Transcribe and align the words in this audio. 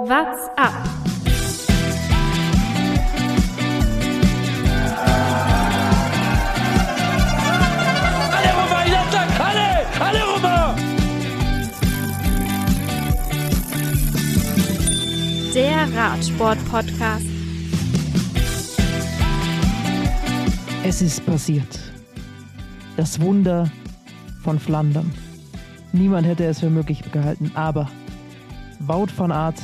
What's 0.00 0.46
up? 0.56 0.72
Alle 8.30 8.50
rüber, 8.54 8.86
Jattak, 8.86 9.40
alle! 9.40 9.68
Alle 9.98 10.22
rüber! 10.36 10.76
Der 15.52 15.92
Radsport-Podcast. 15.96 17.26
Es 20.84 21.02
ist 21.02 21.26
passiert. 21.26 21.80
Das 22.96 23.20
Wunder 23.20 23.68
von 24.44 24.60
Flandern. 24.60 25.12
Niemand 25.92 26.24
hätte 26.24 26.44
es 26.44 26.60
für 26.60 26.70
möglich 26.70 27.02
gehalten, 27.10 27.50
aber 27.56 27.90
Wout 28.78 29.08
van 29.16 29.32
Aert 29.32 29.60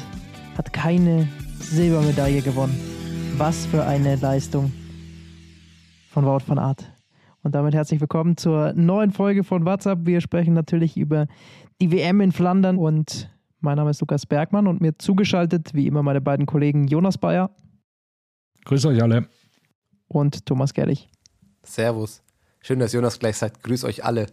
hat 0.56 0.72
keine 0.72 1.28
Silbermedaille 1.58 2.42
gewonnen. 2.42 2.78
Was 3.36 3.66
für 3.66 3.84
eine 3.84 4.16
Leistung 4.16 4.72
von 6.10 6.24
Wout 6.24 6.42
van 6.46 6.58
Aert. 6.58 6.90
Und 7.42 7.54
damit 7.54 7.74
herzlich 7.74 8.00
willkommen 8.00 8.36
zur 8.36 8.72
neuen 8.74 9.10
Folge 9.10 9.44
von 9.44 9.64
WhatsApp. 9.66 10.00
Wir 10.06 10.20
sprechen 10.20 10.54
natürlich 10.54 10.96
über 10.96 11.26
die 11.80 11.90
WM 11.90 12.20
in 12.20 12.32
Flandern 12.32 12.78
und 12.78 13.30
mein 13.60 13.76
Name 13.76 13.90
ist 13.90 14.00
Lukas 14.00 14.26
Bergmann 14.26 14.66
und 14.66 14.80
mir 14.80 14.96
zugeschaltet, 14.98 15.74
wie 15.74 15.86
immer, 15.86 16.02
meine 16.02 16.20
beiden 16.20 16.46
Kollegen 16.46 16.86
Jonas 16.86 17.18
Bayer 17.18 17.50
Grüß 18.64 18.86
euch 18.86 19.02
alle. 19.02 19.26
und 20.08 20.46
Thomas 20.46 20.72
Gerlich. 20.72 21.08
Servus. 21.64 22.22
Schön, 22.60 22.78
dass 22.78 22.92
Jonas 22.92 23.18
gleich 23.18 23.36
sagt, 23.36 23.62
grüß 23.62 23.84
euch 23.84 24.04
alle. 24.04 24.26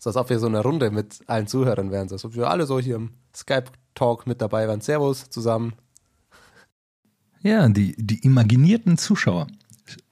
So 0.00 0.08
als 0.08 0.16
ob 0.16 0.30
wir 0.30 0.38
so 0.38 0.46
eine 0.46 0.62
Runde 0.62 0.90
mit 0.90 1.20
allen 1.26 1.46
Zuhörern 1.46 1.90
wären. 1.90 2.08
So 2.08 2.14
als 2.14 2.24
ob 2.24 2.34
wir 2.34 2.48
alle 2.48 2.64
so 2.64 2.80
hier 2.80 2.96
im 2.96 3.10
Skype-Talk 3.36 4.26
mit 4.26 4.40
dabei 4.40 4.66
wären. 4.66 4.80
Servus 4.80 5.28
zusammen. 5.28 5.74
Ja, 7.42 7.68
die, 7.68 7.94
die 7.98 8.18
imaginierten 8.20 8.96
Zuschauer 8.96 9.46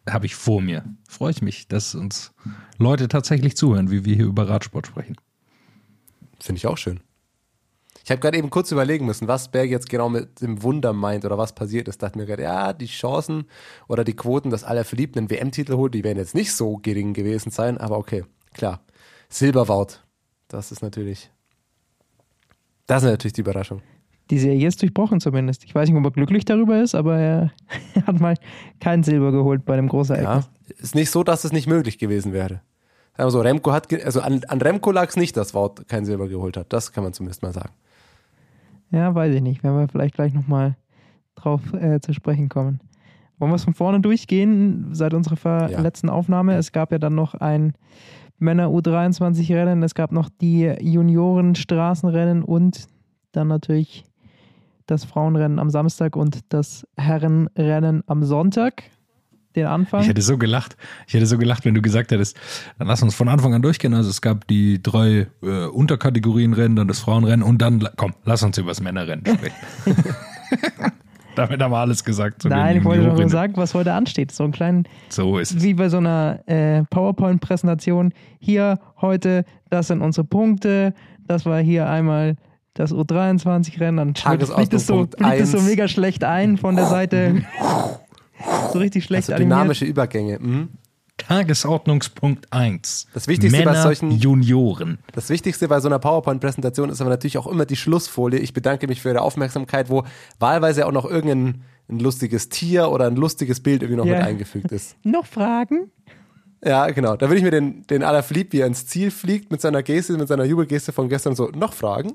habe 0.08 0.27
ich 0.27 0.34
vor 0.34 0.61
mir. 0.61 0.84
Freue 1.08 1.30
ich 1.30 1.41
mich, 1.41 1.69
dass 1.69 1.95
uns 1.95 2.33
Leute 2.77 3.08
tatsächlich 3.08 3.56
zuhören, 3.56 3.91
wie 3.91 4.05
wir 4.05 4.14
hier 4.14 4.27
über 4.27 4.47
Radsport 4.47 4.86
sprechen. 4.86 5.17
Finde 6.39 6.58
ich 6.58 6.67
auch 6.67 6.77
schön. 6.77 7.00
Ich 8.05 8.11
habe 8.11 8.20
gerade 8.20 8.36
eben 8.36 8.50
kurz 8.50 8.70
überlegen 8.70 9.06
müssen, 9.06 9.27
was 9.27 9.50
Berg 9.50 9.70
jetzt 9.70 9.89
genau 9.89 10.11
mit 10.11 10.42
dem 10.42 10.62
Wunder 10.62 10.92
meint 10.92 11.25
oder 11.25 11.39
was 11.39 11.55
passiert 11.55 11.89
ist. 11.89 12.02
Dachte 12.02 12.19
mir 12.19 12.27
gerade, 12.27 12.42
ja, 12.42 12.75
die 12.75 12.86
Chancen 12.86 13.47
oder 13.86 14.05
die 14.05 14.17
Quoten, 14.17 14.50
dass 14.50 14.64
aller 14.64 14.84
Verliebten 14.84 15.20
einen 15.20 15.30
WM-Titel 15.30 15.77
holt, 15.77 15.95
die 15.95 16.05
werden 16.05 16.19
jetzt 16.19 16.34
nicht 16.34 16.55
so 16.55 16.77
gering 16.77 17.14
gewesen 17.14 17.50
sein, 17.50 17.78
aber 17.78 17.97
okay, 17.97 18.25
klar. 18.52 18.83
Silberwaut, 19.29 20.05
das 20.48 20.73
ist 20.73 20.83
natürlich, 20.83 21.31
das 22.87 23.03
ist 23.03 23.11
natürlich 23.11 23.35
die 23.35 23.41
Überraschung. 23.43 23.83
Die 24.31 24.39
Serie 24.39 24.69
ist 24.69 24.81
durchbrochen 24.83 25.20
zumindest. 25.20 25.65
Ich 25.65 25.75
weiß 25.75 25.89
nicht, 25.89 25.98
ob 25.98 26.05
er 26.05 26.11
glücklich 26.11 26.45
darüber 26.45 26.81
ist, 26.83 26.95
aber 26.95 27.19
er 27.19 27.51
hat 28.07 28.20
mal 28.20 28.35
kein 28.81 29.03
Silber 29.03 29.33
geholt 29.33 29.65
bei 29.65 29.77
dem 29.77 29.89
Großereignis. 29.89 30.48
Ja, 30.69 30.75
ist 30.79 30.95
nicht 30.95 31.11
so, 31.11 31.23
dass 31.25 31.45
es 31.45 31.53
nicht 31.53 31.67
möglich 31.67 31.98
gewesen 31.98 32.33
wäre. 32.33 32.61
Also 33.15 33.41
Remco 33.41 33.73
hat, 33.73 33.93
also 34.05 34.20
an, 34.20 34.45
an 34.48 34.61
Remco 34.61 34.93
lag 34.93 35.09
es 35.09 35.17
nicht, 35.17 35.37
dass 35.37 35.55
Wout 35.55 35.77
kein 35.89 36.05
Silber 36.05 36.29
geholt 36.29 36.57
hat. 36.57 36.73
Das 36.73 36.92
kann 36.92 37.05
man 37.05 37.13
zumindest 37.13 37.42
mal 37.42 37.53
sagen. 37.53 37.73
Ja, 38.91 39.15
weiß 39.15 39.35
ich 39.35 39.42
nicht. 39.42 39.63
Werden 39.65 39.77
wir 39.79 39.89
vielleicht 39.89 40.15
gleich 40.15 40.33
nochmal 40.35 40.77
drauf 41.35 41.61
äh, 41.75 42.01
zu 42.01 42.13
sprechen 42.13 42.48
kommen. 42.48 42.81
Wollen 43.39 43.51
wir 43.51 43.57
es 43.57 43.65
von 43.65 43.75
vorne 43.75 44.01
durchgehen 44.01 44.91
seit 44.92 45.15
unserer 45.15 45.70
Ja. 45.70 45.81
letzten 45.81 46.09
Aufnahme? 46.11 46.55
Es 46.57 46.70
gab 46.73 46.92
ja 46.92 46.98
dann 46.98 47.15
noch 47.15 47.35
ein 47.35 47.75
Männer 48.39 48.69
U23-Rennen, 48.69 49.83
es 49.83 49.94
gab 49.94 50.12
noch 50.12 50.28
die 50.41 50.64
Junioren-Straßenrennen 50.81 52.42
und 52.42 52.86
dann 53.33 53.48
natürlich 53.48 54.05
das 54.86 55.05
Frauenrennen 55.05 55.58
am 55.58 55.70
Samstag 55.70 56.17
und 56.17 56.41
das 56.48 56.86
Herrenrennen 56.97 58.03
am 58.06 58.25
Sonntag. 58.25 58.84
Den 59.56 59.67
Anfang. 59.67 60.03
Ich 60.03 60.08
hätte 60.08 60.22
so 60.22 60.36
gelacht. 60.36 60.77
Ich 61.06 61.14
hätte 61.14 61.27
so 61.27 61.39
gelacht, 61.39 61.64
wenn 61.64 61.75
du 61.75 61.83
gesagt 61.83 62.11
hättest, 62.12 62.39
dann 62.79 62.86
lass 62.86 63.02
uns 63.02 63.14
von 63.14 63.29
Anfang 63.29 63.55
an 63.55 63.63
durchgehen. 63.63 63.95
Also 63.95 64.11
es 64.11 64.20
gab 64.20 64.46
die 64.46 64.80
drei 64.83 65.27
äh, 65.42 65.67
Unterkategorienrennen, 65.67 66.77
dann 66.77 66.86
das 66.86 67.01
Frauenrennen 67.01 67.42
und 67.42 67.58
dann, 67.61 67.89
komm, 67.96 68.14
lass 68.24 68.42
uns 68.42 68.58
über 68.58 68.68
das 68.68 68.80
Männerrennen 68.80 69.24
sprechen. 69.27 69.57
Damit 71.39 71.63
haben 71.63 71.71
wir 71.73 71.79
alles 71.79 72.05
gesagt. 72.05 72.45
Nein, 72.45 72.79
ich 72.79 72.85
wollte 72.85 72.99
nur 73.01 73.07
Juniorinnen. 73.11 73.29
sagen, 73.31 73.53
was 73.57 73.75
heute 73.75 73.93
ansteht. 73.93 74.33
So 74.33 74.45
ein 74.45 74.53
kleinen 74.53 74.85
So 75.09 75.39
ist 75.39 75.53
es. 75.55 75.63
wie 75.63 75.75
bei 75.75 75.89
so 75.89 75.99
einer 75.99 76.41
äh, 76.47 76.83
PowerPoint-Präsentation. 76.91 78.13
Hier 78.39 78.79
heute, 79.01 79.45
das 79.71 79.87
sind 79.89 80.03
unsere 80.03 80.25
Punkte. 80.27 80.95
Das 81.27 81.47
war 81.47 81.61
hier 81.61 81.89
einmal 81.89 82.37
das 82.75 82.93
U23-Rennen. 82.93 84.15
Dann 84.15 84.15
fliegt 84.15 84.73
es, 84.75 84.87
so, 84.87 85.07
fliegt 85.17 85.41
es 85.41 85.51
so 85.53 85.61
mega 85.61 85.89
schlecht 85.89 86.25
ein 86.25 86.57
von 86.59 86.77
der 86.77 86.87
Seite. 86.87 87.43
so 88.73 88.79
richtig 88.79 89.05
schlecht 89.05 89.25
Also 89.29 89.35
animiert. 89.35 89.59
dynamische 89.59 89.85
Übergänge. 89.85 90.39
Mhm. 90.41 90.69
Tagesordnungspunkt 91.28 92.50
1. 92.55 93.06
Das 93.12 93.28
Wichtigste 93.28 93.58
Männer 93.58 93.72
bei 93.74 93.83
solchen- 93.83 94.11
Junioren. 94.12 94.98
Das 95.12 95.28
Wichtigste 95.28 95.68
bei 95.68 95.78
so 95.78 95.86
einer 95.89 95.98
PowerPoint-Präsentation 95.98 96.89
ist 96.89 97.02
aber 97.02 97.11
natürlich 97.11 97.36
auch 97.36 97.46
immer 97.46 97.66
die 97.66 97.77
Schlussfolie. 97.77 98.39
Ich 98.40 98.55
bedanke 98.55 98.86
mich 98.89 99.02
für 99.02 99.11
Ihre 99.11 99.20
Aufmerksamkeit, 99.20 99.90
wo 99.90 100.05
wahlweise 100.39 100.86
auch 100.86 100.92
noch 100.92 101.05
irgendein 101.05 101.62
ein 101.90 101.98
lustiges 101.98 102.48
Tier 102.48 102.90
oder 102.90 103.06
ein 103.08 103.16
lustiges 103.16 103.61
Bild 103.61 103.83
irgendwie 103.83 103.98
noch 103.98 104.06
Ja. 104.06 104.16
mit 104.18 104.27
eingefügt 104.27 104.72
ist. 104.72 104.96
Noch 105.05 105.24
Fragen? 105.27 105.90
Ja, 106.64 106.89
genau. 106.90 107.16
Da 107.16 107.28
würde 107.28 107.36
ich 107.39 107.42
mir 107.45 107.50
den, 107.50 107.86
den 107.89 108.02
Alaphilippe, 108.02 108.52
wie 108.55 108.60
er 108.60 108.66
ins 108.66 108.86
Ziel 108.86 109.10
fliegt, 109.10 109.50
mit 109.50 109.60
seiner 109.62 109.83
Geste, 109.83 110.14
mit 110.18 110.28
seiner 110.28 110.45
Jubelgeste 110.45 110.92
von 110.92 111.08
gestern 111.10 111.34
so, 111.34 111.48
noch 111.48 111.72
Fragen? 111.74 112.12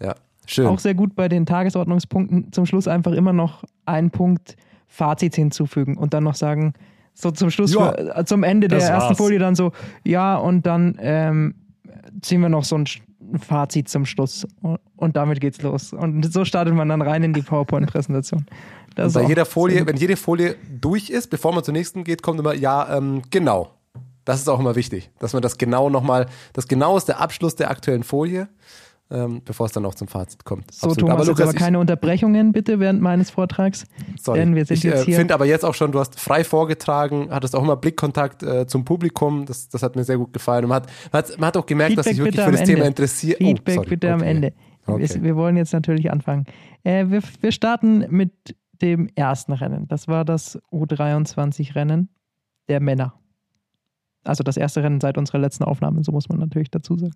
Ja, 0.00 0.14
schön. 0.46 0.66
Auch 0.66 0.78
sehr 0.78 0.94
gut 0.94 1.14
bei 1.16 1.28
den 1.28 1.44
Tagesordnungspunkten 1.46 2.52
zum 2.52 2.64
Schluss 2.66 2.88
einfach 2.88 3.12
immer 3.12 3.32
noch 3.32 3.64
einen 3.86 4.10
Punkt 4.10 4.56
Fazit 4.86 5.34
hinzufügen 5.34 5.96
und 5.98 6.12
dann 6.14 6.24
noch 6.24 6.34
sagen, 6.34 6.72
so 7.14 7.30
zum 7.30 7.50
Schluss, 7.50 7.72
für, 7.72 8.16
äh, 8.16 8.24
zum 8.24 8.42
Ende 8.42 8.68
der 8.68 8.80
ersten 8.80 9.10
war's. 9.10 9.16
Folie 9.16 9.38
dann 9.38 9.54
so, 9.54 9.72
ja, 10.04 10.36
und 10.36 10.66
dann 10.66 10.98
ähm, 11.00 11.54
ziehen 12.20 12.40
wir 12.40 12.48
noch 12.48 12.64
so 12.64 12.76
ein 12.76 12.86
Fazit 13.40 13.88
zum 13.88 14.04
Schluss 14.04 14.46
und, 14.96 15.16
damit 15.16 15.40
geht's 15.40 15.62
los. 15.62 15.92
Und 15.92 16.30
so 16.32 16.44
startet 16.44 16.74
man 16.74 16.88
dann 16.88 17.02
rein 17.02 17.22
in 17.22 17.32
die 17.32 17.42
PowerPoint-Präsentation. 17.42 18.46
Bei 18.96 19.22
jeder 19.22 19.44
Folie, 19.44 19.86
wenn 19.86 19.96
jede 19.96 20.16
Folie 20.16 20.56
durch 20.80 21.10
ist, 21.10 21.28
bevor 21.28 21.52
man 21.52 21.64
zur 21.64 21.72
nächsten 21.72 22.04
geht, 22.04 22.22
kommt 22.22 22.38
immer, 22.38 22.54
ja, 22.54 22.96
ähm, 22.96 23.22
genau. 23.30 23.70
Das 24.24 24.40
ist 24.40 24.48
auch 24.48 24.60
immer 24.60 24.74
wichtig, 24.74 25.10
dass 25.18 25.34
man 25.34 25.42
das 25.42 25.58
genau 25.58 25.90
nochmal, 25.90 26.26
das 26.54 26.66
genau 26.66 26.96
ist 26.96 27.06
der 27.08 27.20
Abschluss 27.20 27.56
der 27.56 27.70
aktuellen 27.70 28.02
Folie, 28.02 28.48
ähm, 29.10 29.42
bevor 29.44 29.66
es 29.66 29.72
dann 29.72 29.84
auch 29.84 29.94
zum 29.94 30.08
Fazit 30.08 30.44
kommt. 30.44 30.70
So, 30.72 30.94
Thomas, 30.94 31.26
jetzt 31.28 31.40
aber 31.40 31.52
keine 31.52 31.78
Unterbrechungen 31.78 32.52
bitte 32.52 32.80
während 32.80 33.00
meines 33.02 33.30
Vortrags. 33.30 33.84
ich, 34.14 34.22
sorry, 34.22 34.38
denn 34.40 34.54
wir 34.54 34.64
sind 34.64 34.78
ich 34.78 34.82
jetzt 34.84 35.02
äh, 35.02 35.04
hier- 35.04 35.16
finde 35.16 35.34
aber 35.34 35.44
jetzt 35.46 35.64
auch 35.64 35.74
schon, 35.74 35.92
du 35.92 36.00
hast 36.00 36.18
frei 36.18 36.42
vorgetragen, 36.44 37.28
hattest 37.30 37.54
auch 37.54 37.62
immer 37.62 37.76
Blickkontakt 37.76 38.42
äh, 38.42 38.66
zum 38.66 38.84
Publikum, 38.84 39.44
das, 39.46 39.68
das 39.68 39.82
hat 39.82 39.94
mir 39.96 40.04
sehr 40.04 40.16
gut 40.18 40.32
gefallen. 40.32 40.64
Und 40.64 40.70
man 40.70 40.82
hat, 40.82 40.90
man 41.12 41.22
hat, 41.22 41.38
man 41.38 41.46
hat 41.48 41.56
auch 41.56 41.66
gemerkt, 41.66 41.98
dass 41.98 42.06
sich 42.06 42.16
Feedback 42.16 42.32
wirklich 42.34 42.40
für 42.42 42.46
am 42.46 42.52
das 42.52 42.60
Ende. 42.62 42.74
Thema 42.74 42.86
interessiert. 42.86 43.40
Oh, 43.40 43.44
Feedback 43.46 43.74
sorry, 43.74 43.88
bitte 43.88 44.12
am 44.12 44.20
okay. 44.20 44.30
Ende. 44.30 44.52
Wir, 44.86 44.94
Okay. 44.96 45.22
wir 45.22 45.36
wollen 45.36 45.56
jetzt 45.56 45.72
natürlich 45.72 46.10
anfangen. 46.12 46.44
Äh, 46.82 47.06
wir, 47.08 47.22
wir 47.40 47.52
starten 47.52 48.04
mit 48.10 48.32
dem 48.82 49.08
ersten 49.14 49.52
Rennen. 49.52 49.88
Das 49.88 50.08
war 50.08 50.24
das 50.26 50.58
U23-Rennen 50.72 52.08
der 52.68 52.80
Männer. 52.80 53.14
Also 54.24 54.42
das 54.42 54.56
erste 54.56 54.82
Rennen 54.82 55.00
seit 55.00 55.16
unserer 55.18 55.38
letzten 55.38 55.64
Aufnahme, 55.64 56.02
so 56.02 56.12
muss 56.12 56.28
man 56.28 56.38
natürlich 56.38 56.70
dazu 56.70 56.96
sagen. 56.96 57.12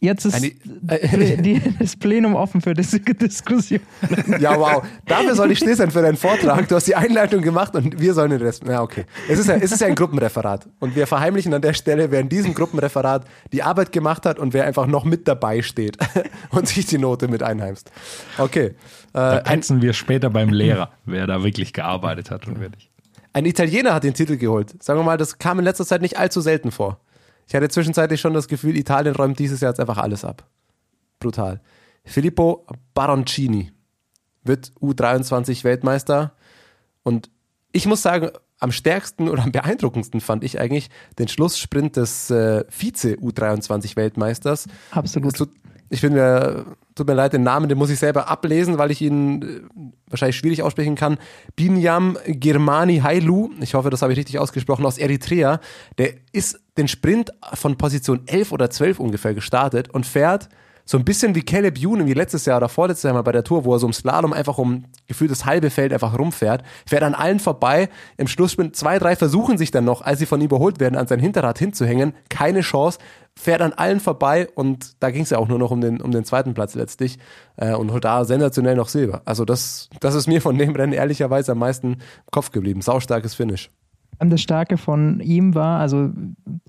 Jetzt 0.00 0.24
ist 0.26 0.34
Eine- 0.34 1.36
die, 1.42 1.60
das 1.78 1.96
Plenum 1.96 2.34
offen 2.34 2.60
für 2.60 2.74
diese 2.74 3.00
Diskussion. 3.00 3.80
Ja, 4.40 4.58
wow. 4.58 4.84
Dafür 5.06 5.34
soll 5.34 5.50
ich 5.52 5.58
still 5.58 5.74
sein 5.76 5.90
für 5.90 6.02
deinen 6.02 6.16
Vortrag. 6.16 6.68
Du 6.68 6.74
hast 6.74 6.86
die 6.86 6.94
Einleitung 6.96 7.40
gemacht 7.42 7.74
und 7.74 7.98
wir 8.00 8.12
sollen 8.14 8.30
den 8.30 8.42
Rest. 8.42 8.64
Ja, 8.66 8.82
okay. 8.82 9.04
Es 9.28 9.38
ist 9.38 9.48
ja, 9.48 9.54
es 9.56 9.72
ist 9.72 9.80
ja 9.80 9.86
ein 9.86 9.94
Gruppenreferat. 9.94 10.68
Und 10.80 10.96
wir 10.96 11.06
verheimlichen 11.06 11.54
an 11.54 11.62
der 11.62 11.72
Stelle, 11.72 12.10
wer 12.10 12.20
in 12.20 12.28
diesem 12.28 12.52
Gruppenreferat 12.54 13.24
die 13.52 13.62
Arbeit 13.62 13.92
gemacht 13.92 14.26
hat 14.26 14.38
und 14.38 14.52
wer 14.52 14.66
einfach 14.66 14.86
noch 14.86 15.04
mit 15.04 15.26
dabei 15.28 15.62
steht 15.62 15.96
und 16.50 16.68
sich 16.68 16.86
die 16.86 16.98
Note 16.98 17.28
mit 17.28 17.42
einheimst. 17.42 17.90
Okay. 18.38 18.74
Da 19.12 19.36
Äh, 19.38 19.38
ein, 19.38 19.44
petzen 19.44 19.80
wir 19.82 19.92
später 19.94 20.28
beim 20.30 20.50
Lehrer, 20.50 20.90
wer 21.06 21.26
da 21.26 21.42
wirklich 21.42 21.72
gearbeitet 21.72 22.30
hat 22.30 22.46
und 22.46 22.60
wer 22.60 22.68
nicht. 22.68 22.90
ein 23.32 23.46
Italiener 23.46 23.94
hat 23.94 24.04
den 24.04 24.12
Titel 24.14 24.36
geholt. 24.36 24.82
Sagen 24.82 24.98
wir 25.00 25.04
mal, 25.04 25.16
das 25.16 25.38
kam 25.38 25.58
in 25.58 25.64
letzter 25.64 25.86
Zeit 25.86 26.02
nicht 26.02 26.18
allzu 26.18 26.40
selten 26.42 26.70
vor. 26.70 27.00
Ich 27.46 27.54
hatte 27.54 27.68
zwischenzeitlich 27.68 28.20
schon 28.20 28.34
das 28.34 28.48
Gefühl, 28.48 28.76
Italien 28.76 29.14
räumt 29.14 29.38
dieses 29.38 29.60
Jahr 29.60 29.70
jetzt 29.70 29.80
einfach 29.80 29.98
alles 29.98 30.24
ab. 30.24 30.48
Brutal. 31.20 31.60
Filippo 32.04 32.66
Baroncini 32.94 33.72
wird 34.42 34.72
U23 34.80 35.64
Weltmeister 35.64 36.32
und 37.02 37.30
ich 37.72 37.86
muss 37.86 38.02
sagen, 38.02 38.30
am 38.58 38.72
stärksten 38.72 39.28
oder 39.28 39.42
am 39.42 39.52
beeindruckendsten 39.52 40.20
fand 40.20 40.42
ich 40.44 40.58
eigentlich 40.60 40.88
den 41.18 41.28
Schlusssprint 41.28 41.96
des 41.96 42.30
äh, 42.30 42.64
Vize-U23-Weltmeisters. 42.68 44.66
Absolut. 44.90 45.50
Ich 45.90 46.00
finde 46.00 46.16
mir, 46.16 46.76
tut 46.96 47.06
mir 47.06 47.14
leid, 47.14 47.34
den 47.34 47.44
Namen, 47.44 47.68
den 47.68 47.78
muss 47.78 47.90
ich 47.90 47.98
selber 47.98 48.28
ablesen, 48.28 48.78
weil 48.78 48.90
ich 48.90 49.00
ihn 49.02 49.42
äh, 49.42 49.60
wahrscheinlich 50.08 50.36
schwierig 50.36 50.62
aussprechen 50.62 50.96
kann. 50.96 51.18
Binyam 51.54 52.18
Girmani 52.26 52.98
Hailu, 52.98 53.50
ich 53.60 53.74
hoffe, 53.74 53.90
das 53.90 54.02
habe 54.02 54.12
ich 54.12 54.18
richtig 54.18 54.38
ausgesprochen, 54.40 54.84
aus 54.84 54.98
Eritrea, 54.98 55.60
der 55.98 56.14
ist 56.32 56.58
den 56.76 56.88
Sprint 56.88 57.30
von 57.54 57.76
Position 57.76 58.22
11 58.26 58.50
oder 58.50 58.70
12 58.70 58.98
ungefähr 58.98 59.34
gestartet 59.34 59.90
und 59.90 60.06
fährt 60.06 60.48
so 60.86 60.96
ein 60.96 61.04
bisschen 61.04 61.34
wie 61.34 61.42
Caleb 61.42 61.78
Ewan 61.78 62.06
wie 62.06 62.14
letztes 62.14 62.46
Jahr 62.46 62.58
oder 62.58 62.68
vorletztes 62.68 63.02
Jahr 63.02 63.14
mal 63.14 63.22
bei 63.22 63.32
der 63.32 63.44
Tour, 63.44 63.64
wo 63.64 63.74
er 63.74 63.80
so 63.80 63.86
im 63.86 63.92
Slalom 63.92 64.32
einfach 64.32 64.56
um 64.56 64.84
gefühlt 65.08 65.30
das 65.30 65.44
halbe 65.44 65.70
Feld 65.70 65.92
einfach 65.92 66.16
rumfährt, 66.16 66.62
fährt 66.86 67.02
an 67.02 67.14
allen 67.14 67.40
vorbei, 67.40 67.88
im 68.16 68.28
Schlusssprint 68.28 68.76
zwei, 68.76 68.98
drei 68.98 69.16
versuchen 69.16 69.58
sich 69.58 69.72
dann 69.72 69.84
noch, 69.84 70.00
als 70.00 70.20
sie 70.20 70.26
von 70.26 70.40
ihm 70.40 70.46
überholt 70.46 70.80
werden, 70.80 70.96
an 70.96 71.08
sein 71.08 71.18
Hinterrad 71.18 71.58
hinzuhängen, 71.58 72.14
keine 72.28 72.60
Chance, 72.60 72.98
fährt 73.34 73.60
an 73.60 73.72
allen 73.72 74.00
vorbei 74.00 74.48
und 74.54 75.02
da 75.02 75.10
ging 75.10 75.24
es 75.24 75.30
ja 75.30 75.38
auch 75.38 75.48
nur 75.48 75.58
noch 75.58 75.72
um 75.72 75.80
den, 75.80 76.00
um 76.00 76.12
den 76.12 76.24
zweiten 76.24 76.54
Platz 76.54 76.74
letztlich 76.74 77.18
äh, 77.56 77.74
und 77.74 77.92
holt 77.92 78.04
da 78.04 78.24
sensationell 78.24 78.76
noch 78.76 78.88
Silber. 78.88 79.22
Also 79.24 79.44
das, 79.44 79.90
das 80.00 80.14
ist 80.14 80.28
mir 80.28 80.40
von 80.40 80.56
dem 80.56 80.74
Rennen 80.74 80.92
ehrlicherweise 80.92 81.52
am 81.52 81.58
meisten 81.58 81.94
im 81.94 81.98
Kopf 82.30 82.52
geblieben. 82.52 82.80
Saustarkes 82.80 83.34
Finish. 83.34 83.70
Und 84.18 84.30
das 84.30 84.40
Starke 84.40 84.76
von 84.76 85.20
ihm 85.20 85.54
war, 85.54 85.80
also 85.80 86.10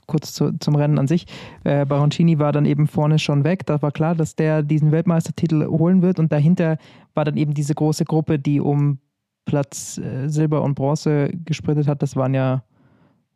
kurz 0.06 0.34
zu, 0.34 0.58
zum 0.60 0.76
Rennen 0.76 1.00
an 1.00 1.08
sich, 1.08 1.26
äh, 1.64 1.86
Baroncini 1.86 2.40
war 2.40 2.52
dann 2.52 2.66
eben 2.66 2.88
vorne 2.88 3.20
schon 3.20 3.44
weg. 3.44 3.66
Da 3.66 3.82
war 3.82 3.92
klar, 3.92 4.16
dass 4.16 4.36
der 4.36 4.64
diesen 4.64 4.92
Weltmeistertitel 4.92 5.66
holen 5.68 6.02
wird. 6.02 6.20
Und 6.20 6.32
dahinter 6.32 6.78
war 7.14 7.26
dann 7.26 7.38
eben 7.38 7.54
diese 7.54 7.76
große 7.76 8.06
Gruppe, 8.06 8.40
die 8.40 8.60
um 8.60 9.00
Platz 9.46 9.98
äh, 9.98 10.28
Silber 10.28 10.62
und 10.62 10.76
Bronze 10.76 11.32
gesprintet 11.46 11.88
hat. 11.88 12.02
Das 12.02 12.16
waren 12.16 12.34
ja 12.34 12.64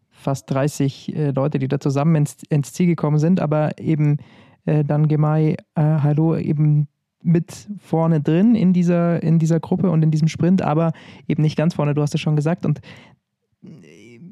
fast 0.10 0.52
30 0.52 1.16
äh, 1.16 1.32
Leute, 1.32 1.58
die 1.58 1.68
da 1.68 1.80
zusammen 1.80 2.16
ins, 2.16 2.38
ins, 2.50 2.74
Ziel 2.74 2.88
gekommen 2.88 3.18
sind. 3.18 3.40
Aber 3.40 3.80
eben 3.80 4.18
äh, 4.66 4.84
dann 4.84 5.08
Gemai 5.08 5.56
äh, 5.76 5.82
Hallo 5.82 6.36
eben 6.36 6.88
mit 7.24 7.68
vorne 7.80 8.20
drin 8.22 8.56
in 8.56 8.74
dieser, 8.74 9.22
in 9.24 9.40
dieser 9.40 9.60
Gruppe 9.60 9.90
und 9.90 10.04
in 10.04 10.12
diesem 10.12 10.28
Sprint, 10.28 10.62
aber 10.62 10.92
eben 11.28 11.44
nicht 11.44 11.56
ganz 11.56 11.76
vorne, 11.76 11.94
du 11.94 12.02
hast 12.02 12.16
es 12.16 12.22
schon 12.22 12.36
gesagt. 12.36 12.66
Und 12.66 12.82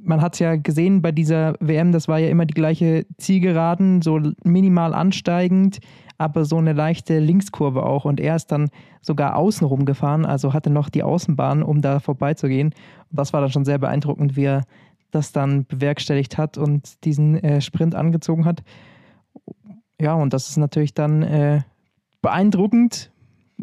man 0.03 0.21
hat 0.21 0.33
es 0.33 0.39
ja 0.39 0.55
gesehen 0.55 1.01
bei 1.01 1.11
dieser 1.11 1.53
WM, 1.59 1.91
das 1.91 2.07
war 2.07 2.19
ja 2.19 2.29
immer 2.29 2.45
die 2.45 2.53
gleiche 2.53 3.05
Zielgeraden, 3.17 4.01
so 4.01 4.19
minimal 4.43 4.93
ansteigend, 4.93 5.79
aber 6.17 6.45
so 6.45 6.57
eine 6.57 6.73
leichte 6.73 7.19
Linkskurve 7.19 7.83
auch. 7.83 8.05
Und 8.05 8.19
er 8.19 8.35
ist 8.35 8.47
dann 8.47 8.69
sogar 9.01 9.35
außenrum 9.35 9.85
gefahren, 9.85 10.25
also 10.25 10.53
hatte 10.53 10.69
noch 10.69 10.89
die 10.89 11.03
Außenbahn, 11.03 11.63
um 11.63 11.81
da 11.81 11.99
vorbeizugehen. 11.99 12.73
Und 13.09 13.19
das 13.19 13.33
war 13.33 13.41
dann 13.41 13.51
schon 13.51 13.65
sehr 13.65 13.77
beeindruckend, 13.77 14.35
wie 14.35 14.45
er 14.45 14.63
das 15.11 15.31
dann 15.31 15.65
bewerkstelligt 15.65 16.37
hat 16.37 16.57
und 16.57 17.03
diesen 17.03 17.41
äh, 17.43 17.61
Sprint 17.61 17.95
angezogen 17.95 18.45
hat. 18.45 18.63
Ja, 19.99 20.13
und 20.13 20.33
das 20.33 20.49
ist 20.49 20.57
natürlich 20.57 20.93
dann 20.93 21.23
äh, 21.23 21.61
beeindruckend. 22.21 23.11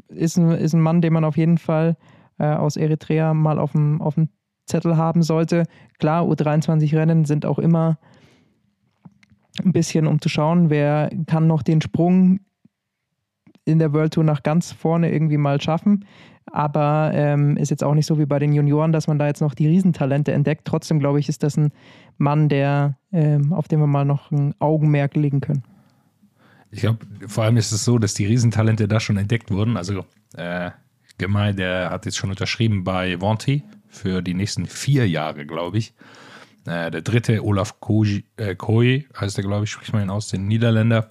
Ist 0.08 0.36
ein, 0.36 0.50
ist 0.50 0.74
ein 0.74 0.80
Mann, 0.80 1.00
den 1.00 1.12
man 1.12 1.24
auf 1.24 1.36
jeden 1.36 1.58
Fall 1.58 1.96
äh, 2.38 2.46
aus 2.46 2.76
Eritrea 2.76 3.32
mal 3.32 3.58
auf 3.58 3.72
dem, 3.72 4.02
auf 4.02 4.14
dem 4.14 4.28
Zettel 4.66 4.96
haben 4.96 5.22
sollte. 5.22 5.64
Klar, 5.98 6.24
U23-Rennen 6.24 7.24
sind 7.24 7.46
auch 7.46 7.58
immer 7.58 7.98
ein 9.64 9.72
bisschen, 9.72 10.06
um 10.06 10.20
zu 10.20 10.28
schauen, 10.28 10.70
wer 10.70 11.10
kann 11.26 11.46
noch 11.46 11.62
den 11.62 11.80
Sprung 11.80 12.40
in 13.64 13.78
der 13.78 13.92
World 13.92 14.14
Tour 14.14 14.24
nach 14.24 14.42
ganz 14.42 14.72
vorne 14.72 15.10
irgendwie 15.12 15.38
mal 15.38 15.60
schaffen. 15.60 16.04
Aber 16.52 17.10
ähm, 17.12 17.56
ist 17.56 17.70
jetzt 17.70 17.82
auch 17.82 17.94
nicht 17.94 18.06
so 18.06 18.18
wie 18.18 18.26
bei 18.26 18.38
den 18.38 18.52
Junioren, 18.52 18.92
dass 18.92 19.08
man 19.08 19.18
da 19.18 19.26
jetzt 19.26 19.40
noch 19.40 19.54
die 19.54 19.66
Riesentalente 19.66 20.32
entdeckt. 20.32 20.64
Trotzdem, 20.64 21.00
glaube 21.00 21.18
ich, 21.18 21.28
ist 21.28 21.42
das 21.42 21.56
ein 21.56 21.72
Mann, 22.18 22.48
der, 22.48 22.96
ähm, 23.12 23.52
auf 23.52 23.66
den 23.66 23.80
wir 23.80 23.88
mal 23.88 24.04
noch 24.04 24.30
ein 24.30 24.54
Augenmerk 24.60 25.16
legen 25.16 25.40
können. 25.40 25.64
Ich 26.70 26.80
glaube, 26.80 26.98
vor 27.26 27.44
allem 27.44 27.56
ist 27.56 27.72
es 27.72 27.84
so, 27.84 27.98
dass 27.98 28.14
die 28.14 28.26
Riesentalente 28.26 28.86
da 28.86 29.00
schon 29.00 29.16
entdeckt 29.16 29.50
wurden. 29.50 29.76
Also 29.76 30.04
äh, 30.36 30.70
Gemei, 31.18 31.52
der 31.52 31.90
hat 31.90 32.06
jetzt 32.06 32.16
schon 32.16 32.30
unterschrieben 32.30 32.84
bei 32.84 33.20
Vonti 33.20 33.62
für 33.96 34.22
die 34.22 34.34
nächsten 34.34 34.66
vier 34.66 35.08
Jahre, 35.08 35.46
glaube 35.46 35.78
ich. 35.78 35.94
Äh, 36.66 36.90
der 36.90 37.02
dritte, 37.02 37.44
Olaf 37.44 37.80
Koji, 37.80 38.24
äh, 38.36 38.54
Koi, 38.54 39.06
heißt 39.18 39.38
er, 39.38 39.44
glaube 39.44 39.64
ich, 39.64 39.70
spricht 39.70 39.92
man 39.92 40.02
ihn 40.02 40.10
aus, 40.10 40.28
den 40.28 40.46
Niederländer. 40.46 41.08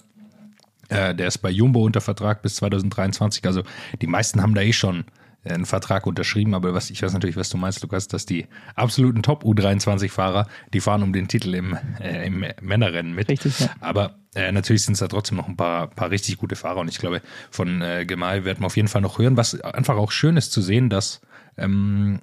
Äh, 0.88 1.14
der 1.14 1.28
ist 1.28 1.38
bei 1.38 1.50
Jumbo 1.50 1.84
unter 1.84 2.00
Vertrag 2.00 2.42
bis 2.42 2.56
2023. 2.56 3.44
Also 3.46 3.62
die 4.00 4.06
meisten 4.06 4.42
haben 4.42 4.54
da 4.54 4.62
eh 4.62 4.72
schon 4.72 5.04
einen 5.44 5.66
Vertrag 5.66 6.06
unterschrieben, 6.06 6.54
aber 6.54 6.74
was 6.74 6.90
ich 6.90 7.02
weiß 7.02 7.12
natürlich, 7.12 7.36
was 7.36 7.48
du 7.48 7.56
meinst, 7.56 7.82
Lukas, 7.82 8.08
dass 8.08 8.26
die 8.26 8.46
absoluten 8.74 9.22
Top 9.22 9.44
U23-Fahrer, 9.44 10.46
die 10.72 10.80
fahren 10.80 11.02
um 11.02 11.12
den 11.12 11.28
Titel 11.28 11.54
im, 11.54 11.78
äh, 12.00 12.26
im 12.26 12.44
Männerrennen 12.60 13.14
mit. 13.14 13.28
Richtig, 13.28 13.60
ja. 13.60 13.68
Aber 13.80 14.16
äh, 14.34 14.50
natürlich 14.52 14.82
sind 14.82 14.94
es 14.94 15.00
da 15.00 15.08
trotzdem 15.08 15.36
noch 15.36 15.48
ein 15.48 15.56
paar, 15.56 15.88
paar 15.88 16.10
richtig 16.10 16.38
gute 16.38 16.56
Fahrer 16.56 16.80
und 16.80 16.88
ich 16.88 16.98
glaube, 16.98 17.22
von 17.50 17.80
äh, 17.80 18.04
Gemai 18.06 18.44
werden 18.44 18.60
wir 18.60 18.66
auf 18.66 18.76
jeden 18.76 18.88
Fall 18.88 19.02
noch 19.02 19.18
hören. 19.18 19.36
Was 19.36 19.60
einfach 19.60 19.96
auch 19.96 20.10
schön 20.10 20.36
ist 20.36 20.52
zu 20.52 20.62
sehen, 20.62 20.90
dass 20.90 21.20
ähm, 21.56 22.20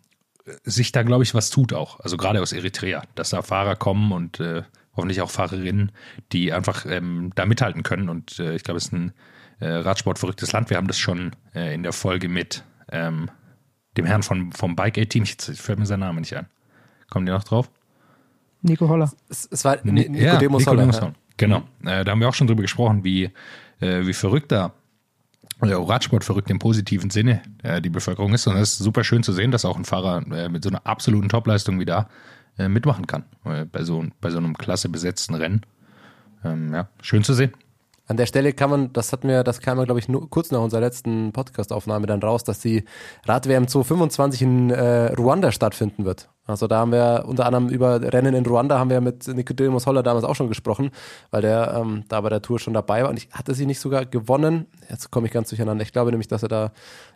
sich 0.63 0.91
da, 0.91 1.03
glaube 1.03 1.23
ich, 1.23 1.33
was 1.33 1.49
tut 1.49 1.73
auch. 1.73 1.99
Also 1.99 2.17
gerade 2.17 2.41
aus 2.41 2.51
Eritrea, 2.51 3.03
dass 3.15 3.29
da 3.29 3.41
Fahrer 3.41 3.75
kommen 3.75 4.11
und 4.11 4.39
äh, 4.39 4.63
hoffentlich 4.95 5.21
auch 5.21 5.31
Fahrerinnen, 5.31 5.91
die 6.31 6.53
einfach 6.53 6.85
ähm, 6.85 7.31
da 7.35 7.45
mithalten 7.45 7.83
können. 7.83 8.09
Und 8.09 8.39
äh, 8.39 8.55
ich 8.55 8.63
glaube, 8.63 8.77
es 8.77 8.85
ist 8.85 8.93
ein 8.93 9.13
äh, 9.59 9.67
Radsport 9.67 10.19
verrücktes 10.19 10.51
Land. 10.51 10.69
Wir 10.69 10.77
haben 10.77 10.87
das 10.87 10.99
schon 10.99 11.31
äh, 11.55 11.73
in 11.73 11.83
der 11.83 11.93
Folge 11.93 12.29
mit 12.29 12.63
ähm, 12.91 13.29
dem 13.97 14.05
Herrn 14.05 14.23
von, 14.23 14.51
vom 14.51 14.75
Bike 14.75 14.97
A-Team, 14.97 15.23
jetzt 15.23 15.51
fällt 15.59 15.79
mir 15.79 15.85
sein 15.85 15.99
Name 15.99 16.19
nicht 16.19 16.35
ein. 16.35 16.47
Kommen 17.09 17.25
die 17.25 17.31
noch 17.31 17.43
drauf? 17.43 17.69
Nico 18.61 18.87
Holler. 18.87 19.11
Es, 19.29 19.47
es 19.51 19.63
war 19.65 19.77
Ni 19.83 20.09
Nico 20.09 20.23
ja, 20.23 20.37
Demos 20.37 20.61
Nico 20.61 20.71
Holler. 20.71 20.81
Demos 20.81 20.95
ja. 20.95 21.01
Holler. 21.03 21.15
Genau. 21.37 21.63
Äh, 21.83 22.03
da 22.03 22.11
haben 22.11 22.19
wir 22.19 22.29
auch 22.29 22.33
schon 22.33 22.47
drüber 22.47 22.61
gesprochen, 22.61 23.03
wie, 23.03 23.25
äh, 23.79 24.05
wie 24.05 24.13
verrückt 24.13 24.51
da 24.51 24.73
oder 25.61 25.77
Radsport 25.77 26.23
verrückt 26.23 26.49
im 26.49 26.59
positiven 26.59 27.09
Sinne 27.09 27.41
äh, 27.63 27.81
die 27.81 27.89
Bevölkerung 27.89 28.33
ist. 28.33 28.47
Und 28.47 28.57
es 28.57 28.73
ist 28.73 28.79
super 28.79 29.03
schön 29.03 29.23
zu 29.23 29.31
sehen, 29.31 29.51
dass 29.51 29.65
auch 29.65 29.77
ein 29.77 29.85
Fahrer 29.85 30.25
äh, 30.31 30.49
mit 30.49 30.63
so 30.63 30.69
einer 30.69 30.85
absoluten 30.85 31.29
Topleistung 31.29 31.79
wie 31.79 31.85
da 31.85 32.09
äh, 32.57 32.67
mitmachen 32.67 33.07
kann. 33.07 33.23
äh, 33.45 33.65
bei, 33.65 33.83
so, 33.83 34.03
bei 34.21 34.29
so 34.29 34.37
einem 34.37 34.57
klasse 34.57 34.89
besetzten 34.89 35.35
Rennen. 35.35 35.61
Ähm, 36.43 36.73
ja, 36.73 36.87
schön 37.01 37.23
zu 37.23 37.33
sehen. 37.33 37.53
An 38.05 38.17
der 38.17 38.25
Stelle 38.25 38.51
kann 38.51 38.69
man, 38.69 38.91
das 38.91 39.13
hatten 39.13 39.29
wir, 39.29 39.43
das 39.43 39.61
kam 39.61 39.77
ja, 39.77 39.85
glaube 39.85 39.99
ich, 39.99 40.09
nur 40.09 40.29
kurz 40.29 40.51
nach 40.51 40.59
unserer 40.59 40.81
letzten 40.81 41.31
Podcast-Aufnahme 41.31 42.05
dann 42.05 42.21
raus, 42.21 42.43
dass 42.43 42.59
die 42.59 42.83
Rad-WM 43.25 43.67
2025 43.67 44.41
in 44.41 44.69
äh, 44.71 45.13
Ruanda 45.13 45.53
stattfinden 45.53 46.03
wird. 46.03 46.27
Also 46.45 46.67
da 46.67 46.79
haben 46.79 46.91
wir 46.91 47.23
unter 47.25 47.45
anderem 47.45 47.69
über 47.69 48.01
Rennen 48.01 48.33
in 48.33 48.45
Ruanda 48.45 48.77
haben 48.77 48.89
wir 48.89 48.99
mit 48.99 49.27
Nicodemus 49.27 49.85
Holler 49.87 50.03
damals 50.03 50.25
auch 50.25 50.35
schon 50.35 50.49
gesprochen, 50.49 50.91
weil 51.31 51.41
der 51.41 51.73
ähm, 51.77 52.03
da 52.09 52.19
bei 52.19 52.29
der 52.29 52.41
Tour 52.41 52.59
schon 52.59 52.73
dabei 52.73 53.03
war. 53.03 53.09
Und 53.09 53.17
ich 53.17 53.29
hatte 53.31 53.53
sie 53.53 53.65
nicht 53.65 53.79
sogar 53.79 54.05
gewonnen. 54.05 54.65
Jetzt 54.89 55.09
komme 55.09 55.27
ich 55.27 55.33
ganz 55.33 55.49
durcheinander. 55.49 55.83
Ich 55.83 55.93
glaube 55.93 56.11
nämlich, 56.11 56.27
dass 56.27 56.43
er 56.43 56.49
da 56.49 56.71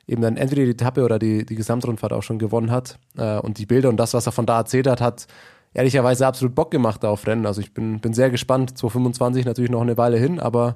eben 0.07 0.21
dann 0.21 0.37
entweder 0.37 0.63
die 0.63 0.71
Etappe 0.71 1.03
oder 1.03 1.19
die, 1.19 1.45
die 1.45 1.55
Gesamtrundfahrt 1.55 2.13
auch 2.13 2.23
schon 2.23 2.39
gewonnen 2.39 2.71
hat. 2.71 2.99
Äh, 3.17 3.39
und 3.39 3.57
die 3.57 3.65
Bilder 3.65 3.89
und 3.89 3.97
das, 3.97 4.13
was 4.13 4.25
er 4.25 4.31
von 4.31 4.45
da 4.45 4.59
erzählt 4.59 4.87
hat, 4.87 5.01
hat 5.01 5.27
ehrlicherweise 5.73 6.25
absolut 6.25 6.55
Bock 6.55 6.71
gemacht 6.71 7.03
auf 7.03 7.27
Rennen. 7.27 7.45
Also 7.45 7.59
ich 7.59 7.73
bin, 7.73 7.99
bin 7.99 8.13
sehr 8.13 8.29
gespannt. 8.29 8.77
2025 8.77 9.45
natürlich 9.45 9.71
noch 9.71 9.81
eine 9.81 9.97
Weile 9.97 10.17
hin, 10.17 10.39
aber 10.39 10.75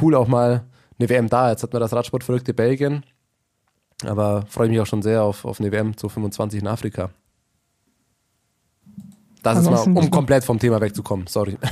cool 0.00 0.14
auch 0.14 0.28
mal 0.28 0.64
eine 1.00 1.08
WM 1.08 1.28
da. 1.28 1.50
Jetzt 1.50 1.64
hat 1.64 1.72
man 1.72 1.80
das 1.80 1.92
Radsportverrückte 1.92 2.54
Belgien. 2.54 3.04
Aber 4.06 4.44
freue 4.48 4.68
mich 4.68 4.78
auch 4.78 4.86
schon 4.86 5.02
sehr 5.02 5.24
auf, 5.24 5.44
auf 5.44 5.58
eine 5.58 5.72
WM 5.72 5.96
2025 5.96 6.60
in 6.60 6.68
Afrika. 6.68 7.10
Das 9.42 9.58
ist 9.58 9.70
mal, 9.70 9.78
um 9.78 10.10
komplett 10.10 10.44
vom 10.44 10.58
Thema 10.58 10.80
wegzukommen. 10.80 11.26
Sorry. 11.26 11.56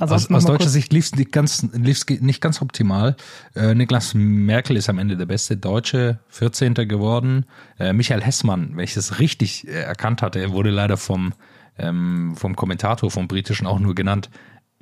Also 0.00 0.14
Aus, 0.14 0.30
aus 0.30 0.44
deutscher 0.44 0.68
Sicht 0.68 0.92
lief 0.92 1.04
es 1.04 1.14
nicht 1.14 1.30
ganz, 1.30 1.64
lief's 1.72 2.06
nicht 2.08 2.40
ganz 2.40 2.60
optimal. 2.60 3.14
Äh, 3.54 3.74
Niklas 3.74 4.14
Merkel 4.14 4.76
ist 4.76 4.88
am 4.88 4.98
Ende 4.98 5.16
der 5.16 5.26
beste 5.26 5.56
Deutsche, 5.56 6.18
14. 6.28 6.74
geworden. 6.74 7.46
Äh, 7.78 7.92
Michael 7.92 8.22
Hessmann, 8.22 8.72
wenn 8.74 8.84
ich 8.84 8.94
das 8.94 9.20
richtig 9.20 9.68
äh, 9.68 9.82
erkannt 9.82 10.22
hatte, 10.22 10.50
wurde 10.50 10.70
leider 10.70 10.96
vom, 10.96 11.34
ähm, 11.78 12.34
vom 12.36 12.56
Kommentator 12.56 13.10
vom 13.10 13.28
Britischen 13.28 13.66
auch 13.66 13.78
nur 13.78 13.94
genannt. 13.94 14.28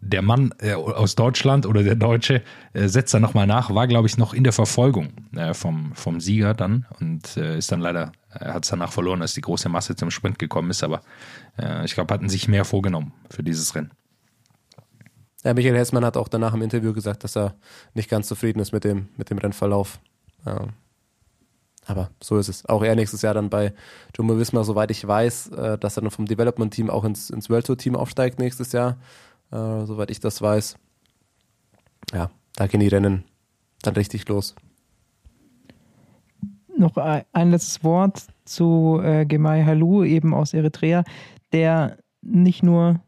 Der 0.07 0.21
Mann 0.21 0.55
äh, 0.59 0.75
aus 0.75 1.15
Deutschland 1.15 1.65
oder 1.65 1.83
der 1.83 1.95
Deutsche 1.95 2.43
äh, 2.75 2.89
setzt 2.89 3.15
dann 3.15 3.23
nochmal 3.23 3.47
nach, 3.47 3.75
war 3.75 3.87
glaube 3.87 4.07
ich 4.07 4.19
noch 4.19 4.35
in 4.35 4.45
der 4.45 4.53
Verfolgung 4.53 5.13
äh, 5.35 5.55
vom, 5.55 5.95
vom 5.95 6.21
Sieger 6.21 6.53
dann 6.53 6.87
und 7.01 7.37
äh, 7.39 7.57
ist 7.57 7.73
dann 7.73 7.81
leider, 7.81 8.13
äh, 8.39 8.45
hat 8.45 8.65
es 8.65 8.71
danach 8.71 8.93
verloren, 8.93 9.23
als 9.23 9.33
die 9.33 9.41
große 9.41 9.69
Masse 9.71 9.97
zum 9.97 10.11
Sprint 10.11 10.39
gekommen 10.39 10.71
ist, 10.71 10.85
aber 10.85 11.01
äh, 11.59 11.85
ich 11.87 11.95
glaube, 11.95 12.13
hatten 12.13 12.29
sich 12.29 12.49
mehr 12.49 12.67
vorgenommen 12.67 13.13
für 13.31 13.43
dieses 13.43 13.75
Rennen. 13.75 13.93
Ja, 15.43 15.55
Michael 15.55 15.77
Hessmann 15.77 16.05
hat 16.05 16.19
auch 16.19 16.29
danach 16.29 16.53
im 16.53 16.63
Interview 16.63 16.93
gesagt, 16.93 17.25
dass 17.25 17.37
er 17.37 17.55
nicht 17.95 18.11
ganz 18.11 18.29
zufrieden 18.29 18.61
ist 18.61 18.73
mit 18.73 18.85
dem, 18.85 19.09
mit 19.17 19.31
dem 19.31 19.39
Rennverlauf. 19.39 20.01
Ja. 20.45 20.69
Aber 21.87 22.11
so 22.23 22.39
ist 22.39 22.49
es. 22.49 22.67
Auch 22.67 22.83
er 22.83 22.95
nächstes 22.95 23.23
Jahr 23.23 23.35
dann 23.35 23.51
bei 23.51 23.75
Jumbo 24.17 24.39
Visma, 24.39 24.65
soweit 24.65 24.91
ich 24.91 25.07
weiß, 25.07 25.51
dass 25.79 25.99
er 25.99 26.01
dann 26.01 26.11
vom 26.11 26.25
Development-Team 26.25 26.89
auch 26.89 27.05
ins, 27.05 27.29
ins 27.29 27.51
World 27.51 27.67
Tour-Team 27.67 27.95
aufsteigt 27.95 28.39
nächstes 28.39 28.73
Jahr, 28.73 28.97
äh, 29.51 29.87
soweit 29.87 30.11
ich 30.11 30.21
das 30.21 30.41
weiß. 30.43 30.77
Ja, 32.13 32.31
da 32.57 32.67
gehen 32.67 32.81
die 32.81 32.89
Rennen 32.89 33.25
dann 33.83 33.95
richtig 33.95 34.29
los. 34.29 34.55
noch 36.77 36.97
ein 36.97 37.51
letztes 37.51 37.85
Wort 37.85 38.27
zu 38.45 39.01
äh, 39.03 39.25
Gemai 39.27 39.65
Halou, 39.65 40.05
eben 40.05 40.35
aus 40.35 40.55
Eritrea, 40.55 41.05
der 41.53 41.99
nicht 42.23 42.63
nur 42.63 43.01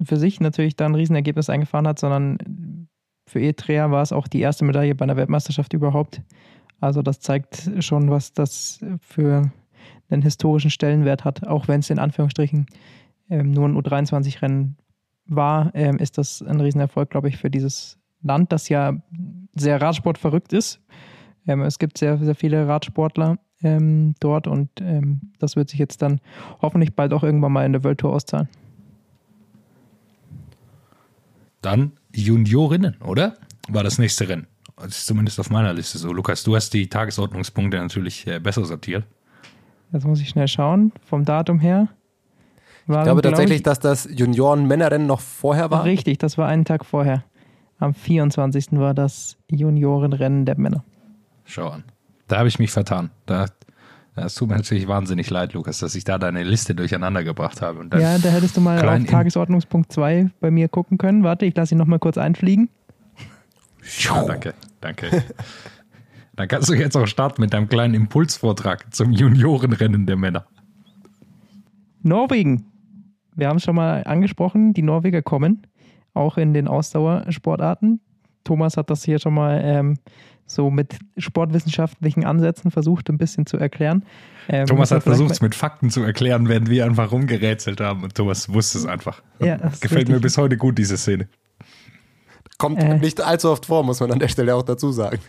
für 0.00 0.16
sich 0.16 0.40
natürlich 0.40 0.76
da 0.76 0.86
ein 0.86 0.94
Riesenergebnis 0.94 1.50
eingefahren 1.50 1.88
hat, 1.88 1.98
sondern 1.98 2.38
für 3.26 3.40
Eritrea 3.40 3.90
war 3.90 4.02
es 4.02 4.12
auch 4.12 4.28
die 4.28 4.40
erste 4.40 4.64
Medaille 4.64 4.94
bei 4.94 5.04
einer 5.04 5.16
Weltmeisterschaft 5.16 5.72
überhaupt. 5.72 6.22
Also 6.80 7.02
das 7.02 7.20
zeigt 7.20 7.70
schon, 7.80 8.10
was 8.10 8.32
das 8.32 8.80
für 9.00 9.50
einen 10.08 10.22
historischen 10.22 10.70
Stellenwert 10.70 11.24
hat, 11.24 11.46
auch 11.46 11.68
wenn 11.68 11.80
es 11.80 11.90
in 11.90 11.98
Anführungsstrichen 11.98 12.66
ähm, 13.28 13.50
nur 13.50 13.68
ein 13.68 13.76
U23-Rennen 13.76 14.76
war, 15.28 15.70
ähm, 15.74 15.98
ist 15.98 16.18
das 16.18 16.42
ein 16.42 16.60
Riesenerfolg, 16.60 17.10
glaube 17.10 17.28
ich, 17.28 17.36
für 17.36 17.50
dieses 17.50 17.98
Land, 18.22 18.52
das 18.52 18.68
ja 18.68 18.94
sehr 19.54 19.80
Radsport 19.80 20.18
verrückt 20.18 20.52
ist. 20.52 20.80
Ähm, 21.46 21.62
es 21.62 21.78
gibt 21.78 21.98
sehr, 21.98 22.18
sehr 22.18 22.34
viele 22.34 22.66
Radsportler 22.66 23.38
ähm, 23.62 24.14
dort 24.20 24.46
und 24.46 24.68
ähm, 24.80 25.32
das 25.38 25.56
wird 25.56 25.70
sich 25.70 25.78
jetzt 25.78 26.02
dann 26.02 26.20
hoffentlich 26.60 26.94
bald 26.94 27.12
auch 27.12 27.22
irgendwann 27.22 27.52
mal 27.52 27.64
in 27.64 27.72
der 27.72 27.84
World 27.84 27.98
Tour 27.98 28.12
auszahlen. 28.12 28.48
Dann 31.60 31.92
Juniorinnen, 32.14 32.96
oder? 33.02 33.34
War 33.68 33.82
das 33.82 33.98
nächste 33.98 34.28
Rennen. 34.28 34.46
Das 34.76 34.98
ist 34.98 35.06
zumindest 35.06 35.40
auf 35.40 35.50
meiner 35.50 35.72
Liste 35.72 35.98
so. 35.98 36.12
Lukas, 36.12 36.44
du 36.44 36.54
hast 36.54 36.72
die 36.72 36.88
Tagesordnungspunkte 36.88 37.78
natürlich 37.78 38.26
äh, 38.26 38.38
besser 38.38 38.64
sortiert. 38.64 39.04
Jetzt 39.92 40.06
muss 40.06 40.20
ich 40.20 40.28
schnell 40.28 40.48
schauen, 40.48 40.92
vom 41.04 41.24
Datum 41.24 41.58
her. 41.58 41.88
Waren, 42.88 43.00
ich 43.00 43.04
glaube 43.04 43.22
tatsächlich, 43.22 43.58
ich, 43.58 43.62
dass 43.62 43.80
das 43.80 44.08
Junioren-Männerrennen 44.10 45.06
noch 45.06 45.20
vorher 45.20 45.70
war. 45.70 45.84
Richtig, 45.84 46.18
das 46.18 46.38
war 46.38 46.48
einen 46.48 46.64
Tag 46.64 46.84
vorher. 46.84 47.24
Am 47.78 47.94
24. 47.94 48.72
war 48.72 48.94
das 48.94 49.36
Juniorenrennen 49.50 50.44
der 50.46 50.58
Männer. 50.58 50.84
Schau 51.44 51.68
an. 51.68 51.84
Da 52.26 52.38
habe 52.38 52.48
ich 52.48 52.58
mich 52.58 52.70
vertan. 52.70 53.10
Da, 53.26 53.46
es 54.16 54.34
tut 54.34 54.48
mir 54.48 54.56
natürlich 54.56 54.88
wahnsinnig 54.88 55.30
leid, 55.30 55.52
Lukas, 55.52 55.78
dass 55.78 55.94
ich 55.94 56.04
da 56.04 56.18
deine 56.18 56.42
Liste 56.42 56.74
durcheinander 56.74 57.24
gebracht 57.24 57.62
habe. 57.62 57.86
ja, 57.98 58.18
da 58.18 58.30
hättest 58.30 58.56
du 58.56 58.60
mal 58.60 58.86
auf 58.86 59.04
Tagesordnungspunkt 59.04 59.92
2 59.92 60.30
bei 60.40 60.50
mir 60.50 60.68
gucken 60.68 60.98
können. 60.98 61.22
Warte, 61.22 61.46
ich 61.46 61.54
lasse 61.54 61.74
ihn 61.74 61.78
nochmal 61.78 61.98
kurz 61.98 62.18
einfliegen. 62.18 62.68
Ja, 64.00 64.24
danke, 64.24 64.54
danke. 64.80 65.24
Dann 66.36 66.46
kannst 66.46 66.68
du 66.68 66.74
jetzt 66.74 66.96
auch 66.96 67.06
starten 67.06 67.40
mit 67.40 67.52
deinem 67.52 67.68
kleinen 67.68 67.94
Impulsvortrag 67.94 68.94
zum 68.94 69.12
Juniorenrennen 69.12 70.06
der 70.06 70.16
Männer. 70.16 70.46
Norwegen. 72.02 72.66
Wir 73.38 73.48
haben 73.48 73.58
es 73.58 73.62
schon 73.62 73.76
mal 73.76 74.02
angesprochen, 74.04 74.74
die 74.74 74.82
Norweger 74.82 75.22
kommen 75.22 75.62
auch 76.18 76.36
in 76.36 76.52
den 76.52 76.68
Ausdauersportarten. 76.68 78.00
Thomas 78.44 78.76
hat 78.76 78.90
das 78.90 79.04
hier 79.04 79.18
schon 79.18 79.34
mal 79.34 79.60
ähm, 79.62 79.98
so 80.46 80.70
mit 80.70 80.98
sportwissenschaftlichen 81.16 82.24
Ansätzen 82.24 82.70
versucht, 82.70 83.08
ein 83.10 83.18
bisschen 83.18 83.46
zu 83.46 83.56
erklären. 83.56 84.04
Ähm, 84.48 84.66
Thomas 84.66 84.90
hat 84.90 85.04
versucht, 85.04 85.30
es 85.30 85.40
mit 85.40 85.54
Fakten 85.54 85.90
zu 85.90 86.02
erklären, 86.02 86.48
während 86.48 86.68
wir 86.68 86.84
einfach 86.84 87.12
rumgerätselt 87.12 87.80
haben 87.80 88.02
und 88.02 88.14
Thomas 88.14 88.52
wusste 88.52 88.78
es 88.78 88.86
einfach. 88.86 89.22
Ja, 89.38 89.56
Gefällt 89.80 90.08
mir 90.08 90.18
bis 90.18 90.36
heute 90.36 90.56
gut, 90.56 90.78
diese 90.78 90.96
Szene. 90.96 91.28
Kommt 92.56 92.82
äh, 92.82 92.98
nicht 92.98 93.20
allzu 93.20 93.50
oft 93.50 93.66
vor, 93.66 93.84
muss 93.84 94.00
man 94.00 94.10
an 94.10 94.18
der 94.18 94.28
Stelle 94.28 94.56
auch 94.56 94.62
dazu 94.62 94.90
sagen. 94.90 95.20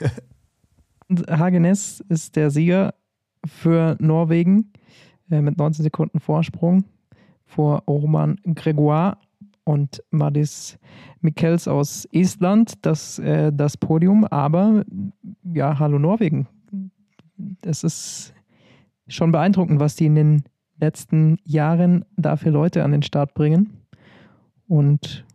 Hagenes 1.30 2.04
ist 2.10 2.36
der 2.36 2.50
Sieger 2.50 2.96
für 3.46 3.98
Norwegen 4.00 4.72
äh, 5.30 5.42
mit 5.42 5.58
19 5.58 5.84
Sekunden 5.84 6.20
Vorsprung 6.20 6.86
vor 7.50 7.84
Roman 7.88 8.40
Gregoire 8.54 9.18
und 9.64 10.04
Madis 10.12 10.78
Mikkels 11.22 11.68
aus 11.68 12.08
Estland 12.12 12.86
das, 12.86 13.20
äh, 13.20 13.52
das 13.52 13.76
Podium. 13.76 14.24
Aber 14.26 14.86
ja, 15.44 15.78
hallo 15.80 16.00
Norwegen. 16.00 16.48
Es 17.62 17.84
ist 17.84 18.34
schon 19.08 19.32
beeindruckend, 19.32 19.80
was 19.80 19.96
die 19.96 20.06
in 20.06 20.16
den 20.16 20.44
letzten 20.80 21.38
Jahren 21.44 22.06
da 22.16 22.38
für 22.38 22.52
Leute 22.52 22.84
an 22.84 22.92
den 22.92 23.04
Start 23.04 23.34
bringen. 23.34 23.82
Und 24.68 25.26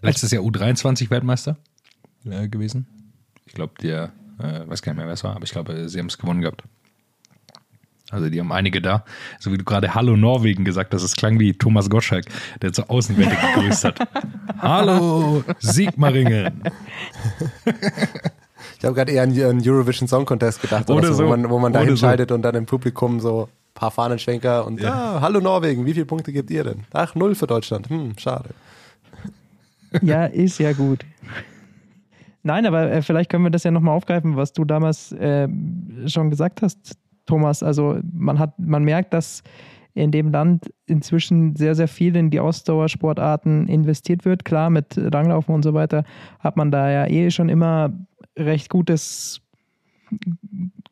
letztes 0.00 0.30
Jahr 0.30 0.44
U23-Weltmeister 0.44 1.56
äh, 2.24 2.48
gewesen. 2.48 2.86
Ich 3.46 3.54
glaube, 3.54 3.74
der, 3.82 4.12
äh, 4.38 4.66
weiß 4.68 4.82
gar 4.82 4.92
nicht 4.92 4.98
mehr, 4.98 5.06
wer 5.06 5.14
es 5.14 5.24
war, 5.24 5.34
aber 5.34 5.44
ich 5.44 5.50
glaube, 5.50 5.88
sie 5.88 5.98
haben 5.98 6.06
es 6.06 6.16
gewonnen 6.16 6.40
gehabt. 6.40 6.64
Also 8.12 8.28
die 8.28 8.38
haben 8.38 8.52
einige 8.52 8.82
da. 8.82 9.04
So 9.40 9.50
wie 9.52 9.58
du 9.58 9.64
gerade 9.64 9.94
Hallo 9.94 10.16
Norwegen 10.16 10.64
gesagt 10.64 10.92
hast, 10.92 11.02
es 11.02 11.16
klang 11.16 11.40
wie 11.40 11.54
Thomas 11.54 11.88
Gottschalk, 11.88 12.26
der 12.60 12.72
zur 12.72 12.90
Außenwette 12.90 13.34
gegrüßt 13.34 13.84
hat. 13.84 13.98
Hallo 14.60 15.42
Sigmaringen. 15.58 16.62
Ich 18.78 18.84
habe 18.84 18.96
gerade 18.96 19.12
eher 19.12 19.22
an 19.22 19.30
einen 19.30 19.62
Eurovision 19.64 20.08
Song 20.08 20.24
Contest 20.24 20.60
gedacht, 20.60 20.90
oder, 20.90 20.98
oder 20.98 21.12
so, 21.12 21.24
wo 21.24 21.28
man, 21.28 21.48
wo 21.48 21.58
man 21.60 21.72
da 21.72 21.82
hinschaltet 21.82 22.30
so. 22.30 22.34
und 22.34 22.42
dann 22.42 22.56
im 22.56 22.66
Publikum 22.66 23.20
so 23.20 23.44
ein 23.44 23.74
paar 23.74 23.92
Fahnenschwenker 23.92 24.66
und 24.66 24.80
ja. 24.80 24.92
ah, 24.92 25.20
hallo 25.20 25.40
Norwegen, 25.40 25.86
wie 25.86 25.94
viele 25.94 26.04
Punkte 26.04 26.32
gebt 26.32 26.50
ihr 26.50 26.64
denn? 26.64 26.80
Ach, 26.92 27.14
null 27.14 27.36
für 27.36 27.46
Deutschland. 27.46 27.88
Hm, 27.88 28.18
schade. 28.18 28.50
Ja, 30.02 30.24
ist 30.24 30.58
ja 30.58 30.72
gut. 30.72 31.04
Nein, 32.42 32.66
aber 32.66 32.90
äh, 32.90 33.02
vielleicht 33.02 33.30
können 33.30 33.44
wir 33.44 33.50
das 33.50 33.62
ja 33.62 33.70
nochmal 33.70 33.94
aufgreifen, 33.94 34.34
was 34.34 34.52
du 34.52 34.64
damals 34.64 35.12
äh, 35.12 35.46
schon 36.06 36.30
gesagt 36.30 36.62
hast 36.62 36.96
Thomas. 37.26 37.62
Also 37.62 37.98
man 38.12 38.38
hat, 38.38 38.58
man 38.58 38.84
merkt, 38.84 39.12
dass 39.14 39.42
in 39.94 40.10
dem 40.10 40.30
Land 40.30 40.72
inzwischen 40.86 41.54
sehr, 41.54 41.74
sehr 41.74 41.88
viel 41.88 42.16
in 42.16 42.30
die 42.30 42.40
Ausdauersportarten 42.40 43.68
investiert 43.68 44.24
wird. 44.24 44.44
Klar, 44.44 44.70
mit 44.70 44.96
Langlaufen 44.96 45.54
und 45.54 45.62
so 45.62 45.74
weiter 45.74 46.04
hat 46.40 46.56
man 46.56 46.70
da 46.70 46.90
ja 46.90 47.06
eh 47.06 47.30
schon 47.30 47.48
immer 47.48 47.92
recht 48.36 48.70
gutes 48.70 49.42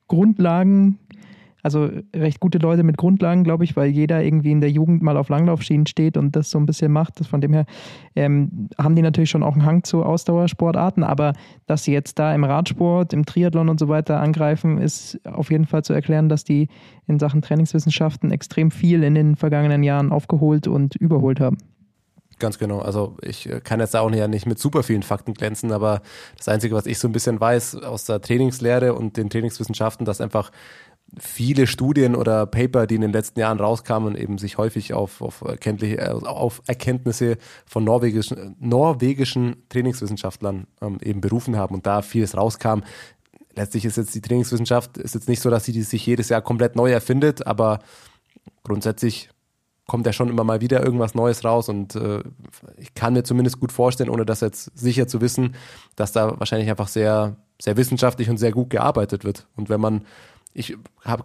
Grundlagen 0.06 0.98
also 1.62 1.90
recht 2.14 2.40
gute 2.40 2.58
Leute 2.58 2.82
mit 2.82 2.96
Grundlagen, 2.96 3.44
glaube 3.44 3.64
ich, 3.64 3.76
weil 3.76 3.90
jeder 3.90 4.22
irgendwie 4.22 4.52
in 4.52 4.60
der 4.60 4.70
Jugend 4.70 5.02
mal 5.02 5.16
auf 5.16 5.28
Langlaufschienen 5.28 5.86
steht 5.86 6.16
und 6.16 6.36
das 6.36 6.50
so 6.50 6.58
ein 6.58 6.66
bisschen 6.66 6.92
macht. 6.92 7.24
Von 7.26 7.40
dem 7.40 7.52
her 7.52 7.66
ähm, 8.16 8.68
haben 8.78 8.96
die 8.96 9.02
natürlich 9.02 9.30
schon 9.30 9.42
auch 9.42 9.54
einen 9.54 9.64
Hang 9.64 9.84
zu 9.84 10.04
Ausdauersportarten, 10.04 11.04
aber 11.04 11.32
dass 11.66 11.84
sie 11.84 11.92
jetzt 11.92 12.18
da 12.18 12.34
im 12.34 12.44
Radsport, 12.44 13.12
im 13.12 13.26
Triathlon 13.26 13.68
und 13.68 13.80
so 13.80 13.88
weiter 13.88 14.20
angreifen, 14.20 14.78
ist 14.78 15.20
auf 15.26 15.50
jeden 15.50 15.66
Fall 15.66 15.84
zu 15.84 15.92
erklären, 15.92 16.28
dass 16.28 16.44
die 16.44 16.68
in 17.06 17.18
Sachen 17.18 17.42
Trainingswissenschaften 17.42 18.30
extrem 18.30 18.70
viel 18.70 19.02
in 19.02 19.14
den 19.14 19.36
vergangenen 19.36 19.82
Jahren 19.82 20.12
aufgeholt 20.12 20.66
und 20.66 20.96
überholt 20.96 21.40
haben. 21.40 21.58
Ganz 22.40 22.58
genau. 22.58 22.78
Also 22.78 23.16
ich 23.20 23.48
äh, 23.48 23.60
kann 23.60 23.80
jetzt 23.80 23.94
auch 23.94 24.10
nicht 24.10 24.46
mit 24.46 24.58
super 24.58 24.82
vielen 24.82 25.02
Fakten 25.02 25.34
glänzen, 25.34 25.72
aber 25.72 26.00
das 26.36 26.48
Einzige, 26.48 26.74
was 26.74 26.86
ich 26.86 26.98
so 26.98 27.06
ein 27.06 27.12
bisschen 27.12 27.38
weiß 27.38 27.76
aus 27.82 28.06
der 28.06 28.20
Trainingslehre 28.20 28.94
und 28.94 29.18
den 29.18 29.28
Trainingswissenschaften, 29.28 30.06
dass 30.06 30.22
einfach 30.22 30.50
viele 31.18 31.66
Studien 31.66 32.14
oder 32.14 32.46
Paper, 32.46 32.86
die 32.86 32.94
in 32.94 33.00
den 33.00 33.12
letzten 33.12 33.40
Jahren 33.40 33.58
rauskamen, 33.58 34.16
eben 34.16 34.38
sich 34.38 34.58
häufig 34.58 34.94
auf, 34.94 35.20
auf, 35.20 35.42
auf 35.42 36.62
Erkenntnisse 36.66 37.36
von 37.66 37.84
norwegischen, 37.84 38.56
norwegischen 38.60 39.56
Trainingswissenschaftlern 39.68 40.66
ähm, 40.80 40.98
eben 41.02 41.20
berufen 41.20 41.56
haben 41.56 41.74
und 41.74 41.86
da 41.86 42.02
vieles 42.02 42.36
rauskam. 42.36 42.80
Letztlich 43.54 43.84
ist 43.84 43.96
jetzt 43.96 44.14
die 44.14 44.20
Trainingswissenschaft 44.20 44.96
ist 44.98 45.14
jetzt 45.14 45.28
nicht 45.28 45.40
so, 45.40 45.50
dass 45.50 45.64
sie 45.64 45.82
sich 45.82 46.06
jedes 46.06 46.28
Jahr 46.28 46.42
komplett 46.42 46.76
neu 46.76 46.90
erfindet, 46.90 47.46
aber 47.46 47.80
grundsätzlich 48.62 49.30
kommt 49.90 50.06
ja 50.06 50.12
schon 50.12 50.28
immer 50.28 50.44
mal 50.44 50.60
wieder 50.60 50.84
irgendwas 50.84 51.16
Neues 51.16 51.44
raus 51.44 51.68
und 51.68 51.96
äh, 51.96 52.22
ich 52.76 52.94
kann 52.94 53.12
mir 53.12 53.24
zumindest 53.24 53.58
gut 53.58 53.72
vorstellen, 53.72 54.08
ohne 54.08 54.24
das 54.24 54.40
jetzt 54.40 54.70
sicher 54.78 55.08
zu 55.08 55.20
wissen, 55.20 55.56
dass 55.96 56.12
da 56.12 56.38
wahrscheinlich 56.38 56.70
einfach 56.70 56.86
sehr, 56.86 57.34
sehr 57.60 57.76
wissenschaftlich 57.76 58.30
und 58.30 58.36
sehr 58.36 58.52
gut 58.52 58.70
gearbeitet 58.70 59.24
wird. 59.24 59.48
Und 59.56 59.68
wenn 59.68 59.80
man 59.80 60.02
ich 60.52 60.76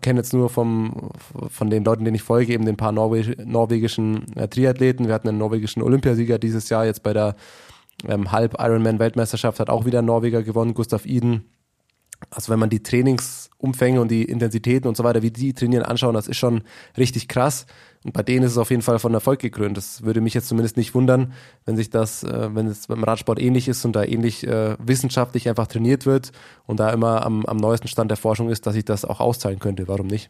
kenne 0.01 0.20
jetzt 0.20 0.34
nur 0.34 0.50
vom, 0.50 1.10
von 1.50 1.70
den 1.70 1.84
Leuten, 1.84 2.05
denen 2.05 2.15
ich 2.15 2.24
folge, 2.24 2.53
eben 2.53 2.65
den 2.65 2.77
paar 2.77 2.91
Norweg, 2.91 3.46
norwegischen 3.46 4.36
äh, 4.36 4.48
Triathleten. 4.48 5.08
Wir 5.08 5.15
hatten 5.15 5.29
einen 5.29 5.39
norwegischen 5.39 5.82
Olympiasieger 5.82 6.38
dieses 6.38 6.70
Jahr, 6.70 6.86
jetzt 6.86 7.01
bei 7.01 7.13
der 7.13 7.36
ähm, 8.08 8.32
Halb-Ironman-Weltmeisterschaft 8.32 9.60
hat 9.60 9.70
auch 9.70 9.86
wieder 9.86 10.00
ein 10.00 10.05
Norweger 10.05 10.44
gewonnen, 10.44 10.74
Gustav 10.74 11.05
Iden. 11.05 11.46
Also 12.30 12.52
wenn 12.52 12.60
man 12.60 12.70
die 12.70 12.82
Trainingsumfänge 12.82 14.02
und 14.02 14.10
die 14.10 14.24
Intensitäten 14.24 14.88
und 14.88 14.98
so 14.98 15.04
weiter, 15.04 15.22
wie 15.22 15.32
die 15.32 15.54
trainieren, 15.54 15.84
anschauen, 15.84 16.14
das 16.14 16.28
ist 16.28 16.38
schon 16.38 16.64
richtig 16.98 17.28
krass. 17.28 17.66
Und 18.04 18.14
bei 18.14 18.24
denen 18.24 18.46
ist 18.46 18.52
es 18.52 18.58
auf 18.58 18.70
jeden 18.70 18.82
Fall 18.82 19.00
von 19.00 19.14
Erfolg 19.14 19.40
gekrönt. 19.40 19.78
Das 19.78 20.04
würde 20.04 20.22
mich 20.22 20.34
jetzt 20.34 20.48
zumindest 20.48 20.78
nicht 20.78 20.94
wundern, 20.94 21.34
wenn 21.66 21.76
sich 21.76 21.90
das, 21.90 22.24
äh, 22.24 22.54
wenn 22.54 22.68
es 22.68 22.88
beim 22.88 23.04
Radsport 23.04 23.40
ähnlich 23.40 23.68
ist 23.68 23.84
und 23.86 23.96
da 23.96 24.04
ähnlich 24.04 24.46
äh, 24.46 24.76
wissenschaftlich 24.80 25.50
einfach 25.50 25.68
trainiert 25.68 26.06
wird 26.06 26.32
und 26.66 26.80
da 26.80 26.92
immer 26.92 27.26
am, 27.26 27.46
am 27.46 27.58
neuesten 27.58 27.88
Stand 27.88 28.12
der 28.12 28.18
Forschung 28.18 28.50
ist, 28.50 28.68
dass 28.68 28.76
sich 28.76 28.86
das 28.86 29.06
auch 29.06 29.20
auszahlen 29.20 29.60
könnte. 29.60 29.88
Warum 29.88 30.08
nicht? 30.08 30.30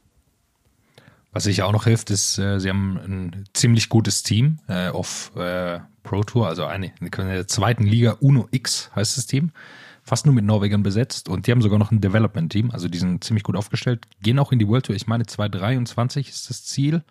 Was 1.34 1.44
sich 1.44 1.64
auch 1.64 1.74
noch 1.74 1.84
hilft, 1.84 2.12
ist, 2.12 2.40
äh, 2.40 2.60
sie 2.60 2.70
haben 2.70 2.98
ein 2.98 3.46
ziemlich 3.54 3.90
gutes 3.90 4.24
Team 4.24 4.60
äh, 4.70 4.88
auf 4.88 5.36
äh, 5.36 5.80
Pro 6.04 6.24
Tour, 6.24 6.48
also 6.48 6.66
eine 6.66 6.94
in 7.02 7.10
der 7.12 7.48
zweiten 7.48 7.84
Liga, 7.84 8.16
Uno 8.22 8.48
X 8.52 8.90
heißt 8.96 9.18
das 9.18 9.26
Team 9.26 9.52
fast 10.06 10.26
nur 10.26 10.34
mit 10.36 10.46
Norwegern 10.46 10.84
besetzt 10.84 11.28
und 11.28 11.48
die 11.48 11.52
haben 11.52 11.64
sogar 11.64 11.80
noch 11.80 11.92
ein 11.92 12.00
Development-Team, 12.00 12.70
also 12.72 12.88
die 12.88 13.00
sind 13.00 13.24
ziemlich 13.24 13.44
gut 13.44 13.56
aufgestellt, 13.56 14.06
gehen 14.22 14.38
auch 14.40 14.52
in 14.52 14.60
die 14.60 14.68
World 14.68 14.86
Tour. 14.86 14.96
Ich 14.96 15.08
meine, 15.08 15.26
2023 15.26 16.30
ist 16.30 16.48
das 16.50 16.64
Ziel 16.64 17.04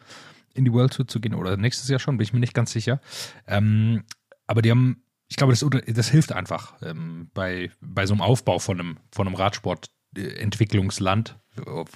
in 0.55 0.65
die 0.65 0.73
World 0.73 0.95
Tour 0.95 1.09
zu 1.09 1.21
gehen 1.21 1.35
oder 1.35 1.57
nächstes 1.57 1.89
Jahr 1.89 1.99
schon, 1.99 2.17
bin 2.17 2.25
ich 2.25 2.33
mir 2.33 2.39
nicht 2.39 2.55
ganz 2.55 2.71
sicher. 2.73 3.01
Ähm, 3.49 4.05
aber 4.47 4.63
die 4.63 4.71
haben, 4.71 5.03
ich 5.29 5.37
glaube, 5.37 5.53
das, 5.53 5.67
das 5.87 6.09
hilft 6.09 6.31
einfach 6.33 6.75
ähm, 6.83 7.31
bei, 7.35 7.73
bei 7.81 8.07
so 8.07 8.15
einem 8.15 8.23
Aufbau 8.23 8.61
von 8.61 8.79
einem, 8.79 8.99
von 9.11 9.27
einem 9.27 9.35
Radsport-Entwicklungsland 9.37 11.37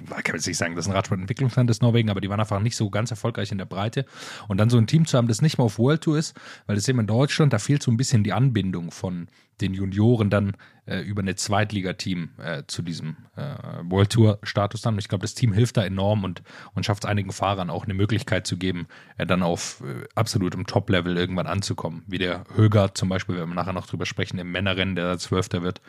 man 0.09 0.23
kann 0.23 0.37
jetzt 0.37 0.47
nicht 0.47 0.59
sagen, 0.59 0.77
das 0.77 0.87
ist 0.87 0.91
ein 0.91 0.97
Radsportentwicklungsland 0.97 1.71
ist 1.71 1.83
Norwegen, 1.83 2.11
aber 2.11 2.21
die 2.21 2.29
waren 2.29 2.41
einfach 2.41 2.61
nicht 2.61 2.77
so 2.77 2.91
ganz 2.91 3.11
erfolgreich 3.11 3.53
in 3.53 3.59
der 3.59 3.65
Breite. 3.65 4.05
Und 4.47 4.59
dann 4.59 4.71
so 4.71 4.79
ein 4.79 4.87
Team 4.87 5.07
zu 5.07 5.17
haben, 5.17 5.29
das 5.29 5.43
nicht 5.43 5.59
mal 5.59 5.65
auf 5.65 5.79
World 5.79 6.03
Tour 6.03 6.19
ist, 6.19 6.35
weil 6.67 6.77
das 6.77 6.89
eben 6.89 7.01
in 7.01 7.07
Deutschland, 7.07 7.53
da 7.53 7.59
fehlt 7.59 7.83
so 7.83 7.91
ein 7.91 7.97
bisschen 7.97 8.25
die 8.25 8.33
Anbindung 8.33 8.91
von 8.91 9.29
den 9.61 9.75
Junioren 9.75 10.31
dann 10.31 10.57
äh, 10.87 11.01
über 11.01 11.21
eine 11.21 11.35
Zweitligateam 11.35 12.31
äh, 12.39 12.63
zu 12.67 12.83
diesem 12.83 13.17
äh, 13.37 13.55
World 13.83 14.11
Tour 14.11 14.39
Status 14.43 14.83
dann. 14.83 14.99
Ich 14.99 15.09
glaube, 15.09 15.23
das 15.23 15.35
Team 15.35 15.53
hilft 15.53 15.77
da 15.77 15.85
enorm 15.85 16.25
und, 16.25 16.43
und 16.75 16.87
schafft 16.87 17.05
es 17.05 17.11
einigen 17.11 17.33
Fahrern 17.33 17.71
auch 17.71 17.85
eine 17.85 17.95
Möglichkeit 17.95 18.47
zu 18.47 18.57
geben, 18.57 18.87
äh, 19.17 19.27
dann 19.27 19.43
auf 19.43 19.83
äh, 19.83 20.07
absolutem 20.15 20.67
Top-Level 20.67 21.17
irgendwann 21.17 21.47
anzukommen. 21.47 22.05
Wie 22.07 22.19
der 22.19 22.45
Höger 22.55 22.95
zum 22.95 23.09
Beispiel, 23.09 23.37
wenn 23.37 23.49
wir 23.49 23.55
nachher 23.55 23.73
noch 23.73 23.87
drüber 23.87 24.07
sprechen, 24.07 24.39
im 24.39 24.53
Männerrennen, 24.53 24.95
der 24.95 25.19
Zwölfter 25.19 25.63
wird, 25.63 25.81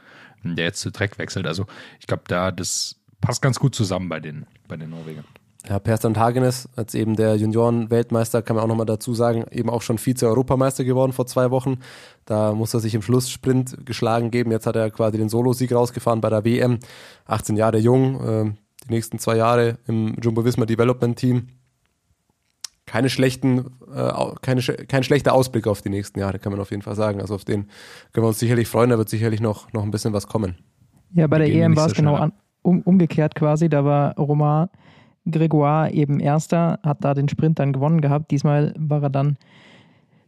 der 0.44 0.66
jetzt 0.66 0.82
zu 0.82 0.92
Dreck 0.92 1.18
wechselt. 1.18 1.46
Also 1.46 1.66
ich 2.00 2.08
glaube, 2.08 2.24
da 2.28 2.52
das 2.52 2.99
passt 3.22 3.42
ganz 3.42 3.60
gut 3.60 3.76
zusammen 3.76 4.10
bei 4.10 4.20
den, 4.20 4.46
bei 4.68 4.78
den 4.78 4.90
Norwegern. 4.90 5.26
Ja, 5.68 5.78
Perstrand 5.78 6.18
Hagenes, 6.18 6.70
als 6.78 6.96
eben 6.96 7.16
der 7.16 7.36
Junioren-Weltmeister, 7.36 8.42
kann 8.42 8.56
man 8.56 8.64
auch 8.64 8.70
nochmal 8.70 8.86
dazu 8.86 9.14
sagen, 9.14 9.46
eben 9.52 9.70
auch 9.70 9.82
schon 9.82 9.98
Vize-Europameister 9.98 10.86
geworden 10.86 11.12
vor 11.12 11.28
zwei 11.28 11.52
Wochen. 11.52 11.80
Da 12.26 12.54
muss 12.54 12.74
er 12.74 12.80
sich 12.80 12.96
im 12.96 13.02
Schlusssprint 13.02 13.86
geschlagen 13.86 14.32
geben. 14.32 14.52
Jetzt 14.52 14.66
hat 14.66 14.78
er 14.78 14.90
quasi 14.90 15.18
den 15.18 15.28
Solo-Sieg 15.28 15.74
rausgefahren 15.74 16.22
bei 16.22 16.30
der 16.30 16.46
WM. 16.46 16.80
18 17.26 17.58
Jahre 17.58 17.78
jung, 17.78 18.26
äh, 18.26 18.52
die 18.88 18.94
nächsten 18.94 19.20
zwei 19.20 19.36
Jahre 19.36 19.78
im 19.86 20.16
Jumbo-Visma 20.22 20.66
Development 20.66 21.18
Team. 21.18 21.50
Keine 22.86 23.10
schlechten, 23.10 23.66
äh, 23.94 24.12
keine, 24.42 24.62
kein 24.62 25.04
schlechter 25.04 25.34
Ausblick 25.34 25.68
auf 25.68 25.82
die 25.82 25.90
nächsten 25.90 26.20
Jahre, 26.20 26.40
kann 26.40 26.54
man 26.54 26.62
auf 26.62 26.72
jeden 26.72 26.84
Fall 26.84 26.96
sagen. 26.96 27.20
Also 27.20 27.36
auf 27.36 27.44
den 27.44 27.68
können 28.14 28.24
wir 28.24 28.30
uns 28.30 28.40
sicherlich 28.40 28.70
freuen, 28.70 28.92
da 28.92 28.98
wird 28.98 29.10
sicherlich 29.10 29.42
noch, 29.42 29.72
noch 29.74 29.84
ein 29.84 29.92
bisschen 29.92 30.14
was 30.14 30.26
kommen. 30.26 30.56
Ja, 31.14 31.28
bei 31.28 31.38
der 31.38 31.48
EM 31.48 31.76
war 31.76 31.88
es 31.88 31.94
genau 31.94 32.16
an, 32.16 32.32
um, 32.62 32.82
umgekehrt 32.82 33.36
quasi. 33.36 33.70
Da 33.70 33.86
war 33.86 34.16
Romain 34.16 34.70
Gregoire 35.30 35.92
eben 35.92 36.20
Erster, 36.20 36.80
hat 36.84 37.04
da 37.04 37.14
den 37.14 37.30
Sprint 37.30 37.60
dann 37.60 37.74
gewonnen 37.74 38.02
gehabt. 38.02 38.32
Diesmal 38.32 38.74
war 38.78 39.04
er 39.04 39.10
dann 39.10 39.38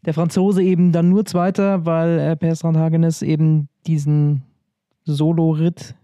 der 0.05 0.13
Franzose 0.13 0.63
eben 0.63 0.91
dann 0.91 1.09
nur 1.09 1.25
Zweiter, 1.25 1.85
weil 1.85 2.19
äh, 2.19 2.35
Persrand 2.35 2.77
Hagenes 2.77 3.21
eben 3.21 3.69
diesen 3.85 4.43
Solo-Ritt 5.05 5.95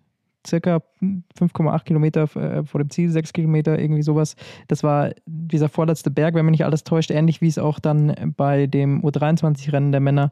circa 0.46 0.81
5,8 1.01 1.84
Kilometer 1.84 2.24
äh, 2.36 2.63
vor 2.63 2.79
dem 2.79 2.89
Ziel, 2.89 3.10
6 3.10 3.34
Kilometer, 3.34 3.79
irgendwie 3.79 4.01
sowas. 4.01 4.36
Das 4.67 4.84
war 4.84 5.12
dieser 5.25 5.69
vorletzte 5.69 6.10
Berg, 6.10 6.36
wenn 6.36 6.46
mich 6.46 6.53
nicht 6.53 6.65
alles 6.65 6.84
täuscht, 6.84 7.12
ähnlich 7.12 7.41
wie 7.41 7.48
es 7.48 7.57
auch 7.57 7.79
dann 7.79 8.34
bei 8.38 8.67
dem 8.67 9.03
U23-Rennen 9.03 9.91
der 9.91 10.01
Männer 10.01 10.31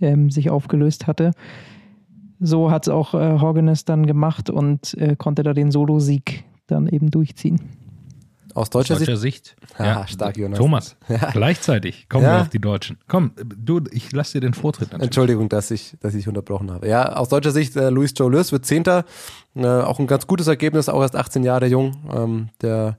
ähm, 0.00 0.30
sich 0.30 0.50
aufgelöst 0.50 1.06
hatte. 1.06 1.32
So 2.40 2.70
hat 2.70 2.86
es 2.86 2.88
auch 2.92 3.14
äh, 3.14 3.40
Horgenes 3.40 3.84
dann 3.84 4.06
gemacht 4.06 4.50
und 4.50 4.94
äh, 4.94 5.16
konnte 5.16 5.42
da 5.42 5.52
den 5.52 5.70
Solo-Sieg 5.70 6.44
dann 6.66 6.86
eben 6.86 7.10
durchziehen. 7.10 7.60
Aus 8.54 8.70
deutscher, 8.70 8.94
Aus 8.94 9.00
deutscher 9.00 9.16
Sicht? 9.16 9.56
Sicht. 9.56 9.78
Ja, 9.78 10.06
stark, 10.08 10.36
Jonas. 10.36 10.58
Thomas, 10.58 10.96
ja. 11.08 11.30
gleichzeiich 11.30 12.08
kommen 12.08 12.24
ja. 12.24 12.36
wir 12.36 12.40
auf 12.42 12.48
die 12.48 12.58
Deutschen. 12.58 12.98
Komm, 13.06 13.32
du, 13.36 13.80
ich 13.92 14.10
lasse 14.12 14.34
dir 14.34 14.40
den 14.40 14.54
Vortritt. 14.54 14.88
Natürlich. 14.88 15.04
Entschuldigung, 15.04 15.48
dass 15.48 15.70
ich, 15.70 15.96
dass 16.00 16.14
ich 16.14 16.26
unterbrochen 16.26 16.70
habe. 16.72 16.88
Ja, 16.88 17.14
aus 17.16 17.28
deutscher 17.28 17.52
Sicht, 17.52 17.76
äh, 17.76 17.90
Luis 17.90 18.14
Joe 18.16 18.30
Lewis 18.30 18.50
wird 18.50 18.66
Zehnter. 18.66 19.04
Äh, 19.54 19.66
auch 19.66 19.98
ein 20.00 20.06
ganz 20.06 20.26
gutes 20.26 20.48
Ergebnis, 20.48 20.88
auch 20.88 21.02
erst 21.02 21.14
18 21.14 21.44
Jahre 21.44 21.66
jung. 21.66 21.96
Ähm, 22.12 22.48
der 22.60 22.98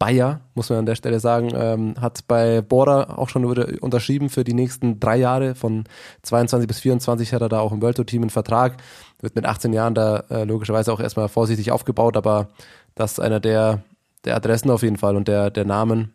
Bayer, 0.00 0.40
muss 0.54 0.70
man 0.70 0.78
an 0.78 0.86
der 0.86 0.94
Stelle 0.94 1.20
sagen, 1.20 1.52
ähm, 1.54 1.94
hat 2.00 2.26
bei 2.26 2.62
Bora 2.62 3.18
auch 3.18 3.28
schon 3.28 3.44
unterschrieben 3.44 4.30
für 4.30 4.44
die 4.44 4.54
nächsten 4.54 4.98
drei 4.98 5.18
Jahre. 5.18 5.54
Von 5.54 5.84
22 6.22 6.66
bis 6.66 6.80
24 6.80 7.34
hat 7.34 7.42
er 7.42 7.50
da 7.50 7.60
auch 7.60 7.70
im 7.70 7.82
World 7.82 7.96
Tour 7.96 8.06
Team 8.06 8.22
einen 8.22 8.30
Vertrag. 8.30 8.78
Wird 9.20 9.36
mit 9.36 9.44
18 9.44 9.74
Jahren 9.74 9.94
da 9.94 10.24
äh, 10.30 10.44
logischerweise 10.44 10.90
auch 10.90 11.00
erstmal 11.00 11.28
vorsichtig 11.28 11.70
aufgebaut, 11.70 12.16
aber 12.16 12.48
das 12.94 13.12
ist 13.12 13.20
einer 13.20 13.40
der, 13.40 13.82
der 14.24 14.36
Adressen 14.36 14.70
auf 14.70 14.82
jeden 14.82 14.96
Fall 14.96 15.16
und 15.16 15.28
der, 15.28 15.50
der 15.50 15.66
Namen, 15.66 16.14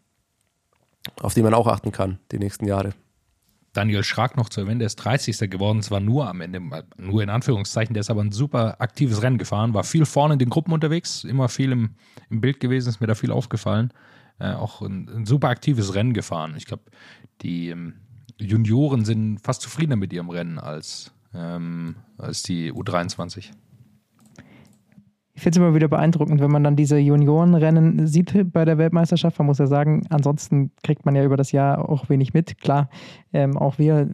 auf 1.22 1.36
die 1.36 1.44
man 1.44 1.54
auch 1.54 1.68
achten 1.68 1.92
kann, 1.92 2.18
die 2.32 2.39
nächsten 2.39 2.65
Jahre. 2.65 2.89
Daniel 3.75 4.03
Schrag 4.03 4.38
noch 4.38 4.50
zu 4.50 4.62
erwähnen, 4.62 4.79
der 4.79 4.88
ist 4.88 4.96
30. 4.98 5.50
geworden, 5.50 5.82
zwar 5.82 6.00
nur 6.00 6.27
am 6.27 6.41
Ende, 6.41 6.62
nur 6.98 7.22
in 7.22 7.29
Anführungszeichen, 7.29 7.94
der 7.94 8.01
ist 8.01 8.10
aber 8.10 8.22
ein 8.22 8.32
super 8.32 8.79
aktives 8.79 9.22
Rennen 9.22 9.38
gefahren, 9.38 9.74
war 9.74 9.84
viel 9.84 10.05
vorne 10.05 10.34
in 10.34 10.39
den 10.39 10.50
Gruppen 10.50 10.74
unterwegs, 10.74 11.24
immer 11.24 11.50
viel 11.50 11.72
im, 11.72 11.91
im 12.29 12.41
Bild 12.41 12.60
gewesen, 12.60 12.89
ist 12.89 13.01
mir 13.01 13.08
da 13.08 13.15
viel 13.15 13.32
aufgefallen. 13.32 13.91
Äh, 14.39 14.53
auch 14.53 14.82
ein, 14.82 15.10
ein, 15.10 15.25
super 15.25 15.50
aktives 15.50 15.96
Rennen 15.96 16.13
gefahren. 16.13 16.55
Ich 16.58 16.65
glaube, 16.65 16.84
die 17.41 17.70
ähm, 17.70 17.96
Junioren 18.38 19.05
sind 19.05 19.39
fast 19.39 19.62
zufriedener 19.62 19.96
mit 19.96 20.12
ihrem 20.12 20.29
Rennen 20.29 20.60
als, 20.60 21.13
ähm, 21.34 21.96
als 22.17 22.44
die 22.44 22.74
U23 22.74 23.51
ich 25.36 25.42
finde 25.42 25.60
es 25.60 25.65
immer 25.65 25.75
wieder 25.75 25.89
beeindruckend, 25.89 26.39
wenn 26.39 26.50
man 26.50 26.63
dann 26.63 26.77
diese 26.77 26.98
Juniorenrennen 26.98 28.07
sieht 28.07 28.53
bei 28.53 28.64
der 28.64 28.77
Weltmeisterschaft. 28.77 29.38
Man 29.38 29.48
muss 29.48 29.57
ja 29.57 29.68
sagen, 29.68 30.03
ansonsten 30.10 30.72
kriegt 30.81 31.05
man 31.05 31.14
ja 31.14 31.25
über 31.25 31.36
das 31.36 31.51
Jahr 31.51 31.90
auch 31.90 32.07
wenig 32.07 32.33
mit. 32.33 32.57
Klar, 32.60 32.90
ähm, 33.33 33.57
auch 33.57 33.77
wir 33.77 34.10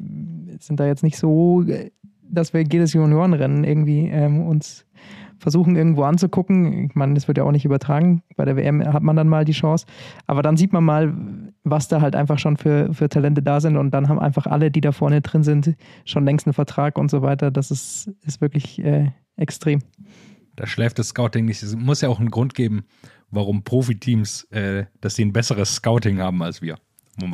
sind 0.60 0.80
da 0.80 0.88
jetzt 0.88 1.04
nicht 1.04 1.18
so, 1.18 1.64
dass 2.24 2.54
wir 2.54 2.64
jedes 2.64 2.94
Juniorenrennen 2.94 3.64
irgendwie 3.64 4.08
ähm, 4.08 4.48
uns 4.48 4.88
versuchen 5.38 5.76
irgendwo 5.76 6.04
anzugucken. 6.04 6.86
Ich 6.86 6.96
meine, 6.96 7.14
das 7.14 7.28
wird 7.28 7.38
ja 7.38 7.44
auch 7.44 7.52
nicht 7.52 7.66
übertragen. 7.66 8.24
Bei 8.36 8.46
der 8.46 8.56
WM 8.56 8.84
hat 8.84 9.04
man 9.04 9.16
dann 9.16 9.28
mal 9.28 9.46
die 9.46 9.52
Chance. 9.52 9.86
Aber 10.26 10.42
dann 10.42 10.58
sieht 10.58 10.74
man 10.74 10.84
mal, 10.84 11.14
was 11.64 11.88
da 11.88 12.02
halt 12.02 12.16
einfach 12.16 12.40
schon 12.40 12.58
für, 12.58 12.94
für 12.94 13.10
Talente 13.10 13.44
da 13.44 13.60
sind. 13.60 13.78
Und 13.78 13.92
dann 13.92 14.08
haben 14.08 14.20
einfach 14.20 14.48
alle, 14.48 14.72
die 14.72 14.82
da 14.82 14.92
vorne 14.92 15.22
drin 15.22 15.44
sind, 15.44 15.76
schon 16.06 16.26
längst 16.26 16.48
einen 16.48 16.54
Vertrag 16.54 16.98
und 16.98 17.12
so 17.12 17.22
weiter. 17.22 17.52
Das 17.52 17.70
ist, 17.70 18.12
ist 18.24 18.42
wirklich 18.42 18.84
äh, 18.84 19.12
extrem. 19.36 19.82
Da 20.62 20.68
schläft 20.68 21.00
das 21.00 21.08
Scouting 21.08 21.46
nicht. 21.46 21.64
Es 21.64 21.76
muss 21.76 22.02
ja 22.02 22.10
auch 22.10 22.20
einen 22.20 22.30
Grund 22.30 22.54
geben, 22.54 22.86
warum 23.32 23.64
Profiteams, 23.64 24.44
äh, 24.52 24.86
dass 25.02 25.16
sie 25.16 25.26
ein 25.26 25.34
besseres 25.34 25.74
Scouting 25.74 26.20
haben 26.20 26.44
als 26.44 26.62
wir. 26.62 26.78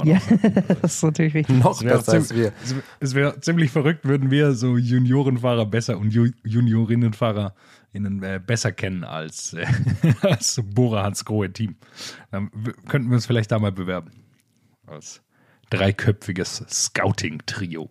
ja, 0.05 0.21
das 0.81 0.95
ist 0.95 1.03
natürlich 1.03 1.33
richtig. 1.33 1.57
Noch 1.57 1.83
besser 1.83 2.13
als 2.13 2.33
wir. 2.33 2.53
Es 3.01 3.15
wäre 3.15 3.37
ziemlich 3.41 3.69
verrückt, 3.69 4.05
würden 4.05 4.31
wir 4.31 4.53
so 4.53 4.77
Juniorenfahrer 4.77 5.65
besser 5.65 5.97
und 5.97 6.13
Ju 6.13 6.29
Juniorinnenfahrer 6.45 7.53
innen 7.91 8.23
äh, 8.23 8.39
besser 8.39 8.71
kennen 8.71 9.03
als, 9.03 9.51
äh, 9.51 9.65
als 10.21 10.61
Bora 10.63 11.03
Hans 11.03 11.25
Grohe 11.25 11.51
Team. 11.51 11.75
Dann 12.31 12.49
könnten 12.87 13.09
wir 13.09 13.15
uns 13.15 13.25
vielleicht 13.25 13.51
da 13.51 13.59
mal 13.59 13.73
bewerben. 13.73 14.11
Als 14.85 15.21
dreiköpfiges 15.69 16.63
Scouting-Trio 16.69 17.89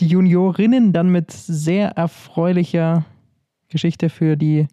die 0.00 0.06
Juniorinnen 0.06 0.92
dann 0.92 1.10
mit 1.10 1.30
sehr 1.30 1.90
erfreulicher 1.90 3.04
Geschichte 3.68 4.08
für 4.08 4.36
die 4.36 4.66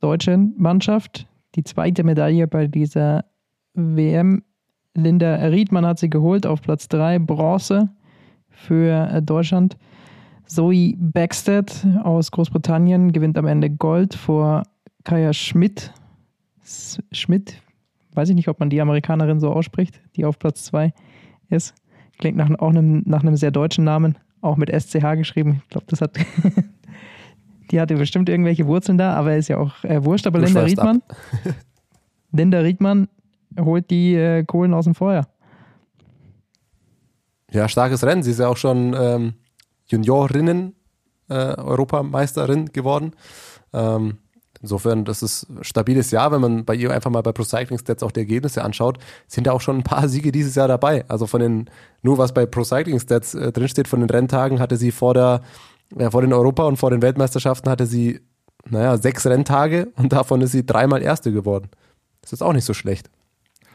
deutsche 0.00 0.36
Mannschaft. 0.36 1.26
Die 1.54 1.64
zweite 1.64 2.04
Medaille 2.04 2.46
bei 2.46 2.66
dieser 2.66 3.24
WM. 3.74 4.42
Linda 4.94 5.34
Riedmann 5.34 5.86
hat 5.86 5.98
sie 5.98 6.08
geholt 6.08 6.46
auf 6.46 6.62
Platz 6.62 6.88
3, 6.88 7.18
Bronze 7.18 7.90
für 8.48 9.10
äh, 9.10 9.22
Deutschland. 9.22 9.76
Zoe 10.46 10.94
Backstead 10.96 11.86
aus 12.02 12.30
Großbritannien 12.30 13.12
gewinnt 13.12 13.36
am 13.36 13.46
Ende 13.46 13.68
Gold 13.68 14.14
vor 14.14 14.62
Kaya 15.04 15.32
Schmidt. 15.32 15.92
Schmidt, 17.12 17.60
weiß 18.14 18.28
ich 18.30 18.34
nicht, 18.34 18.48
ob 18.48 18.60
man 18.60 18.70
die 18.70 18.80
Amerikanerin 18.80 19.40
so 19.40 19.50
ausspricht, 19.50 20.00
die 20.14 20.24
auf 20.24 20.38
Platz 20.38 20.64
2 20.64 20.92
ist. 21.50 21.74
Klingt 22.18 22.38
nach, 22.38 22.50
auch 22.58 22.70
einem, 22.70 23.02
nach 23.06 23.22
einem 23.22 23.36
sehr 23.36 23.50
deutschen 23.50 23.84
Namen 23.84 24.16
auch 24.40 24.56
mit 24.56 24.70
SCH 24.70 25.16
geschrieben. 25.16 25.62
Ich 25.64 25.70
glaube, 25.70 25.86
das 25.88 26.00
hat. 26.00 26.16
die 27.70 27.80
hatte 27.80 27.96
bestimmt 27.96 28.28
irgendwelche 28.28 28.66
Wurzeln 28.66 28.98
da, 28.98 29.14
aber 29.14 29.36
ist 29.36 29.48
ja 29.48 29.58
auch 29.58 29.82
äh, 29.84 30.04
wurscht. 30.04 30.26
Aber 30.26 30.38
du 30.38 30.44
Linda 30.44 30.62
Riedmann. 30.62 31.02
Linda 32.32 32.60
Riedmann 32.60 33.08
holt 33.58 33.90
die 33.90 34.14
äh, 34.14 34.44
Kohlen 34.44 34.74
aus 34.74 34.84
dem 34.84 34.94
Feuer. 34.94 35.26
Ja, 37.50 37.68
starkes 37.68 38.04
Rennen. 38.04 38.22
Sie 38.22 38.32
ist 38.32 38.40
ja 38.40 38.48
auch 38.48 38.56
schon 38.56 38.94
ähm, 38.98 39.34
Juniorinnen 39.86 40.74
äh, 41.28 41.34
Europameisterin 41.34 42.66
geworden. 42.66 43.12
Ähm, 43.72 44.18
Insofern, 44.66 45.04
das 45.04 45.22
ist 45.22 45.48
ein 45.48 45.62
stabiles 45.62 46.10
Jahr, 46.10 46.32
wenn 46.32 46.40
man 46.40 46.64
bei 46.64 46.74
ihr 46.74 46.90
einfach 46.90 47.08
mal 47.08 47.20
bei 47.20 47.30
Pro 47.30 47.44
Cycling 47.44 47.78
Stats 47.78 48.02
auch 48.02 48.10
die 48.10 48.18
Ergebnisse 48.18 48.64
anschaut, 48.64 48.98
sind 49.28 49.46
da 49.46 49.52
auch 49.52 49.60
schon 49.60 49.76
ein 49.76 49.84
paar 49.84 50.08
Siege 50.08 50.32
dieses 50.32 50.56
Jahr 50.56 50.66
dabei. 50.66 51.04
Also 51.06 51.28
von 51.28 51.40
den, 51.40 51.70
nur 52.02 52.18
was 52.18 52.34
bei 52.34 52.46
Pro 52.46 52.64
Cycling 52.64 52.98
Stats 52.98 53.36
äh, 53.36 53.52
drinsteht, 53.52 53.86
von 53.86 54.00
den 54.00 54.10
Renntagen 54.10 54.58
hatte 54.58 54.76
sie 54.76 54.90
vor 54.90 55.14
der, 55.14 55.42
ja, 55.96 56.10
vor 56.10 56.20
den 56.20 56.32
Europa- 56.32 56.64
und 56.64 56.78
vor 56.78 56.90
den 56.90 57.00
Weltmeisterschaften 57.00 57.70
hatte 57.70 57.86
sie, 57.86 58.22
naja, 58.68 58.96
sechs 58.98 59.24
Renntage 59.24 59.86
und 59.94 60.12
davon 60.12 60.40
ist 60.40 60.50
sie 60.50 60.66
dreimal 60.66 61.00
Erste 61.00 61.30
geworden. 61.30 61.68
Das 62.22 62.32
ist 62.32 62.42
auch 62.42 62.52
nicht 62.52 62.64
so 62.64 62.74
schlecht. 62.74 63.08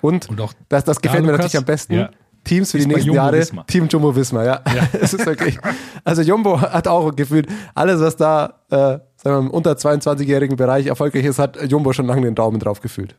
Und, 0.01 0.27
und 0.27 0.41
auch 0.41 0.51
das, 0.67 0.84
das 0.84 0.99
gefällt 0.99 1.23
mir 1.23 1.32
natürlich 1.32 1.56
am 1.56 1.63
besten. 1.63 1.93
Ja. 1.93 2.10
Teams 2.43 2.71
für 2.71 2.80
die 2.80 2.88
nächsten 2.88 3.13
Jahre. 3.13 3.38
Visma. 3.38 3.63
Team 3.63 3.88
Jumbo 3.88 4.15
Visma, 4.15 4.43
ja. 4.43 4.62
ja. 4.73 4.88
es 4.99 5.13
ist 5.13 5.25
wirklich. 5.25 5.58
Also 6.04 6.21
Jumbo 6.21 6.60
hat 6.60 6.88
auch 6.88 7.15
gefühlt 7.15 7.47
alles, 7.75 8.01
was 8.01 8.17
da 8.17 8.62
äh, 8.69 8.75
sagen 8.75 9.04
wir, 9.23 9.38
im 9.39 9.49
unter 9.51 9.73
22-jährigen 9.73 10.56
Bereich 10.56 10.88
erfolgreich 10.88 11.25
ist, 11.25 11.39
hat 11.39 11.62
Jumbo 11.69 11.93
schon 11.93 12.08
lange 12.08 12.21
den 12.21 12.36
Daumen 12.36 12.60
drauf 12.60 12.82
gefühlt. 12.82 13.15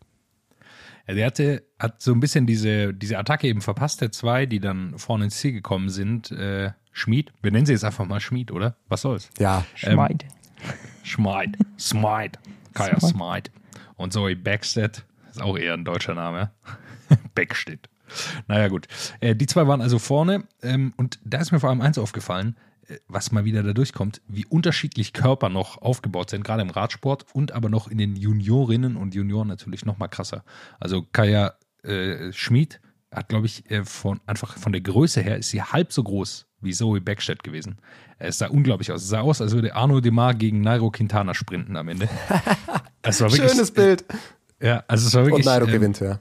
Ja, 1.07 1.15
der 1.15 1.27
hatte, 1.27 1.63
hat 1.79 2.01
so 2.01 2.13
ein 2.13 2.21
bisschen 2.21 2.47
diese, 2.47 2.95
diese 2.95 3.19
Attacke 3.19 3.49
eben 3.49 3.61
verpasst, 3.61 4.01
der 4.01 4.13
zwei, 4.13 4.47
die 4.47 4.61
dann 4.61 4.99
vorne 4.99 5.25
ins 5.25 5.39
Ziel 5.39 5.53
gekommen 5.53 5.89
sind. 5.89 6.31
Äh, 6.31 6.73
Schmied, 6.93 7.33
wir 7.43 7.51
nennen 7.51 7.67
sie 7.67 7.73
jetzt 7.73 7.85
einfach 7.85 8.07
mal 8.07 8.21
Schmied, 8.21 8.51
oder? 8.53 8.77
Was 8.89 9.03
soll's? 9.03 9.31
Ja, 9.39 9.65
Schmeid. 9.75 10.25
Ähm, 10.25 10.75
Schmeid. 11.03 11.59
Smite. 11.79 12.39
Kaya. 12.75 13.01
Smite. 13.01 13.51
Und 13.97 14.13
Zoe 14.13 14.37
Backstedt, 14.37 15.05
ist 15.31 15.43
auch 15.43 15.57
eher 15.57 15.75
ein 15.75 15.85
deutscher 15.85 16.15
Name. 16.15 16.51
Backstedt. 17.35 17.89
Naja, 18.49 18.69
gut. 18.69 18.87
Äh, 19.21 19.35
die 19.35 19.47
zwei 19.47 19.67
waren 19.67 19.81
also 19.81 19.99
vorne 19.99 20.45
ähm, 20.63 20.93
und 20.97 21.19
da 21.25 21.39
ist 21.39 21.53
mir 21.53 21.61
vor 21.61 21.71
allem 21.71 21.81
eins 21.81 21.99
aufgefallen, 21.99 22.57
äh, 22.89 22.97
was 23.09 23.33
mal 23.33 23.45
wieder 23.45 23.63
da 23.63 23.73
durchkommt, 23.73 24.21
wie 24.29 24.47
unterschiedlich 24.47 25.13
Körper 25.13 25.49
noch 25.49 25.81
aufgebaut 25.83 26.31
sind, 26.31 26.45
gerade 26.45 26.63
im 26.63 26.71
Radsport 26.71 27.27
und 27.33 27.53
aber 27.53 27.69
noch 27.69 27.89
in 27.89 27.99
den 27.99 28.17
Juniorinnen 28.17 28.97
und 28.97 29.15
Junioren 29.15 29.49
natürlich 29.49 29.85
noch 29.85 29.99
mal 29.99 30.09
krasser. 30.09 30.45
Also 30.81 31.03
Kaya 31.13 31.55
äh, 31.83 32.33
Schmid 32.33 32.81
hat, 33.11 33.29
glaube 33.29 33.47
ich, 33.47 33.71
äh, 33.71 33.85
von, 33.85 34.21
einfach 34.27 34.57
von 34.57 34.73
der 34.73 34.81
Größe 34.81 35.21
her 35.21 35.37
ist 35.37 35.51
sie 35.51 35.63
halb 35.63 35.93
so 35.93 36.03
groß 36.03 36.47
wie 36.61 36.73
Zoe 36.73 37.01
Backstedt 37.01 37.43
gewesen. 37.43 37.79
Es 38.19 38.39
sah 38.39 38.47
unglaublich 38.47 38.93
aus. 38.93 39.03
Es 39.03 39.09
sah 39.09 39.21
aus, 39.21 39.41
als 39.41 39.53
würde 39.53 39.75
Arno 39.75 40.01
Demar 40.01 40.35
gegen 40.35 40.61
Nairo 40.61 40.91
Quintana 40.91 41.35
sprinten 41.35 41.77
am 41.77 41.89
Ende. 41.89 42.09
Wirklich, 43.05 43.51
Schönes 43.51 43.73
Bild. 43.73 44.05
Ja, 44.61 44.85
also 44.87 45.09
es 45.09 45.15
war 45.15 45.25
wirklich. 45.27 45.45
Und 45.45 45.53
Nairo 45.53 45.67
ähm, 45.67 45.73
gewinnt, 45.73 45.99
ja. 45.99 46.21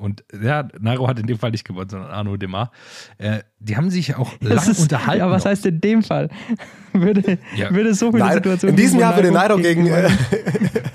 Und 0.00 0.24
ja, 0.42 0.66
Nairo 0.80 1.06
hat 1.08 1.18
in 1.18 1.26
dem 1.26 1.38
Fall 1.38 1.50
nicht 1.50 1.64
gewonnen, 1.64 1.90
sondern 1.90 2.10
Arno 2.10 2.36
Demar. 2.36 2.72
Äh, 3.18 3.40
die 3.58 3.76
haben 3.76 3.90
sich 3.90 4.16
auch 4.16 4.32
Das 4.40 4.48
lang 4.48 4.70
ist, 4.70 4.80
unterhalten. 4.80 5.20
ja, 5.20 5.30
was 5.30 5.44
noch. 5.44 5.50
heißt 5.50 5.66
in 5.66 5.80
dem 5.80 6.02
Fall? 6.02 6.30
würde, 6.92 7.38
Ja. 7.56 7.70
würde 7.74 7.94
so 7.94 8.10
viele 8.10 8.24
Nairo, 8.24 8.34
Situationen 8.36 8.76
in 8.76 8.82
diesem 8.82 8.98
Jahr 9.00 9.14
würde 9.14 9.30
Nairo 9.30 9.56
gegen. 9.58 9.86
Äh, 9.86 10.08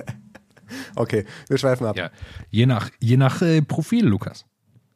okay, 0.96 1.26
wir 1.48 1.58
schweifen 1.58 1.88
ab. 1.88 1.98
Ja, 1.98 2.10
je 2.50 2.66
nach, 2.66 2.90
je 3.00 3.18
nach 3.18 3.42
äh, 3.42 3.62
Profil, 3.62 4.06
Lukas. 4.06 4.46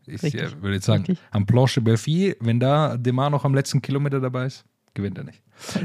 Ich 0.06 0.24
Richtig, 0.24 0.42
äh, 0.42 0.62
würde 0.62 0.76
jetzt 0.76 0.86
sagen, 0.86 1.04
richtig. 1.06 1.20
am 1.32 1.46
Planche 1.46 1.82
Belfi, 1.82 2.36
wenn 2.40 2.60
da 2.60 2.98
Demar 2.98 3.30
noch 3.30 3.46
am 3.46 3.54
letzten 3.54 3.82
Kilometer 3.82 4.20
dabei 4.20 4.46
ist, 4.48 4.66
gewinnt 4.96 5.18
er 5.20 5.24
nicht. 5.26 5.42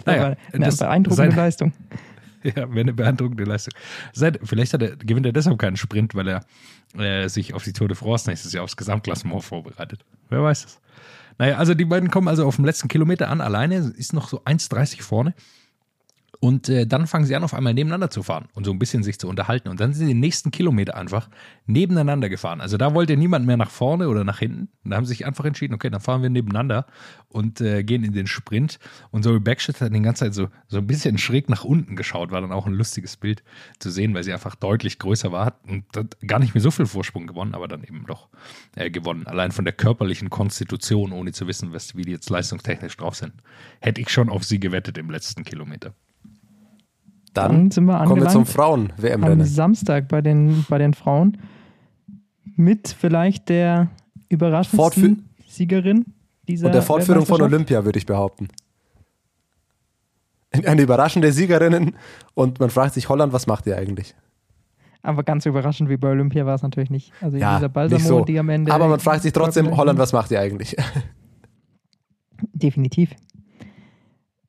Aber 0.06 0.36
eine 0.52 0.64
das- 0.64 0.78
beeindruckende 0.78 1.30
sein- 1.30 1.36
Leistung. 1.36 1.72
Ja, 2.56 2.68
wäre 2.68 2.80
eine 2.80 2.92
beeindruckende 2.92 3.44
Leistung. 3.44 3.72
Seit, 4.12 4.38
vielleicht 4.42 4.74
hat 4.74 4.82
er, 4.82 4.96
gewinnt 4.96 5.24
er 5.24 5.32
deshalb 5.32 5.58
keinen 5.58 5.76
Sprint, 5.76 6.14
weil 6.14 6.28
er 6.28 6.44
äh, 6.98 7.28
sich 7.28 7.54
auf 7.54 7.64
die 7.64 7.72
Tour 7.72 7.88
de 7.88 7.96
France 7.96 8.28
nächstes 8.28 8.52
Jahr 8.52 8.64
aufs 8.64 8.76
Gesamtklassement 8.76 9.42
vorbereitet. 9.42 10.04
Wer 10.28 10.42
weiß 10.42 10.64
es. 10.66 10.80
Naja, 11.38 11.56
also 11.56 11.74
die 11.74 11.86
beiden 11.86 12.10
kommen 12.10 12.28
also 12.28 12.46
auf 12.46 12.56
dem 12.56 12.64
letzten 12.64 12.88
Kilometer 12.88 13.30
an, 13.30 13.40
alleine, 13.40 13.76
ist 13.96 14.12
noch 14.12 14.28
so 14.28 14.42
1,30 14.42 15.02
vorne. 15.02 15.34
Und 16.40 16.68
äh, 16.68 16.86
dann 16.86 17.06
fangen 17.06 17.24
sie 17.24 17.36
an, 17.36 17.44
auf 17.44 17.54
einmal 17.54 17.74
nebeneinander 17.74 18.10
zu 18.10 18.22
fahren 18.22 18.48
und 18.54 18.64
so 18.64 18.70
ein 18.70 18.78
bisschen 18.78 19.02
sich 19.02 19.18
zu 19.18 19.28
unterhalten. 19.28 19.68
Und 19.68 19.80
dann 19.80 19.92
sind 19.92 20.08
die 20.08 20.14
nächsten 20.14 20.50
Kilometer 20.50 20.96
einfach 20.96 21.28
nebeneinander 21.66 22.28
gefahren. 22.28 22.60
Also 22.60 22.76
da 22.76 22.94
wollte 22.94 23.16
niemand 23.16 23.46
mehr 23.46 23.56
nach 23.56 23.70
vorne 23.70 24.08
oder 24.08 24.24
nach 24.24 24.38
hinten. 24.38 24.68
Und 24.84 24.90
da 24.90 24.96
haben 24.96 25.04
sie 25.04 25.14
sich 25.14 25.26
einfach 25.26 25.44
entschieden, 25.44 25.74
okay, 25.74 25.90
dann 25.90 26.00
fahren 26.00 26.22
wir 26.22 26.30
nebeneinander 26.30 26.86
und 27.28 27.60
äh, 27.60 27.82
gehen 27.84 28.04
in 28.04 28.12
den 28.12 28.26
Sprint. 28.26 28.78
Und 29.10 29.22
so 29.22 29.38
Backshit 29.40 29.80
hat 29.80 29.94
die 29.94 30.00
ganze 30.00 30.24
Zeit 30.24 30.34
so, 30.34 30.48
so 30.68 30.78
ein 30.78 30.86
bisschen 30.86 31.18
schräg 31.18 31.48
nach 31.48 31.64
unten 31.64 31.96
geschaut. 31.96 32.30
War 32.30 32.40
dann 32.40 32.52
auch 32.52 32.66
ein 32.66 32.74
lustiges 32.74 33.16
Bild 33.16 33.42
zu 33.78 33.90
sehen, 33.90 34.14
weil 34.14 34.24
sie 34.24 34.32
einfach 34.32 34.54
deutlich 34.54 34.98
größer 34.98 35.32
war. 35.32 35.58
Und 35.66 35.84
hat 35.96 36.16
gar 36.26 36.38
nicht 36.38 36.54
mehr 36.54 36.62
so 36.62 36.70
viel 36.70 36.86
Vorsprung 36.86 37.26
gewonnen, 37.26 37.54
aber 37.54 37.68
dann 37.68 37.82
eben 37.84 38.04
doch 38.06 38.28
äh, 38.76 38.90
gewonnen. 38.90 39.26
Allein 39.26 39.52
von 39.52 39.64
der 39.64 39.74
körperlichen 39.74 40.30
Konstitution, 40.30 41.12
ohne 41.12 41.32
zu 41.32 41.46
wissen, 41.46 41.72
was, 41.72 41.96
wie 41.96 42.02
die 42.02 42.12
jetzt 42.12 42.30
leistungstechnisch 42.30 42.96
drauf 42.96 43.14
sind, 43.14 43.32
hätte 43.80 44.00
ich 44.00 44.10
schon 44.10 44.28
auf 44.28 44.44
sie 44.44 44.60
gewettet 44.60 44.98
im 44.98 45.10
letzten 45.10 45.44
Kilometer. 45.44 45.94
Dann 47.34 47.52
Dann 47.52 47.70
sind 47.70 47.84
wir 47.84 47.98
kommen 48.04 48.20
wir 48.22 48.28
zum 48.28 48.42
angelangt 48.42 48.46
am 48.46 48.46
Frauen-WM-Rennen. 48.46 49.44
Samstag 49.44 50.08
bei 50.08 50.22
den, 50.22 50.64
bei 50.68 50.78
den 50.78 50.94
Frauen 50.94 51.38
mit 52.56 52.88
vielleicht 52.88 53.48
der 53.48 53.88
überraschendsten 54.28 54.80
Fortfü- 54.80 55.16
Siegerin 55.48 56.04
dieser 56.48 56.66
Und 56.66 56.74
der 56.74 56.82
Fortführung 56.82 57.26
von. 57.26 57.40
Olympia, 57.42 57.84
würde 57.84 57.98
ich 57.98 58.06
behaupten. 58.06 58.48
Eine 60.52 60.82
überraschende 60.82 61.32
Siegerin 61.32 61.94
und 62.34 62.60
man 62.60 62.70
fragt 62.70 62.94
sich, 62.94 63.08
Holland, 63.08 63.32
was 63.32 63.46
macht 63.46 63.66
ihr 63.66 63.76
eigentlich? 63.76 64.14
Aber 65.02 65.22
ganz 65.24 65.44
überraschend 65.46 65.90
wie 65.90 65.96
bei 65.96 66.08
Olympia 66.10 66.46
war 66.46 66.54
es 66.54 66.62
natürlich 66.62 66.90
nicht. 66.90 67.12
Also 67.20 67.36
Ja, 67.36 67.56
dieser 67.56 67.68
Balsamo, 67.68 67.98
nicht 67.98 68.06
so. 68.08 68.24
die 68.24 68.38
am 68.38 68.48
Ende. 68.48 68.72
Aber 68.72 68.86
man 68.88 69.00
fragt 69.00 69.22
sich 69.22 69.32
trotzdem, 69.32 69.76
Holland, 69.76 69.98
was 69.98 70.12
macht 70.12 70.30
ihr 70.30 70.40
eigentlich? 70.40 70.76
Definitiv. 72.52 73.10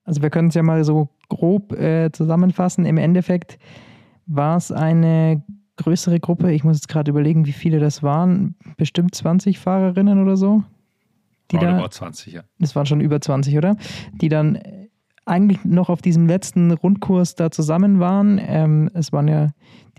Also 0.04 0.22
wir 0.22 0.30
können 0.30 0.50
es 0.50 0.56
ja 0.56 0.62
mal 0.64 0.84
so 0.84 1.10
grob 1.30 1.74
äh, 1.74 2.12
zusammenfassen. 2.12 2.86
Im 2.86 2.98
Endeffekt 2.98 3.58
war 4.26 4.58
es 4.58 4.72
eine 4.72 5.44
größere 5.78 6.20
Gruppe. 6.20 6.52
Ich 6.52 6.64
muss 6.64 6.78
jetzt 6.78 6.88
gerade 6.88 7.12
überlegen, 7.12 7.46
wie 7.46 7.52
viele 7.52 7.80
das 7.80 8.04
waren. 8.04 8.56
Bestimmt 8.78 9.16
20 9.16 9.60
Fahrerinnen 9.60 10.22
oder 10.22 10.38
so. 10.38 10.64
Die 11.52 11.58
da, 11.58 11.68
Roundabout 11.68 11.90
20, 11.90 12.34
ja. 12.34 12.42
das 12.60 12.76
waren 12.76 12.86
schon 12.86 13.02
über 13.02 13.22
20, 13.22 13.58
oder? 13.58 13.76
Die 14.14 14.30
dann 14.30 14.56
äh, 14.56 14.88
eigentlich 15.26 15.64
noch 15.64 15.90
auf 15.90 16.02
diesem 16.02 16.28
letzten 16.28 16.72
Rundkurs 16.72 17.36
da 17.36 17.52
zusammen 17.52 18.00
waren. 18.00 18.40
Ähm, 18.42 18.90
es 18.94 19.12
waren 19.12 19.28
ja 19.28 19.50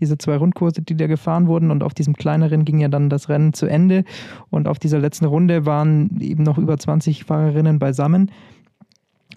diese 0.01 0.19
zwei 0.19 0.37
Rundkurse, 0.37 0.83
die 0.83 0.97
da 0.97 1.07
gefahren 1.07 1.47
wurden 1.47 1.71
und 1.71 1.83
auf 1.83 1.95
diesem 1.95 2.15
kleineren 2.15 2.65
ging 2.65 2.79
ja 2.81 2.89
dann 2.89 3.09
das 3.09 3.29
Rennen 3.29 3.53
zu 3.53 3.67
Ende 3.67 4.05
und 4.51 4.69
auf 4.69 4.79
dieser 4.79 4.99
letzten 4.99 5.25
Runde 5.25 5.67
waren 5.67 6.21
eben 6.21 6.43
noch 6.43 6.59
über 6.59 6.77
20 6.77 7.25
Fahrerinnen 7.25 7.79
beisammen. 7.79 8.31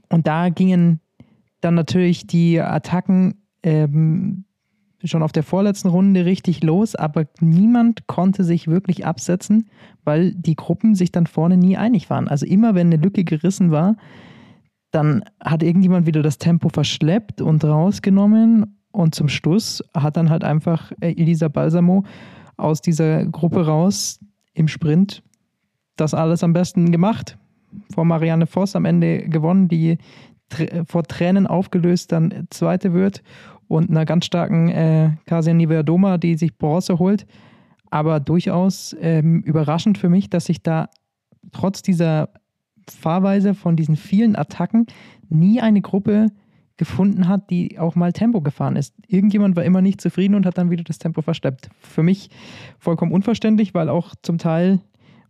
Und 0.10 0.28
da 0.28 0.49
gingen 0.49 0.99
dann 1.62 1.76
natürlich 1.76 2.28
die 2.28 2.60
Attacken 2.60 3.36
ähm, 3.63 4.45
schon 5.04 5.24
auf 5.24 5.32
der 5.32 5.43
vorletzten 5.43 5.89
Runde 5.89 6.26
richtig 6.26 6.63
los, 6.63 6.95
aber 6.95 7.26
niemand 7.39 8.08
konnte 8.08 8.43
sich 8.43 8.67
wirklich 8.67 9.06
absetzen, 9.06 9.69
weil 10.04 10.34
die 10.34 10.56
Gruppen 10.56 10.95
sich 10.95 11.12
dann 11.12 11.28
vorne 11.28 11.58
nie 11.58 11.78
einig 11.78 12.10
waren. 12.10 12.28
Also 12.28 12.45
immer 12.45 12.76
wenn 12.76 12.88
eine 12.88 13.02
Lücke 13.02 13.24
gerissen 13.24 13.72
war, 13.72 13.95
dann 14.91 15.24
hat 15.39 15.63
irgendjemand 15.63 16.08
wieder 16.08 16.22
das 16.22 16.38
Tempo 16.38 16.69
verschleppt 16.69 17.41
und 17.41 17.63
rausgenommen 17.63 18.78
und 18.91 19.15
zum 19.15 19.30
Schluss 19.30 19.84
hat 19.93 20.17
dann 20.17 20.30
halt 20.30 20.43
einfach 20.43 20.91
äh, 21.00 21.12
Elisa 21.12 21.48
Balsamo 21.48 22.04
aus 22.58 22.82
dieser 22.82 23.26
Gruppe 23.26 23.65
raus 23.65 24.19
im 24.54 24.67
Sprint 24.67 25.24
das 26.00 26.13
alles 26.13 26.43
am 26.43 26.54
besten 26.54 26.91
gemacht. 26.91 27.38
Vor 27.93 28.06
Marianne 28.06 28.48
Voss 28.48 28.76
am 28.76 28.86
Ende 28.86 29.28
gewonnen, 29.28 29.67
die 29.67 29.98
vor 30.85 31.03
Tränen 31.03 31.47
aufgelöst 31.47 32.12
dann 32.12 32.47
Zweite 32.49 32.93
wird 32.93 33.23
und 33.67 33.89
einer 33.89 34.05
ganz 34.05 34.25
starken 34.25 34.69
äh, 34.69 35.12
Kasia 35.25 35.53
Nivedoma, 35.53 36.17
die 36.17 36.35
sich 36.35 36.57
Bronze 36.57 36.99
holt. 36.99 37.25
Aber 37.91 38.19
durchaus 38.19 38.95
ähm, 38.99 39.41
überraschend 39.41 39.97
für 39.97 40.09
mich, 40.09 40.29
dass 40.29 40.45
sich 40.45 40.62
da 40.62 40.89
trotz 41.51 41.81
dieser 41.81 42.29
Fahrweise 42.89 43.53
von 43.53 43.75
diesen 43.75 43.95
vielen 43.95 44.35
Attacken 44.35 44.88
nie 45.29 45.62
eine 45.62 45.81
Gruppe 45.81 46.27
gefunden 46.77 47.27
hat, 47.27 47.49
die 47.49 47.77
auch 47.77 47.95
mal 47.95 48.13
Tempo 48.13 48.41
gefahren 48.41 48.75
ist. 48.75 48.95
Irgendjemand 49.07 49.55
war 49.55 49.65
immer 49.65 49.81
nicht 49.81 50.01
zufrieden 50.01 50.33
und 50.33 50.45
hat 50.45 50.57
dann 50.57 50.71
wieder 50.71 50.83
das 50.83 50.97
Tempo 50.97 51.21
verschleppt. 51.21 51.69
Für 51.81 52.03
mich 52.03 52.29
vollkommen 52.79 53.12
unverständlich, 53.12 53.73
weil 53.73 53.89
auch 53.89 54.15
zum 54.21 54.38
Teil, 54.38 54.79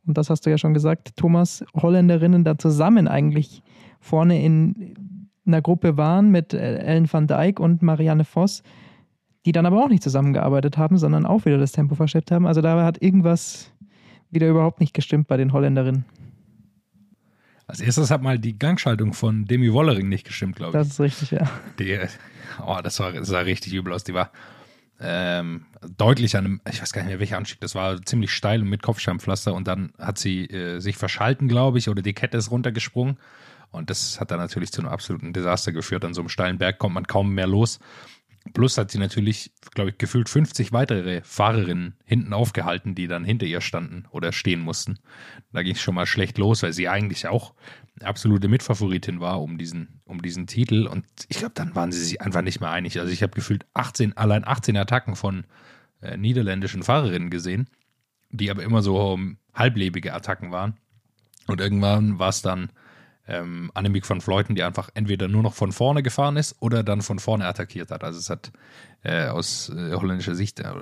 und 0.05 0.17
das 0.17 0.29
hast 0.29 0.45
du 0.45 0.49
ja 0.49 0.57
schon 0.57 0.75
gesagt, 0.75 1.17
Thomas, 1.17 1.65
Holländerinnen 1.75 2.43
da 2.43 2.57
zusammen 2.57 3.07
eigentlich 3.07 3.63
vorne 3.99 4.43
in 4.43 5.19
einer 5.45 5.61
Gruppe 5.61 5.97
waren 5.97 6.31
mit 6.31 6.53
äh, 6.53 6.77
Ellen 6.77 7.11
van 7.11 7.27
Dijk 7.27 7.59
und 7.59 7.81
Marianne 7.81 8.23
Voss, 8.23 8.63
die 9.45 9.51
dann 9.51 9.65
aber 9.65 9.83
auch 9.83 9.89
nicht 9.89 10.03
zusammengearbeitet 10.03 10.77
haben, 10.77 10.97
sondern 10.97 11.25
auch 11.25 11.45
wieder 11.45 11.57
das 11.57 11.71
Tempo 11.71 11.95
verschleppt 11.95 12.31
haben. 12.31 12.45
Also 12.45 12.61
da 12.61 12.83
hat 12.83 13.01
irgendwas 13.01 13.71
wieder 14.31 14.47
überhaupt 14.47 14.79
nicht 14.79 14.93
gestimmt 14.93 15.27
bei 15.27 15.37
den 15.37 15.53
Holländerinnen. 15.53 16.05
Als 17.67 17.81
erstes 17.81 18.09
hat 18.09 18.21
mal 18.21 18.39
die 18.39 18.57
Gangschaltung 18.57 19.13
von 19.13 19.45
Demi 19.45 19.71
Wollering 19.71 20.09
nicht 20.09 20.25
gestimmt, 20.25 20.55
glaube 20.55 20.71
ich. 20.71 20.83
Das 20.83 20.87
ist 20.87 20.99
richtig, 20.99 21.31
ja. 21.31 21.49
Die, 21.77 21.99
oh, 22.65 22.79
das, 22.83 22.99
war, 22.99 23.11
das 23.11 23.27
sah 23.27 23.39
richtig 23.39 23.73
übel 23.73 23.93
aus. 23.93 24.03
Die 24.03 24.13
war 24.13 24.31
ähm, 24.99 25.65
deutlich 25.97 26.35
an 26.35 26.45
einem, 26.45 26.61
ich 26.69 26.81
weiß 26.81 26.93
gar 26.93 27.01
nicht 27.01 27.09
mehr, 27.09 27.19
welcher 27.19 27.37
Anstieg, 27.37 27.61
das 27.61 27.75
war 27.75 28.01
ziemlich 28.01 28.31
steil 28.31 28.61
und 28.61 28.69
mit 28.69 28.81
Kopfsteinpflaster 28.81 29.53
und 29.53 29.67
dann 29.67 29.91
hat 29.99 30.17
sie 30.17 30.45
äh, 30.45 30.79
sich 30.79 30.97
verschalten, 30.97 31.47
glaube 31.47 31.77
ich, 31.77 31.89
oder 31.89 32.01
die 32.01 32.13
Kette 32.13 32.37
ist 32.37 32.51
runtergesprungen 32.51 33.17
und 33.71 33.89
das 33.89 34.19
hat 34.19 34.31
dann 34.31 34.39
natürlich 34.39 34.71
zu 34.71 34.81
einem 34.81 34.89
absoluten 34.89 35.33
Desaster 35.33 35.71
geführt. 35.71 36.03
An 36.03 36.13
so 36.13 36.21
einem 36.21 36.29
steilen 36.29 36.57
Berg 36.57 36.79
kommt 36.79 36.95
man 36.95 37.05
kaum 37.05 37.33
mehr 37.33 37.47
los. 37.47 37.79
Plus 38.53 38.77
hat 38.77 38.89
sie 38.89 38.97
natürlich, 38.97 39.51
glaube 39.75 39.91
ich, 39.91 39.97
gefühlt 39.97 40.29
50 40.29 40.71
weitere 40.71 41.21
Fahrerinnen 41.23 41.95
hinten 42.03 42.33
aufgehalten, 42.33 42.95
die 42.95 43.07
dann 43.07 43.23
hinter 43.23 43.45
ihr 43.45 43.61
standen 43.61 44.05
oder 44.11 44.31
stehen 44.31 44.61
mussten. 44.61 44.97
Da 45.51 45.61
ging 45.61 45.75
es 45.75 45.81
schon 45.81 45.93
mal 45.93 46.05
schlecht 46.05 46.37
los, 46.37 46.63
weil 46.63 46.73
sie 46.73 46.87
eigentlich 46.87 47.27
auch 47.27 47.53
absolute 48.01 48.47
Mitfavoritin 48.47 49.19
war 49.19 49.41
um 49.41 49.57
diesen, 49.57 50.01
um 50.05 50.21
diesen 50.21 50.47
Titel. 50.47 50.87
Und 50.87 51.05
ich 51.27 51.37
glaube, 51.37 51.53
dann 51.53 51.75
waren 51.75 51.91
sie 51.91 52.03
sich 52.03 52.21
einfach 52.21 52.41
nicht 52.41 52.59
mehr 52.59 52.71
einig. 52.71 52.99
Also 52.99 53.11
ich 53.11 53.21
habe 53.21 53.33
gefühlt 53.33 53.65
18, 53.73 54.17
allein 54.17 54.47
18 54.47 54.77
Attacken 54.77 55.15
von 55.15 55.45
äh, 56.01 56.17
niederländischen 56.17 56.81
Fahrerinnen 56.81 57.29
gesehen, 57.29 57.69
die 58.31 58.49
aber 58.49 58.63
immer 58.63 58.81
so 58.81 59.13
ähm, 59.13 59.37
halblebige 59.53 60.13
Attacken 60.13 60.51
waren. 60.51 60.77
Und 61.47 61.61
irgendwann 61.61 62.19
war 62.19 62.29
es 62.29 62.41
dann 62.41 62.71
ähm, 63.29 63.71
Annemiek 63.75 64.09
van 64.09 64.21
Vleuten, 64.21 64.55
die 64.55 64.63
einfach 64.63 64.89
entweder 64.95 65.27
nur 65.27 65.43
noch 65.43 65.53
von 65.53 65.71
vorne 65.71 66.01
gefahren 66.01 66.35
ist 66.35 66.55
oder 66.59 66.83
dann 66.83 67.01
von 67.01 67.19
vorne 67.19 67.45
attackiert 67.45 67.91
hat. 67.91 68.03
Also 68.03 68.17
es 68.17 68.29
hat 68.29 68.51
äh, 69.03 69.27
aus 69.27 69.69
äh, 69.69 69.93
holländischer 69.93 70.33
Sicht 70.35 70.59
äh, 70.59 70.73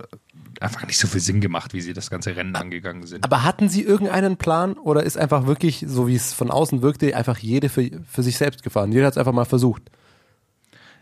einfach 0.62 0.88
nicht 0.88 0.98
so 0.98 1.08
viel 1.08 1.20
Sinn 1.20 1.42
gemacht, 1.42 1.74
wie 1.74 1.82
sie 1.82 1.94
das 1.94 2.10
ganze 2.10 2.36
Rennen 2.36 2.56
angegangen 2.56 3.06
sind. 3.06 3.24
Aber 3.26 3.44
hatten 3.44 3.68
sie 3.68 3.84
irgendeinen 3.84 4.38
Plan 4.38 4.74
oder 4.74 5.04
ist 5.04 5.18
einfach 5.18 5.46
wirklich, 5.46 5.84
so 5.88 6.08
wie 6.08 6.16
es 6.16 6.34
von 6.34 6.50
außen 6.50 6.82
wirkte, 6.82 7.16
einfach 7.16 7.38
jede 7.38 7.68
für, 7.68 7.90
für 8.10 8.24
sich 8.24 8.38
selbst 8.38 8.64
gefahren? 8.64 8.92
Jeder 8.92 9.08
hat 9.08 9.14
es 9.14 9.18
einfach 9.18 9.34
mal 9.34 9.46
versucht. 9.46 9.84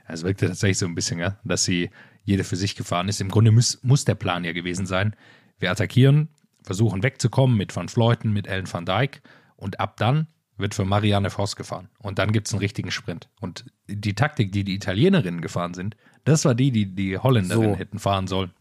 Es 0.07 0.23
wirkte 0.23 0.47
tatsächlich 0.47 0.79
so 0.79 0.87
ein 0.87 0.95
bisschen, 0.95 1.19
ja, 1.19 1.37
dass 1.43 1.63
sie 1.63 1.89
jede 2.23 2.43
für 2.43 2.55
sich 2.55 2.75
gefahren 2.75 3.07
ist. 3.07 3.21
Im 3.21 3.29
Grunde 3.29 3.51
muss, 3.51 3.79
muss 3.83 4.03
der 4.03 4.15
Plan 4.15 4.43
ja 4.43 4.51
gewesen 4.51 4.85
sein. 4.85 5.15
Wir 5.59 5.71
attackieren, 5.71 6.29
versuchen 6.63 7.03
wegzukommen 7.03 7.55
mit 7.55 7.75
Van 7.75 7.87
Fleuten, 7.87 8.33
mit 8.33 8.47
Ellen 8.47 8.71
van 8.71 8.85
Dijk 8.85 9.21
und 9.55 9.79
ab 9.79 9.97
dann 9.97 10.27
wird 10.57 10.73
für 10.73 10.85
Marianne 10.85 11.29
Voss 11.29 11.55
gefahren. 11.55 11.89
Und 11.99 12.19
dann 12.19 12.31
gibt 12.31 12.47
es 12.47 12.53
einen 12.53 12.61
richtigen 12.61 12.91
Sprint. 12.91 13.29
Und 13.41 13.65
die 13.87 14.13
Taktik, 14.13 14.51
die 14.51 14.63
die 14.63 14.75
Italienerinnen 14.75 15.41
gefahren 15.41 15.73
sind, 15.73 15.95
das 16.23 16.45
war 16.45 16.55
die, 16.55 16.71
die 16.71 16.95
die 16.95 17.17
Holländerinnen 17.17 17.73
So. 17.73 17.79
hätten 17.79 17.99
fahren 17.99 18.27
sollen. 18.27 18.51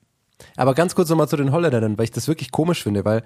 Aber 0.57 0.75
ganz 0.75 0.95
kurz 0.95 1.09
nochmal 1.09 1.29
zu 1.29 1.37
den 1.37 1.53
Holländern, 1.53 1.97
weil 1.97 2.05
ich 2.05 2.11
das 2.11 2.29
wirklich 2.29 2.51
komisch 2.51 2.83
finde, 2.83 3.05
weil, 3.05 3.23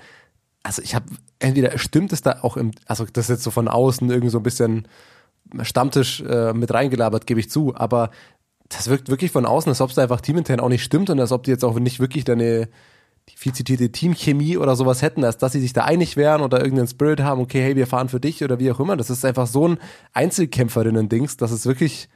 also 0.62 0.82
ich 0.82 0.94
habe, 0.94 1.06
entweder 1.38 1.78
stimmt 1.78 2.12
es 2.12 2.22
da 2.22 2.40
auch 2.42 2.56
im, 2.56 2.72
also 2.86 3.06
das 3.06 3.26
ist 3.26 3.30
jetzt 3.30 3.42
so 3.42 3.50
von 3.50 3.68
außen 3.68 4.08
irgendwie 4.08 4.30
so 4.30 4.38
ein 4.38 4.44
bisschen 4.44 4.86
Stammtisch 5.62 6.20
äh, 6.20 6.52
mit 6.52 6.72
reingelabert, 6.74 7.26
gebe 7.26 7.40
ich 7.40 7.48
zu, 7.48 7.74
aber 7.74 8.10
das 8.68 8.88
wirkt 8.88 9.08
wirklich 9.08 9.30
von 9.30 9.46
außen, 9.46 9.70
als 9.70 9.80
ob 9.80 9.88
es 9.88 9.96
da 9.96 10.02
einfach 10.02 10.20
teamintern 10.20 10.60
auch 10.60 10.68
nicht 10.68 10.84
stimmt 10.84 11.08
und 11.08 11.18
als 11.20 11.32
ob 11.32 11.44
die 11.44 11.50
jetzt 11.50 11.64
auch 11.64 11.78
nicht 11.78 12.00
wirklich 12.00 12.24
deine 12.24 12.68
die 13.28 13.36
viel 13.36 13.52
zitierte 13.52 13.90
Teamchemie 13.90 14.56
oder 14.56 14.74
sowas 14.76 15.02
hätten, 15.02 15.24
als 15.24 15.36
dass 15.38 15.52
sie 15.52 15.60
sich 15.60 15.72
da 15.72 15.84
einig 15.84 16.16
wären 16.16 16.42
oder 16.42 16.58
irgendeinen 16.60 16.88
Spirit 16.88 17.20
haben, 17.20 17.40
okay, 17.40 17.62
hey, 17.62 17.76
wir 17.76 17.86
fahren 17.86 18.08
für 18.08 18.20
dich 18.20 18.42
oder 18.42 18.58
wie 18.58 18.70
auch 18.70 18.80
immer. 18.80 18.96
Das 18.96 19.10
ist 19.10 19.24
einfach 19.24 19.46
so 19.46 19.68
ein 19.68 19.78
Einzelkämpferinnen-Dings, 20.14 21.36
dass 21.36 21.50
es 21.50 21.66
wirklich, 21.66 22.08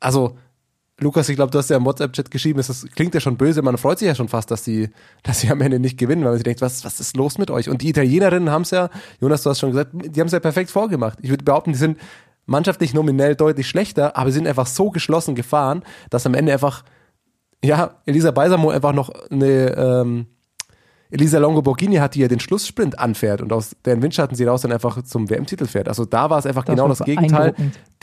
also 0.00 0.36
Lukas, 0.98 1.28
ich 1.30 1.36
glaube, 1.36 1.50
du 1.50 1.58
hast 1.58 1.70
ja 1.70 1.78
im 1.78 1.84
WhatsApp-Chat 1.86 2.30
geschrieben, 2.30 2.58
es 2.60 2.68
ist- 2.68 2.94
klingt 2.94 3.14
ja 3.14 3.20
schon 3.20 3.36
böse, 3.38 3.62
man 3.62 3.78
freut 3.78 3.98
sich 3.98 4.06
ja 4.06 4.14
schon 4.14 4.28
fast, 4.28 4.50
dass 4.50 4.64
sie, 4.64 4.90
dass 5.22 5.40
sie 5.40 5.48
am 5.50 5.60
Ende 5.62 5.78
nicht 5.78 5.98
gewinnen, 5.98 6.22
weil 6.22 6.30
man 6.30 6.36
sich 6.38 6.44
denkt, 6.44 6.60
was, 6.60 6.84
was 6.84 7.00
ist 7.00 7.16
los 7.16 7.38
mit 7.38 7.50
euch? 7.50 7.68
Und 7.70 7.80
die 7.82 7.88
Italienerinnen 7.88 8.50
haben 8.50 8.62
es 8.62 8.70
ja, 8.70 8.90
Jonas, 9.20 9.42
du 9.42 9.50
hast 9.50 9.60
schon 9.60 9.70
gesagt, 9.70 9.90
die 9.94 10.20
haben 10.20 10.26
es 10.26 10.32
ja 10.32 10.40
perfekt 10.40 10.70
vorgemacht. 10.70 11.18
Ich 11.22 11.30
würde 11.30 11.44
behaupten, 11.44 11.72
die 11.72 11.78
sind 11.78 11.98
mannschaftlich 12.46 12.92
nominell 12.94 13.34
deutlich 13.34 13.68
schlechter, 13.68 14.16
aber 14.16 14.30
sie 14.30 14.36
sind 14.38 14.46
einfach 14.48 14.66
so 14.66 14.90
geschlossen 14.90 15.34
gefahren, 15.34 15.82
dass 16.10 16.26
am 16.26 16.34
Ende 16.34 16.52
einfach, 16.52 16.84
ja, 17.64 17.96
Elisa 18.06 18.30
Beisamo 18.30 18.70
einfach 18.70 18.92
noch 18.92 19.10
eine, 19.30 19.76
ähm, 19.76 20.26
Elisa 21.12 21.38
Longo 21.38 21.60
Borghini 21.60 21.96
hat, 21.96 22.14
die 22.14 22.20
ja 22.20 22.28
den 22.28 22.38
Schlusssprint 22.38 23.00
anfährt 23.00 23.42
und 23.42 23.52
aus 23.52 23.74
deren 23.84 24.00
Windschatten 24.00 24.36
sie 24.36 24.44
raus 24.44 24.62
dann 24.62 24.70
einfach 24.70 25.02
zum 25.02 25.28
WM-Titel 25.28 25.66
fährt. 25.66 25.88
Also 25.88 26.04
da 26.04 26.30
war 26.30 26.38
es 26.38 26.46
einfach 26.46 26.64
Das 26.64 26.76
genau 26.76 26.86
das 26.86 27.00
Gegenteil. 27.00 27.52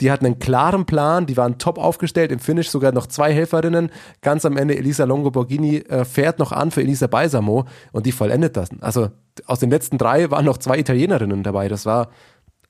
Die 0.02 0.10
hatten 0.10 0.26
einen 0.26 0.38
klaren 0.38 0.84
Plan, 0.84 1.24
die 1.24 1.38
waren 1.38 1.56
top 1.56 1.78
aufgestellt, 1.78 2.30
im 2.32 2.38
Finish 2.38 2.68
sogar 2.68 2.92
noch 2.92 3.06
zwei 3.06 3.32
Helferinnen. 3.32 3.88
Ganz 4.20 4.44
am 4.44 4.58
Ende 4.58 4.76
Elisa 4.76 5.04
Longo 5.04 5.30
Borghini 5.30 5.76
äh, 5.78 6.04
fährt 6.04 6.38
noch 6.38 6.52
an 6.52 6.70
für 6.70 6.82
Elisa 6.82 7.06
Beisamo 7.06 7.64
und 7.92 8.04
die 8.04 8.12
vollendet 8.12 8.58
das. 8.58 8.68
Also 8.80 9.08
aus 9.46 9.58
den 9.58 9.70
letzten 9.70 9.96
drei 9.96 10.30
waren 10.30 10.44
noch 10.44 10.58
zwei 10.58 10.78
Italienerinnen 10.78 11.42
dabei. 11.42 11.68
Das 11.68 11.86
war 11.86 12.10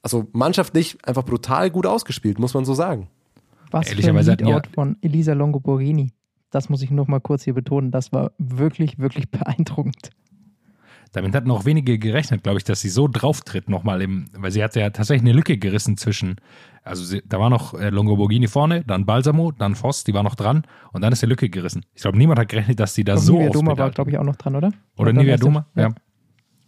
also 0.03 0.29
mannschaftlich 0.31 0.99
einfach 1.05 1.25
brutal 1.25 1.69
gut 1.71 1.85
ausgespielt, 1.85 2.39
muss 2.39 2.55
man 2.55 2.65
so 2.65 2.75
sagen. 2.75 3.09
Was 3.73 3.87
für 3.89 3.91
ein 3.91 3.99
Ehrlicherweise 3.99 4.33
hatten 4.33 4.47
ja- 4.47 4.55
Leadout 4.55 4.71
von 4.73 4.97
Elisa 5.03 5.33
Longoborghini. 5.33 6.13
Das 6.51 6.69
muss 6.69 6.83
ich 6.83 6.91
noch 6.91 7.09
mal 7.09 7.21
kurz 7.21 7.45
hier 7.45 7.55
betonen. 7.55 7.91
Das 7.91 8.13
war 8.13 8.33
wirklich, 8.39 8.99
wirklich 8.99 9.31
beeindruckend. 9.31 10.11
Damit 11.13 11.35
hatten 11.35 11.51
auch 11.51 11.65
wenige 11.65 11.99
gerechnet, 11.99 12.43
glaube 12.43 12.59
ich, 12.59 12.65
dass 12.65 12.81
sie 12.81 12.91
so 12.91 13.09
drauftritt 13.09 13.71
nochmal 13.71 14.03
im, 14.03 14.27
weil 14.37 14.51
sie 14.51 14.63
hatte 14.63 14.81
ja 14.81 14.91
tatsächlich 14.91 15.23
eine 15.23 15.33
Lücke 15.33 15.57
gerissen 15.57 15.97
zwischen, 15.97 16.37
also 16.85 17.03
sie, 17.03 17.23
da 17.25 17.41
war 17.41 17.49
noch 17.49 17.73
äh, 17.73 17.89
Longoborghini 17.89 18.47
vorne, 18.47 18.85
dann 18.85 19.07
Balsamo, 19.07 19.53
dann 19.53 19.75
Voss, 19.75 20.05
die 20.05 20.13
war 20.13 20.23
noch 20.23 20.35
dran 20.35 20.65
und 20.93 21.01
dann 21.01 21.13
ist 21.13 21.23
die 21.23 21.27
Lücke 21.27 21.49
gerissen. 21.49 21.87
Ich 21.95 22.03
glaube, 22.03 22.19
niemand 22.19 22.39
hat 22.39 22.49
gerechnet, 22.49 22.79
dass 22.79 22.95
sie 22.95 23.05
da 23.05 23.15
Und 23.15 23.21
so 23.21 23.39
Nivea 23.39 23.51
Doma 23.51 23.79
war, 23.79 23.91
glaube 23.91 24.11
ich, 24.11 24.19
auch 24.19 24.25
noch 24.25 24.37
dran, 24.37 24.55
oder? 24.55 24.71
Oder 24.99 25.15
dann 25.15 25.23
Nivea 25.23 25.39
Doma, 25.39 25.67
ja. 25.75 25.89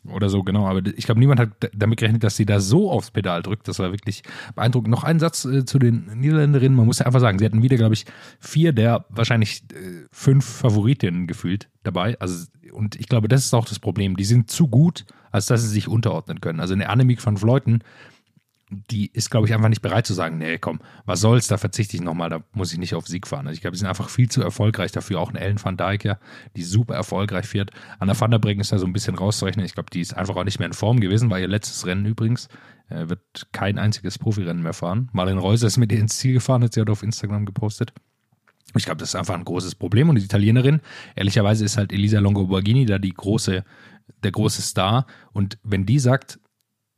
Oder 0.08 0.30
so, 0.30 0.42
genau. 0.42 0.66
Aber 0.66 0.80
ich 0.96 1.04
glaube, 1.04 1.20
niemand 1.20 1.40
hat 1.40 1.50
damit 1.74 1.98
gerechnet, 1.98 2.24
dass 2.24 2.36
sie 2.36 2.46
da 2.46 2.60
so 2.60 2.90
aufs 2.90 3.10
Pedal 3.10 3.42
drückt. 3.42 3.68
Das 3.68 3.78
war 3.78 3.92
wirklich 3.92 4.22
beeindruckend. 4.54 4.90
Noch 4.90 5.04
ein 5.04 5.18
Satz 5.18 5.44
äh, 5.44 5.64
zu 5.64 5.78
den 5.78 6.06
Niederländerinnen. 6.14 6.76
Man 6.76 6.86
muss 6.86 7.00
ja 7.00 7.06
einfach 7.06 7.20
sagen, 7.20 7.38
sie 7.38 7.44
hatten 7.44 7.62
wieder, 7.62 7.76
glaube 7.76 7.94
ich, 7.94 8.06
vier 8.38 8.72
der 8.72 9.04
wahrscheinlich 9.10 9.62
äh, 9.72 10.06
fünf 10.10 10.46
Favoritinnen 10.46 11.26
gefühlt 11.26 11.68
dabei. 11.82 12.18
Also, 12.18 12.46
und 12.72 12.96
ich 12.96 13.08
glaube, 13.08 13.28
das 13.28 13.44
ist 13.44 13.54
auch 13.54 13.66
das 13.66 13.78
Problem. 13.78 14.16
Die 14.16 14.24
sind 14.24 14.50
zu 14.50 14.68
gut, 14.68 15.04
als 15.30 15.46
dass 15.46 15.62
sie 15.62 15.68
sich 15.68 15.86
unterordnen 15.86 16.40
können. 16.40 16.60
Also 16.60 16.72
eine 16.72 16.88
Annemiek 16.88 17.24
van 17.24 17.36
Vleuten, 17.36 17.80
die 18.70 19.10
ist, 19.12 19.30
glaube 19.30 19.46
ich, 19.46 19.54
einfach 19.54 19.68
nicht 19.68 19.82
bereit 19.82 20.06
zu 20.06 20.14
sagen, 20.14 20.38
nee, 20.38 20.58
komm, 20.58 20.80
was 21.04 21.20
soll's, 21.20 21.48
da 21.48 21.58
verzichte 21.58 21.96
ich 21.96 22.02
nochmal, 22.02 22.30
da 22.30 22.42
muss 22.52 22.72
ich 22.72 22.78
nicht 22.78 22.94
auf 22.94 23.08
Sieg 23.08 23.26
fahren. 23.26 23.46
Also 23.46 23.54
ich 23.54 23.60
glaube, 23.60 23.72
die 23.72 23.80
sind 23.80 23.88
einfach 23.88 24.08
viel 24.08 24.30
zu 24.30 24.42
erfolgreich 24.42 24.92
dafür. 24.92 25.20
Auch 25.20 25.30
eine 25.30 25.40
Ellen 25.40 25.62
van 25.62 25.76
Dijk, 25.76 26.04
ja, 26.04 26.18
die 26.56 26.62
super 26.62 26.94
erfolgreich 26.94 27.46
fährt. 27.46 27.72
Anna 27.98 28.18
van 28.18 28.30
der 28.30 28.38
Breggen 28.38 28.60
ist 28.60 28.72
da 28.72 28.78
so 28.78 28.86
ein 28.86 28.92
bisschen 28.92 29.16
rauszurechnen. 29.16 29.66
Ich 29.66 29.74
glaube, 29.74 29.90
die 29.92 30.00
ist 30.00 30.16
einfach 30.16 30.36
auch 30.36 30.44
nicht 30.44 30.60
mehr 30.60 30.68
in 30.68 30.72
Form 30.72 31.00
gewesen, 31.00 31.30
war 31.30 31.40
ihr 31.40 31.48
letztes 31.48 31.84
Rennen 31.84 32.06
übrigens. 32.06 32.48
Äh, 32.88 33.08
wird 33.08 33.48
kein 33.52 33.78
einziges 33.78 34.18
Profirennen 34.18 34.62
mehr 34.62 34.72
fahren. 34.72 35.08
Marlene 35.12 35.40
Reuser 35.40 35.66
ist 35.66 35.76
mit 35.76 35.90
ihr 35.92 35.98
ins 35.98 36.18
Ziel 36.18 36.34
gefahren, 36.34 36.62
hat 36.62 36.74
sie 36.74 36.86
auf 36.86 37.02
Instagram 37.02 37.46
gepostet. 37.46 37.92
Ich 38.76 38.84
glaube, 38.84 38.98
das 38.98 39.10
ist 39.10 39.14
einfach 39.16 39.34
ein 39.34 39.44
großes 39.44 39.74
Problem. 39.74 40.08
Und 40.08 40.16
die 40.16 40.24
Italienerin, 40.24 40.80
ehrlicherweise 41.16 41.64
ist 41.64 41.76
halt 41.76 41.92
Elisa 41.92 42.20
Longoborghini 42.20 42.86
da 42.86 42.98
die 42.98 43.12
große, 43.12 43.64
der 44.22 44.30
große 44.30 44.62
Star. 44.62 45.06
Und 45.32 45.58
wenn 45.64 45.86
die 45.86 45.98
sagt, 45.98 46.38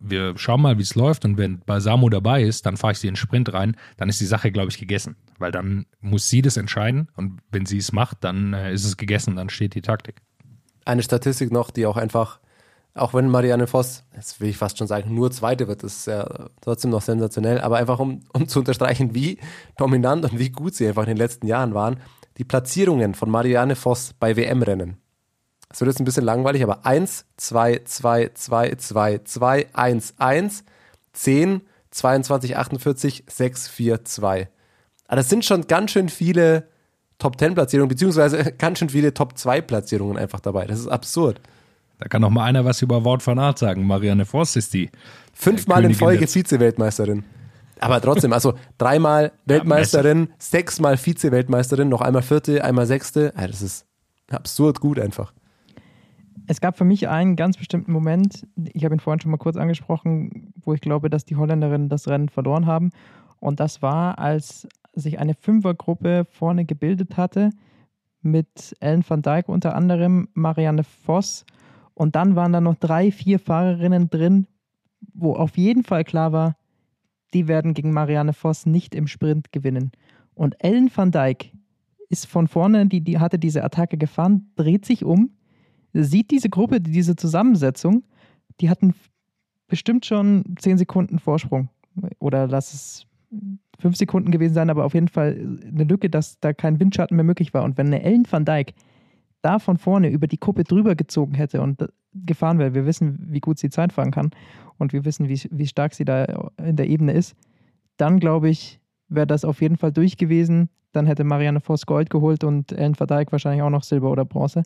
wir 0.02 0.36
schauen 0.36 0.60
mal, 0.60 0.78
wie 0.78 0.82
es 0.82 0.94
läuft 0.94 1.24
und 1.24 1.38
wenn 1.38 1.60
Balsamo 1.60 2.08
dabei 2.08 2.42
ist, 2.42 2.66
dann 2.66 2.76
fahre 2.76 2.92
ich 2.92 2.98
sie 2.98 3.06
in 3.06 3.12
den 3.12 3.16
Sprint 3.16 3.52
rein, 3.52 3.76
dann 3.96 4.08
ist 4.08 4.20
die 4.20 4.26
Sache, 4.26 4.50
glaube 4.50 4.70
ich, 4.70 4.78
gegessen. 4.78 5.16
Weil 5.38 5.52
dann 5.52 5.86
muss 6.00 6.28
sie 6.28 6.42
das 6.42 6.56
entscheiden 6.56 7.08
und 7.16 7.40
wenn 7.50 7.66
sie 7.66 7.78
es 7.78 7.92
macht, 7.92 8.18
dann 8.24 8.52
äh, 8.52 8.72
ist 8.72 8.84
es 8.84 8.96
gegessen, 8.96 9.36
dann 9.36 9.48
steht 9.48 9.74
die 9.74 9.82
Taktik. 9.82 10.16
Eine 10.84 11.02
Statistik 11.02 11.52
noch, 11.52 11.70
die 11.70 11.86
auch 11.86 11.96
einfach, 11.96 12.40
auch 12.94 13.14
wenn 13.14 13.28
Marianne 13.28 13.66
Voss, 13.66 14.04
jetzt 14.14 14.40
will 14.40 14.48
ich 14.48 14.56
fast 14.56 14.78
schon 14.78 14.88
sagen, 14.88 15.14
nur 15.14 15.30
Zweite 15.30 15.68
wird, 15.68 15.84
ist 15.84 16.06
ja 16.06 16.48
trotzdem 16.60 16.90
noch 16.90 17.02
sensationell, 17.02 17.60
aber 17.60 17.76
einfach 17.76 18.00
um, 18.00 18.20
um 18.32 18.48
zu 18.48 18.58
unterstreichen, 18.58 19.14
wie 19.14 19.38
dominant 19.76 20.24
und 20.24 20.38
wie 20.38 20.50
gut 20.50 20.74
sie 20.74 20.88
einfach 20.88 21.04
in 21.04 21.10
den 21.10 21.16
letzten 21.18 21.46
Jahren 21.46 21.74
waren, 21.74 21.98
die 22.38 22.44
Platzierungen 22.44 23.14
von 23.14 23.30
Marianne 23.30 23.76
Voss 23.76 24.14
bei 24.18 24.36
WM-Rennen. 24.36 25.01
Das 25.72 25.80
wird 25.80 25.88
jetzt 25.88 26.00
ein 26.00 26.04
bisschen 26.04 26.24
langweilig, 26.24 26.62
aber 26.62 26.84
1, 26.84 27.24
2, 27.38 27.80
2, 27.84 28.30
2, 28.34 28.74
2, 28.74 29.20
2, 29.24 29.66
1, 29.72 30.14
1, 30.18 30.64
10, 31.14 31.60
22, 31.90 32.56
48, 32.58 33.24
6, 33.26 33.68
4, 33.68 34.04
2. 34.04 34.48
Aber 35.06 35.16
das 35.16 35.30
sind 35.30 35.46
schon 35.46 35.66
ganz 35.66 35.92
schön 35.92 36.10
viele 36.10 36.68
Top-10-Platzierungen, 37.18 37.88
beziehungsweise 37.88 38.52
ganz 38.58 38.80
schön 38.80 38.90
viele 38.90 39.14
Top-2-Platzierungen 39.14 40.18
einfach 40.18 40.40
dabei. 40.40 40.66
Das 40.66 40.78
ist 40.78 40.88
absurd. 40.88 41.40
Da 41.98 42.08
kann 42.08 42.20
noch 42.20 42.30
mal 42.30 42.44
einer 42.44 42.66
was 42.66 42.82
über 42.82 43.04
Wout 43.06 43.20
van 43.24 43.38
Aert 43.38 43.58
sagen. 43.58 43.86
Marianne 43.86 44.26
Voss 44.26 44.56
ist 44.56 44.74
die. 44.74 44.90
Fünfmal 45.32 45.86
in 45.86 45.94
Folge 45.94 46.26
Vize-Weltmeisterin. 46.26 47.24
Aber 47.80 47.98
trotzdem, 48.02 48.34
also 48.34 48.54
dreimal 48.76 49.32
Weltmeisterin, 49.46 50.28
sechsmal 50.38 50.98
Vize-Weltmeisterin, 50.98 51.88
noch 51.88 52.02
einmal 52.02 52.22
Vierte, 52.22 52.62
einmal 52.62 52.86
Sechste. 52.86 53.32
Ja, 53.36 53.46
das 53.46 53.62
ist 53.62 53.86
absurd 54.30 54.80
gut 54.80 55.00
einfach. 55.00 55.32
Es 56.46 56.60
gab 56.60 56.76
für 56.76 56.84
mich 56.84 57.08
einen 57.08 57.36
ganz 57.36 57.56
bestimmten 57.56 57.92
Moment, 57.92 58.46
ich 58.72 58.84
habe 58.84 58.94
ihn 58.94 59.00
vorhin 59.00 59.20
schon 59.20 59.30
mal 59.30 59.36
kurz 59.36 59.56
angesprochen, 59.56 60.52
wo 60.56 60.74
ich 60.74 60.80
glaube, 60.80 61.08
dass 61.08 61.24
die 61.24 61.36
Holländerinnen 61.36 61.88
das 61.88 62.08
Rennen 62.08 62.28
verloren 62.28 62.66
haben. 62.66 62.90
Und 63.38 63.60
das 63.60 63.82
war, 63.82 64.18
als 64.18 64.68
sich 64.94 65.18
eine 65.18 65.34
Fünfergruppe 65.34 66.26
vorne 66.30 66.64
gebildet 66.64 67.16
hatte, 67.16 67.50
mit 68.20 68.76
Ellen 68.80 69.04
van 69.06 69.22
Dijk 69.22 69.48
unter 69.48 69.74
anderem, 69.74 70.28
Marianne 70.34 70.84
Voss. 70.84 71.44
Und 71.94 72.14
dann 72.16 72.36
waren 72.36 72.52
da 72.52 72.60
noch 72.60 72.76
drei, 72.76 73.10
vier 73.10 73.38
Fahrerinnen 73.38 74.10
drin, 74.10 74.46
wo 75.14 75.34
auf 75.34 75.56
jeden 75.56 75.82
Fall 75.82 76.04
klar 76.04 76.32
war, 76.32 76.56
die 77.34 77.48
werden 77.48 77.74
gegen 77.74 77.92
Marianne 77.92 78.32
Voss 78.32 78.66
nicht 78.66 78.94
im 78.94 79.06
Sprint 79.06 79.52
gewinnen. 79.52 79.92
Und 80.34 80.62
Ellen 80.62 80.90
van 80.94 81.10
Dijk 81.10 81.52
ist 82.08 82.26
von 82.26 82.46
vorne, 82.46 82.86
die, 82.86 83.00
die 83.00 83.18
hatte 83.18 83.38
diese 83.38 83.64
Attacke 83.64 83.96
gefahren, 83.96 84.52
dreht 84.56 84.84
sich 84.84 85.04
um, 85.04 85.30
sieht 85.92 86.30
diese 86.30 86.48
Gruppe, 86.48 86.80
diese 86.80 87.16
Zusammensetzung, 87.16 88.04
die 88.60 88.70
hatten 88.70 88.94
bestimmt 89.68 90.06
schon 90.06 90.44
10 90.58 90.78
Sekunden 90.78 91.18
Vorsprung. 91.18 91.68
Oder 92.18 92.46
lass 92.46 92.72
es 92.72 93.06
fünf 93.78 93.96
Sekunden 93.96 94.30
gewesen 94.30 94.54
sein, 94.54 94.70
aber 94.70 94.84
auf 94.84 94.94
jeden 94.94 95.08
Fall 95.08 95.58
eine 95.66 95.84
Lücke, 95.84 96.08
dass 96.08 96.38
da 96.40 96.52
kein 96.52 96.80
Windschatten 96.80 97.16
mehr 97.16 97.24
möglich 97.24 97.52
war. 97.54 97.64
Und 97.64 97.76
wenn 97.78 97.88
eine 97.88 98.02
Ellen 98.02 98.26
van 98.30 98.44
Dijk 98.44 98.74
da 99.42 99.58
von 99.58 99.76
vorne 99.76 100.08
über 100.08 100.26
die 100.26 100.38
Kuppe 100.38 100.64
drüber 100.64 100.94
gezogen 100.94 101.34
hätte 101.34 101.60
und 101.60 101.88
gefahren 102.14 102.58
wäre, 102.58 102.74
wir 102.74 102.86
wissen, 102.86 103.18
wie 103.28 103.40
gut 103.40 103.58
sie 103.58 103.70
Zeit 103.70 103.92
fahren 103.92 104.10
kann 104.10 104.30
und 104.78 104.92
wir 104.92 105.04
wissen, 105.04 105.28
wie, 105.28 105.40
wie 105.50 105.66
stark 105.66 105.94
sie 105.94 106.04
da 106.04 106.50
in 106.58 106.76
der 106.76 106.88
Ebene 106.88 107.12
ist, 107.12 107.34
dann 107.96 108.20
glaube 108.20 108.48
ich, 108.50 108.80
wäre 109.08 109.26
das 109.26 109.44
auf 109.44 109.60
jeden 109.60 109.76
Fall 109.76 109.92
durch 109.92 110.16
gewesen. 110.16 110.68
Dann 110.92 111.06
hätte 111.06 111.24
Marianne 111.24 111.60
Voss 111.60 111.86
Gold 111.86 112.10
geholt 112.10 112.44
und 112.44 112.72
Ellen 112.72 112.98
van 112.98 113.08
Dijk 113.08 113.32
wahrscheinlich 113.32 113.62
auch 113.62 113.70
noch 113.70 113.82
Silber 113.82 114.10
oder 114.10 114.24
Bronze. 114.24 114.62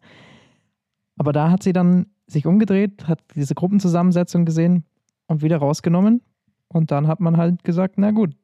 Aber 1.17 1.33
da 1.33 1.51
hat 1.51 1.63
sie 1.63 1.73
dann 1.73 2.07
sich 2.27 2.47
umgedreht, 2.47 3.07
hat 3.09 3.21
diese 3.35 3.55
Gruppenzusammensetzung 3.55 4.45
gesehen 4.45 4.85
und 5.27 5.43
wieder 5.43 5.59
rausgenommen. 5.59 6.23
Und 6.69 6.91
dann 6.91 7.07
hat 7.07 7.21
man 7.21 7.37
halt 7.37 7.65
gesagt, 7.65 7.95
na 7.97 8.11
gut, 8.11 8.35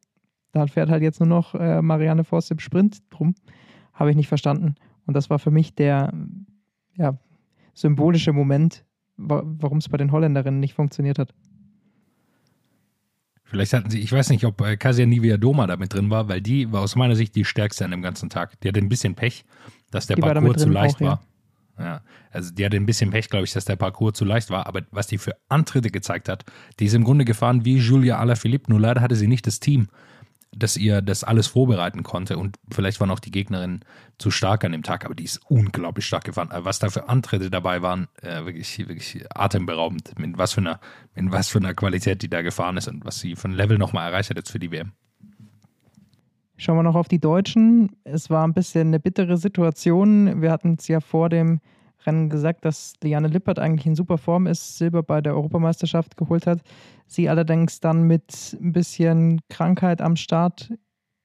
dann 0.53 0.69
fährt 0.69 0.91
halt 0.91 1.03
jetzt 1.03 1.21
nur 1.21 1.29
noch 1.29 1.55
äh, 1.55 1.83
Marianne 1.83 2.25
Voss 2.25 2.51
im 2.51 2.59
Sprint 2.59 3.03
drum. 3.11 3.35
Habe 3.93 4.11
ich 4.11 4.17
nicht 4.17 4.29
verstanden. 4.29 4.77
Und 5.07 5.15
das 5.15 5.31
war 5.31 5.39
für 5.39 5.51
mich 5.51 5.75
der 5.75 6.13
ja, 6.95 7.19
symbolische 7.75 8.33
Moment, 8.33 8.85
wa 9.17 9.43
warum 9.45 9.79
es 9.79 9.89
bei 9.89 9.97
den 9.97 10.13
Holländerinnen 10.13 10.61
nicht 10.61 10.75
funktioniert 10.75 11.19
hat. 11.19 11.35
Vielleicht 13.45 13.75
hatten 13.75 13.91
sie, 13.91 14.01
ich 14.01 14.11
weiß 14.11 14.31
nicht, 14.31 14.47
ob 14.47 14.63
äh, 14.63 14.77
Kasia 14.77 15.05
Niviadoma 15.05 15.67
da 15.67 15.77
mit 15.77 15.93
drin 15.93 16.09
war, 16.09 16.29
weil 16.29 16.41
die 16.41 16.73
war 16.73 16.81
aus 16.81 16.97
meiner 16.97 17.17
Sicht 17.17 17.35
die 17.35 17.45
stärkste 17.45 17.85
an 17.85 17.91
dem 17.91 18.01
ganzen 18.01 18.31
Tag. 18.31 18.59
Die 18.61 18.69
hatte 18.69 18.81
ein 18.81 18.89
bisschen 18.89 19.15
Pech, 19.15 19.45
dass 19.91 20.07
der 20.07 20.17
Die 20.17 20.23
Parcours 20.23 20.63
zu 20.63 20.71
leicht 20.71 20.97
auch, 20.97 21.01
war. 21.01 21.21
Ja, 21.21 21.21
also 22.31 22.51
die 22.53 22.65
hatte 22.65 22.77
ein 22.77 22.87
bisschen 22.87 23.11
Pech, 23.11 23.29
glaube 23.29 23.45
ich, 23.45 23.53
dass 23.53 23.65
der 23.65 23.77
Parcours 23.77 24.15
zu 24.15 24.25
leicht 24.25 24.51
war. 24.51 24.67
Aber 24.67 24.83
was 24.91 25.07
die 25.07 25.19
für 25.19 25.37
Antritte 25.49 25.91
gezeigt 25.91 26.29
hat, 26.29 26.45
die 26.79 26.87
ist 26.87 26.95
im 26.95 27.05
Grunde 27.05 27.25
gefahren 27.25 27.65
wie 27.65 27.77
Julia 27.77 28.19
Alaphilippe. 28.19 28.71
Nur 28.71 28.81
leider 28.81 29.01
hatte 29.01 29.17
sie 29.17 29.29
nicht 29.29 29.47
das 29.47 29.61
Team, 29.61 29.89
das 30.55 30.77
ihr 30.77 31.03
das 31.03 31.25
alles 31.25 31.47
vorbereiten 31.47 32.03
konnte. 32.03 32.39
Und 32.39 32.57
vielleicht 32.71 33.01
waren 33.01 33.11
auch 33.11 33.21
die 33.21 33.31
Gegnerinnen 33.31 33.85
zu 34.19 34.31
stark 34.31 34.65
an 34.65 34.73
dem 34.73 34.83
Tag, 34.83 35.05
aber 35.05 35.15
die 35.15 35.25
ist 35.25 35.41
unglaublich 35.49 36.07
stark 36.07 36.25
gefahren. 36.25 36.51
Was 36.53 36.79
da 36.79 36.91
für 36.91 37.09
Antritte 37.09 37.51
dabei 37.51 37.83
waren, 37.83 38.09
äh, 38.21 38.45
wirklich, 38.45 38.79
wirklich 38.79 39.25
atemberaubend. 39.35 40.19
Mit 40.19 40.39
was, 40.39 40.53
für 40.53 40.61
einer, 40.61 40.81
mit 41.15 41.33
was 41.33 41.49
für 41.49 41.59
einer 41.59 41.75
Qualität 41.75 42.23
die 42.23 42.31
da 42.31 42.43
gefahren 42.43 42.77
ist 42.77 42.89
und 42.89 43.05
was 43.05 43.19
sie 43.19 43.37
von 43.37 43.53
Level 43.53 43.79
nochmal 43.79 44.11
erreicht 44.11 44.31
hat 44.31 44.37
jetzt 44.37 44.51
für 44.51 44.59
die 44.59 44.71
WM. 44.71 44.93
Schauen 46.63 46.77
wir 46.77 46.85
noch 46.85 46.95
auf 46.95 47.09
die 47.09 47.19
Deutschen. 47.19 47.91
Es 48.05 48.31
war 48.31 48.47
ein 48.47 48.55
bisschen 48.55 48.87
eine 48.87 49.01
bittere 49.01 49.37
Situation. 49.37 50.41
Wir 50.43 50.53
hatten 50.53 50.77
es 50.79 50.87
ja 50.87 51.01
vor 51.01 51.29
dem 51.29 51.59
Rennen 52.07 52.31
gesagt, 52.31 52.65
dass 52.65 52.93
Liane 53.03 53.27
Lippert 53.27 53.59
eigentlich 53.59 53.85
in 53.85 53.97
super 53.97 54.17
Form 54.17 54.47
ist, 54.47 54.79
Silber 54.79 55.03
bei 55.03 55.21
der 55.21 55.35
Europameisterschaft 55.35 56.17
geholt 56.17 56.47
hat. 56.47 56.61
Sie 57.09 57.29
allerdings 57.29 57.81
dann 57.81 58.05
mit 58.05 58.57
ein 58.63 58.71
bisschen 58.71 59.41
Krankheit 59.49 60.01
am 60.01 60.15
Start 60.15 60.73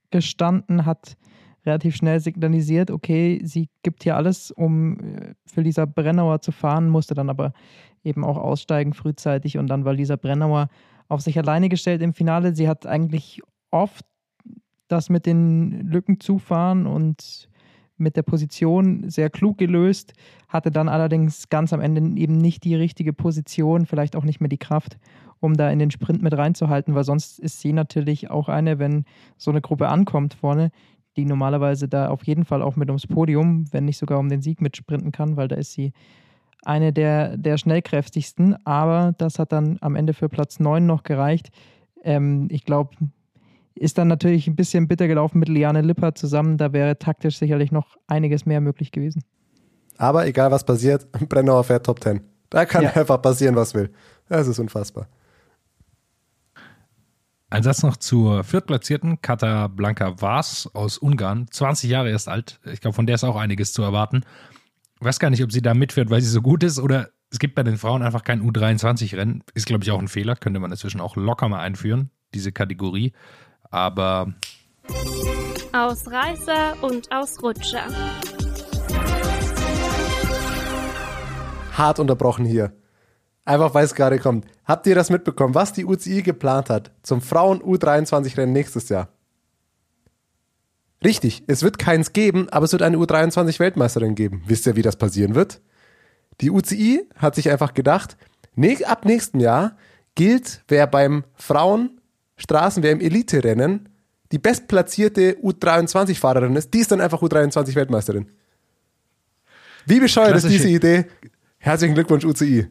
gestanden, 0.09 0.87
hat 0.87 1.17
relativ 1.67 1.95
schnell 1.95 2.19
signalisiert, 2.19 2.89
okay, 2.89 3.39
sie 3.43 3.69
gibt 3.83 4.01
hier 4.01 4.15
alles, 4.15 4.49
um 4.49 4.99
äh, 4.99 5.35
für 5.45 5.61
Lisa 5.61 5.85
Brennauer 5.85 6.41
zu 6.41 6.51
fahren, 6.51 6.89
musste 6.89 7.13
dann 7.13 7.29
aber 7.29 7.53
eben 8.03 8.25
auch 8.25 8.37
aussteigen 8.37 8.93
frühzeitig 8.93 9.59
und 9.59 9.67
dann 9.67 9.85
war 9.85 9.93
Lisa 9.93 10.15
Brennauer 10.15 10.69
auf 11.09 11.21
sich 11.21 11.37
alleine 11.37 11.69
gestellt 11.69 12.01
im 12.01 12.15
Finale. 12.15 12.55
Sie 12.55 12.67
hat 12.67 12.87
eigentlich 12.87 13.43
oft 13.69 14.03
das 14.87 15.09
mit 15.09 15.25
den 15.25 15.87
Lücken 15.89 16.19
zufahren 16.19 16.85
und 16.85 17.49
mit 17.97 18.15
der 18.15 18.21
Position 18.21 19.09
sehr 19.09 19.29
klug 19.29 19.57
gelöst, 19.57 20.13
hatte 20.47 20.71
dann 20.71 20.87
allerdings 20.87 21.49
ganz 21.49 21.73
am 21.73 21.81
Ende 21.81 22.19
eben 22.19 22.37
nicht 22.37 22.63
die 22.63 22.75
richtige 22.75 23.11
Position, 23.11 23.85
vielleicht 23.85 24.15
auch 24.15 24.23
nicht 24.23 24.39
mehr 24.39 24.49
die 24.49 24.59
Kraft, 24.59 24.97
um 25.39 25.55
da 25.55 25.69
in 25.69 25.79
den 25.79 25.91
Sprint 25.91 26.21
mit 26.21 26.35
reinzuhalten, 26.35 26.95
weil 26.95 27.03
sonst 27.03 27.39
ist 27.39 27.59
sie 27.59 27.73
natürlich 27.73 28.29
auch 28.29 28.49
eine, 28.49 28.79
wenn 28.79 29.05
so 29.37 29.51
eine 29.51 29.61
Gruppe 29.61 29.89
ankommt 29.89 30.35
vorne, 30.35 30.71
die 31.15 31.25
normalerweise 31.25 31.87
da 31.87 32.09
auf 32.09 32.25
jeden 32.25 32.45
Fall 32.45 32.61
auch 32.61 32.75
mit 32.75 32.89
ums 32.89 33.07
Podium, 33.07 33.65
wenn 33.71 33.85
nicht 33.85 33.97
sogar 33.97 34.19
um 34.19 34.29
den 34.29 34.41
Sieg 34.41 34.61
mitsprinten 34.61 35.11
kann, 35.11 35.35
weil 35.35 35.47
da 35.47 35.55
ist 35.55 35.73
sie 35.73 35.91
eine 36.63 36.93
der, 36.93 37.37
der 37.37 37.57
schnellkräftigsten, 37.57 38.55
aber 38.65 39.13
das 39.17 39.39
hat 39.39 39.51
dann 39.51 39.77
am 39.81 39.95
Ende 39.95 40.13
für 40.13 40.29
Platz 40.29 40.59
9 40.59 40.85
noch 40.85 41.03
gereicht. 41.03 41.49
Ähm, 42.03 42.47
ich 42.51 42.65
glaube, 42.65 42.95
ist 43.77 43.97
dann 43.97 44.07
natürlich 44.07 44.47
ein 44.47 44.55
bisschen 44.55 44.87
bitter 44.87 45.07
gelaufen 45.07 45.39
mit 45.39 45.49
Liane 45.49 45.81
Lippert 45.81 46.17
zusammen. 46.17 46.57
Da 46.57 46.73
wäre 46.73 46.97
taktisch 46.99 47.37
sicherlich 47.37 47.71
noch 47.71 47.97
einiges 48.07 48.45
mehr 48.45 48.61
möglich 48.61 48.91
gewesen. 48.91 49.23
Aber 49.97 50.27
egal 50.27 50.51
was 50.51 50.63
passiert, 50.65 51.11
Brennauer 51.29 51.63
fährt 51.63 51.85
Top 51.85 52.01
10. 52.03 52.21
Da 52.49 52.65
kann 52.65 52.83
Ja. 52.83 52.91
einfach 52.95 53.21
passieren, 53.21 53.55
was 53.55 53.73
will. 53.73 53.91
Das 54.29 54.47
ist 54.47 54.59
unfassbar. 54.59 55.07
Ein 57.49 57.63
Satz 57.63 57.81
noch 57.81 57.95
zur 57.95 58.43
viertplatzierten 58.43 59.21
Kata 59.21 59.67
Blanka 59.67 60.21
Vaz 60.21 60.69
aus 60.73 60.97
Ungarn, 60.97 61.47
20 61.49 61.89
Jahre 61.89 62.09
erst 62.09 62.27
alt. 62.27 62.59
Ich 62.65 62.81
glaube, 62.81 62.95
von 62.95 63.05
der 63.05 63.15
ist 63.15 63.23
auch 63.23 63.37
einiges 63.37 63.71
zu 63.71 63.81
erwarten. 63.83 64.23
Ich 64.99 65.05
weiß 65.05 65.19
gar 65.19 65.29
nicht, 65.29 65.43
ob 65.43 65.51
sie 65.53 65.61
da 65.61 65.73
mitfährt, 65.73 66.09
weil 66.09 66.21
sie 66.21 66.29
so 66.29 66.41
gut 66.41 66.63
ist 66.63 66.77
oder 66.79 67.09
es 67.31 67.39
gibt 67.39 67.55
bei 67.55 67.63
den 67.63 67.77
Frauen 67.77 68.03
einfach 68.03 68.23
kein 68.23 68.41
U23-Rennen. 68.41 69.43
Ist, 69.53 69.65
glaube 69.65 69.83
ich, 69.83 69.91
auch 69.91 69.99
ein 69.99 70.07
Fehler. 70.07 70.35
Könnte 70.35 70.59
man 70.59 70.71
inzwischen 70.71 70.99
auch 71.01 71.15
locker 71.15 71.47
mal 71.47 71.59
einführen, 71.59 72.09
diese 72.33 72.51
Kategorie. 72.51 73.13
Aber 73.69 74.33
Ausreißer 75.73 76.81
und 76.81 77.11
Ausrutscher. 77.11 77.85
Hart 81.73 81.99
unterbrochen 81.99 82.45
hier. 82.45 82.73
Einfach 83.45 83.73
weil 83.73 83.85
es 83.85 83.95
gerade 83.95 84.19
kommt. 84.19 84.45
Habt 84.65 84.87
ihr 84.87 84.95
das 84.95 85.09
mitbekommen, 85.09 85.55
was 85.55 85.73
die 85.73 85.85
UCI 85.85 86.21
geplant 86.21 86.69
hat 86.69 86.91
zum 87.03 87.21
Frauen 87.21 87.61
U23-Rennen 87.61 88.51
nächstes 88.51 88.89
Jahr? 88.89 89.09
Richtig, 91.03 91.43
es 91.47 91.61
wird 91.61 91.77
keins 91.77 92.11
geben, 92.11 92.49
aber 92.49 92.65
es 92.65 92.71
wird 92.71 92.81
eine 92.81 92.97
U23-Weltmeisterin 92.97 94.15
geben. 94.15 94.43
Wisst 94.47 94.65
ihr, 94.65 94.75
wie 94.75 94.81
das 94.81 94.95
passieren 94.95 95.35
wird? 95.35 95.61
Die 96.41 96.49
UCI 96.49 97.07
hat 97.15 97.35
sich 97.35 97.49
einfach 97.49 97.73
gedacht, 97.73 98.17
ab 98.85 99.05
nächstem 99.05 99.39
Jahr 99.39 99.77
gilt, 100.15 100.63
wer 100.67 100.87
beim 100.87 101.23
Frauen 101.35 102.01
Straßen, 102.37 102.83
wer 102.83 102.91
im 102.91 102.99
Elite-Rennen 103.01 103.89
die 104.31 104.39
bestplatzierte 104.39 105.37
U23-Fahrerin 105.41 106.55
ist, 106.55 106.73
die 106.73 106.79
ist 106.79 106.91
dann 106.91 107.01
einfach 107.01 107.21
U23-Weltmeisterin. 107.21 108.27
Wie 109.85 109.99
bescheuert 109.99 110.35
ist 110.35 110.43
Klassische- 110.43 110.57
diese 110.63 110.69
Idee? 110.69 111.05
Herzlichen 111.59 111.95
Glückwunsch, 111.95 112.25
UCI. 112.25 112.67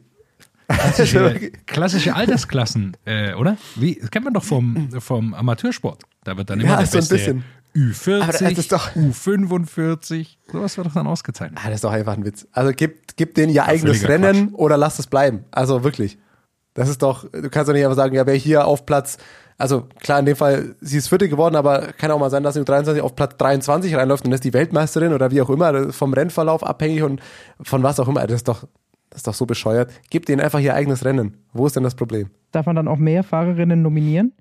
klassische, 0.67 1.51
klassische 1.65 2.15
Altersklassen, 2.15 2.95
äh, 3.05 3.33
oder? 3.33 3.57
Wie, 3.75 3.95
das 3.99 4.11
kennt 4.11 4.25
man 4.25 4.33
doch 4.33 4.43
vom, 4.43 4.89
vom 5.01 5.33
Amateursport. 5.33 6.03
Da 6.23 6.37
wird 6.37 6.49
dann 6.49 6.59
immer 6.59 6.71
Ja, 6.71 6.77
der 6.77 6.85
so 6.87 6.97
ein 6.99 7.07
bisschen. 7.07 7.43
Ü40, 7.75 8.21
Aber 8.23 8.31
das 8.31 8.41
ist 8.41 8.71
doch- 8.71 8.95
U45, 8.95 10.37
sowas 10.51 10.77
wird 10.77 10.87
doch 10.87 10.93
dann 10.93 11.07
ausgezeichnet. 11.07 11.59
Ah, 11.61 11.67
das 11.67 11.75
ist 11.75 11.83
doch 11.83 11.91
einfach 11.91 12.13
ein 12.13 12.25
Witz. 12.25 12.47
Also 12.51 12.71
gib, 12.75 13.15
gib 13.17 13.35
denen 13.35 13.51
ihr 13.53 13.65
eigenes 13.65 14.01
völliger 14.01 14.27
Rennen 14.29 14.53
oder 14.55 14.77
lass 14.77 14.99
es 14.99 15.07
bleiben. 15.07 15.43
Also 15.51 15.83
wirklich. 15.83 16.17
Das 16.73 16.89
ist 16.89 17.01
doch, 17.01 17.29
du 17.31 17.49
kannst 17.49 17.69
doch 17.69 17.73
nicht 17.73 17.83
einfach 17.83 17.95
sagen, 17.95 18.15
ja, 18.15 18.25
wer 18.25 18.35
hier 18.35 18.65
auf 18.65 18.85
Platz, 18.85 19.17
also 19.57 19.87
klar, 19.99 20.19
in 20.19 20.25
dem 20.25 20.35
Fall, 20.35 20.75
sie 20.81 20.97
ist 20.97 21.07
Vierte 21.09 21.29
geworden, 21.29 21.55
aber 21.55 21.93
kann 21.97 22.11
auch 22.11 22.19
mal 22.19 22.29
sein, 22.29 22.43
dass 22.43 22.53
sie 22.53 22.59
mit 22.59 22.69
23 22.69 23.01
auf 23.03 23.15
Platz 23.15 23.35
23 23.37 23.95
reinläuft 23.95 24.25
und 24.25 24.31
ist 24.31 24.43
die 24.43 24.53
Weltmeisterin 24.53 25.13
oder 25.13 25.31
wie 25.31 25.41
auch 25.41 25.49
immer, 25.49 25.91
vom 25.91 26.13
Rennverlauf 26.13 26.63
abhängig 26.63 27.03
und 27.03 27.21
von 27.61 27.81
was 27.83 27.99
auch 27.99 28.07
immer. 28.07 28.21
Das 28.27 28.35
ist 28.37 28.47
doch, 28.47 28.65
das 29.09 29.17
ist 29.19 29.27
doch 29.27 29.33
so 29.33 29.45
bescheuert. 29.45 29.91
Gib 30.09 30.25
denen 30.27 30.41
einfach 30.41 30.59
ihr 30.59 30.75
eigenes 30.75 31.03
Rennen. 31.05 31.37
Wo 31.53 31.65
ist 31.65 31.75
denn 31.75 31.83
das 31.83 31.95
Problem? 31.95 32.29
Darf 32.51 32.65
man 32.67 32.75
dann 32.75 32.87
auch 32.87 32.97
mehr 32.97 33.23
Fahrerinnen 33.23 33.81
nominieren? 33.81 34.33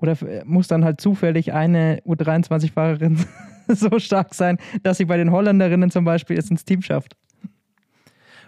Oder 0.00 0.12
f- 0.12 0.24
muss 0.44 0.68
dann 0.68 0.84
halt 0.84 1.00
zufällig 1.00 1.52
eine 1.52 2.00
U23-Fahrerin 2.06 3.24
so 3.68 3.98
stark 3.98 4.34
sein, 4.34 4.58
dass 4.82 4.98
sie 4.98 5.04
bei 5.06 5.16
den 5.16 5.30
Holländerinnen 5.32 5.90
zum 5.90 6.04
Beispiel 6.04 6.38
es 6.38 6.50
ins 6.50 6.64
Team 6.64 6.82
schafft? 6.82 7.16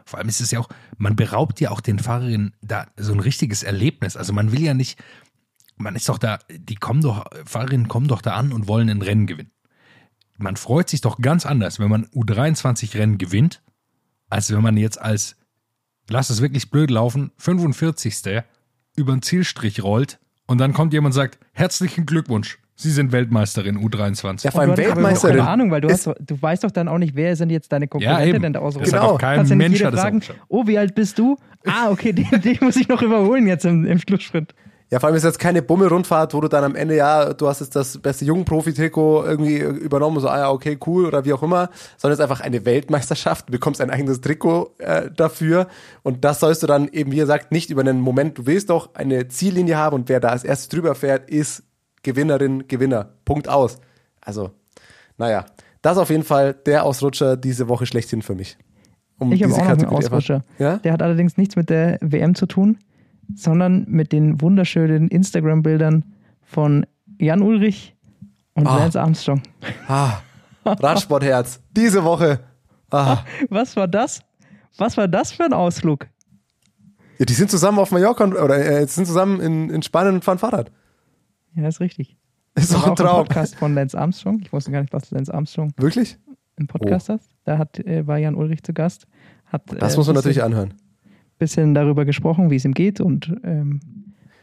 Vor 0.09 0.19
allem 0.19 0.29
ist 0.29 0.41
es 0.41 0.51
ja 0.51 0.59
auch, 0.59 0.69
man 0.97 1.17
beraubt 1.17 1.61
ja 1.61 1.71
auch 1.71 1.83
den 1.83 1.99
Fahrerinnen 1.99 2.55
da 2.63 2.87
so 2.97 3.13
ein 3.13 3.21
richtiges 3.21 3.63
Erlebnis. 3.63 4.17
Also 4.17 4.33
man 4.33 4.53
will 4.53 4.63
ja 4.63 4.73
nicht, 4.73 4.99
man 5.77 5.95
ist 5.95 6.09
doch 6.09 6.17
da, 6.17 6.39
die 6.51 6.77
kommen 6.77 7.03
doch, 7.03 7.27
Fahrerinnen 7.45 7.89
kommen 7.89 8.09
doch 8.09 8.23
da 8.23 8.35
an 8.35 8.53
und 8.53 8.69
wollen 8.69 8.89
ein 8.89 9.03
Rennen 9.03 9.27
gewinnen. 9.27 9.53
Man 10.39 10.57
freut 10.57 10.89
sich 10.89 11.03
doch 11.03 11.19
ganz 11.19 11.45
anders, 11.45 11.79
wenn 11.79 11.91
man 11.91 12.07
U23-Rennen 12.07 13.19
gewinnt, 13.19 13.63
als 14.31 14.51
wenn 14.51 14.63
man 14.63 14.79
jetzt 14.79 14.99
als, 14.99 15.37
lass 16.09 16.31
es 16.31 16.41
wirklich 16.41 16.71
blöd 16.71 16.91
laufen, 16.91 17.33
45. 17.37 18.45
über 18.97 19.13
den 19.13 19.21
Zielstrich 19.21 19.83
rollt 19.83 20.19
und 20.47 20.59
dann 20.59 20.73
kommt 20.73 20.95
jemand 20.95 21.13
und 21.15 21.21
sagt, 21.21 21.39
herzlichen 21.53 22.07
Glückwunsch, 22.07 22.59
Sie 22.81 22.93
sind 22.93 23.11
Weltmeisterin 23.11 23.77
U23. 23.77 24.45
Ja, 24.45 24.51
vor 24.53 24.61
allem 24.61 24.73
überhaupt 24.75 24.95
Weltmeisterin. 24.97 25.37
Keine 25.39 25.49
Ahnung, 25.49 25.71
weil 25.73 25.81
du, 25.81 25.89
hast, 25.91 26.07
doch- 26.07 26.15
du 26.21 26.41
weißt 26.41 26.63
doch 26.63 26.71
dann 26.71 26.87
auch 26.87 26.99
nicht, 26.99 27.17
wer 27.17 27.35
sind 27.35 27.51
jetzt 27.51 27.73
deine 27.73 27.89
Konkurrenten 27.89 28.29
eben. 28.37 28.43
denn 28.43 28.53
da 28.53 28.61
Das 28.61 28.77
ausrufen. 28.77 28.93
hat 28.95 29.03
doch 29.03 29.19
kein 29.19 29.37
Kannst 29.39 29.51
ja 29.51 29.57
nicht 29.57 29.65
Mensch 29.69 29.79
jeder 29.81 29.89
hat 29.89 29.95
es 29.95 30.01
fragen, 30.01 30.23
oh, 30.47 30.65
wie 30.69 30.79
alt 30.79 30.95
bist 30.95 31.19
du? 31.19 31.37
Ah, 31.67 31.91
okay, 31.91 32.13
den, 32.15 32.29
den 32.41 32.57
muss 32.61 32.77
ich 32.77 32.87
noch 32.87 33.03
überholen 33.03 33.49
jetzt 33.49 33.65
im, 33.65 33.85
im 33.85 33.99
Schlusssprint. 33.99 34.55
Ja, 34.91 35.01
vor 35.01 35.09
allem 35.09 35.17
ist 35.17 35.25
jetzt 35.25 35.41
keine 35.41 35.61
Bumme-Rundfahrt, 35.61 36.33
wo 36.33 36.41
du 36.41 36.47
dann 36.49 36.63
am 36.65 36.75
Ende, 36.77 36.97
ja, 36.97 37.35
du 37.35 37.47
hast 37.49 37.61
jetzt 37.61 37.75
das 37.77 37.99
beste 37.99 38.25
Jungprofi-Trikot 38.25 39.25
irgendwie 39.27 39.59
übernommen, 39.59 40.19
so, 40.21 40.29
ah 40.29 40.39
ja, 40.39 40.51
okay, 40.51 40.79
cool 40.87 41.05
oder 41.05 41.25
wie 41.27 41.33
auch 41.35 41.43
immer, 41.43 41.69
sondern 41.99 42.15
es 42.15 42.19
ist 42.21 42.23
einfach 42.23 42.41
eine 42.41 42.65
Weltmeisterschaft, 42.65 43.49
du 43.49 43.53
bekommst 43.53 43.81
ein 43.83 43.91
eigenes 43.91 44.23
Trikot 44.23 44.71
äh, 44.79 45.11
dafür 45.15 45.67
und 46.05 46.25
das 46.25 46.41
sollst 46.41 46.63
du 46.63 46.67
dann 46.67 46.89
eben, 46.89 47.13
wie 47.13 47.17
gesagt, 47.17 47.53
nicht 47.53 47.69
über 47.69 47.83
einen 47.83 48.01
Moment, 48.01 48.39
du 48.39 48.47
willst 48.47 48.71
doch 48.71 48.95
eine 48.95 49.29
Ziellinie 49.29 49.77
haben 49.77 49.95
und 49.95 50.09
wer 50.09 50.21
da 50.21 50.29
als 50.29 50.45
erstes 50.45 50.69
drüber 50.71 50.95
fährt, 50.95 51.29
ist 51.29 51.65
Gewinnerin, 52.03 52.67
Gewinner. 52.69 53.11
Punkt 53.25 53.49
aus. 53.49 53.79
Also, 54.21 54.51
naja, 55.17 55.47
das 55.83 55.93
ist 55.97 55.99
auf 56.03 56.11
jeden 56.11 56.25
Fall 56.25 56.55
der 56.55 56.85
Ausrutscher 56.85 57.37
diese 57.37 57.69
Woche 57.69 57.87
schlechthin 57.87 58.23
für 58.23 58.35
mich. 58.35 58.57
Um 59.19 59.33
Ich 59.33 59.43
habe 59.43 59.53
auch 59.53 59.59
noch 59.59 59.67
einen 59.69 59.85
Ausrutscher. 59.87 60.45
Ja? 60.59 60.77
Der 60.79 60.93
hat 60.93 61.03
allerdings 61.03 61.37
nichts 61.37 61.57
mit 61.57 61.71
der 61.71 61.99
WM 62.01 62.35
zu 62.35 62.47
tun, 62.47 62.79
sondern 63.35 63.85
mit 63.89 64.13
den 64.13 64.41
wunderschönen 64.41 65.09
Instagram-Bildern 65.09 66.05
von 66.43 66.87
Jan 67.19 67.43
Ulrich 67.43 67.97
und 68.55 68.67
Ah. 68.67 68.79
Lance 68.79 69.01
Armstrong. 69.01 69.43
Ah, 69.89 70.19
Radsportherz. 70.65 71.61
Diese 71.77 72.05
Woche. 72.05 72.41
Ah. 72.91 73.19
Was 73.51 73.77
war 73.77 73.89
das? 73.89 74.21
Was 74.77 74.97
war 74.97 75.09
das 75.09 75.33
für 75.33 75.45
ein 75.45 75.53
Ausflug? 75.53 76.07
Ja, 77.19 77.25
die 77.27 77.33
sind 77.35 77.51
zusammen 77.51 77.79
auf 77.81 77.91
Mallorca 77.91 78.25
oder 78.25 78.57
äh, 78.59 78.87
sind 78.87 79.07
zusammen 79.07 79.41
in, 79.41 79.71
in 79.71 79.83
Spanien 79.83 80.15
und 80.15 80.25
fahren 80.25 80.39
Fahrrad. 80.39 80.71
Ja, 81.59 81.69
ist 81.69 81.81
richtig. 81.81 82.17
Ist 82.55 82.73
doch 82.73 82.79
ein 82.79 82.85
auch 82.85 82.89
ein 82.91 82.97
Traum. 82.97 83.25
Podcast 83.27 83.57
von 83.57 83.75
Lance 83.75 83.99
Armstrong. 83.99 84.41
Ich 84.41 84.53
wusste 84.53 84.71
gar 84.71 84.81
nicht, 84.81 84.93
was 84.93 85.11
Lance 85.11 85.33
Armstrong 85.33 85.73
Wirklich? 85.77 86.17
im 86.57 86.67
Podcast 86.67 87.09
hat. 87.09 87.21
Da 87.45 87.59
hat, 87.59 87.79
äh, 87.81 88.07
war 88.07 88.19
Jan 88.19 88.35
Ulrich 88.35 88.63
zu 88.63 88.73
Gast. 88.73 89.07
Hat, 89.47 89.63
Das 89.81 89.95
äh, 89.95 89.97
muss 89.97 90.07
man 90.07 90.15
bisschen- 90.15 90.15
natürlich 90.15 90.43
anhören. 90.43 90.75
bisschen 91.39 91.75
darüber 91.75 92.05
gesprochen, 92.05 92.51
wie 92.51 92.57
es 92.57 92.65
ihm 92.65 92.75
geht 92.75 93.01
und 93.01 93.33
ähm, 93.45 93.81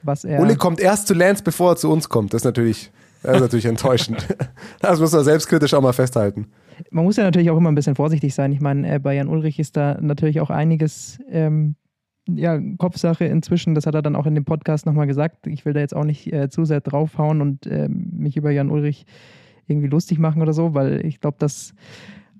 was 0.03 0.23
er. 0.23 0.39
Uli 0.39 0.55
kommt 0.55 0.79
erst 0.79 1.07
zu 1.07 1.13
Lance, 1.13 1.43
bevor 1.43 1.71
er 1.73 1.75
zu 1.77 1.91
uns 1.91 2.07
kommt. 2.09 2.33
Das 2.33 2.41
ist 2.41 2.45
natürlich, 2.45 2.91
das 3.23 3.35
ist 3.35 3.41
natürlich 3.41 3.65
enttäuschend. 3.65 4.25
Das 4.81 4.99
muss 4.99 5.11
man 5.13 5.23
selbstkritisch 5.23 5.73
auch 5.73 5.81
mal 5.81 5.93
festhalten. 5.93 6.47
Man 6.91 7.05
muss 7.05 7.15
ja 7.17 7.23
natürlich 7.23 7.49
auch 7.49 7.57
immer 7.57 7.71
ein 7.71 7.75
bisschen 7.75 7.95
vorsichtig 7.95 8.33
sein. 8.35 8.51
Ich 8.51 8.61
meine, 8.61 8.95
äh, 8.95 8.99
bei 8.99 9.15
Jan 9.15 9.27
Ulrich 9.27 9.57
ist 9.59 9.75
da 9.77 9.97
natürlich 9.99 10.41
auch 10.41 10.49
einiges 10.51 11.17
ähm, 11.29 11.75
ja, 12.27 12.59
Kopfsache 12.77 13.25
inzwischen. 13.25 13.75
Das 13.75 13.85
hat 13.85 13.95
er 13.95 14.01
dann 14.01 14.15
auch 14.15 14.25
in 14.25 14.35
dem 14.35 14.45
Podcast 14.45 14.85
nochmal 14.85 15.07
gesagt. 15.07 15.47
Ich 15.47 15.65
will 15.65 15.73
da 15.73 15.79
jetzt 15.79 15.95
auch 15.95 16.03
nicht 16.03 16.31
äh, 16.31 16.49
zu 16.49 16.65
sehr 16.65 16.81
draufhauen 16.81 17.41
und 17.41 17.67
äh, 17.67 17.87
mich 17.89 18.37
über 18.37 18.51
Jan 18.51 18.69
Ulrich 18.69 19.05
irgendwie 19.67 19.87
lustig 19.87 20.19
machen 20.19 20.41
oder 20.41 20.53
so, 20.53 20.73
weil 20.73 21.05
ich 21.05 21.19
glaube, 21.19 21.37
das 21.39 21.73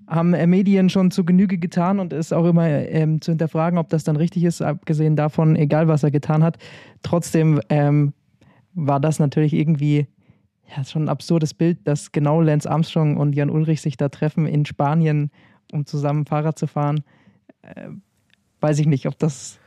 haben 0.08 0.34
äh, 0.34 0.48
Medien 0.48 0.90
schon 0.90 1.12
zu 1.12 1.26
Genüge 1.26 1.58
getan 1.58 2.00
und 2.00 2.14
ist 2.14 2.34
auch 2.34 2.46
immer 2.46 2.68
ähm, 2.68 3.22
zu 3.22 3.32
hinterfragen, 3.32 3.80
ob 3.80 3.90
das 3.90 4.04
dann 4.04 4.16
richtig 4.16 4.44
ist, 4.44 4.62
abgesehen 4.62 5.16
davon, 5.16 5.56
egal 5.56 5.88
was 5.88 6.04
er 6.04 6.12
getan 6.12 6.44
hat. 6.44 6.58
Trotzdem 7.02 7.60
ähm, 7.70 8.14
war 8.74 9.00
das 9.00 9.20
natürlich 9.20 9.54
irgendwie 9.54 10.08
ja, 10.76 10.84
schon 10.84 11.06
ein 11.06 11.10
absurdes 11.10 11.54
Bild, 11.54 11.88
dass 11.88 12.12
genau 12.12 12.42
Lance 12.42 12.70
Armstrong 12.70 13.18
und 13.18 13.36
Jan 13.36 13.50
Ulrich 13.50 13.82
sich 13.82 13.98
da 13.98 14.10
treffen 14.10 14.46
in 14.48 14.66
Spanien, 14.66 15.32
um 15.72 15.86
zusammen 15.86 16.26
Fahrrad 16.26 16.58
zu 16.58 16.68
fahren. 16.68 17.04
Äh, 17.62 17.90
weiß 18.62 18.80
ich 18.80 18.88
nicht, 18.88 19.08
ob 19.08 19.18
das. 19.20 19.60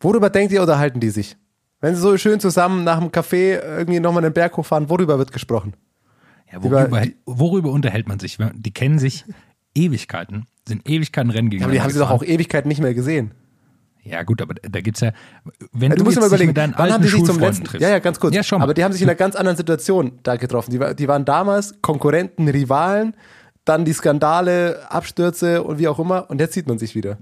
Worüber 0.00 0.30
denkt 0.30 0.52
ihr, 0.52 0.62
unterhalten 0.62 1.00
die 1.00 1.10
sich? 1.10 1.36
Wenn 1.80 1.94
sie 1.94 2.00
so 2.00 2.16
schön 2.16 2.40
zusammen 2.40 2.84
nach 2.84 2.98
dem 2.98 3.10
Café 3.10 3.60
irgendwie 3.60 4.00
nochmal 4.00 4.22
den 4.22 4.32
Berg 4.32 4.56
hochfahren, 4.56 4.90
worüber 4.90 5.18
wird 5.18 5.32
gesprochen? 5.32 5.74
Ja, 6.52 6.62
worüber, 6.62 7.06
worüber 7.26 7.70
unterhält 7.70 8.08
man 8.08 8.18
sich? 8.18 8.38
Die 8.54 8.72
kennen 8.72 8.98
sich 8.98 9.24
Ewigkeiten, 9.74 10.46
sind 10.66 10.88
Ewigkeiten 10.88 11.30
Rennen 11.30 11.48
gegeneinander. 11.48 11.76
Ja, 11.76 11.82
aber 11.82 11.90
die 11.90 11.92
haben 11.92 11.92
sie 11.92 11.98
doch 11.98 12.10
auch 12.10 12.22
Ewigkeiten 12.22 12.68
nicht 12.68 12.80
mehr 12.80 12.94
gesehen. 12.94 13.32
Ja, 14.02 14.22
gut, 14.22 14.40
aber 14.40 14.54
da 14.54 14.80
gibt's 14.80 15.00
ja, 15.00 15.12
wenn 15.72 15.90
ja, 15.90 15.96
du, 15.96 15.96
du 15.96 16.04
musst 16.04 16.16
jetzt 16.16 16.22
mal 16.22 16.28
überlegen, 16.28 16.48
mit 16.48 16.56
deinen 16.56 16.74
wann 16.76 16.92
haben 16.92 17.02
die 17.02 17.08
sich 17.08 17.22
zum 17.22 17.38
letzten, 17.38 17.64
triffst. 17.64 17.82
ja, 17.82 17.90
ja, 17.90 17.98
ganz 17.98 18.18
kurz. 18.18 18.34
Ja, 18.34 18.42
schon. 18.42 18.62
Aber 18.62 18.72
die 18.72 18.82
haben 18.82 18.92
sich 18.92 19.02
in 19.02 19.08
einer 19.08 19.16
ganz 19.16 19.36
anderen 19.36 19.56
Situation 19.56 20.12
da 20.22 20.36
getroffen. 20.36 20.70
Die, 20.70 20.94
die 20.96 21.06
waren 21.06 21.24
damals 21.24 21.74
Konkurrenten, 21.82 22.48
Rivalen, 22.48 23.14
dann 23.64 23.84
die 23.84 23.92
Skandale, 23.92 24.90
Abstürze 24.90 25.62
und 25.62 25.78
wie 25.78 25.86
auch 25.86 25.98
immer. 25.98 26.30
Und 26.30 26.40
jetzt 26.40 26.54
sieht 26.54 26.66
man 26.66 26.78
sich 26.78 26.94
wieder. 26.94 27.18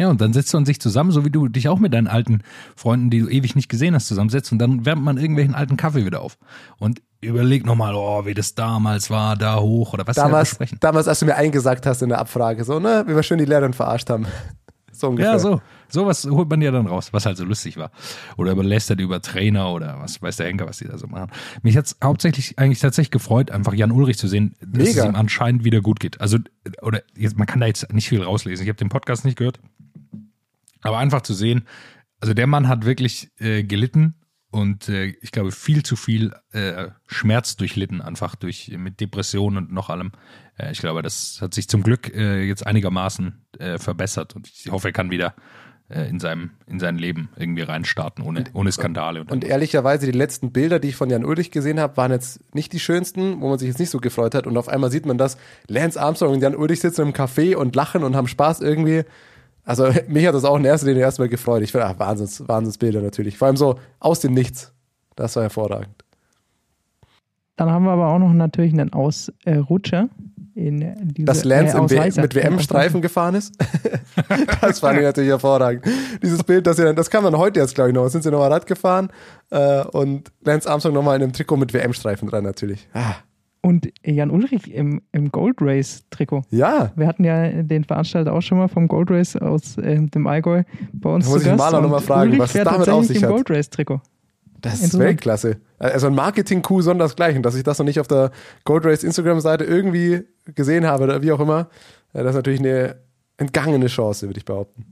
Ja, 0.00 0.08
und 0.08 0.18
dann 0.22 0.32
setzt 0.32 0.54
man 0.54 0.64
sich 0.64 0.80
zusammen, 0.80 1.10
so 1.10 1.26
wie 1.26 1.30
du 1.30 1.46
dich 1.48 1.68
auch 1.68 1.78
mit 1.78 1.92
deinen 1.92 2.06
alten 2.06 2.42
Freunden, 2.74 3.10
die 3.10 3.20
du 3.20 3.28
ewig 3.28 3.54
nicht 3.54 3.68
gesehen 3.68 3.94
hast, 3.94 4.06
zusammensetzt 4.06 4.50
und 4.50 4.58
dann 4.58 4.86
wärmt 4.86 5.02
man 5.02 5.18
irgendwelchen 5.18 5.54
alten 5.54 5.76
Kaffee 5.76 6.06
wieder 6.06 6.22
auf. 6.22 6.38
Und 6.78 7.02
überleg 7.20 7.66
nochmal, 7.66 7.94
oh, 7.94 8.24
wie 8.24 8.32
das 8.32 8.54
damals 8.54 9.10
war, 9.10 9.36
da 9.36 9.60
hoch 9.60 9.92
oder 9.92 10.06
was 10.06 10.16
wir 10.16 10.22
Damals, 10.22 10.48
besprechen. 10.48 10.78
damals, 10.80 11.06
als 11.06 11.18
du 11.20 11.26
mir 11.26 11.34
eingesagt 11.36 11.84
hast 11.84 12.00
in 12.00 12.08
der 12.08 12.18
Abfrage, 12.18 12.64
so, 12.64 12.80
ne, 12.80 13.04
wie 13.08 13.14
wir 13.14 13.22
schön 13.22 13.36
die 13.36 13.44
Lehrerin 13.44 13.74
verarscht 13.74 14.08
haben. 14.08 14.26
So 14.92 15.08
ungefähr. 15.08 15.32
Ja, 15.32 15.38
so. 15.38 15.62
Sowas 15.88 16.24
holt 16.30 16.50
man 16.50 16.60
ja 16.60 16.70
dann 16.70 16.86
raus, 16.86 17.12
was 17.12 17.24
halt 17.24 17.36
so 17.36 17.44
lustig 17.44 17.76
war. 17.78 17.90
Oder 18.36 18.52
überlästert 18.52 19.00
über 19.00 19.22
Trainer 19.22 19.72
oder 19.72 19.98
was 19.98 20.20
weiß 20.20 20.36
der 20.36 20.46
Henker, 20.46 20.68
was 20.68 20.78
die 20.78 20.86
da 20.86 20.98
so 20.98 21.06
machen. 21.06 21.30
Mich 21.62 21.76
hat's 21.76 21.96
hauptsächlich 22.04 22.58
eigentlich 22.58 22.80
tatsächlich 22.80 23.10
gefreut, 23.10 23.50
einfach 23.50 23.72
Jan 23.72 23.92
Ulrich 23.92 24.18
zu 24.18 24.28
sehen, 24.28 24.54
dass 24.60 24.88
Mega. 24.88 25.04
es 25.04 25.08
ihm 25.08 25.16
anscheinend 25.16 25.64
wieder 25.64 25.80
gut 25.80 26.00
geht. 26.00 26.20
Also, 26.20 26.38
oder 26.82 27.02
jetzt, 27.16 27.38
man 27.38 27.46
kann 27.46 27.60
da 27.60 27.66
jetzt 27.66 27.90
nicht 27.92 28.08
viel 28.08 28.22
rauslesen. 28.22 28.62
Ich 28.62 28.68
habe 28.68 28.76
den 28.78 28.90
Podcast 28.90 29.24
nicht 29.24 29.38
gehört. 29.38 29.58
Aber 30.82 30.98
einfach 30.98 31.22
zu 31.22 31.34
sehen, 31.34 31.66
also 32.20 32.34
der 32.34 32.46
Mann 32.46 32.68
hat 32.68 32.84
wirklich 32.84 33.30
äh, 33.38 33.62
gelitten 33.62 34.14
und 34.50 34.88
äh, 34.88 35.14
ich 35.20 35.32
glaube 35.32 35.52
viel 35.52 35.82
zu 35.82 35.96
viel 35.96 36.34
äh, 36.52 36.88
Schmerz 37.06 37.56
durchlitten, 37.56 38.00
einfach 38.00 38.34
durch 38.34 38.72
mit 38.76 39.00
Depressionen 39.00 39.58
und 39.58 39.72
noch 39.72 39.90
allem. 39.90 40.12
Äh, 40.58 40.72
ich 40.72 40.80
glaube, 40.80 41.02
das 41.02 41.38
hat 41.40 41.54
sich 41.54 41.68
zum 41.68 41.82
Glück 41.82 42.14
äh, 42.14 42.42
jetzt 42.42 42.66
einigermaßen 42.66 43.44
äh, 43.58 43.78
verbessert 43.78 44.34
und 44.36 44.48
ich 44.48 44.70
hoffe, 44.70 44.88
er 44.88 44.92
kann 44.92 45.10
wieder 45.10 45.34
in 45.92 46.20
seinem 46.20 46.50
in 46.66 46.78
sein 46.78 46.98
Leben 46.98 47.30
irgendwie 47.36 47.62
reinstarten 47.62 48.22
ohne 48.22 48.44
ohne 48.52 48.70
Skandale 48.70 49.22
und, 49.22 49.32
Und 49.32 49.42
ehrlicherweise, 49.42 50.06
die 50.06 50.16
letzten 50.16 50.52
Bilder, 50.52 50.78
die 50.78 50.90
ich 50.90 50.94
von 50.94 51.10
Jan 51.10 51.24
Ulrich 51.24 51.50
gesehen 51.50 51.80
habe, 51.80 51.96
waren 51.96 52.12
jetzt 52.12 52.54
nicht 52.54 52.72
die 52.72 52.78
schönsten, 52.78 53.40
wo 53.40 53.48
man 53.48 53.58
sich 53.58 53.66
jetzt 53.66 53.80
nicht 53.80 53.90
so 53.90 53.98
gefreut 53.98 54.36
hat. 54.36 54.46
Und 54.46 54.56
auf 54.56 54.68
einmal 54.68 54.92
sieht 54.92 55.04
man 55.04 55.18
das, 55.18 55.36
Lance 55.66 56.00
Armstrong 56.00 56.34
und 56.34 56.42
Jan 56.42 56.54
Ulrich 56.54 56.78
sitzen 56.78 57.02
im 57.02 57.12
Café 57.12 57.56
und 57.56 57.74
lachen 57.74 58.04
und 58.04 58.14
haben 58.14 58.28
Spaß 58.28 58.60
irgendwie. 58.60 59.02
Also 59.64 59.90
mich 60.08 60.26
hat 60.26 60.34
das 60.34 60.44
auch 60.44 60.56
in 60.56 60.64
erster 60.64 60.88
Linie 60.88 61.02
erstmal 61.02 61.28
gefreut. 61.28 61.62
Ich 61.62 61.72
finde, 61.72 61.86
ach, 61.86 61.98
Wahnsinns, 61.98 62.46
Wahnsinnsbilder 62.46 63.00
natürlich. 63.00 63.38
Vor 63.38 63.46
allem 63.46 63.56
so 63.56 63.76
aus 63.98 64.20
dem 64.20 64.34
Nichts. 64.34 64.72
Das 65.16 65.36
war 65.36 65.42
hervorragend. 65.42 66.04
Dann 67.56 67.70
haben 67.70 67.84
wir 67.84 67.90
aber 67.90 68.08
auch 68.08 68.18
noch 68.18 68.32
natürlich 68.32 68.72
einen 68.72 68.92
Ausrutscher. 68.92 70.08
In 70.54 70.94
diese, 71.14 71.26
Dass 71.26 71.44
Lance 71.44 71.76
äh, 71.76 71.90
w 71.90 72.20
mit 72.20 72.34
WM-Streifen 72.34 73.00
gefahren 73.00 73.34
ist. 73.34 73.54
das 74.60 74.80
fand 74.80 74.98
ich 74.98 75.04
natürlich 75.04 75.30
hervorragend. 75.30 75.84
Dieses 76.22 76.42
Bild, 76.42 76.66
das, 76.66 76.76
dann, 76.76 76.96
das 76.96 77.08
kam 77.08 77.24
dann 77.24 77.36
heute 77.38 77.60
jetzt, 77.60 77.74
glaube 77.74 77.90
ich, 77.90 77.94
noch. 77.94 78.08
Sind 78.08 78.22
sie 78.22 78.30
nochmal 78.30 78.52
Rad 78.52 78.66
gefahren 78.66 79.10
äh, 79.50 79.84
und 79.84 80.32
Lance 80.42 80.68
Armstrong 80.68 80.94
nochmal 80.94 81.16
in 81.16 81.22
einem 81.22 81.32
Trikot 81.32 81.56
mit 81.56 81.72
WM-Streifen 81.72 82.28
dran 82.28 82.44
natürlich. 82.44 82.88
Ah, 82.92 83.14
Und 83.62 83.92
Jan 84.02 84.30
Ulrich 84.30 84.72
im, 84.72 85.02
im 85.12 85.30
Gold 85.30 85.56
Race 85.60 86.04
Trikot. 86.10 86.42
ja, 86.50 86.92
Wir 86.96 87.06
hatten 87.06 87.24
ja 87.24 87.62
den 87.62 87.84
Veranstalter 87.84 88.32
auch 88.32 88.40
schon 88.40 88.56
mal 88.56 88.68
vom 88.68 88.88
Gold 88.88 89.10
Race 89.10 89.36
aus 89.36 89.76
ähm, 89.82 90.10
dem 90.10 90.26
Allgäu 90.26 90.62
bei 90.94 91.10
uns 91.10 91.26
Da 91.26 91.30
muss 91.32 91.42
zu 91.42 91.48
ich 91.48 91.56
Gast. 91.56 91.58
Maler 91.58 91.78
noch 91.80 91.84
und 91.86 91.90
mal 91.92 92.00
fragen, 92.00 92.30
Ulrich 92.30 92.40
was 92.40 92.54
es 92.54 92.64
damit 92.64 92.88
auf 92.88 93.04
sich 93.04 93.16
im 93.18 93.22
hat. 93.24 93.30
Gold 93.30 93.50
Race 93.50 93.68
Trikot. 93.68 94.00
Das 94.62 94.80
ist. 94.82 94.98
Weltklasse. 94.98 95.58
Also 95.78 96.06
ein 96.06 96.14
Marketing-Coup 96.14 96.82
sondersgleichen, 96.82 97.42
dass 97.42 97.54
ich 97.54 97.62
das 97.62 97.78
noch 97.78 97.86
nicht 97.86 98.00
auf 98.00 98.08
der 98.08 98.30
Gold 98.64 98.84
Race 98.86 99.04
Instagram-Seite 99.04 99.64
irgendwie 99.64 100.22
gesehen 100.54 100.86
habe 100.86 101.04
oder 101.04 101.22
wie 101.22 101.32
auch 101.32 101.40
immer. 101.40 101.68
Ja, 102.14 102.22
Das 102.22 102.30
ist 102.30 102.36
natürlich 102.36 102.60
eine 102.60 102.96
entgangene 103.36 103.86
Chance, 103.86 104.26
würde 104.26 104.38
ich 104.38 104.44
behaupten. 104.44 104.84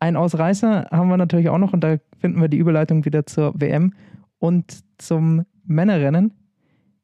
Ein 0.00 0.16
Ausreißer 0.16 0.88
haben 0.90 1.08
wir 1.08 1.16
natürlich 1.16 1.48
auch 1.48 1.58
noch 1.58 1.72
und 1.72 1.80
da 1.82 1.96
finden 2.20 2.40
wir 2.40 2.48
die 2.48 2.58
Überleitung 2.58 3.04
wieder 3.04 3.24
zur 3.24 3.52
WM 3.58 3.92
und 4.38 4.80
zum 4.98 5.44
Männerrennen 5.64 6.34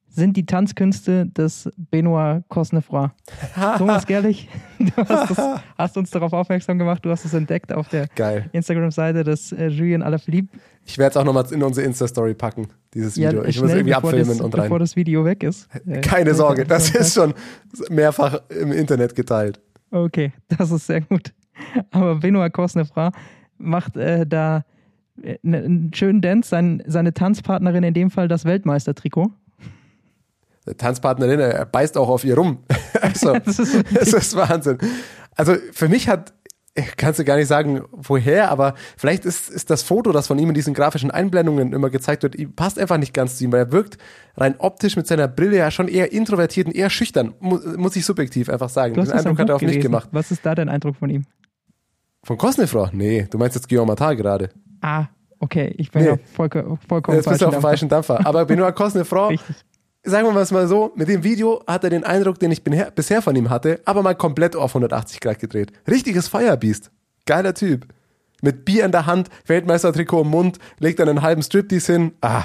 sind 0.08 0.36
die 0.36 0.46
Tanzkünste 0.46 1.26
des 1.26 1.70
Benoit 1.76 2.42
Cosnefroy. 2.48 3.08
Thomas 3.78 4.06
Gerlich, 4.06 4.48
du 4.78 4.90
hast, 4.96 5.30
das, 5.30 5.60
hast 5.76 5.96
uns 5.96 6.10
darauf 6.10 6.32
aufmerksam 6.32 6.78
gemacht, 6.78 7.04
du 7.04 7.10
hast 7.10 7.24
es 7.24 7.34
entdeckt 7.34 7.72
auf 7.72 7.88
der. 7.88 8.08
Instagram-Seite 8.52 9.24
des 9.24 9.52
äh, 9.52 9.68
Julien 9.68 10.02
Alaphilippe. 10.02 10.58
Ich 10.84 10.98
werde 10.98 11.10
es 11.10 11.16
auch 11.16 11.24
nochmal 11.24 11.44
in 11.52 11.62
unsere 11.62 11.86
Insta-Story 11.86 12.34
packen, 12.34 12.68
dieses 12.94 13.16
Video. 13.16 13.44
ich 13.44 13.60
muss 13.60 13.70
schnell, 13.70 13.78
irgendwie 13.78 13.94
abfilmen 13.94 14.28
das, 14.28 14.40
und 14.40 14.54
rein. 14.56 14.64
Bevor 14.64 14.78
das 14.78 14.96
Video 14.96 15.24
weg 15.24 15.42
ist. 15.42 15.68
Äh, 15.86 16.00
Keine 16.00 16.34
Sorge, 16.34 16.64
das 16.64 16.90
ist 16.94 17.14
schon 17.14 17.34
mehrfach 17.90 18.40
im 18.48 18.72
Internet 18.72 19.14
geteilt. 19.14 19.60
Okay, 19.90 20.32
das 20.48 20.70
ist 20.70 20.86
sehr 20.86 21.02
gut. 21.02 21.32
Aber 21.90 22.16
Benoit 22.16 22.52
Cosnefroy 22.52 23.10
macht 23.58 23.96
äh, 23.96 24.26
da 24.26 24.64
äh, 25.22 25.38
ne- 25.42 25.58
einen 25.58 25.90
schönen 25.94 26.20
Dance, 26.20 26.48
sein, 26.48 26.82
seine 26.86 27.12
Tanzpartnerin 27.12 27.84
in 27.84 27.94
dem 27.94 28.10
Fall 28.10 28.28
das 28.28 28.44
Weltmeistertrikot. 28.44 29.30
Tanzpartnerin, 30.76 31.40
er 31.40 31.64
beißt 31.66 31.96
auch 31.96 32.08
auf 32.08 32.24
ihr 32.24 32.36
rum. 32.36 32.58
Also, 33.00 33.32
Das 33.44 33.58
ist 33.58 33.84
das 33.94 34.12
ist 34.12 34.36
Wahnsinn. 34.36 34.78
Also 35.36 35.54
für 35.72 35.88
mich 35.88 36.08
hat, 36.08 36.32
kannst 36.96 37.18
du 37.20 37.24
gar 37.24 37.36
nicht 37.36 37.46
sagen, 37.46 37.82
woher, 37.92 38.50
aber 38.50 38.74
vielleicht 38.96 39.24
ist, 39.24 39.48
ist 39.50 39.70
das 39.70 39.82
Foto, 39.82 40.10
das 40.12 40.26
von 40.26 40.38
ihm 40.38 40.48
in 40.48 40.54
diesen 40.54 40.74
grafischen 40.74 41.10
Einblendungen 41.12 41.72
immer 41.72 41.90
gezeigt 41.90 42.22
wird, 42.24 42.36
passt 42.56 42.78
einfach 42.78 42.98
nicht 42.98 43.14
ganz 43.14 43.36
zu 43.38 43.44
ihm, 43.44 43.52
weil 43.52 43.60
er 43.60 43.72
wirkt 43.72 43.98
rein 44.36 44.56
optisch 44.58 44.96
mit 44.96 45.06
seiner 45.06 45.28
Brille 45.28 45.56
ja 45.58 45.70
schon 45.70 45.86
eher 45.88 46.12
introvertiert 46.12 46.66
und 46.66 46.74
eher 46.74 46.90
schüchtern, 46.90 47.34
mu 47.40 47.58
muss 47.76 47.94
ich 47.96 48.04
subjektiv 48.04 48.48
einfach 48.50 48.68
sagen. 48.68 48.94
Den 48.94 49.10
Eindruck 49.10 49.38
hat 49.38 49.48
er 49.48 49.54
auf 49.56 49.62
mich 49.62 49.80
gemacht. 49.80 50.08
Was 50.12 50.30
ist 50.32 50.44
da 50.44 50.54
dein 50.54 50.68
Eindruck 50.68 50.96
von 50.96 51.08
ihm? 51.10 51.24
Von 52.24 52.36
Cosnefroy? 52.36 52.88
Nee, 52.92 53.26
du 53.30 53.38
meinst 53.38 53.54
jetzt 53.54 53.68
Guillaume 53.68 53.92
Matar 53.92 54.16
gerade. 54.16 54.50
Ah, 54.80 55.06
okay, 55.38 55.72
ich 55.78 55.90
bin 55.92 56.02
Nee. 56.02 56.08
ja 56.10 56.16
vollko 56.34 56.78
vollkommen 56.88 57.16
Jetzt 57.16 57.28
bist 57.28 57.40
du 57.40 57.46
auf 57.46 57.52
dem 57.54 57.62
falsch. 57.62 57.70
falschen 57.80 57.88
Dampfer. 57.88 58.26
Aber 58.26 58.44
Benoit 58.44 58.74
Richtig. 59.30 59.56
Sagen 60.08 60.26
wir 60.34 60.40
es 60.40 60.50
mal 60.50 60.66
so, 60.66 60.92
mit 60.96 61.08
dem 61.08 61.22
Video 61.22 61.62
hat 61.66 61.84
er 61.84 61.90
den 61.90 62.04
Eindruck, 62.04 62.38
den 62.38 62.50
ich 62.52 62.62
bisher 62.62 63.22
von 63.22 63.36
ihm 63.36 63.50
hatte, 63.50 63.80
aber 63.84 64.02
mal 64.02 64.14
komplett 64.14 64.56
auf 64.56 64.70
180 64.70 65.20
Grad 65.20 65.38
gedreht. 65.38 65.72
Richtiges 65.88 66.28
Feuerbiest. 66.28 66.90
Geiler 67.26 67.54
Typ. 67.54 67.86
Mit 68.40 68.64
Bier 68.64 68.84
in 68.84 68.92
der 68.92 69.06
Hand, 69.06 69.28
Weltmeistertrikot 69.46 70.22
im 70.22 70.28
Mund, 70.28 70.58
legt 70.78 71.00
dann 71.00 71.08
einen 71.08 71.22
halben 71.22 71.42
Striptease 71.42 71.92
hin. 71.92 72.12
Ah, 72.20 72.44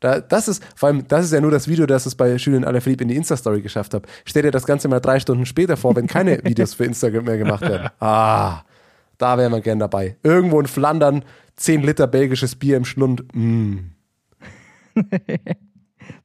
da, 0.00 0.20
das 0.20 0.48
ist, 0.48 0.62
vor 0.76 0.88
allem, 0.88 1.08
das 1.08 1.24
ist 1.24 1.32
ja 1.32 1.40
nur 1.40 1.50
das 1.50 1.66
Video, 1.66 1.86
das 1.86 2.06
es 2.06 2.14
bei 2.14 2.34
Julien 2.36 2.64
Alaphilippe 2.64 3.02
in 3.02 3.08
die 3.08 3.16
Insta-Story 3.16 3.62
geschafft 3.62 3.94
hat. 3.94 4.06
Stell 4.24 4.42
dir 4.42 4.50
das 4.50 4.66
Ganze 4.66 4.86
mal 4.86 5.00
drei 5.00 5.18
Stunden 5.18 5.46
später 5.46 5.76
vor, 5.76 5.96
wenn 5.96 6.06
keine 6.06 6.38
Videos 6.44 6.74
für 6.74 6.84
Instagram 6.84 7.24
mehr 7.24 7.38
gemacht 7.38 7.62
werden. 7.62 7.88
Ah, 8.00 8.62
da 9.18 9.38
wäre 9.38 9.50
man 9.50 9.62
gern 9.62 9.78
dabei. 9.78 10.16
Irgendwo 10.22 10.60
in 10.60 10.66
Flandern, 10.66 11.24
10 11.56 11.82
Liter 11.82 12.06
belgisches 12.06 12.54
Bier 12.54 12.76
im 12.76 12.84
Schlund. 12.84 13.24
Mm. 13.34 13.78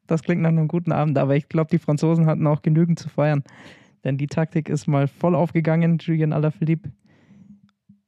Das 0.10 0.24
klingt 0.24 0.42
nach 0.42 0.50
einem 0.50 0.68
guten 0.68 0.92
Abend, 0.92 1.18
aber 1.18 1.36
ich 1.36 1.50
glaube, 1.50 1.70
die 1.70 1.78
Franzosen 1.78 2.26
hatten 2.26 2.48
auch 2.48 2.62
genügend 2.62 2.98
zu 2.98 3.10
feiern. 3.10 3.44
Denn 4.04 4.18
die 4.18 4.28
Taktik 4.28 4.70
ist 4.70 4.88
mal 4.88 5.08
voll 5.08 5.36
aufgegangen. 5.36 6.00
Julien 6.00 6.34
Alaphilippe 6.34 6.90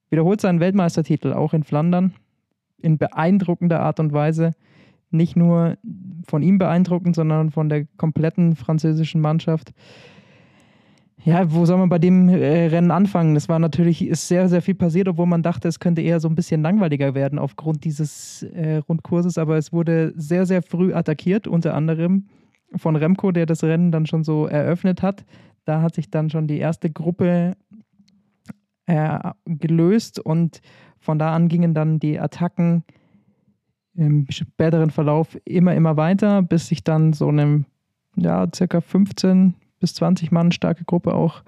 wiederholt 0.10 0.42
seinen 0.42 0.60
Weltmeistertitel 0.60 1.34
auch 1.34 1.54
in 1.54 1.64
Flandern 1.64 2.14
in 2.82 2.98
beeindruckender 2.98 3.82
Art 3.82 4.00
und 4.00 4.14
Weise. 4.14 4.52
Nicht 5.12 5.36
nur 5.36 5.78
von 6.26 6.42
ihm 6.42 6.58
beeindruckend, 6.58 7.16
sondern 7.16 7.52
von 7.52 7.70
der 7.70 7.86
kompletten 7.98 8.56
französischen 8.56 9.22
Mannschaft. 9.22 9.74
Ja, 11.24 11.52
wo 11.52 11.66
soll 11.66 11.78
man 11.78 11.90
bei 11.90 12.00
dem 12.00 12.30
äh, 12.30 12.68
Rennen 12.68 12.90
anfangen? 12.90 13.36
Das 13.36 13.48
war 13.48 13.60
natürlich, 13.60 14.08
ist 14.08 14.28
sehr, 14.28 14.50
sehr 14.50 14.62
viel 14.64 14.74
passiert, 14.74 15.08
obwohl 15.08 15.28
man 15.28 15.44
dachte, 15.44 15.68
es 15.68 15.80
könnte 15.80 16.02
eher 16.02 16.20
so 16.20 16.28
ein 16.28 16.34
bisschen 16.34 16.64
langweiliger 16.64 17.14
werden 17.14 17.38
aufgrund 17.38 17.84
dieses 17.84 18.42
äh, 18.42 18.78
Rundkurses, 18.78 19.38
aber 19.38 19.58
es 19.58 19.72
wurde 19.72 20.14
sehr, 20.16 20.48
sehr 20.48 20.64
früh 20.64 20.94
attackiert, 20.94 21.46
unter 21.46 21.76
anderem 21.76 22.26
von 22.76 22.96
Remco, 22.96 23.32
der 23.32 23.46
das 23.46 23.64
Rennen 23.64 23.92
dann 23.92 24.08
schon 24.08 24.24
so 24.24 24.48
eröffnet 24.48 25.04
hat. 25.04 25.24
Da 25.66 25.84
hat 25.84 25.94
sich 25.94 26.10
dann 26.10 26.32
schon 26.32 26.48
die 26.48 26.58
erste 26.58 26.90
Gruppe 26.90 27.56
äh, 28.88 29.20
gelöst 29.46 30.20
und 30.20 30.62
von 30.98 31.20
da 31.20 31.36
an 31.36 31.50
gingen 31.50 31.76
dann 31.76 32.00
die 32.00 32.20
Attacken 32.20 32.84
im 33.94 34.26
späteren 34.30 34.90
Verlauf 34.90 35.38
immer, 35.46 35.76
immer 35.76 35.98
weiter, 35.98 36.42
bis 36.42 36.68
sich 36.68 36.84
dann 36.84 37.14
so 37.14 37.28
eine 37.28 37.66
ja, 38.16 38.48
circa 38.54 38.82
15 38.82 39.54
bis 39.82 39.94
20 39.96 40.32
Mann 40.32 40.54
starke 40.54 40.86
Gruppe 40.86 41.14
auch 41.14 41.44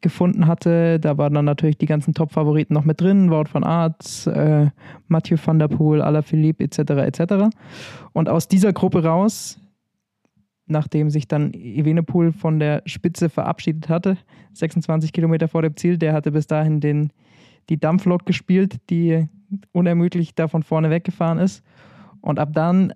gefunden 0.00 0.46
hatte. 0.46 1.00
Da 1.00 1.18
waren 1.18 1.34
dann 1.34 1.44
natürlich 1.44 1.78
die 1.78 1.86
ganzen 1.86 2.14
Top-Favoriten 2.14 2.74
noch 2.74 2.84
mit 2.84 3.00
drin, 3.00 3.30
Wout 3.30 3.46
van 3.52 3.64
Aert, 3.64 4.26
äh, 4.28 4.70
Mathieu 5.08 5.36
van 5.44 5.58
der 5.58 5.68
Poel, 5.68 6.00
Alaphilippe 6.00 6.62
etc. 6.62 6.78
etc. 6.78 7.56
Und 8.12 8.28
aus 8.28 8.46
dieser 8.46 8.72
Gruppe 8.72 9.02
raus, 9.02 9.58
nachdem 10.66 11.10
sich 11.10 11.26
dann 11.26 11.52
Evenepoel 11.54 12.32
von 12.32 12.60
der 12.60 12.82
Spitze 12.86 13.28
verabschiedet 13.28 13.88
hatte, 13.88 14.16
26 14.52 15.12
Kilometer 15.12 15.48
vor 15.48 15.62
dem 15.62 15.76
Ziel, 15.76 15.98
der 15.98 16.12
hatte 16.12 16.30
bis 16.30 16.46
dahin 16.46 16.80
den, 16.80 17.12
die 17.68 17.80
Dampflok 17.80 18.26
gespielt, 18.26 18.76
die 18.90 19.26
unermüdlich 19.72 20.34
da 20.34 20.46
von 20.46 20.62
vorne 20.62 20.90
weggefahren 20.90 21.38
ist. 21.38 21.64
Und 22.20 22.38
ab 22.38 22.50
dann 22.52 22.92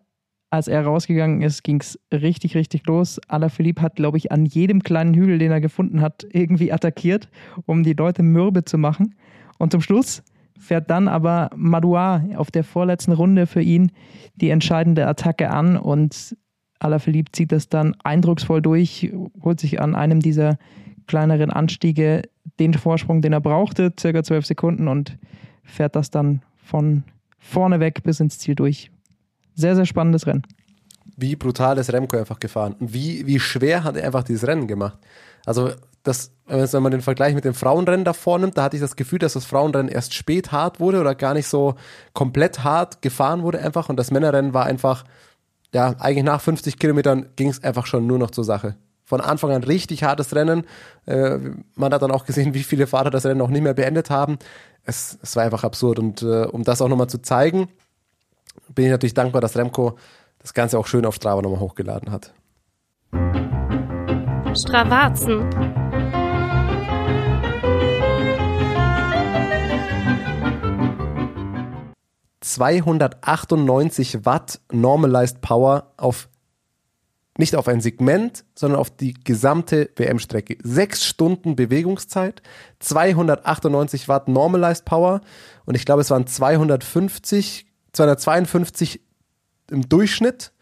als 0.53 0.68
er 0.68 0.84
rausgegangen 0.84 1.40
ist, 1.40 1.64
ging 1.64 1.80
es 1.80 1.98
richtig, 2.12 2.55
richtig 2.55 2.86
los. 2.86 3.18
Alaphilippe 3.26 3.80
hat, 3.80 3.96
glaube 3.96 4.18
ich, 4.18 4.32
an 4.32 4.44
jedem 4.44 4.82
kleinen 4.82 5.14
Hügel, 5.14 5.38
den 5.38 5.50
er 5.50 5.62
gefunden 5.62 6.03
hat, 6.03 6.26
irgendwie 6.30 6.70
attackiert, 6.70 7.30
um 7.64 7.82
die 7.82 7.94
Leute 7.94 8.22
mürbe 8.22 8.62
zu 8.62 8.76
machen. 8.76 9.14
Und 9.59 9.72
zum 9.72 9.80
Schluss 9.80 10.22
fährt 10.59 10.90
dann 10.90 11.09
aber 11.09 11.48
Madouar 11.57 12.24
auf 12.36 12.50
der 12.50 12.64
vorletzten 12.64 13.12
Runde 13.12 13.46
für 13.46 13.62
ihn 13.62 13.92
die 14.34 14.50
entscheidende 14.50 15.07
Attacke 15.07 15.50
an 15.50 15.78
und 15.78 16.36
Alaphilippe 16.80 17.32
zieht 17.32 17.50
das 17.50 17.70
dann 17.70 17.96
eindrucksvoll 18.05 18.61
durch, 18.61 19.11
holt 19.42 19.59
sich 19.59 19.80
an 19.80 19.94
einem 19.94 20.20
dieser 20.20 20.59
kleineren 21.07 21.50
Anstiege 21.50 22.22
den 22.61 22.74
Vorsprung, 22.74 23.22
den 23.22 23.32
er 23.32 23.40
brauchte, 23.40 23.90
circa 23.98 24.22
zwölf 24.22 24.44
Sekunden 24.44 24.86
und 24.86 25.16
fährt 25.62 25.96
das 25.96 26.11
dann 26.11 26.42
von 26.57 27.05
vorne 27.38 27.80
weg 27.80 28.03
bis 28.03 28.20
ins 28.20 28.38
Ziel 28.38 28.55
durch. 28.55 28.90
Sehr, 29.55 29.76
sehr 29.76 29.86
spannendes 29.86 30.26
Rennen. 30.26 30.42
Wie 31.16 31.36
brutal 31.36 31.78
ist 31.78 31.92
Remco 31.92 32.16
einfach 32.16 32.40
gefahren. 32.40 32.74
Und 32.78 32.92
wie, 32.94 33.26
wie 33.26 33.38
schwer 33.38 33.84
hat 33.84 33.96
er 33.96 34.05
einfach 34.05 34.24
dieses 34.24 34.46
Rennen 34.46 34.66
gemacht. 34.66 34.98
Also, 35.44 35.70
das, 36.03 36.32
wenn 36.46 36.82
man 36.82 36.92
den 36.92 37.00
Vergleich 37.00 37.34
mit 37.34 37.44
dem 37.44 37.55
Frauenrennen 37.55 38.05
da 38.05 38.12
vornimmt, 38.12 38.59
da 38.59 38.64
hatte 38.64 38.76
ich 38.76 38.82
das 38.82 38.96
Gefühl, 38.96 39.20
dass 39.20 39.34
das 39.34 39.44
Frauenrennen 39.44 39.90
erst 39.90 40.14
spät 40.14 40.50
hart 40.50 40.80
wurde 40.80 41.00
oder 41.00 41.14
gar 41.14 41.34
nicht 41.34 41.46
so 41.46 41.76
komplett 42.12 42.64
hart 42.64 43.03
gefahren 43.03 43.42
wurde 43.42 43.61
einfach. 43.61 43.88
Und 43.88 43.96
das 43.96 44.11
Männerrennen 44.11 44.53
war 44.53 44.64
einfach, 44.64 45.05
ja, 45.72 45.94
eigentlich 45.98 46.24
nach 46.24 46.40
50 46.40 46.78
Kilometern 46.78 47.26
ging 47.36 47.48
es 47.48 47.62
einfach 47.62 47.86
schon 47.86 48.07
nur 48.07 48.18
noch 48.18 48.30
zur 48.32 48.44
Sache. 48.44 48.76
Von 49.05 49.20
Anfang 49.20 49.50
an 49.53 49.62
richtig 49.62 50.03
hartes 50.03 50.34
Rennen. 50.34 50.64
Äh, 51.07 51.38
man 51.76 51.92
hat 51.92 52.03
dann 52.03 52.11
auch 52.11 52.24
gesehen, 52.24 52.55
wie 52.55 52.62
viele 52.62 52.86
Fahrer 52.86 53.11
das 53.11 53.24
Rennen 53.24 53.38
noch 53.38 53.50
nicht 53.50 53.62
mehr 53.62 53.74
beendet 53.74 54.11
haben. 54.11 54.38
Es, 54.84 55.18
es 55.22 55.36
war 55.36 55.44
einfach 55.44 55.62
absurd. 55.62 55.98
Und 55.98 56.22
äh, 56.22 56.46
um 56.46 56.64
das 56.64 56.82
auch 56.82 56.88
nochmal 56.88 57.09
zu 57.09 57.22
zeigen, 57.22 57.68
bin 58.74 58.86
ich 58.86 58.90
natürlich 58.90 59.14
dankbar, 59.14 59.40
dass 59.40 59.57
Remco 59.57 59.96
das 60.38 60.55
Ganze 60.55 60.78
auch 60.78 60.86
schön 60.86 61.07
auf 61.07 61.14
Strava 61.14 61.42
nochmal 61.42 61.61
hochgeladen 61.61 62.11
hat. 62.11 62.32
Stravazen. 64.55 65.48
...298 72.42 74.26
Watt 74.26 74.61
Normalized 74.70 75.40
Power 75.40 75.92
auf 75.96 76.28
nicht 77.38 77.57
auf 77.57 77.66
ein 77.66 77.80
Segment, 77.80 78.44
sondern 78.55 78.78
auf 78.78 78.90
die 78.90 79.14
gesamte 79.14 79.90
WM-Strecke. 79.96 80.59
Sechs 80.62 81.07
Stunden 81.07 81.57
Bewegungszeit, 81.57 82.42
298 82.80 84.07
Watt 84.09 84.28
Normalized 84.28 84.84
Power 84.84 85.22
und 85.64 85.74
ich 85.74 85.86
glaube, 85.86 86.03
es 86.03 86.11
waren 86.11 86.26
250 86.26 87.72
252 87.93 89.01
im 89.70 89.88
Durchschnitt 89.88 90.53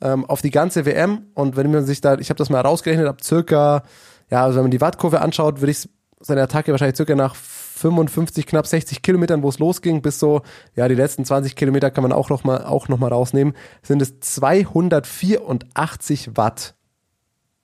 ähm, 0.00 0.24
auf 0.24 0.42
die 0.42 0.50
ganze 0.50 0.84
WM. 0.86 1.26
Und 1.34 1.56
wenn 1.56 1.70
man 1.70 1.84
sich 1.84 2.00
da, 2.00 2.18
ich 2.18 2.30
habe 2.30 2.38
das 2.38 2.50
mal 2.50 2.60
rausgerechnet, 2.60 3.06
ab 3.06 3.22
circa, 3.22 3.84
ja, 4.30 4.44
also 4.44 4.56
wenn 4.56 4.64
man 4.64 4.70
die 4.70 4.80
Wattkurve 4.80 5.20
anschaut, 5.20 5.60
würde 5.60 5.72
ich 5.72 5.88
seine 6.20 6.42
Attacke 6.42 6.72
wahrscheinlich 6.72 6.96
circa 6.96 7.14
nach 7.14 7.36
55, 7.36 8.46
knapp 8.46 8.66
60 8.66 9.02
Kilometern, 9.02 9.42
wo 9.42 9.48
es 9.48 9.60
losging, 9.60 10.02
bis 10.02 10.18
so, 10.18 10.42
ja, 10.74 10.88
die 10.88 10.96
letzten 10.96 11.24
20 11.24 11.54
Kilometer 11.54 11.92
kann 11.92 12.02
man 12.02 12.12
auch 12.12 12.28
noch 12.28 12.42
mal, 12.44 12.64
auch 12.64 12.88
noch 12.88 13.00
rausnehmen, 13.00 13.54
sind 13.82 14.02
es 14.02 14.18
284 14.20 16.36
Watt 16.36 16.74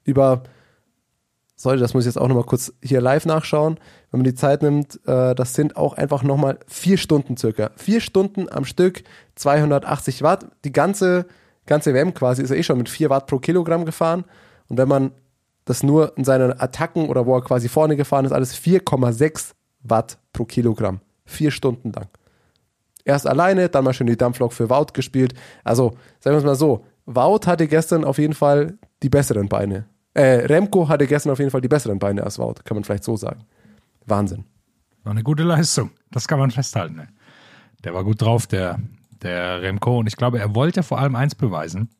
über 0.04 0.44
sollte, 1.56 1.80
das 1.80 1.94
muss 1.94 2.04
ich 2.04 2.08
jetzt 2.08 2.20
auch 2.20 2.28
nochmal 2.28 2.44
kurz 2.44 2.72
hier 2.82 3.00
live 3.00 3.26
nachschauen, 3.26 3.78
wenn 4.10 4.20
man 4.20 4.24
die 4.24 4.34
Zeit 4.34 4.62
nimmt, 4.62 5.00
äh, 5.06 5.34
das 5.34 5.54
sind 5.54 5.76
auch 5.76 5.94
einfach 5.94 6.22
nochmal 6.22 6.58
vier 6.66 6.98
Stunden 6.98 7.36
circa. 7.36 7.70
Vier 7.76 8.00
Stunden 8.00 8.48
am 8.50 8.64
Stück, 8.64 9.04
280 9.36 10.22
Watt. 10.22 10.46
Die 10.64 10.72
ganze, 10.72 11.26
ganze 11.66 11.94
WM 11.94 12.14
quasi 12.14 12.42
ist 12.42 12.50
er 12.50 12.56
eh 12.56 12.62
schon 12.62 12.78
mit 12.78 12.88
4 12.88 13.10
Watt 13.10 13.26
pro 13.26 13.38
Kilogramm 13.38 13.84
gefahren. 13.84 14.24
Und 14.68 14.78
wenn 14.78 14.88
man 14.88 15.12
das 15.64 15.82
nur 15.82 16.16
in 16.16 16.24
seinen 16.24 16.60
Attacken 16.60 17.08
oder 17.08 17.26
wo 17.26 17.36
er 17.36 17.42
quasi 17.42 17.68
vorne 17.68 17.96
gefahren 17.96 18.24
ist, 18.24 18.32
alles 18.32 18.54
4,6 18.54 19.52
Watt 19.82 20.18
pro 20.32 20.44
Kilogramm. 20.44 21.00
Vier 21.24 21.50
Stunden 21.50 21.92
lang. 21.92 22.08
Erst 23.04 23.26
alleine, 23.26 23.68
dann 23.68 23.84
mal 23.84 23.92
schön 23.92 24.06
die 24.06 24.16
Dampflok 24.16 24.52
für 24.52 24.70
Wout 24.70 24.92
gespielt. 24.92 25.34
Also, 25.62 25.90
sagen 26.20 26.34
wir 26.34 26.38
es 26.38 26.44
mal 26.44 26.54
so, 26.54 26.84
Wout 27.06 27.46
hatte 27.46 27.68
gestern 27.68 28.04
auf 28.04 28.18
jeden 28.18 28.34
Fall 28.34 28.78
die 29.02 29.10
besseren 29.10 29.48
Beine. 29.48 29.86
Äh, 30.14 30.46
Remco 30.46 30.88
hatte 30.88 31.06
gestern 31.06 31.32
auf 31.32 31.38
jeden 31.38 31.50
Fall 31.50 31.60
die 31.60 31.68
besseren 31.68 31.98
Beine 31.98 32.22
als 32.22 32.38
Wout, 32.38 32.54
kann 32.64 32.76
man 32.76 32.84
vielleicht 32.84 33.04
so 33.04 33.16
sagen. 33.16 33.44
Wahnsinn. 34.06 34.44
War 35.02 35.10
eine 35.10 35.22
gute 35.22 35.42
Leistung, 35.42 35.90
das 36.10 36.28
kann 36.28 36.38
man 36.38 36.50
festhalten. 36.50 36.96
Ne? 36.96 37.08
Der 37.82 37.94
war 37.94 38.04
gut 38.04 38.22
drauf, 38.22 38.46
der, 38.46 38.78
der 39.22 39.60
Remco. 39.60 39.98
Und 39.98 40.06
ich 40.06 40.16
glaube, 40.16 40.38
er 40.38 40.54
wollte 40.54 40.82
vor 40.82 40.98
allem 40.98 41.16
eins 41.16 41.34
beweisen, 41.34 41.90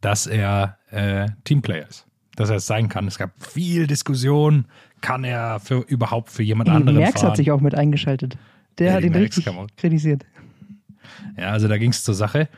dass 0.00 0.26
er 0.26 0.78
äh, 0.90 1.28
Teamplayer 1.44 1.88
ist. 1.88 2.06
Dass 2.36 2.50
er 2.50 2.56
es 2.56 2.66
sein 2.66 2.90
kann. 2.90 3.06
Es 3.06 3.16
gab 3.16 3.30
viel 3.42 3.86
Diskussion. 3.86 4.66
Kann 5.00 5.24
er 5.24 5.58
für, 5.58 5.78
überhaupt 5.80 6.30
für 6.30 6.42
jemand 6.42 6.68
anderen 6.68 6.98
Merckx 6.98 7.20
fahren? 7.20 7.30
hat 7.30 7.36
sich 7.38 7.50
auch 7.50 7.62
mit 7.62 7.74
eingeschaltet. 7.74 8.36
Der 8.78 8.88
Ja, 8.88 8.92
hat 8.94 9.04
ihn 9.04 9.12
Merckx 9.12 9.38
richtig 9.38 9.76
kritisiert. 9.76 10.26
Ja, 11.38 11.52
also 11.52 11.66
da 11.68 11.78
ging 11.78 11.90
es 11.90 12.04
zur 12.04 12.14
Sache. 12.14 12.48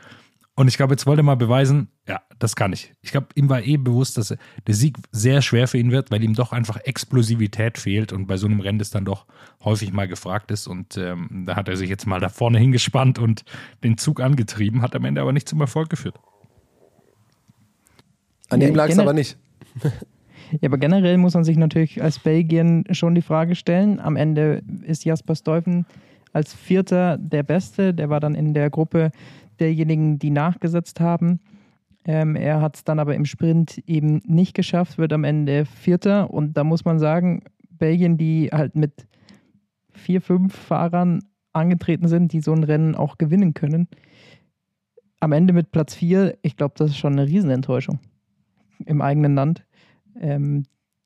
Und 0.59 0.67
ich 0.67 0.75
glaube, 0.75 0.91
jetzt 0.91 1.07
wollte 1.07 1.21
er 1.21 1.23
mal 1.23 1.35
beweisen, 1.35 1.87
ja, 2.05 2.19
das 2.37 2.53
kann 2.53 2.73
ich. 2.73 2.93
Ich 3.01 3.11
glaube, 3.11 3.27
ihm 3.35 3.47
war 3.47 3.63
eh 3.63 3.77
bewusst, 3.77 4.17
dass 4.17 4.35
der 4.67 4.75
Sieg 4.75 4.97
sehr 5.09 5.41
schwer 5.41 5.69
für 5.69 5.77
ihn 5.77 5.89
wird, 5.89 6.11
weil 6.11 6.21
ihm 6.21 6.33
doch 6.33 6.51
einfach 6.51 6.75
Explosivität 6.83 7.77
fehlt 7.77 8.11
und 8.11 8.27
bei 8.27 8.35
so 8.35 8.45
einem 8.45 8.59
Rennen 8.59 8.77
das 8.77 8.89
dann 8.89 9.05
doch 9.05 9.25
häufig 9.63 9.93
mal 9.93 10.09
gefragt 10.09 10.51
ist. 10.51 10.67
Und 10.67 10.97
ähm, 10.97 11.45
da 11.47 11.55
hat 11.55 11.69
er 11.69 11.77
sich 11.77 11.89
jetzt 11.89 12.05
mal 12.07 12.19
da 12.19 12.27
vorne 12.27 12.59
hingespannt 12.59 13.19
und 13.19 13.45
den 13.85 13.97
Zug 13.97 14.19
angetrieben, 14.19 14.81
hat 14.81 14.97
am 14.97 15.05
Ende 15.05 15.21
aber 15.21 15.31
nicht 15.31 15.47
zum 15.47 15.61
Erfolg 15.61 15.89
geführt. 15.89 16.19
An 18.49 18.59
ihm 18.59 18.75
lag 18.75 18.89
es 18.89 18.99
aber 18.99 19.13
nicht. 19.13 19.37
Ja, 20.61 20.67
aber 20.67 20.79
generell 20.79 21.19
muss 21.19 21.35
man 21.35 21.43
sich 21.43 21.57
natürlich 21.57 22.01
als 22.01 22.17
Belgien 22.17 22.83
schon 22.89 23.13
die 23.13 23.21
Frage 23.21 23.53
stellen. 23.53 23.99
Am 23.99 24.15
Ende 24.15 24.63
ist 24.81 25.05
Jasper 25.05 25.35
Stuyven 25.35 25.85
als 26.33 26.53
Vierter 26.53 27.17
der 27.17 27.43
Beste. 27.43 27.93
Der 27.93 28.09
war 28.09 28.19
dann 28.19 28.33
in 28.33 28.55
der 28.55 28.71
Gruppe 28.71 29.11
derjenigen, 29.59 30.19
die 30.19 30.31
nachgesetzt 30.31 30.99
haben. 30.99 31.39
Ähm, 32.05 32.35
er 32.35 32.61
hat 32.61 32.77
es 32.77 32.83
dann 32.83 32.99
aber 32.99 33.15
im 33.15 33.25
Sprint 33.25 33.83
eben 33.85 34.21
nicht 34.25 34.53
geschafft, 34.53 34.97
wird 34.97 35.13
am 35.13 35.23
Ende 35.23 35.65
Vierter. 35.65 36.31
Und 36.31 36.55
da 36.57 36.63
muss 36.63 36.85
man 36.85 36.99
sagen, 36.99 37.43
Belgien, 37.69 38.17
die 38.17 38.49
halt 38.51 38.75
mit 38.75 39.07
vier, 39.91 40.21
fünf 40.21 40.55
Fahrern 40.55 41.21
angetreten 41.53 42.07
sind, 42.07 42.31
die 42.33 42.41
so 42.41 42.53
ein 42.53 42.63
Rennen 42.63 42.95
auch 42.95 43.17
gewinnen 43.17 43.53
können. 43.53 43.87
Am 45.19 45.31
Ende 45.33 45.53
mit 45.53 45.71
Platz 45.71 45.95
vier, 45.95 46.37
ich 46.41 46.55
glaube, 46.55 46.75
das 46.77 46.91
ist 46.91 46.97
schon 46.97 47.13
eine 47.13 47.27
Riesenenttäuschung 47.27 47.99
im 48.85 49.01
eigenen 49.01 49.35
Land. 49.35 49.65
Ähm, 50.19 50.63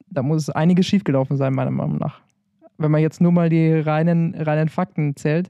da 0.08 0.22
muss 0.22 0.50
einiges 0.50 0.86
schiefgelaufen 0.86 1.38
sein, 1.38 1.54
meiner 1.54 1.72
Meinung 1.72 1.98
nach. 1.98 2.22
Wenn 2.78 2.92
man 2.92 3.02
jetzt 3.02 3.22
nur 3.22 3.32
mal 3.32 3.50
die 3.50 3.72
reinen, 3.72 4.36
reinen 4.36 4.70
Fakten 4.70 5.16
zählt. 5.16 5.50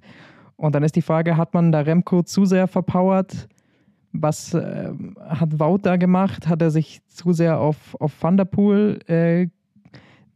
Und 0.55 0.75
dann 0.75 0.83
ist 0.83 0.95
die 0.95 1.01
Frage, 1.01 1.37
hat 1.37 1.53
man 1.53 1.71
da 1.71 1.81
Remco 1.81 2.23
zu 2.23 2.45
sehr 2.45 2.67
verpowert? 2.67 3.47
Was 4.11 4.53
äh, 4.53 4.91
hat 5.19 5.59
Wout 5.59 5.79
da 5.83 5.97
gemacht? 5.97 6.47
Hat 6.47 6.61
er 6.61 6.69
sich 6.69 7.01
zu 7.07 7.33
sehr 7.33 7.59
auf, 7.59 7.95
auf 7.99 8.11
Van 8.21 8.37
der 8.37 8.45
Poel 8.45 8.99
äh, 9.07 9.47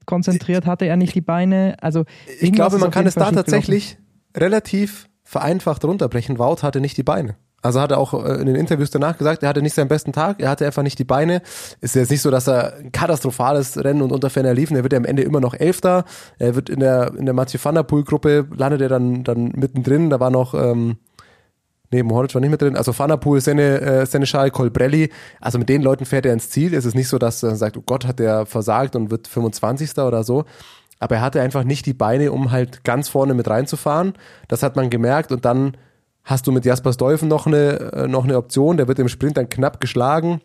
konzentriert? 0.05 0.65
Hatte 0.65 0.85
er 0.85 0.97
nicht 0.97 1.13
die 1.13 1.21
Beine? 1.21 1.77
Also 1.81 2.05
Ich 2.39 2.51
glaube, 2.51 2.79
man 2.79 2.91
kann 2.91 3.05
es 3.05 3.13
da 3.13 3.31
tatsächlich 3.31 3.97
relativ 4.35 5.07
vereinfacht 5.23 5.85
runterbrechen. 5.85 6.39
Wout 6.39 6.63
hatte 6.63 6.81
nicht 6.81 6.97
die 6.97 7.03
Beine. 7.03 7.35
Also 7.67 7.81
hat 7.81 7.91
er 7.91 7.97
auch 7.97 8.13
äh, 8.13 8.39
in 8.39 8.45
den 8.45 8.55
Interviews 8.55 8.91
danach 8.91 9.17
gesagt, 9.17 9.43
er 9.43 9.49
hatte 9.49 9.61
nicht 9.61 9.75
seinen 9.75 9.89
besten 9.89 10.13
Tag, 10.13 10.41
er 10.41 10.49
hatte 10.49 10.65
einfach 10.65 10.83
nicht 10.83 10.97
die 10.99 11.03
Beine. 11.03 11.41
Ist 11.81 11.95
jetzt 11.95 12.09
nicht 12.09 12.21
so, 12.21 12.31
dass 12.31 12.47
er 12.47 12.77
ein 12.77 12.93
katastrophales 12.93 13.83
Rennen 13.83 14.01
und 14.01 14.13
unter 14.13 14.29
Ferner 14.29 14.53
liefen. 14.53 14.77
Er 14.77 14.83
wird 14.83 14.93
ja 14.93 14.97
am 14.97 15.05
Ende 15.05 15.23
immer 15.23 15.41
noch 15.41 15.53
Elfter. 15.53 16.05
Er 16.39 16.55
wird 16.55 16.69
in 16.69 16.79
der, 16.79 17.13
in 17.17 17.25
der 17.25 17.33
Mathieu 17.33 17.59
van 17.61 17.75
der 17.75 17.83
Poel 17.83 18.05
Gruppe, 18.05 18.47
landet 18.55 18.79
er 18.79 18.87
dann, 18.87 19.25
dann 19.25 19.51
mittendrin. 19.53 20.09
Da 20.09 20.19
war 20.21 20.29
noch, 20.29 20.53
ähm, 20.53 20.97
Nee, 21.89 22.03
Mohoric 22.03 22.33
war 22.33 22.41
nicht 22.41 22.49
mehr 22.49 22.57
drin. 22.57 22.75
Also 22.75 22.97
Van 22.97 23.09
der 23.09 23.17
Poel, 23.17 23.39
Sene, 23.39 23.79
äh, 23.79 24.05
Seneschal, 24.05 24.51
Colbrelli. 24.51 25.09
Also 25.39 25.57
mit 25.57 25.69
den 25.69 25.81
Leuten 25.81 26.05
fährt 26.05 26.25
er 26.25 26.33
ins 26.33 26.49
Ziel. 26.49 26.73
Es 26.73 26.83
ist 26.83 26.95
nicht 26.95 27.07
so, 27.07 27.17
dass 27.17 27.43
er 27.43 27.55
sagt, 27.55 27.77
oh 27.77 27.83
Gott, 27.85 28.05
hat 28.05 28.19
der 28.19 28.45
versagt 28.45 28.95
und 28.97 29.09
wird 29.09 29.27
25. 29.27 29.97
oder 29.99 30.23
so. 30.23 30.43
Aber 30.99 31.15
er 31.15 31.21
hatte 31.21 31.41
einfach 31.41 31.63
nicht 31.63 31.85
die 31.85 31.93
Beine, 31.93 32.31
um 32.31 32.51
halt 32.51 32.83
ganz 32.83 33.07
vorne 33.07 33.33
mit 33.33 33.49
reinzufahren. 33.49 34.13
Das 34.49 34.63
hat 34.63 34.75
man 34.75 34.89
gemerkt. 34.89 35.31
Und 35.31 35.45
dann 35.45 35.77
hast 36.27 36.45
du 36.45 36.51
mit 36.51 36.65
Jasper 36.65 36.93
Stuyven 36.93 37.27
noch 37.27 37.47
eine, 37.47 37.91
äh, 37.93 38.07
noch 38.07 38.23
eine 38.23 38.37
Option. 38.37 38.77
Der 38.77 38.87
wird 38.87 38.99
im 38.99 39.09
Sprint 39.09 39.37
dann 39.37 39.49
knapp 39.49 39.79
geschlagen. 39.79 40.41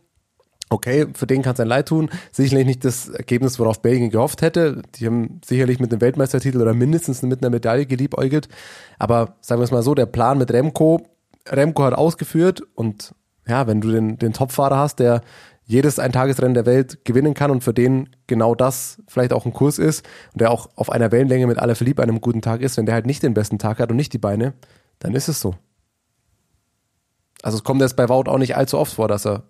Okay, 0.71 1.07
für 1.13 1.27
den 1.27 1.43
kann 1.43 1.53
es 1.53 1.61
ein 1.61 1.69
Leid 1.69 1.89
tun. 1.89 2.09
Sicherlich 2.31 2.65
nicht 2.65 2.85
das 2.87 3.11
Ergebnis, 3.11 3.59
worauf 3.59 3.83
Belgien 3.83 4.09
gehofft 4.09 4.41
hätte. 4.41 4.81
Die 4.95 5.07
haben 5.07 5.43
sicherlich 5.45 5.81
mit 5.81 5.93
einem 5.93 6.01
Weltmeistertitel 6.01 6.63
oder 6.63 6.73
mindestens 6.73 7.21
mit 7.21 7.43
einer 7.43 7.51
Medaille 7.51 7.85
geliebäugelt. 7.85 8.49
Aber 8.99 9.37
sagen 9.43 9.61
wir 9.61 9.65
es 9.65 9.71
mal 9.71 9.83
so, 9.83 9.95
der 9.95 10.07
Plan 10.07 10.39
mit 10.39 10.51
Remco 10.51 11.03
Remco 11.49 11.85
hat 11.85 11.95
ausgeführt 11.95 12.63
und 12.75 13.15
ja, 13.47 13.67
wenn 13.67 13.81
du 13.81 13.91
den, 13.91 14.19
den 14.19 14.33
Topfahrer 14.33 14.79
hast, 14.79 15.01
der 15.01 15.23
jedes 15.65 15.99
Eintagesrennen 15.99 16.55
der 16.55 16.67
Welt 16.67 17.05
gewinnen 17.05 17.35
kann 17.35 17.51
und 17.51 17.65
für 17.65 17.75
den 17.75 18.11
genau 18.27 18.55
das 18.55 19.03
vielleicht 19.09 19.33
auch 19.33 19.47
ein 19.47 19.53
Kurs 19.53 19.79
ist 19.79 20.07
und 20.33 20.41
der 20.41 20.51
auch 20.51 20.71
auf 20.77 20.91
einer 20.91 21.13
Wellenlänge 21.13 21.47
mit 21.47 21.59
aller 21.59 21.75
Verlieb 21.75 22.01
einem 22.01 22.21
guten 22.21 22.43
Tag 22.43 22.61
ist, 22.61 22.77
wenn 22.77 22.87
der 22.87 22.95
halt 22.95 23.07
nicht 23.07 23.23
den 23.23 23.35
besten 23.35 23.59
Tag 23.59 23.79
hat 23.79 23.91
und 23.91 23.97
nicht 23.97 24.13
die 24.13 24.19
Beine, 24.19 24.55
dann 24.99 25.15
ist 25.15 25.29
es 25.29 25.41
so. 25.41 25.55
Also 27.43 27.59
es 27.59 27.65
kommt 27.65 27.81
jetzt 27.81 27.97
bei 27.97 28.09
Wout 28.09 28.31
auch 28.31 28.39
nicht 28.39 28.57
allzu 28.57 28.79
oft 28.79 28.95
vor, 28.95 29.09
dass 29.09 29.27
er 29.27 29.43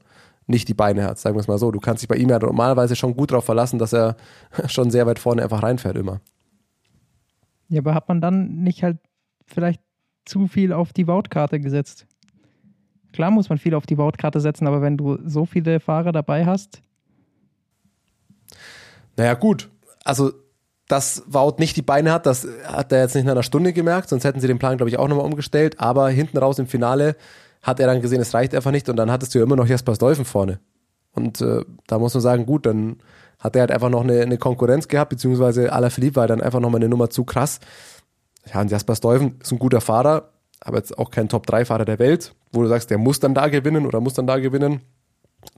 nicht 0.46 0.68
die 0.68 0.74
Beine 0.74 1.04
hat, 1.04 1.18
sagen 1.18 1.36
wir 1.36 1.40
es 1.40 1.48
mal 1.48 1.58
so. 1.58 1.70
Du 1.70 1.78
kannst 1.78 2.02
dich 2.02 2.08
bei 2.08 2.16
ihm 2.16 2.28
ja 2.28 2.38
normalerweise 2.38 2.96
schon 2.96 3.14
gut 3.14 3.30
darauf 3.30 3.44
verlassen, 3.44 3.78
dass 3.78 3.92
er 3.92 4.16
schon 4.66 4.90
sehr 4.90 5.06
weit 5.06 5.18
vorne 5.18 5.42
einfach 5.42 5.62
reinfährt 5.62 5.96
immer. 5.96 6.20
Ja, 7.68 7.80
aber 7.80 7.94
hat 7.94 8.08
man 8.08 8.20
dann 8.20 8.62
nicht 8.62 8.82
halt 8.82 8.98
vielleicht 9.46 9.80
zu 10.24 10.46
viel 10.46 10.72
auf 10.72 10.92
die 10.92 11.06
Voutkarte 11.06 11.60
gesetzt. 11.60 12.06
Klar 13.12 13.30
muss 13.30 13.48
man 13.48 13.58
viel 13.58 13.74
auf 13.74 13.86
die 13.86 13.98
Voutkarte 13.98 14.40
setzen, 14.40 14.66
aber 14.66 14.82
wenn 14.82 14.96
du 14.96 15.18
so 15.26 15.44
viele 15.44 15.80
Fahrer 15.80 16.12
dabei 16.12 16.46
hast. 16.46 16.80
Naja, 19.16 19.34
gut. 19.34 19.68
Also, 20.04 20.32
dass 20.88 21.22
Wout 21.26 21.56
nicht 21.58 21.76
die 21.76 21.82
Beine 21.82 22.12
hat, 22.12 22.26
das 22.26 22.46
hat 22.64 22.92
er 22.92 23.00
jetzt 23.00 23.14
nicht 23.14 23.24
in 23.24 23.30
einer 23.30 23.42
Stunde 23.42 23.72
gemerkt, 23.72 24.08
sonst 24.08 24.24
hätten 24.24 24.40
sie 24.40 24.46
den 24.46 24.58
Plan, 24.58 24.76
glaube 24.76 24.90
ich, 24.90 24.98
auch 24.98 25.08
nochmal 25.08 25.26
umgestellt. 25.26 25.80
Aber 25.80 26.08
hinten 26.08 26.38
raus 26.38 26.58
im 26.58 26.66
Finale 26.66 27.16
hat 27.62 27.80
er 27.80 27.86
dann 27.86 28.02
gesehen, 28.02 28.20
es 28.20 28.34
reicht 28.34 28.54
einfach 28.54 28.72
nicht 28.72 28.88
und 28.88 28.96
dann 28.96 29.10
hattest 29.10 29.34
du 29.34 29.38
ja 29.38 29.44
immer 29.44 29.56
noch 29.56 29.66
Jasper 29.66 29.94
Stolfen 29.94 30.24
vorne. 30.24 30.60
Und 31.12 31.40
äh, 31.40 31.64
da 31.86 31.98
muss 31.98 32.14
man 32.14 32.20
sagen, 32.20 32.46
gut, 32.46 32.66
dann 32.66 32.96
hat 33.38 33.56
er 33.56 33.60
halt 33.60 33.72
einfach 33.72 33.90
noch 33.90 34.02
eine, 34.02 34.20
eine 34.20 34.38
Konkurrenz 34.38 34.88
gehabt, 34.88 35.10
beziehungsweise 35.10 35.72
Alaphilippe 35.72 36.16
war 36.16 36.26
dann 36.26 36.40
einfach 36.40 36.60
nochmal 36.60 36.80
eine 36.80 36.88
Nummer 36.88 37.10
zu 37.10 37.24
krass 37.24 37.60
ja, 38.52 38.60
und 38.60 38.70
Jasper 38.70 38.96
Stuyven 38.96 39.36
ist 39.40 39.52
ein 39.52 39.58
guter 39.58 39.80
Fahrer, 39.80 40.30
aber 40.60 40.78
jetzt 40.78 40.98
auch 40.98 41.10
kein 41.10 41.28
Top-3-Fahrer 41.28 41.84
der 41.84 41.98
Welt, 41.98 42.34
wo 42.52 42.62
du 42.62 42.68
sagst, 42.68 42.90
der 42.90 42.98
muss 42.98 43.20
dann 43.20 43.34
da 43.34 43.48
gewinnen 43.48 43.86
oder 43.86 44.00
muss 44.00 44.14
dann 44.14 44.26
da 44.26 44.38
gewinnen. 44.38 44.80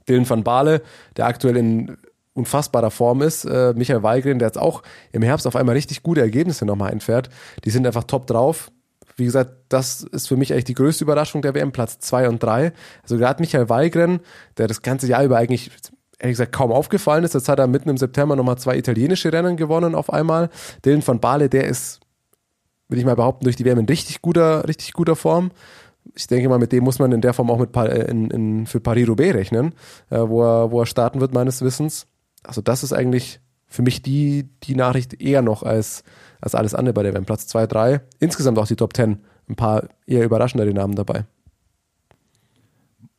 Dylan 0.07 0.29
van 0.29 0.43
Baale, 0.43 0.81
der 1.17 1.27
aktuell 1.27 1.57
in 1.57 1.97
unfassbarer 2.33 2.91
Form 2.91 3.21
ist. 3.21 3.45
Äh, 3.45 3.73
Michael 3.75 4.03
Weigren, 4.03 4.39
der 4.39 4.47
jetzt 4.47 4.57
auch 4.57 4.83
im 5.11 5.21
Herbst 5.21 5.47
auf 5.47 5.55
einmal 5.55 5.75
richtig 5.75 6.03
gute 6.03 6.21
Ergebnisse 6.21 6.65
nochmal 6.65 6.91
einfährt. 6.91 7.29
Die 7.63 7.69
sind 7.69 7.85
einfach 7.87 8.03
top 8.03 8.27
drauf. 8.27 8.71
Wie 9.15 9.25
gesagt, 9.25 9.51
das 9.69 10.03
ist 10.03 10.27
für 10.27 10.35
mich 10.35 10.51
eigentlich 10.51 10.65
die 10.65 10.73
größte 10.73 11.03
Überraschung 11.03 11.41
der 11.41 11.55
WM, 11.55 11.71
Platz 11.71 11.99
2 11.99 12.29
und 12.29 12.43
3. 12.43 12.73
Also 13.03 13.17
gerade 13.17 13.41
Michael 13.41 13.69
Weigren, 13.69 14.19
der 14.57 14.67
das 14.67 14.81
ganze 14.81 15.07
Jahr 15.07 15.23
über 15.23 15.37
eigentlich 15.37 15.71
ehrlich 16.19 16.33
gesagt 16.33 16.53
kaum 16.53 16.71
aufgefallen 16.71 17.23
ist. 17.23 17.33
Jetzt 17.33 17.49
hat 17.49 17.59
er 17.59 17.67
mitten 17.67 17.89
im 17.89 17.97
September 17.97 18.35
nochmal 18.35 18.57
zwei 18.57 18.77
italienische 18.77 19.31
Rennen 19.31 19.57
gewonnen 19.57 19.95
auf 19.95 20.11
einmal. 20.11 20.49
Dylan 20.83 21.05
van 21.05 21.19
Baale, 21.19 21.49
der 21.49 21.65
ist 21.65 22.01
würde 22.87 22.99
ich 22.99 23.05
mal 23.05 23.15
behaupten, 23.15 23.45
durch 23.45 23.55
die 23.55 23.65
WM 23.65 23.79
in 23.79 23.85
richtig 23.85 24.21
guter, 24.21 24.67
richtig 24.67 24.93
guter 24.93 25.15
Form. 25.15 25.51
Ich 26.13 26.27
denke 26.27 26.49
mal, 26.49 26.59
mit 26.59 26.71
dem 26.71 26.83
muss 26.83 26.99
man 26.99 27.11
in 27.11 27.21
der 27.21 27.33
Form 27.33 27.49
auch 27.49 27.57
mit 27.57 27.75
äh, 27.75 28.09
in, 28.09 28.29
in, 28.29 28.67
für 28.67 28.79
Paris-Roubaix 28.79 29.33
rechnen, 29.33 29.73
äh, 30.09 30.19
wo, 30.19 30.43
er, 30.43 30.71
wo 30.71 30.81
er 30.81 30.85
starten 30.85 31.19
wird, 31.19 31.33
meines 31.33 31.61
Wissens. 31.61 32.05
Also, 32.43 32.61
das 32.61 32.83
ist 32.83 32.93
eigentlich 32.93 33.39
für 33.75 33.81
mich 33.81 34.01
die, 34.01 34.49
die 34.63 34.75
Nachricht 34.75 35.21
eher 35.21 35.41
noch 35.41 35.61
als, 35.61 36.03
als 36.41 36.55
alles 36.55 36.73
andere 36.73 36.93
bei 36.93 37.03
der 37.03 37.13
WM. 37.13 37.25
Platz 37.25 37.45
2, 37.47 37.67
3. 37.67 38.01
Insgesamt 38.19 38.57
auch 38.57 38.67
die 38.67 38.75
Top 38.75 38.95
10. 38.95 39.19
Ein 39.49 39.55
paar 39.55 39.89
eher 40.07 40.23
überraschendere 40.23 40.73
Namen 40.73 40.95
dabei. 40.95 41.25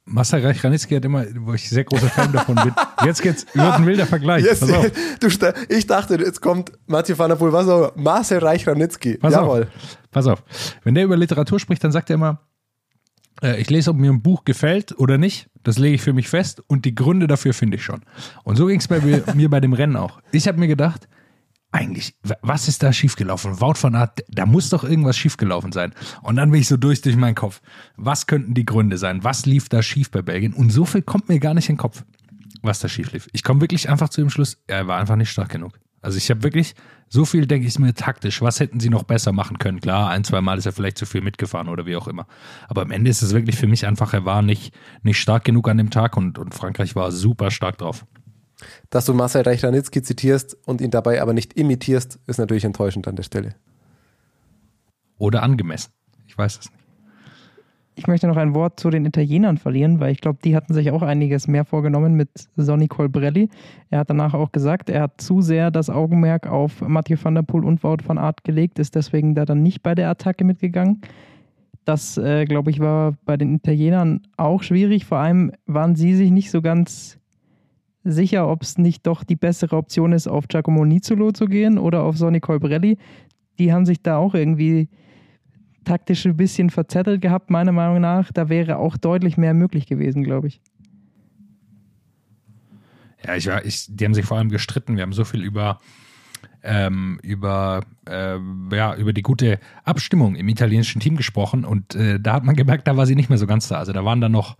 Marcel 0.08 0.40
Reich-Ranitzky 0.40 0.94
hat 0.94 1.04
immer, 1.04 1.24
wo 1.40 1.52
ich 1.54 1.68
sehr 1.68 1.84
großer 1.84 2.08
Fan 2.08 2.32
davon 2.32 2.54
bin. 2.54 2.72
Jetzt 3.04 3.22
geht's, 3.22 3.44
wird 3.54 3.74
ein 3.74 3.86
wilder 3.86 4.06
Vergleich. 4.06 4.44
Yes, 4.44 4.60
du, 5.20 5.28
ich 5.68 5.86
dachte, 5.86 6.14
jetzt 6.14 6.40
kommt 6.40 6.72
Mathieu 6.86 7.18
van 7.18 7.28
der 7.28 7.36
Poel, 7.36 7.52
was 7.52 7.68
auch, 7.68 7.94
Marcel 7.96 8.38
Reich-Ranitzky. 8.38 9.18
Pass 9.18 9.34
Jawohl. 9.34 9.62
Auf, 9.62 9.98
pass 10.12 10.26
auf. 10.28 10.42
Wenn 10.84 10.94
der 10.94 11.04
über 11.04 11.16
Literatur 11.16 11.58
spricht, 11.58 11.82
dann 11.82 11.90
sagt 11.90 12.08
er 12.10 12.14
immer, 12.14 12.40
äh, 13.42 13.60
ich 13.60 13.70
lese, 13.70 13.90
ob 13.90 13.96
mir 13.96 14.10
ein 14.10 14.22
Buch 14.22 14.44
gefällt 14.44 14.98
oder 14.98 15.18
nicht. 15.18 15.48
Das 15.62 15.78
lege 15.78 15.96
ich 15.96 16.02
für 16.02 16.12
mich 16.12 16.28
fest 16.28 16.62
und 16.66 16.84
die 16.84 16.94
Gründe 16.94 17.26
dafür 17.26 17.52
finde 17.52 17.76
ich 17.76 17.84
schon. 17.84 18.02
Und 18.44 18.56
so 18.56 18.66
ging 18.66 18.78
es 18.78 18.88
bei 18.88 19.00
mir, 19.00 19.24
mir 19.34 19.50
bei 19.50 19.60
dem 19.60 19.72
Rennen 19.72 19.96
auch. 19.96 20.20
Ich 20.32 20.46
habe 20.46 20.58
mir 20.58 20.68
gedacht, 20.68 21.08
eigentlich, 21.72 22.14
was 22.42 22.68
ist 22.68 22.82
da 22.82 22.92
schiefgelaufen? 22.92 23.60
Wout 23.60 23.74
van 23.80 23.94
Aert, 23.94 24.24
da 24.28 24.46
muss 24.46 24.70
doch 24.70 24.84
irgendwas 24.84 25.16
schiefgelaufen 25.16 25.72
sein. 25.72 25.92
Und 26.22 26.36
dann 26.36 26.50
bin 26.50 26.60
ich 26.60 26.68
so 26.68 26.76
durch 26.76 27.02
durch 27.02 27.16
meinen 27.16 27.34
Kopf. 27.34 27.60
Was 27.96 28.26
könnten 28.26 28.54
die 28.54 28.64
Gründe 28.64 28.96
sein? 28.96 29.24
Was 29.24 29.44
lief 29.44 29.68
da 29.68 29.82
schief 29.82 30.10
bei 30.10 30.22
Belgien? 30.22 30.54
Und 30.54 30.70
so 30.70 30.84
viel 30.84 31.02
kommt 31.02 31.28
mir 31.28 31.38
gar 31.38 31.54
nicht 31.54 31.68
in 31.68 31.74
den 31.74 31.80
Kopf, 31.80 32.04
was 32.62 32.78
da 32.78 32.88
schief 32.88 33.12
lief. 33.12 33.28
Ich 33.32 33.42
komme 33.42 33.60
wirklich 33.60 33.90
einfach 33.90 34.08
zu 34.08 34.20
dem 34.20 34.30
Schluss, 34.30 34.58
er 34.66 34.86
war 34.86 34.98
einfach 34.98 35.16
nicht 35.16 35.30
stark 35.30 35.50
genug. 35.50 35.78
Also 36.00 36.18
ich 36.18 36.30
habe 36.30 36.42
wirklich 36.44 36.74
so 37.08 37.24
viel, 37.24 37.46
denke 37.46 37.68
ich 37.68 37.78
mir, 37.78 37.94
taktisch. 37.94 38.42
Was 38.42 38.60
hätten 38.60 38.80
sie 38.80 38.90
noch 38.90 39.04
besser 39.04 39.32
machen 39.32 39.58
können? 39.58 39.80
Klar, 39.80 40.10
ein, 40.10 40.24
zwei 40.24 40.40
Mal 40.40 40.58
ist 40.58 40.66
er 40.66 40.72
vielleicht 40.72 40.98
zu 40.98 41.06
viel 41.06 41.20
mitgefahren 41.20 41.68
oder 41.68 41.86
wie 41.86 41.96
auch 41.96 42.08
immer. 42.08 42.26
Aber 42.68 42.82
am 42.82 42.90
Ende 42.90 43.10
ist 43.10 43.22
es 43.22 43.32
wirklich 43.32 43.56
für 43.56 43.66
mich 43.66 43.86
einfach, 43.86 44.12
er 44.12 44.24
war 44.24 44.42
nicht, 44.42 44.74
nicht 45.02 45.20
stark 45.20 45.44
genug 45.44 45.68
an 45.68 45.78
dem 45.78 45.90
Tag 45.90 46.16
und, 46.16 46.38
und 46.38 46.54
Frankreich 46.54 46.96
war 46.96 47.12
super 47.12 47.50
stark 47.50 47.78
drauf. 47.78 48.06
Dass 48.90 49.04
du 49.04 49.14
Marcel 49.14 49.42
Reich-Ranitzky 49.42 50.02
zitierst 50.02 50.56
und 50.64 50.80
ihn 50.80 50.90
dabei 50.90 51.22
aber 51.22 51.32
nicht 51.32 51.54
imitierst, 51.54 52.18
ist 52.26 52.38
natürlich 52.38 52.64
enttäuschend 52.64 53.06
an 53.06 53.16
der 53.16 53.22
Stelle. 53.22 53.54
Oder 55.18 55.42
angemessen. 55.42 55.92
Ich 56.26 56.36
weiß 56.36 56.58
es 56.58 56.70
nicht. 56.70 56.85
Ich 57.98 58.06
möchte 58.06 58.26
noch 58.26 58.36
ein 58.36 58.54
Wort 58.54 58.78
zu 58.78 58.90
den 58.90 59.06
Italienern 59.06 59.56
verlieren, 59.56 60.00
weil 60.00 60.12
ich 60.12 60.20
glaube, 60.20 60.38
die 60.44 60.54
hatten 60.54 60.74
sich 60.74 60.90
auch 60.90 61.00
einiges 61.00 61.48
mehr 61.48 61.64
vorgenommen 61.64 62.12
mit 62.12 62.28
Sonny 62.54 62.88
Colbrelli. 62.88 63.48
Er 63.88 64.00
hat 64.00 64.10
danach 64.10 64.34
auch 64.34 64.52
gesagt, 64.52 64.90
er 64.90 65.00
hat 65.00 65.18
zu 65.18 65.40
sehr 65.40 65.70
das 65.70 65.88
Augenmerk 65.88 66.46
auf 66.46 66.82
Mathieu 66.82 67.16
van 67.20 67.34
der 67.34 67.42
Poel 67.42 67.64
und 67.64 67.82
Wout 67.82 68.06
van 68.06 68.18
Aert 68.18 68.44
gelegt, 68.44 68.78
ist 68.78 68.96
deswegen 68.96 69.34
da 69.34 69.46
dann 69.46 69.62
nicht 69.62 69.82
bei 69.82 69.94
der 69.94 70.10
Attacke 70.10 70.44
mitgegangen. 70.44 71.00
Das, 71.86 72.18
äh, 72.18 72.44
glaube 72.44 72.70
ich, 72.70 72.80
war 72.80 73.14
bei 73.24 73.38
den 73.38 73.54
Italienern 73.54 74.20
auch 74.36 74.62
schwierig. 74.62 75.06
Vor 75.06 75.18
allem 75.18 75.52
waren 75.64 75.96
sie 75.96 76.14
sich 76.14 76.30
nicht 76.30 76.50
so 76.50 76.60
ganz 76.60 77.18
sicher, 78.04 78.46
ob 78.46 78.62
es 78.62 78.76
nicht 78.76 79.06
doch 79.06 79.24
die 79.24 79.36
bessere 79.36 79.74
Option 79.74 80.12
ist, 80.12 80.28
auf 80.28 80.48
Giacomo 80.48 80.84
Nizzolo 80.84 81.32
zu 81.32 81.46
gehen 81.46 81.78
oder 81.78 82.02
auf 82.02 82.18
Sonny 82.18 82.40
Colbrelli. 82.40 82.98
Die 83.58 83.72
haben 83.72 83.86
sich 83.86 84.02
da 84.02 84.18
auch 84.18 84.34
irgendwie 84.34 84.90
taktisch 85.86 86.26
ein 86.26 86.36
bisschen 86.36 86.68
verzettelt 86.70 87.22
gehabt, 87.22 87.50
meiner 87.50 87.72
Meinung 87.72 88.00
nach. 88.00 88.30
Da 88.32 88.48
wäre 88.48 88.76
auch 88.76 88.96
deutlich 88.96 89.36
mehr 89.36 89.54
möglich 89.54 89.86
gewesen, 89.86 90.22
glaube 90.22 90.48
ich. 90.48 90.60
Ja, 93.24 93.34
ich, 93.34 93.48
ich, 93.64 93.86
die 93.88 94.04
haben 94.04 94.14
sich 94.14 94.26
vor 94.26 94.36
allem 94.36 94.50
gestritten. 94.50 94.96
Wir 94.96 95.02
haben 95.02 95.12
so 95.12 95.24
viel 95.24 95.42
über, 95.42 95.80
ähm, 96.62 97.18
über, 97.22 97.80
äh, 98.08 98.36
ja, 98.72 98.94
über 98.94 99.12
die 99.12 99.22
gute 99.22 99.58
Abstimmung 99.84 100.36
im 100.36 100.48
italienischen 100.48 101.00
Team 101.00 101.16
gesprochen 101.16 101.64
und 101.64 101.94
äh, 101.94 102.20
da 102.20 102.34
hat 102.34 102.44
man 102.44 102.54
gemerkt, 102.54 102.86
da 102.86 102.96
war 102.96 103.06
sie 103.06 103.16
nicht 103.16 103.28
mehr 103.28 103.38
so 103.38 103.46
ganz 103.46 103.68
da. 103.68 103.78
Also 103.78 103.92
da 103.92 104.04
waren 104.04 104.20
dann 104.20 104.32
noch 104.32 104.56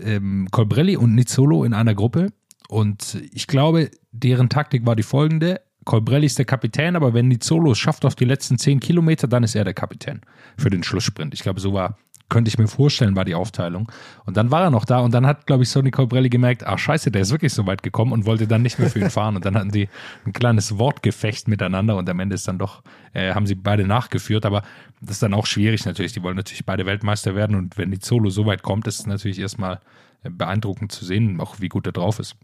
ähm, 0.00 0.48
Colbrelli 0.50 0.96
und 0.96 1.14
Nizzolo 1.14 1.64
in 1.64 1.74
einer 1.74 1.94
Gruppe 1.94 2.30
und 2.68 3.22
ich 3.32 3.46
glaube, 3.46 3.90
deren 4.10 4.48
Taktik 4.48 4.84
war 4.86 4.96
die 4.96 5.02
folgende. 5.02 5.60
Colbrelli 5.88 6.26
ist 6.26 6.36
der 6.36 6.44
Kapitän, 6.44 6.96
aber 6.96 7.14
wenn 7.14 7.28
Nizzolo 7.28 7.72
es 7.72 7.78
schafft 7.78 8.04
auf 8.04 8.14
die 8.14 8.26
letzten 8.26 8.58
zehn 8.58 8.78
Kilometer, 8.78 9.26
dann 9.26 9.42
ist 9.42 9.54
er 9.54 9.64
der 9.64 9.72
Kapitän 9.72 10.20
für 10.58 10.68
den 10.68 10.82
Schlusssprint. 10.82 11.32
Ich 11.32 11.40
glaube, 11.40 11.60
so 11.60 11.72
war, 11.72 11.96
könnte 12.28 12.50
ich 12.50 12.58
mir 12.58 12.68
vorstellen, 12.68 13.16
war 13.16 13.24
die 13.24 13.34
Aufteilung. 13.34 13.90
Und 14.26 14.36
dann 14.36 14.50
war 14.50 14.64
er 14.64 14.70
noch 14.70 14.84
da 14.84 14.98
und 14.98 15.14
dann 15.14 15.26
hat, 15.26 15.46
glaube 15.46 15.62
ich, 15.62 15.70
Sonny 15.70 15.90
Colbrelli 15.90 16.28
gemerkt, 16.28 16.66
ach 16.66 16.78
scheiße, 16.78 17.10
der 17.10 17.22
ist 17.22 17.30
wirklich 17.30 17.54
so 17.54 17.66
weit 17.66 17.82
gekommen 17.82 18.12
und 18.12 18.26
wollte 18.26 18.46
dann 18.46 18.60
nicht 18.60 18.78
mehr 18.78 18.90
für 18.90 18.98
ihn 18.98 19.08
fahren. 19.08 19.34
Und 19.34 19.46
dann 19.46 19.54
hatten 19.56 19.70
die 19.70 19.88
ein 20.26 20.34
kleines 20.34 20.76
Wortgefecht 20.76 21.48
miteinander 21.48 21.96
und 21.96 22.06
am 22.10 22.20
Ende 22.20 22.34
ist 22.34 22.46
dann 22.46 22.58
doch, 22.58 22.82
äh, 23.14 23.32
haben 23.32 23.46
sie 23.46 23.54
beide 23.54 23.86
nachgeführt. 23.86 24.44
Aber 24.44 24.64
das 25.00 25.12
ist 25.12 25.22
dann 25.22 25.32
auch 25.32 25.46
schwierig 25.46 25.86
natürlich. 25.86 26.12
Die 26.12 26.22
wollen 26.22 26.36
natürlich 26.36 26.66
beide 26.66 26.84
Weltmeister 26.84 27.34
werden 27.34 27.56
und 27.56 27.78
wenn 27.78 27.88
Nizzolo 27.88 28.28
so 28.28 28.44
weit 28.44 28.62
kommt, 28.62 28.86
ist 28.86 29.00
es 29.00 29.06
natürlich 29.06 29.38
erstmal 29.38 29.80
beeindruckend 30.22 30.92
zu 30.92 31.06
sehen, 31.06 31.40
auch 31.40 31.60
wie 31.60 31.70
gut 31.70 31.86
er 31.86 31.92
drauf 31.92 32.18
ist 32.18 32.36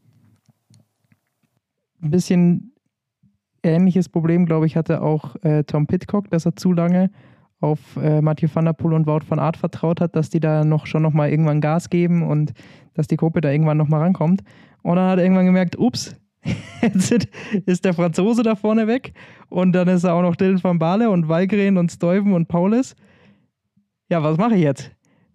ein 2.04 2.10
bisschen 2.10 2.73
ähnliches 3.64 4.08
Problem, 4.08 4.46
glaube 4.46 4.66
ich, 4.66 4.76
hatte 4.76 5.02
auch 5.02 5.36
äh, 5.42 5.64
Tom 5.64 5.86
Pitcock, 5.86 6.30
dass 6.30 6.46
er 6.46 6.56
zu 6.56 6.72
lange 6.72 7.10
auf 7.60 7.96
äh, 7.96 8.20
Mathieu 8.20 8.48
van 8.52 8.66
der 8.66 8.72
Poel 8.74 8.92
und 8.92 9.06
Wout 9.06 9.22
van 9.28 9.38
Aert 9.38 9.56
vertraut 9.56 10.00
hat, 10.00 10.14
dass 10.16 10.28
die 10.28 10.40
da 10.40 10.64
noch 10.64 10.86
schon 10.86 11.02
nochmal 11.02 11.30
irgendwann 11.30 11.60
Gas 11.60 11.88
geben 11.88 12.22
und 12.22 12.52
dass 12.94 13.06
die 13.06 13.16
Gruppe 13.16 13.40
da 13.40 13.50
irgendwann 13.50 13.78
nochmal 13.78 14.02
rankommt. 14.02 14.42
Und 14.82 14.96
dann 14.96 15.10
hat 15.10 15.18
er 15.18 15.24
irgendwann 15.24 15.46
gemerkt, 15.46 15.78
ups, 15.78 16.14
jetzt 16.82 17.28
ist 17.66 17.84
der 17.84 17.94
Franzose 17.94 18.42
da 18.42 18.54
vorne 18.54 18.86
weg 18.86 19.14
und 19.48 19.72
dann 19.72 19.88
ist 19.88 20.04
er 20.04 20.14
auch 20.14 20.22
noch 20.22 20.36
Dylan 20.36 20.62
van 20.62 20.78
Baale 20.78 21.10
und 21.10 21.28
Walgren 21.28 21.78
und 21.78 21.90
Stuyven 21.90 22.34
und 22.34 22.48
Paulus. 22.48 22.94
Ja, 24.10 24.22
was 24.22 24.36
mache 24.36 24.56
ich 24.56 24.62
jetzt? 24.62 24.90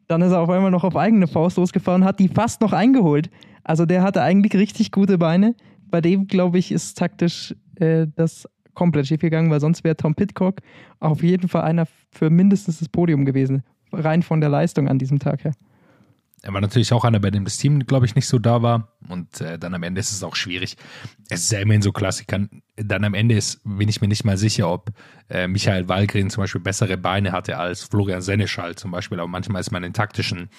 Dann 0.08 0.22
ist 0.22 0.32
er 0.32 0.40
auf 0.40 0.50
einmal 0.50 0.72
noch 0.72 0.84
auf 0.84 0.96
eigene 0.96 1.28
Faust 1.28 1.58
losgefahren, 1.58 2.04
hat 2.04 2.20
die 2.20 2.28
fast 2.28 2.62
noch 2.62 2.74
eingeholt. 2.74 3.30
Also 3.64 3.86
der 3.86 4.04
hatte 4.04 4.22
eigentlich 4.22 4.54
richtig 4.56 4.92
gute 4.92 5.18
Beine. 5.18 5.56
Bei 5.88 6.02
dem, 6.02 6.28
glaube 6.28 6.60
ich, 6.60 6.72
ist 6.72 6.98
taktisch 6.98 7.56
äh, 7.80 8.08
das 8.16 8.48
komplett 8.74 9.08
schief 9.08 9.22
gegangen, 9.22 9.52
weil 9.52 9.60
sonst 9.60 9.84
wäre 9.84 9.98
Tom 9.98 10.16
Pitcock 10.16 10.62
auf 11.00 11.22
jeden 11.24 11.50
Fall 11.50 11.64
einer 11.64 11.86
für 12.12 12.30
mindestens 12.30 12.80
das 12.80 12.90
Podium 12.90 13.26
gewesen. 13.26 13.64
Rein 13.92 14.22
von 14.24 14.40
der 14.40 14.50
Leistung 14.50 14.88
an 14.88 15.00
diesem 15.00 15.20
Tag 15.20 15.44
her. 15.44 15.54
Er 16.42 16.54
war 16.54 16.62
natürlich 16.62 16.94
auch 16.94 17.04
einer, 17.04 17.20
bei 17.20 17.32
dem 17.32 17.44
das 17.44 17.58
Team, 17.58 17.86
glaube 17.86 18.06
ich, 18.06 18.16
nicht 18.16 18.28
so 18.28 18.40
da 18.40 18.62
war. 18.62 18.94
Und 19.10 19.42
äh, 19.42 19.60
dann 19.60 19.74
am 19.74 19.84
Ende 19.84 20.00
ist 20.00 20.12
es 20.12 20.24
auch 20.24 20.36
schwierig. 20.36 20.78
Es 21.30 21.42
ist 21.42 21.52
ja 21.52 21.60
immerhin 21.60 21.82
so 21.82 21.92
Klassikern. 21.92 22.62
Dann 22.78 23.04
am 23.04 23.14
Ende 23.14 23.36
ist, 23.36 23.60
bin 23.66 23.90
ich 23.90 24.00
mir 24.00 24.08
nicht 24.08 24.24
mal 24.24 24.38
sicher, 24.38 24.72
ob 24.72 24.92
äh, 25.30 25.48
Michael 25.48 25.90
Wallgren 25.90 26.30
zum 26.30 26.44
Beispiel 26.44 26.62
bessere 26.62 26.96
Beine 26.96 27.34
hatte 27.34 27.58
als 27.58 27.84
Florian 27.84 28.22
Seneschall 28.22 28.76
zum 28.76 28.92
Beispiel. 28.92 29.20
Aber 29.20 29.28
manchmal 29.28 29.60
ist 29.60 29.72
man 29.72 29.84
in 29.84 29.92
taktischen 29.92 30.50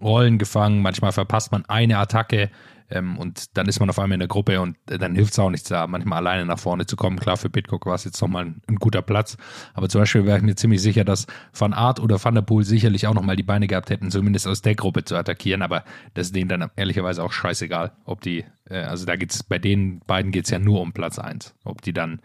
Rollen 0.00 0.38
gefangen, 0.38 0.82
manchmal 0.82 1.12
verpasst 1.12 1.50
man 1.52 1.64
eine 1.66 1.98
Attacke 1.98 2.50
ähm, 2.90 3.18
und 3.18 3.56
dann 3.56 3.66
ist 3.66 3.80
man 3.80 3.88
auf 3.88 3.98
einmal 3.98 4.14
in 4.14 4.20
der 4.20 4.28
Gruppe 4.28 4.60
und 4.60 4.76
äh, 4.90 4.98
dann 4.98 5.14
hilft 5.14 5.32
es 5.32 5.38
auch 5.38 5.50
nichts 5.50 5.68
da, 5.68 5.86
manchmal 5.86 6.18
alleine 6.18 6.46
nach 6.46 6.58
vorne 6.58 6.86
zu 6.86 6.96
kommen. 6.96 7.18
Klar, 7.18 7.36
für 7.36 7.50
Pitcock 7.50 7.86
war 7.86 7.94
es 7.94 8.04
jetzt 8.04 8.20
nochmal 8.20 8.46
ein, 8.46 8.62
ein 8.68 8.76
guter 8.76 9.02
Platz, 9.02 9.36
aber 9.72 9.88
zum 9.88 10.02
Beispiel 10.02 10.26
wäre 10.26 10.38
ich 10.38 10.44
mir 10.44 10.54
ziemlich 10.54 10.82
sicher, 10.82 11.04
dass 11.04 11.26
Van 11.56 11.72
Art 11.72 12.00
oder 12.00 12.22
Van 12.22 12.34
der 12.34 12.42
Poel 12.42 12.64
sicherlich 12.64 13.06
auch 13.06 13.14
nochmal 13.14 13.36
die 13.36 13.42
Beine 13.42 13.66
gehabt 13.66 13.90
hätten, 13.90 14.10
zumindest 14.10 14.46
aus 14.46 14.62
der 14.62 14.74
Gruppe 14.74 15.04
zu 15.04 15.16
attackieren, 15.16 15.62
aber 15.62 15.84
das 16.14 16.26
ist 16.28 16.36
denen 16.36 16.48
dann 16.48 16.70
ehrlicherweise 16.76 17.22
auch 17.22 17.32
scheißegal, 17.32 17.92
ob 18.04 18.20
die, 18.20 18.44
äh, 18.68 18.78
also 18.78 19.06
da 19.06 19.16
geht's 19.16 19.42
bei 19.42 19.58
den 19.58 20.00
beiden 20.00 20.32
geht 20.32 20.44
es 20.44 20.50
ja 20.50 20.58
nur 20.58 20.80
um 20.80 20.92
Platz 20.92 21.18
1. 21.18 21.54
Ob 21.64 21.82
die 21.82 21.92
dann 21.92 22.20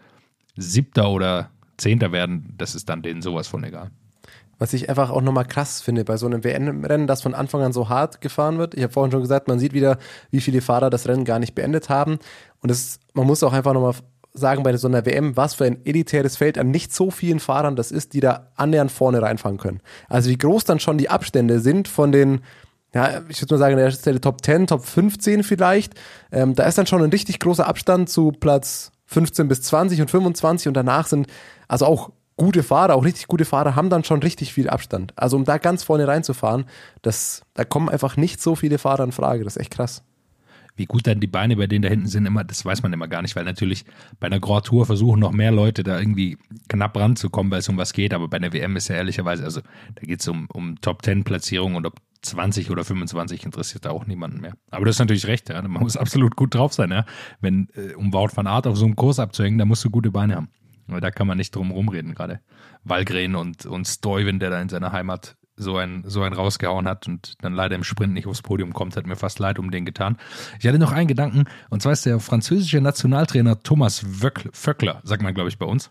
Siebter 0.56 1.10
oder 1.10 1.50
Zehnter 1.76 2.12
werden, 2.12 2.54
das 2.58 2.74
ist 2.74 2.88
dann 2.88 3.02
denen 3.02 3.22
sowas 3.22 3.48
von 3.48 3.64
egal. 3.64 3.90
Was 4.60 4.72
ich 4.72 4.88
einfach 4.88 5.10
auch 5.10 5.22
nochmal 5.22 5.46
krass 5.46 5.80
finde 5.80 6.04
bei 6.04 6.16
so 6.16 6.26
einem 6.26 6.44
WM-Rennen, 6.44 7.08
das 7.08 7.22
von 7.22 7.34
Anfang 7.34 7.62
an 7.62 7.72
so 7.72 7.88
hart 7.88 8.20
gefahren 8.20 8.58
wird. 8.58 8.74
Ich 8.74 8.84
habe 8.84 8.92
vorhin 8.92 9.10
schon 9.10 9.22
gesagt, 9.22 9.48
man 9.48 9.58
sieht 9.58 9.72
wieder, 9.72 9.98
wie 10.30 10.40
viele 10.40 10.60
Fahrer 10.60 10.90
das 10.90 11.08
Rennen 11.08 11.24
gar 11.24 11.38
nicht 11.38 11.54
beendet 11.54 11.88
haben. 11.88 12.18
Und 12.60 12.70
es, 12.70 13.00
man 13.14 13.26
muss 13.26 13.42
auch 13.42 13.52
einfach 13.52 13.72
nochmal 13.72 13.94
sagen, 14.32 14.62
bei 14.62 14.76
so 14.76 14.86
einer 14.86 15.04
WM, 15.06 15.36
was 15.36 15.54
für 15.54 15.64
ein 15.64 15.84
elitäres 15.84 16.36
Feld 16.36 16.58
an 16.58 16.70
nicht 16.70 16.94
so 16.94 17.10
vielen 17.10 17.40
Fahrern 17.40 17.74
das 17.74 17.90
ist, 17.90 18.12
die 18.12 18.20
da 18.20 18.52
annähernd 18.54 18.92
vorne 18.92 19.22
reinfahren 19.22 19.58
können. 19.58 19.80
Also 20.08 20.30
wie 20.30 20.38
groß 20.38 20.64
dann 20.64 20.78
schon 20.78 20.98
die 20.98 21.08
Abstände 21.08 21.58
sind 21.60 21.88
von 21.88 22.12
den 22.12 22.42
ja, 22.92 23.22
ich 23.28 23.40
würde 23.40 23.54
mal 23.54 23.58
sagen, 23.58 23.76
der 23.76 23.90
der 23.90 24.20
Top 24.20 24.44
10, 24.44 24.66
Top 24.66 24.84
15 24.84 25.44
vielleicht. 25.44 25.94
Ähm, 26.32 26.56
da 26.56 26.64
ist 26.64 26.76
dann 26.76 26.86
schon 26.86 27.02
ein 27.02 27.10
richtig 27.10 27.38
großer 27.38 27.66
Abstand 27.66 28.10
zu 28.10 28.32
Platz 28.32 28.90
15 29.06 29.48
bis 29.48 29.62
20 29.62 30.00
und 30.00 30.10
25 30.10 30.68
und 30.68 30.74
danach 30.74 31.06
sind 31.06 31.28
also 31.68 31.86
auch 31.86 32.10
gute 32.40 32.62
Fahrer, 32.62 32.94
auch 32.94 33.04
richtig 33.04 33.26
gute 33.26 33.44
Fahrer, 33.44 33.76
haben 33.76 33.90
dann 33.90 34.02
schon 34.02 34.22
richtig 34.22 34.54
viel 34.54 34.70
Abstand. 34.70 35.12
Also 35.14 35.36
um 35.36 35.44
da 35.44 35.58
ganz 35.58 35.82
vorne 35.82 36.08
reinzufahren, 36.08 36.64
das, 37.02 37.42
da 37.52 37.66
kommen 37.66 37.90
einfach 37.90 38.16
nicht 38.16 38.40
so 38.40 38.56
viele 38.56 38.78
Fahrer 38.78 39.04
in 39.04 39.12
Frage. 39.12 39.44
Das 39.44 39.56
ist 39.56 39.60
echt 39.60 39.72
krass. 39.72 40.02
Wie 40.74 40.86
gut 40.86 41.06
dann 41.06 41.20
die 41.20 41.26
Beine 41.26 41.56
bei 41.56 41.66
denen 41.66 41.82
da 41.82 41.90
hinten 41.90 42.06
sind, 42.06 42.24
immer, 42.24 42.42
das 42.42 42.64
weiß 42.64 42.82
man 42.82 42.94
immer 42.94 43.08
gar 43.08 43.20
nicht, 43.20 43.36
weil 43.36 43.44
natürlich 43.44 43.84
bei 44.20 44.28
einer 44.28 44.40
Grand 44.40 44.64
Tour 44.64 44.86
versuchen 44.86 45.20
noch 45.20 45.32
mehr 45.32 45.52
Leute 45.52 45.82
da 45.82 45.98
irgendwie 45.98 46.38
knapp 46.70 46.96
ranzukommen, 46.96 47.52
weil 47.52 47.58
es 47.58 47.68
um 47.68 47.76
was 47.76 47.92
geht, 47.92 48.14
aber 48.14 48.26
bei 48.28 48.38
einer 48.38 48.54
WM 48.54 48.74
ist 48.74 48.88
ja 48.88 48.96
ehrlicherweise, 48.96 49.44
also 49.44 49.60
da 49.60 50.00
geht 50.00 50.20
es 50.20 50.28
um, 50.28 50.48
um 50.50 50.80
Top 50.80 51.04
10 51.04 51.24
Platzierung 51.24 51.74
und 51.74 51.86
ob 51.86 51.96
20 52.22 52.70
oder 52.70 52.84
25 52.84 53.44
interessiert 53.44 53.84
da 53.84 53.90
auch 53.90 54.06
niemanden 54.06 54.40
mehr. 54.40 54.54
Aber 54.70 54.86
du 54.86 54.88
hast 54.88 54.98
natürlich 54.98 55.26
recht, 55.26 55.50
ja. 55.50 55.60
man 55.60 55.82
muss 55.82 55.98
absolut 55.98 56.36
gut 56.36 56.54
drauf 56.54 56.72
sein, 56.72 56.90
ja. 56.90 57.04
Wenn, 57.42 57.68
äh, 57.74 57.92
um 57.96 58.14
Wout 58.14 58.30
van 58.34 58.46
Art 58.46 58.66
auf 58.66 58.78
so 58.78 58.86
einem 58.86 58.96
Kurs 58.96 59.18
abzuhängen, 59.18 59.58
da 59.58 59.66
musst 59.66 59.84
du 59.84 59.90
gute 59.90 60.10
Beine 60.10 60.36
haben. 60.36 60.48
Da 60.98 61.10
kann 61.10 61.26
man 61.26 61.36
nicht 61.36 61.54
drum 61.54 61.70
rumreden 61.70 62.14
gerade. 62.14 62.40
Walgren 62.82 63.36
und, 63.36 63.66
und 63.66 63.86
Stuyven, 63.86 64.40
der 64.40 64.50
da 64.50 64.60
in 64.60 64.68
seiner 64.68 64.92
Heimat 64.92 65.36
so 65.56 65.76
ein, 65.76 66.02
so 66.06 66.22
ein 66.22 66.32
rausgehauen 66.32 66.88
hat 66.88 67.06
und 67.06 67.34
dann 67.42 67.52
leider 67.52 67.76
im 67.76 67.84
Sprint 67.84 68.14
nicht 68.14 68.26
aufs 68.26 68.42
Podium 68.42 68.72
kommt, 68.72 68.96
hat 68.96 69.06
mir 69.06 69.16
fast 69.16 69.38
leid 69.38 69.58
um 69.58 69.70
den 69.70 69.84
getan. 69.84 70.16
Ich 70.58 70.66
hatte 70.66 70.78
noch 70.78 70.92
einen 70.92 71.08
Gedanken, 71.08 71.44
und 71.68 71.82
zwar 71.82 71.92
ist 71.92 72.06
der 72.06 72.18
französische 72.18 72.80
Nationaltrainer 72.80 73.62
Thomas 73.62 74.04
Vöckler, 74.52 75.00
sagt 75.04 75.22
man, 75.22 75.34
glaube 75.34 75.50
ich, 75.50 75.58
bei 75.58 75.66
uns. 75.66 75.90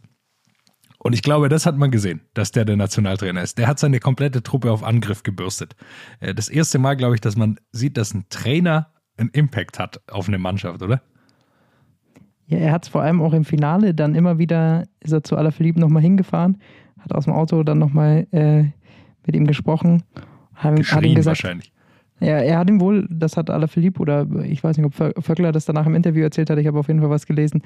Und 0.97 1.13
ich 1.13 1.23
glaube, 1.23 1.47
das 1.47 1.65
hat 1.65 1.77
man 1.77 1.91
gesehen, 1.91 2.21
dass 2.33 2.51
der 2.51 2.65
der 2.65 2.75
Nationaltrainer 2.75 3.41
ist. 3.41 3.57
Der 3.57 3.67
hat 3.67 3.79
seine 3.79 4.01
komplette 4.01 4.43
Truppe 4.43 4.69
auf 4.69 4.83
Angriff 4.83 5.23
gebürstet. 5.23 5.75
Äh, 6.19 6.35
das 6.35 6.49
erste 6.49 6.77
Mal, 6.77 6.95
glaube 6.97 7.15
ich, 7.15 7.21
dass 7.21 7.37
man 7.37 7.57
sieht, 7.71 7.95
dass 7.95 8.13
ein 8.13 8.25
Trainer 8.29 8.91
einen 9.15 9.29
Impact 9.29 9.79
hat 9.79 10.01
auf 10.09 10.27
eine 10.27 10.37
Mannschaft, 10.37 10.81
oder? 10.81 11.01
Ja, 12.49 12.57
er 12.57 12.71
hat 12.71 12.83
es 12.83 12.89
vor 12.89 13.03
allem 13.03 13.21
auch 13.21 13.33
im 13.33 13.45
Finale 13.45 13.93
dann 13.93 14.15
immer 14.15 14.39
wieder, 14.39 14.85
ist 15.01 15.13
er 15.13 15.23
zu 15.23 15.37
Alaphilippe 15.37 15.79
nochmal 15.79 16.01
hingefahren, 16.01 16.57
hat 16.99 17.13
aus 17.13 17.25
dem 17.25 17.33
Auto 17.33 17.61
dann 17.61 17.77
nochmal 17.77 18.25
äh, 18.31 18.63
mit 19.25 19.35
ihm 19.35 19.45
gesprochen. 19.45 20.01
Hat, 20.55 20.73
hat 20.73 21.05
ihm 21.05 21.13
gesagt, 21.13 21.43
wahrscheinlich. 21.43 21.71
Ja, 22.19 22.39
er 22.39 22.57
hat 22.57 22.69
ihm 22.69 22.81
wohl, 22.81 23.07
das 23.09 23.37
hat 23.37 23.51
Alaphilippe 23.51 24.01
oder 24.01 24.25
ich 24.43 24.63
weiß 24.63 24.77
nicht, 24.77 24.85
ob 24.85 25.23
Vöckler 25.23 25.51
das 25.51 25.65
danach 25.65 25.85
im 25.85 25.93
Interview 25.93 26.23
erzählt 26.23 26.49
hat, 26.49 26.57
ich 26.57 26.65
habe 26.65 26.79
auf 26.79 26.87
jeden 26.87 26.99
Fall 26.99 27.11
was 27.11 27.27
gelesen, 27.27 27.61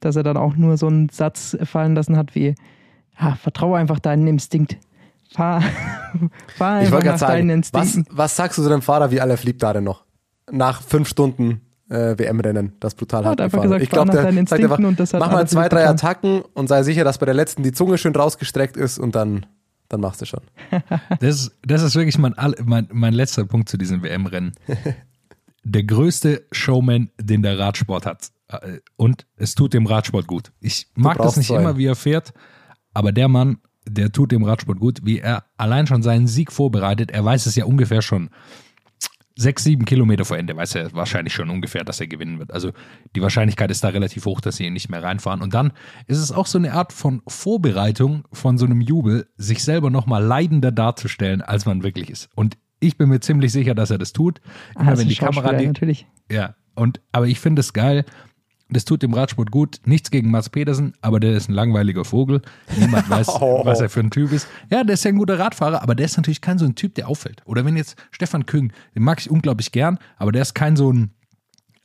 dass 0.00 0.16
er 0.16 0.22
dann 0.22 0.36
auch 0.36 0.54
nur 0.54 0.76
so 0.76 0.86
einen 0.86 1.08
Satz 1.08 1.56
fallen 1.64 1.94
lassen 1.94 2.16
hat 2.16 2.34
wie, 2.34 2.54
ja, 3.18 3.34
vertraue 3.36 3.78
einfach 3.78 3.98
deinen 3.98 4.26
Instinkt. 4.28 4.76
Fahr, 5.32 5.62
fahr 6.56 6.76
einfach 6.76 7.02
nach 7.02 7.16
sagen, 7.16 7.32
deinen 7.32 7.50
Instinkten. 7.50 8.04
Was, 8.10 8.16
was 8.16 8.36
sagst 8.36 8.58
du 8.58 8.62
zu 8.62 8.68
dem 8.68 8.82
Fahrer 8.82 9.10
wie 9.10 9.20
Alaphilippe 9.20 9.58
da 9.58 9.72
denn 9.72 9.84
noch? 9.84 10.04
Nach 10.52 10.82
fünf 10.82 11.08
Stunden 11.08 11.62
äh, 11.88 12.18
WM-Rennen, 12.18 12.72
das 12.80 12.94
brutal 12.94 13.24
hat 13.24 13.40
einfach 13.40 13.62
gesagt, 13.62 13.82
Ich 13.82 13.90
glaube, 13.90 14.10
der 14.10 14.32
sagt 14.46 14.52
einfach, 14.52 14.78
mach 14.78 15.30
mal 15.30 15.46
zwei, 15.46 15.68
drei 15.68 15.88
Attacken 15.88 16.42
und 16.54 16.68
sei 16.68 16.82
sicher, 16.82 17.04
dass 17.04 17.18
bei 17.18 17.26
der 17.26 17.34
letzten 17.34 17.62
die 17.62 17.72
Zunge 17.72 17.98
schön 17.98 18.14
rausgestreckt 18.14 18.76
ist 18.76 18.98
und 18.98 19.14
dann, 19.14 19.46
dann 19.88 20.00
machst 20.00 20.20
du 20.20 20.26
schon. 20.26 20.40
das, 21.20 21.52
das 21.64 21.82
ist 21.82 21.94
wirklich 21.94 22.18
mein, 22.18 22.34
mein, 22.64 22.88
mein 22.92 23.14
letzter 23.14 23.44
Punkt 23.44 23.68
zu 23.68 23.76
diesem 23.76 24.02
WM-Rennen. 24.02 24.52
Der 25.68 25.82
größte 25.82 26.44
Showman, 26.52 27.10
den 27.20 27.42
der 27.42 27.58
Radsport 27.58 28.06
hat. 28.06 28.28
Äh, 28.46 28.78
und 28.94 29.26
es 29.36 29.56
tut 29.56 29.74
dem 29.74 29.86
Radsport 29.86 30.28
gut. 30.28 30.52
Ich 30.60 30.86
mag 30.94 31.18
das 31.18 31.36
nicht 31.36 31.48
zwei. 31.48 31.60
immer, 31.60 31.76
wie 31.76 31.86
er 31.86 31.96
fährt, 31.96 32.32
aber 32.94 33.10
der 33.10 33.26
Mann, 33.26 33.58
der 33.84 34.12
tut 34.12 34.30
dem 34.30 34.44
Radsport 34.44 34.78
gut, 34.78 35.00
wie 35.02 35.18
er 35.18 35.44
allein 35.56 35.88
schon 35.88 36.04
seinen 36.04 36.28
Sieg 36.28 36.52
vorbereitet. 36.52 37.10
Er 37.10 37.24
weiß 37.24 37.46
es 37.46 37.56
ja 37.56 37.64
ungefähr 37.64 38.00
schon 38.00 38.30
sechs, 39.36 39.64
sieben 39.64 39.84
Kilometer 39.84 40.24
vor 40.24 40.38
Ende 40.38 40.56
weiß 40.56 40.74
er 40.74 40.92
wahrscheinlich 40.94 41.34
schon 41.34 41.50
ungefähr, 41.50 41.84
dass 41.84 42.00
er 42.00 42.06
gewinnen 42.06 42.38
wird. 42.38 42.52
Also 42.52 42.72
die 43.14 43.20
Wahrscheinlichkeit 43.20 43.70
ist 43.70 43.84
da 43.84 43.88
relativ 43.88 44.24
hoch, 44.24 44.40
dass 44.40 44.56
sie 44.56 44.66
ihn 44.66 44.72
nicht 44.72 44.88
mehr 44.88 45.02
reinfahren. 45.02 45.42
Und 45.42 45.54
dann 45.54 45.72
ist 46.06 46.18
es 46.18 46.32
auch 46.32 46.46
so 46.46 46.58
eine 46.58 46.72
Art 46.72 46.92
von 46.92 47.22
Vorbereitung 47.28 48.24
von 48.32 48.56
so 48.56 48.64
einem 48.64 48.80
Jubel, 48.80 49.28
sich 49.36 49.62
selber 49.62 49.90
nochmal 49.90 50.24
leidender 50.24 50.72
darzustellen, 50.72 51.42
als 51.42 51.66
man 51.66 51.82
wirklich 51.82 52.10
ist. 52.10 52.30
Und 52.34 52.56
ich 52.80 52.96
bin 52.96 53.10
mir 53.10 53.20
ziemlich 53.20 53.52
sicher, 53.52 53.74
dass 53.74 53.90
er 53.90 53.98
das 53.98 54.12
tut. 54.12 54.40
Immer 54.74 54.92
ah, 54.92 54.98
wenn 54.98 55.08
die 55.08 55.14
Kamera 55.14 55.52
die, 55.52 55.66
natürlich. 55.66 56.06
Ja, 56.30 56.56
und 56.74 57.00
aber 57.12 57.26
ich 57.26 57.38
finde 57.38 57.60
es 57.60 57.72
geil, 57.72 58.04
das 58.68 58.84
tut 58.84 59.02
dem 59.02 59.14
Radsport 59.14 59.50
gut. 59.50 59.80
Nichts 59.84 60.10
gegen 60.10 60.30
Mats 60.30 60.50
Pedersen, 60.50 60.94
aber 61.00 61.20
der 61.20 61.36
ist 61.36 61.48
ein 61.48 61.52
langweiliger 61.52 62.04
Vogel. 62.04 62.42
Niemand 62.78 63.08
weiß, 63.10 63.28
oh. 63.40 63.64
was 63.64 63.80
er 63.80 63.88
für 63.88 64.00
ein 64.00 64.10
Typ 64.10 64.32
ist. 64.32 64.48
Ja, 64.70 64.82
der 64.82 64.94
ist 64.94 65.04
ja 65.04 65.10
ein 65.10 65.18
guter 65.18 65.38
Radfahrer, 65.38 65.82
aber 65.82 65.94
der 65.94 66.06
ist 66.06 66.16
natürlich 66.16 66.40
kein 66.40 66.58
so 66.58 66.64
ein 66.64 66.74
Typ, 66.74 66.94
der 66.94 67.08
auffällt. 67.08 67.42
Oder 67.44 67.64
wenn 67.64 67.76
jetzt 67.76 67.96
Stefan 68.10 68.46
Küng, 68.46 68.72
den 68.94 69.02
mag 69.02 69.20
ich 69.20 69.30
unglaublich 69.30 69.72
gern, 69.72 69.98
aber 70.16 70.32
der 70.32 70.42
ist 70.42 70.54
kein 70.54 70.76
so 70.76 70.92
ein 70.92 71.10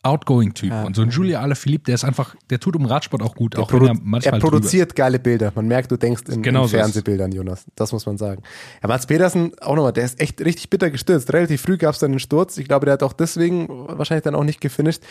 Outgoing-Typ. 0.03 0.71
Ja. 0.71 0.83
Und 0.83 0.95
so 0.95 1.03
ein 1.03 1.09
Julia 1.09 1.41
Alaphilippe, 1.41 1.85
der 1.85 1.95
ist 1.95 2.03
einfach, 2.03 2.35
der 2.49 2.59
tut 2.59 2.75
um 2.75 2.85
Radsport 2.85 3.21
auch 3.21 3.35
gut, 3.35 3.55
auch 3.55 3.71
wenn 3.71 3.85
er 3.85 4.25
Er 4.25 4.39
produziert 4.39 4.95
geile 4.95 5.19
Bilder. 5.19 5.51
Man 5.53 5.67
merkt, 5.67 5.91
du 5.91 5.97
denkst 5.97 6.23
in, 6.27 6.41
genau 6.41 6.63
in 6.63 6.69
Fernsehbildern, 6.69 7.31
Jonas. 7.31 7.65
Das 7.75 7.91
muss 7.91 8.05
man 8.05 8.17
sagen. 8.17 8.41
Ja, 8.81 8.87
Mats 8.87 9.05
Pedersen, 9.05 9.51
auch 9.61 9.75
nochmal, 9.75 9.93
der 9.93 10.05
ist 10.05 10.19
echt 10.19 10.41
richtig 10.41 10.69
bitter 10.71 10.89
gestürzt. 10.89 11.31
Relativ 11.31 11.61
früh 11.61 11.77
gab 11.77 11.93
es 11.93 11.99
dann 11.99 12.11
einen 12.11 12.19
Sturz. 12.19 12.57
Ich 12.57 12.67
glaube, 12.67 12.85
der 12.85 12.93
hat 12.93 13.03
auch 13.03 13.13
deswegen 13.13 13.67
wahrscheinlich 13.69 14.23
dann 14.23 14.33
auch 14.33 14.43
nicht 14.43 14.59
gefinisht, 14.59 15.03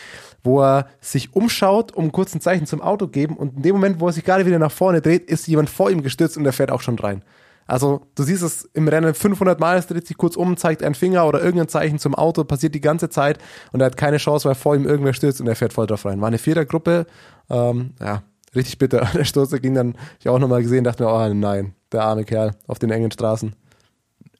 wo 0.43 0.61
er 0.61 0.87
sich 0.99 1.33
umschaut, 1.33 1.93
um 1.93 2.11
kurz 2.11 2.35
ein 2.35 2.41
Zeichen 2.41 2.65
zum 2.65 2.81
Auto 2.81 3.07
geben 3.07 3.37
und 3.37 3.57
in 3.57 3.61
dem 3.61 3.75
Moment, 3.75 4.01
wo 4.01 4.07
er 4.07 4.13
sich 4.13 4.25
gerade 4.25 4.45
wieder 4.45 4.59
nach 4.59 4.71
vorne 4.71 5.01
dreht, 5.01 5.29
ist 5.29 5.47
jemand 5.47 5.69
vor 5.69 5.89
ihm 5.89 6.03
gestürzt 6.03 6.35
und 6.35 6.43
der 6.43 6.53
fährt 6.53 6.71
auch 6.71 6.81
schon 6.81 6.99
rein. 6.99 7.23
Also 7.67 8.01
du 8.15 8.23
siehst 8.23 8.43
es 8.43 8.65
im 8.73 8.87
Rennen 8.87 9.13
500 9.13 9.59
Mal, 9.59 9.77
es 9.77 9.87
dreht 9.87 10.07
sich 10.07 10.17
kurz 10.17 10.35
um, 10.35 10.57
zeigt 10.57 10.83
einen 10.83 10.95
Finger 10.95 11.25
oder 11.25 11.41
irgendein 11.41 11.67
Zeichen 11.67 11.99
zum 11.99 12.15
Auto, 12.15 12.43
passiert 12.43 12.75
die 12.75 12.81
ganze 12.81 13.09
Zeit 13.09 13.37
und 13.71 13.81
er 13.81 13.85
hat 13.85 13.97
keine 13.97 14.17
Chance, 14.17 14.47
weil 14.47 14.55
vor 14.55 14.75
ihm 14.75 14.85
irgendwer 14.85 15.13
stürzt 15.13 15.39
und 15.41 15.47
er 15.47 15.55
fährt 15.55 15.73
voll 15.73 15.87
drauf 15.87 16.05
rein. 16.05 16.19
War 16.21 16.27
eine 16.27 16.37
Vierergruppe, 16.37 17.05
ähm, 17.49 17.91
ja, 17.99 18.23
richtig 18.55 18.77
bitter. 18.77 19.07
Der 19.13 19.25
Sturz 19.25 19.49
der 19.49 19.59
ging 19.59 19.73
dann, 19.73 19.95
ich 20.19 20.27
auch 20.27 20.39
nochmal 20.39 20.61
gesehen, 20.61 20.83
dachte 20.83 21.03
mir, 21.03 21.11
oh 21.11 21.33
nein, 21.33 21.73
der 21.91 22.03
arme 22.03 22.25
Kerl 22.25 22.51
auf 22.67 22.79
den 22.79 22.91
engen 22.91 23.11
Straßen 23.11 23.55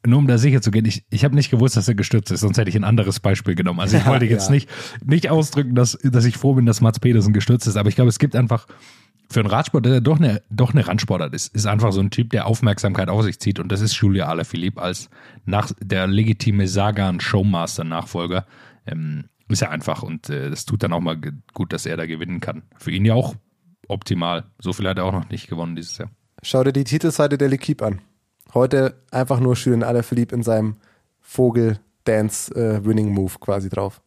nur 0.05 0.17
um 0.17 0.27
da 0.27 0.37
sicher 0.37 0.61
zu 0.61 0.71
gehen, 0.71 0.85
ich, 0.85 1.05
ich 1.09 1.23
habe 1.23 1.35
nicht 1.35 1.51
gewusst, 1.51 1.77
dass 1.77 1.87
er 1.87 1.95
gestürzt 1.95 2.31
ist, 2.31 2.41
sonst 2.41 2.57
hätte 2.57 2.69
ich 2.69 2.75
ein 2.75 2.83
anderes 2.83 3.19
Beispiel 3.19 3.55
genommen. 3.55 3.79
Also 3.79 3.97
ich 3.97 4.05
wollte 4.07 4.25
jetzt 4.25 4.47
ja. 4.47 4.53
nicht, 4.53 4.69
nicht 5.03 5.29
ausdrücken, 5.29 5.75
dass, 5.75 5.97
dass 6.03 6.25
ich 6.25 6.37
froh 6.37 6.53
bin, 6.55 6.65
dass 6.65 6.81
Mats 6.81 6.99
Pedersen 6.99 7.33
gestürzt 7.33 7.67
ist, 7.67 7.77
aber 7.77 7.89
ich 7.89 7.95
glaube, 7.95 8.09
es 8.09 8.19
gibt 8.19 8.35
einfach 8.35 8.67
für 9.31 9.39
einen 9.39 9.49
Radsport, 9.49 9.85
der 9.85 10.01
doch 10.01 10.19
eine, 10.19 10.41
doch 10.49 10.73
eine 10.73 10.85
Randsportart 10.87 11.33
ist, 11.33 11.55
ist 11.55 11.65
einfach 11.65 11.91
so 11.91 12.01
ein 12.01 12.11
Typ, 12.11 12.29
der 12.31 12.47
Aufmerksamkeit 12.47 13.09
auf 13.09 13.23
sich 13.23 13.39
zieht. 13.39 13.59
Und 13.59 13.71
das 13.71 13.79
ist 13.81 13.95
Julia 13.95 14.27
Alaphilippe 14.27 14.81
als 14.81 15.09
nach, 15.45 15.71
der 15.79 16.07
legitime 16.07 16.67
Sagan-Showmaster-Nachfolger. 16.67 18.45
Ähm, 18.85 19.25
ist 19.47 19.61
er 19.61 19.71
einfach 19.71 20.03
und 20.03 20.29
äh, 20.29 20.49
das 20.49 20.65
tut 20.65 20.83
dann 20.83 20.93
auch 20.93 21.01
mal 21.01 21.17
gut, 21.53 21.73
dass 21.73 21.85
er 21.85 21.97
da 21.97 22.05
gewinnen 22.05 22.39
kann. 22.39 22.63
Für 22.77 22.91
ihn 22.91 23.03
ja 23.05 23.15
auch 23.15 23.35
optimal. 23.87 24.45
So 24.59 24.73
viel 24.73 24.87
hat 24.87 24.97
er 24.97 25.05
auch 25.05 25.11
noch 25.11 25.29
nicht 25.29 25.49
gewonnen 25.49 25.75
dieses 25.75 25.97
Jahr. 25.97 26.09
Schau 26.41 26.63
dir 26.63 26.73
die 26.73 26.85
Titelseite 26.85 27.37
der 27.37 27.49
L'Equipe 27.49 27.83
an. 27.83 27.99
Heute 28.53 29.01
einfach 29.11 29.39
nur 29.39 29.55
Julien 29.55 29.83
Alaphilippe 29.83 30.35
in 30.35 30.43
seinem 30.43 30.75
Vogel-Dance-Winning-Move 31.21 33.39
quasi 33.39 33.69
drauf. 33.69 34.01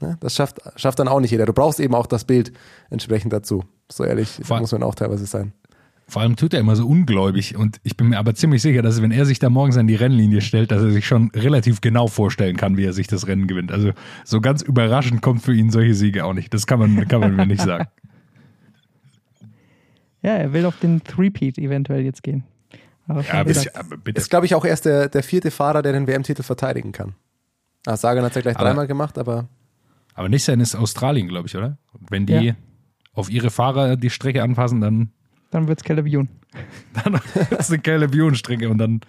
Ne? 0.00 0.16
Das 0.20 0.34
schafft, 0.34 0.60
schafft 0.76 0.98
dann 0.98 1.08
auch 1.08 1.20
nicht 1.20 1.30
jeder. 1.30 1.46
Du 1.46 1.52
brauchst 1.52 1.80
eben 1.80 1.94
auch 1.94 2.06
das 2.06 2.24
Bild 2.24 2.52
entsprechend 2.90 3.32
dazu. 3.32 3.64
So 3.96 4.04
ehrlich 4.04 4.40
Vor- 4.42 4.60
muss 4.60 4.72
man 4.72 4.82
auch 4.82 4.94
teilweise 4.94 5.26
sein. 5.26 5.52
Vor 6.08 6.20
allem 6.20 6.36
tut 6.36 6.52
er 6.52 6.60
immer 6.60 6.76
so 6.76 6.86
ungläubig 6.86 7.56
und 7.56 7.78
ich 7.84 7.96
bin 7.96 8.08
mir 8.08 8.18
aber 8.18 8.34
ziemlich 8.34 8.60
sicher, 8.60 8.82
dass 8.82 9.00
wenn 9.00 9.12
er 9.12 9.24
sich 9.24 9.38
da 9.38 9.48
morgens 9.48 9.78
an 9.78 9.86
die 9.86 9.94
Rennlinie 9.94 10.40
stellt, 10.42 10.70
dass 10.70 10.82
er 10.82 10.90
sich 10.90 11.06
schon 11.06 11.30
relativ 11.34 11.80
genau 11.80 12.06
vorstellen 12.06 12.56
kann, 12.56 12.76
wie 12.76 12.84
er 12.84 12.92
sich 12.92 13.06
das 13.06 13.26
Rennen 13.28 13.46
gewinnt. 13.46 13.72
Also 13.72 13.92
so 14.24 14.40
ganz 14.42 14.60
überraschend 14.60 15.22
kommt 15.22 15.42
für 15.42 15.54
ihn 15.54 15.70
solche 15.70 15.94
Siege 15.94 16.24
auch 16.26 16.34
nicht. 16.34 16.52
Das 16.52 16.66
kann 16.66 16.80
man, 16.80 17.08
kann 17.08 17.20
man 17.20 17.34
mir 17.36 17.46
nicht 17.46 17.62
sagen. 17.62 17.86
Ja, 20.22 20.34
er 20.36 20.52
will 20.52 20.66
auf 20.66 20.78
den 20.78 21.02
Three-Peat 21.02 21.58
eventuell 21.58 22.02
jetzt 22.02 22.22
gehen. 22.22 22.44
Aber 23.08 23.22
Ja, 23.24 23.42
bis. 23.42 23.66
Ist, 24.14 24.30
glaube 24.30 24.46
ich, 24.46 24.54
auch 24.54 24.64
erst 24.64 24.84
der, 24.84 25.08
der 25.08 25.22
vierte 25.24 25.50
Fahrer, 25.50 25.82
der 25.82 25.92
den 25.92 26.06
WM-Titel 26.06 26.44
verteidigen 26.44 26.92
kann. 26.92 27.14
Ah, 27.86 27.96
Sagan 27.96 28.22
hat 28.24 28.30
es 28.30 28.36
ja 28.36 28.42
gleich 28.42 28.56
Aber- 28.56 28.66
dreimal 28.66 28.86
gemacht, 28.86 29.18
aber 29.18 29.48
Aber 30.14 30.28
nicht 30.28 30.44
sein 30.44 30.60
ist 30.60 30.76
Australien, 30.76 31.26
glaube 31.26 31.48
ich, 31.48 31.56
oder? 31.56 31.76
Und 31.92 32.10
wenn 32.12 32.26
die 32.26 32.32
Ja. 32.34 32.54
Auf 33.14 33.30
ihre 33.30 33.50
Fahrer 33.50 33.96
die 33.96 34.10
Strecke 34.10 34.42
anpassen, 34.42 34.80
dann, 34.80 35.10
dann 35.50 35.68
wird's 35.68 35.84
Caleb 35.84 36.06
Ewan. 36.06 36.28
dann 37.04 37.14
ist 37.14 37.60
es 37.60 37.70
eine 37.70 37.78
geile 37.78 38.08
Bion-Strecke 38.08 38.68
und 38.68 38.78
dann, 38.78 39.00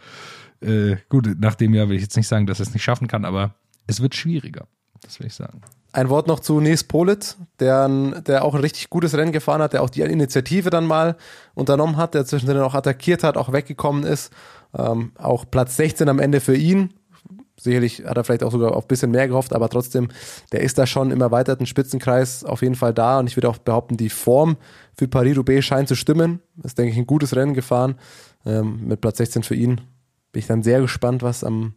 äh, 0.62 0.98
gut, 1.10 1.28
nach 1.40 1.56
dem 1.56 1.74
Jahr 1.74 1.90
will 1.90 1.96
ich 1.96 2.04
jetzt 2.04 2.18
nicht 2.18 2.28
sagen, 2.28 2.48
dass 2.48 2.60
er 2.60 2.68
es 2.68 2.74
nicht 2.74 2.84
schaffen 2.84 3.08
kann, 3.08 3.26
aber 3.26 3.56
es 3.88 4.02
wird 4.02 4.16
schwieriger. 4.16 4.68
Das 5.02 5.20
will 5.20 5.28
ich 5.28 5.34
sagen. 5.34 5.62
Ein 5.92 6.10
Wort 6.10 6.28
noch 6.28 6.40
zu 6.40 6.60
Nils 6.60 6.84
Polit, 6.84 7.38
der, 7.60 7.88
der 8.22 8.44
auch 8.44 8.56
ein 8.56 8.62
richtig 8.62 8.90
gutes 8.90 9.16
Rennen 9.16 9.32
gefahren 9.32 9.62
hat, 9.62 9.74
der 9.74 9.84
auch 9.84 9.90
die 9.90 10.02
Initiative 10.02 10.70
dann 10.70 10.88
mal 10.88 11.18
unternommen 11.54 11.98
hat, 11.98 12.16
der 12.16 12.26
zwischendrin 12.26 12.62
auch 12.62 12.74
attackiert 12.74 13.24
hat, 13.24 13.38
auch 13.38 13.54
weggekommen 13.54 14.04
ist. 14.04 14.34
Ähm, 14.76 15.12
auch 15.20 15.46
Platz 15.50 15.76
16 15.76 16.10
am 16.10 16.20
Ende 16.20 16.40
für 16.40 16.56
ihn. 16.56 16.94
Sicherlich 17.56 18.04
hat 18.06 18.18
er 18.18 18.24
vielleicht 18.24 18.44
auch 18.44 18.52
sogar 18.52 18.76
auf 18.76 18.86
ein 18.86 18.88
bisschen 18.88 19.12
mehr 19.12 19.28
gehofft, 19.28 19.54
aber 19.54 19.70
trotzdem, 19.70 20.10
der 20.52 20.62
ist 20.62 20.78
da 20.78 20.88
schon 20.88 21.12
im 21.12 21.22
erweiterten 21.22 21.66
Spitzenkreis 21.66 22.44
auf 22.44 22.62
jeden 22.62 22.76
Fall 22.76 22.94
da 22.94 23.20
und 23.20 23.28
ich 23.28 23.38
würde 23.38 23.50
auch 23.50 23.60
behaupten, 23.60 23.96
die 23.96 24.10
Form 24.10 24.58
für 24.98 25.08
Paris-Roubaix 25.08 25.64
scheint 25.64 25.88
zu 25.88 25.96
stimmen. 25.96 26.40
Ist, 26.64 26.78
denke 26.78 26.92
ich, 26.92 26.98
ein 26.98 27.06
gutes 27.06 27.36
Rennen 27.36 27.54
gefahren. 27.54 27.96
Ähm, 28.46 28.88
mit 28.88 29.02
Platz 29.02 29.18
16 29.18 29.44
für 29.44 29.56
ihn 29.56 29.82
bin 30.32 30.40
ich 30.40 30.48
dann 30.48 30.64
sehr 30.64 30.82
gespannt, 30.82 31.22
was 31.22 31.44
am 31.44 31.76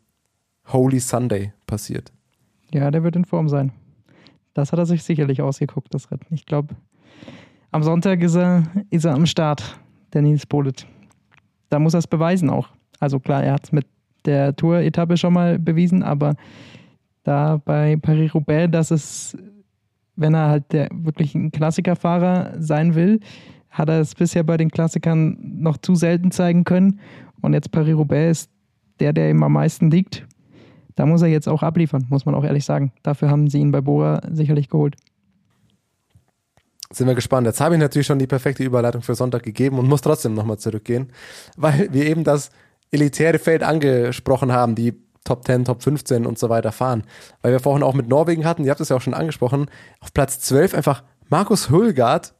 Holy 0.72 0.98
Sunday 0.98 1.52
passiert. 1.66 2.12
Ja, 2.72 2.90
der 2.90 3.04
wird 3.04 3.14
in 3.14 3.24
Form 3.24 3.48
sein. 3.48 3.72
Das 4.54 4.72
hat 4.72 4.78
er 4.78 4.86
sich 4.86 5.02
sicherlich 5.02 5.42
ausgeguckt, 5.42 5.92
das 5.92 6.10
Rennen. 6.10 6.26
Ich 6.30 6.46
glaube, 6.46 6.74
am 7.70 7.82
Sonntag 7.82 8.22
ist 8.22 8.34
er, 8.34 8.64
ist 8.90 9.04
er 9.04 9.14
am 9.14 9.26
Start, 9.26 9.78
der 10.14 10.22
Nils 10.22 10.46
Polit. 10.46 10.86
Da 11.68 11.78
muss 11.78 11.94
er 11.94 11.98
es 11.98 12.06
beweisen 12.06 12.48
auch. 12.48 12.68
Also 12.98 13.20
klar, 13.20 13.44
er 13.44 13.52
hat 13.52 13.64
es 13.64 13.72
mit 13.72 13.86
der 14.26 14.54
Tour-Etappe 14.56 15.16
schon 15.16 15.32
mal 15.32 15.58
bewiesen, 15.58 16.02
aber 16.02 16.34
da 17.24 17.60
bei 17.64 17.96
Paris-Roubaix, 17.96 18.70
dass 18.70 18.90
es, 18.90 19.36
wenn 20.14 20.34
er 20.34 20.48
halt 20.48 20.72
der 20.72 20.88
wirklich 20.92 21.34
ein 21.34 21.50
Klassikerfahrer 21.50 22.54
sein 22.58 22.94
will, 22.94 23.20
hat 23.70 23.88
er 23.88 24.00
es 24.00 24.14
bisher 24.14 24.42
bei 24.42 24.56
den 24.56 24.70
Klassikern 24.70 25.36
noch 25.40 25.76
zu 25.76 25.94
selten 25.94 26.30
zeigen 26.30 26.64
können. 26.64 27.00
Und 27.42 27.52
jetzt 27.52 27.70
Paris-Roubaix 27.72 28.30
ist 28.30 28.50
der, 29.00 29.12
der 29.12 29.30
ihm 29.30 29.42
am 29.42 29.52
meisten 29.52 29.90
liegt. 29.90 30.26
Da 30.94 31.04
muss 31.04 31.20
er 31.20 31.28
jetzt 31.28 31.48
auch 31.48 31.62
abliefern, 31.62 32.06
muss 32.08 32.24
man 32.24 32.34
auch 32.34 32.44
ehrlich 32.44 32.64
sagen. 32.64 32.92
Dafür 33.02 33.28
haben 33.28 33.48
sie 33.48 33.58
ihn 33.58 33.70
bei 33.70 33.82
Bora 33.82 34.22
sicherlich 34.30 34.70
geholt. 34.70 34.96
Sind 36.90 37.06
wir 37.06 37.14
gespannt. 37.14 37.46
Jetzt 37.46 37.60
habe 37.60 37.74
ich 37.74 37.80
natürlich 37.80 38.06
schon 38.06 38.18
die 38.18 38.26
perfekte 38.26 38.62
Überleitung 38.62 39.02
für 39.02 39.14
Sonntag 39.14 39.42
gegeben 39.42 39.78
und 39.78 39.88
muss 39.88 40.00
trotzdem 40.00 40.34
nochmal 40.34 40.58
zurückgehen, 40.58 41.08
weil 41.56 41.92
wir 41.92 42.06
eben 42.06 42.24
das 42.24 42.50
elitäre 42.90 43.38
Feld 43.38 43.62
angesprochen 43.62 44.52
haben, 44.52 44.74
die 44.74 44.94
Top 45.24 45.44
10, 45.44 45.64
Top 45.64 45.82
15 45.82 46.24
und 46.24 46.38
so 46.38 46.48
weiter 46.48 46.72
fahren. 46.72 47.02
Weil 47.42 47.52
wir 47.52 47.60
vorhin 47.60 47.82
auch 47.82 47.94
mit 47.94 48.08
Norwegen 48.08 48.44
hatten, 48.44 48.64
ihr 48.64 48.70
habt 48.70 48.80
es 48.80 48.88
ja 48.88 48.96
auch 48.96 49.00
schon 49.00 49.14
angesprochen, 49.14 49.66
auf 50.00 50.14
Platz 50.14 50.40
12 50.40 50.74
einfach 50.74 51.02
Markus 51.28 51.68
Hülgaard. 51.68 52.34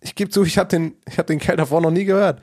Ich 0.00 0.14
gebe 0.14 0.30
zu, 0.30 0.44
ich 0.44 0.58
habe 0.58 0.68
den, 0.68 0.94
hab 1.16 1.26
den 1.26 1.38
Kerl 1.38 1.56
davor 1.56 1.80
noch 1.80 1.90
nie 1.90 2.04
gehört. 2.04 2.40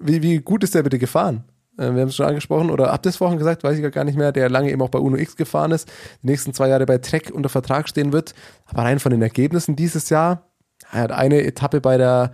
Wie, 0.00 0.22
wie 0.22 0.38
gut 0.38 0.64
ist 0.64 0.74
der 0.74 0.82
bitte 0.82 0.98
gefahren? 0.98 1.44
Äh, 1.78 1.94
Wir 1.94 2.02
haben 2.02 2.08
es 2.08 2.16
schon 2.16 2.26
angesprochen, 2.26 2.70
oder 2.70 2.90
habt 2.90 3.06
ihr 3.06 3.10
es 3.10 3.16
vorhin 3.16 3.38
gesagt, 3.38 3.62
weiß 3.62 3.78
ich 3.78 3.92
gar 3.92 4.04
nicht 4.04 4.18
mehr, 4.18 4.32
der 4.32 4.50
lange 4.50 4.70
eben 4.70 4.82
auch 4.82 4.88
bei 4.88 4.98
Uno 4.98 5.16
X 5.16 5.36
gefahren 5.36 5.70
ist, 5.70 5.90
die 6.22 6.26
nächsten 6.26 6.52
zwei 6.52 6.68
Jahre 6.68 6.86
bei 6.86 6.98
Trek 6.98 7.30
unter 7.32 7.48
Vertrag 7.48 7.88
stehen 7.88 8.12
wird. 8.12 8.34
Aber 8.66 8.82
rein 8.82 8.98
von 8.98 9.12
den 9.12 9.22
Ergebnissen 9.22 9.76
dieses 9.76 10.08
Jahr, 10.10 10.50
er 10.90 11.02
hat 11.02 11.12
eine 11.12 11.42
Etappe 11.44 11.80
bei 11.80 11.96
der, 11.96 12.32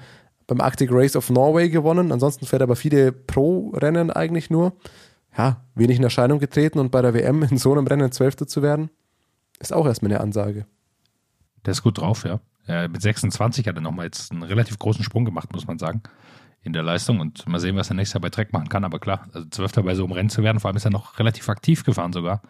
beim 0.49 0.61
Arctic 0.61 0.91
Race 0.91 1.15
of 1.15 1.31
Norway 1.31 1.69
gewonnen, 1.69 2.11
ansonsten 2.11 2.47
fährt 2.47 2.63
er 2.63 2.65
aber 2.65 2.75
viele 2.75 3.13
Pro-Rennen 3.13 4.11
eigentlich 4.11 4.51
nur. 4.51 4.73
Ja, 5.37 5.61
wenig 5.77 5.99
in 5.99 6.03
Erscheinung 6.03 6.41
getreten 6.41 6.81
und 6.81 6.91
bei 6.91 7.01
der 7.01 7.15
WM 7.15 7.45
in 7.45 7.59
so 7.59 7.71
einem 7.71 7.87
Rennen 7.87 8.11
Zwölfter 8.11 8.49
zu 8.49 8.61
werden, 8.63 8.91
ist 9.61 9.73
auch 9.73 9.87
erstmal 9.87 10.11
eine 10.11 10.21
Ansage. 10.21 10.67
Der 11.65 11.73
ist 11.73 11.83
gut 11.83 11.99
drauf, 11.99 12.25
ja. 12.25 12.41
Mit 12.89 13.01
26 13.01 13.67
hat 13.67 13.77
er 13.77 13.81
nochmal 13.81 14.07
jetzt 14.07 14.31
einen 14.31 14.43
relativ 14.43 14.79
großen 14.79 15.05
Sprung 15.05 15.25
gemacht, 15.25 15.53
muss 15.53 15.67
man 15.67 15.79
sagen, 15.79 16.03
in 16.63 16.73
der 16.73 16.83
Leistung. 16.83 17.21
Und 17.21 17.47
mal 17.47 17.61
sehen, 17.61 17.77
was 17.77 17.91
er 17.91 17.95
nächstes 17.95 18.15
Jahr 18.15 18.21
bei 18.21 18.31
Trek 18.31 18.53
machen 18.53 18.69
kann. 18.69 18.85
Aber 18.85 18.99
klar, 18.99 19.27
also 19.33 19.49
Zwölfter 19.49 19.83
bei 19.83 19.95
so 19.95 20.05
einem 20.05 20.13
Rennen 20.13 20.29
zu 20.29 20.43
werden, 20.43 20.61
vor 20.61 20.69
allem 20.69 20.77
ist 20.77 20.85
er 20.85 20.91
noch 20.91 21.19
relativ 21.19 21.49
aktiv 21.49 21.85
gefahren 21.85 22.13
sogar. 22.13 22.43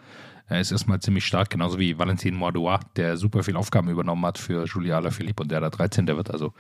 Er 0.47 0.61
ist 0.61 0.73
erstmal 0.73 0.99
ziemlich 1.01 1.27
stark, 1.27 1.51
genauso 1.51 1.79
wie 1.79 1.99
Valentin 1.99 2.35
Mordois, 2.35 2.81
der 2.97 3.17
super 3.17 3.43
viel 3.43 3.55
Aufgaben 3.55 3.91
übernommen 3.91 4.25
hat 4.25 4.39
für 4.39 4.65
Julia 4.65 4.97
Alaphilippe 4.97 5.43
und 5.43 5.53
der 5.53 5.61
da 5.61 5.69
13. 5.69 6.07
wird. 6.07 6.31
Also 6.31 6.55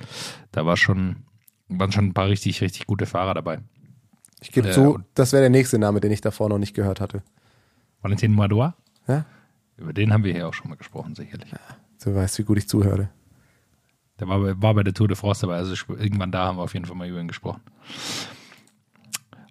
da 0.52 0.66
war 0.66 0.76
schon, 0.76 1.24
waren 1.68 1.92
schon 1.92 2.06
ein 2.06 2.14
paar 2.14 2.28
richtig, 2.28 2.60
richtig 2.60 2.86
gute 2.86 3.06
Fahrer 3.06 3.34
dabei. 3.34 3.60
Ich 4.40 4.52
gebe 4.52 4.68
Äh, 4.68 4.72
zu, 4.72 5.00
das 5.14 5.32
wäre 5.32 5.42
der 5.42 5.50
nächste 5.50 5.78
Name, 5.78 6.00
den 6.00 6.12
ich 6.12 6.20
davor 6.20 6.48
noch 6.48 6.58
nicht 6.58 6.74
gehört 6.74 7.00
hatte. 7.00 7.22
Valentin 8.02 8.32
Mordois, 8.32 8.72
Ja? 9.06 9.24
über 9.76 9.92
den 9.92 10.12
haben 10.12 10.24
wir 10.24 10.32
hier 10.32 10.48
auch 10.48 10.54
schon 10.54 10.68
mal 10.70 10.76
gesprochen, 10.76 11.14
sicherlich. 11.14 11.52
Du 12.02 12.14
weißt, 12.14 12.38
wie 12.38 12.44
gut 12.44 12.58
ich 12.58 12.68
zuhöre. 12.68 13.10
Der 14.20 14.28
war 14.28 14.40
bei, 14.40 14.60
war 14.62 14.74
bei 14.74 14.82
der 14.82 14.94
Tour 14.94 15.08
de 15.08 15.16
France 15.16 15.42
dabei, 15.42 15.56
also 15.56 15.74
irgendwann 15.94 16.32
da 16.32 16.46
haben 16.46 16.58
wir 16.58 16.62
auf 16.62 16.74
jeden 16.74 16.86
Fall 16.86 16.96
mal 16.96 17.08
über 17.08 17.20
ihn 17.20 17.28
gesprochen. 17.28 17.60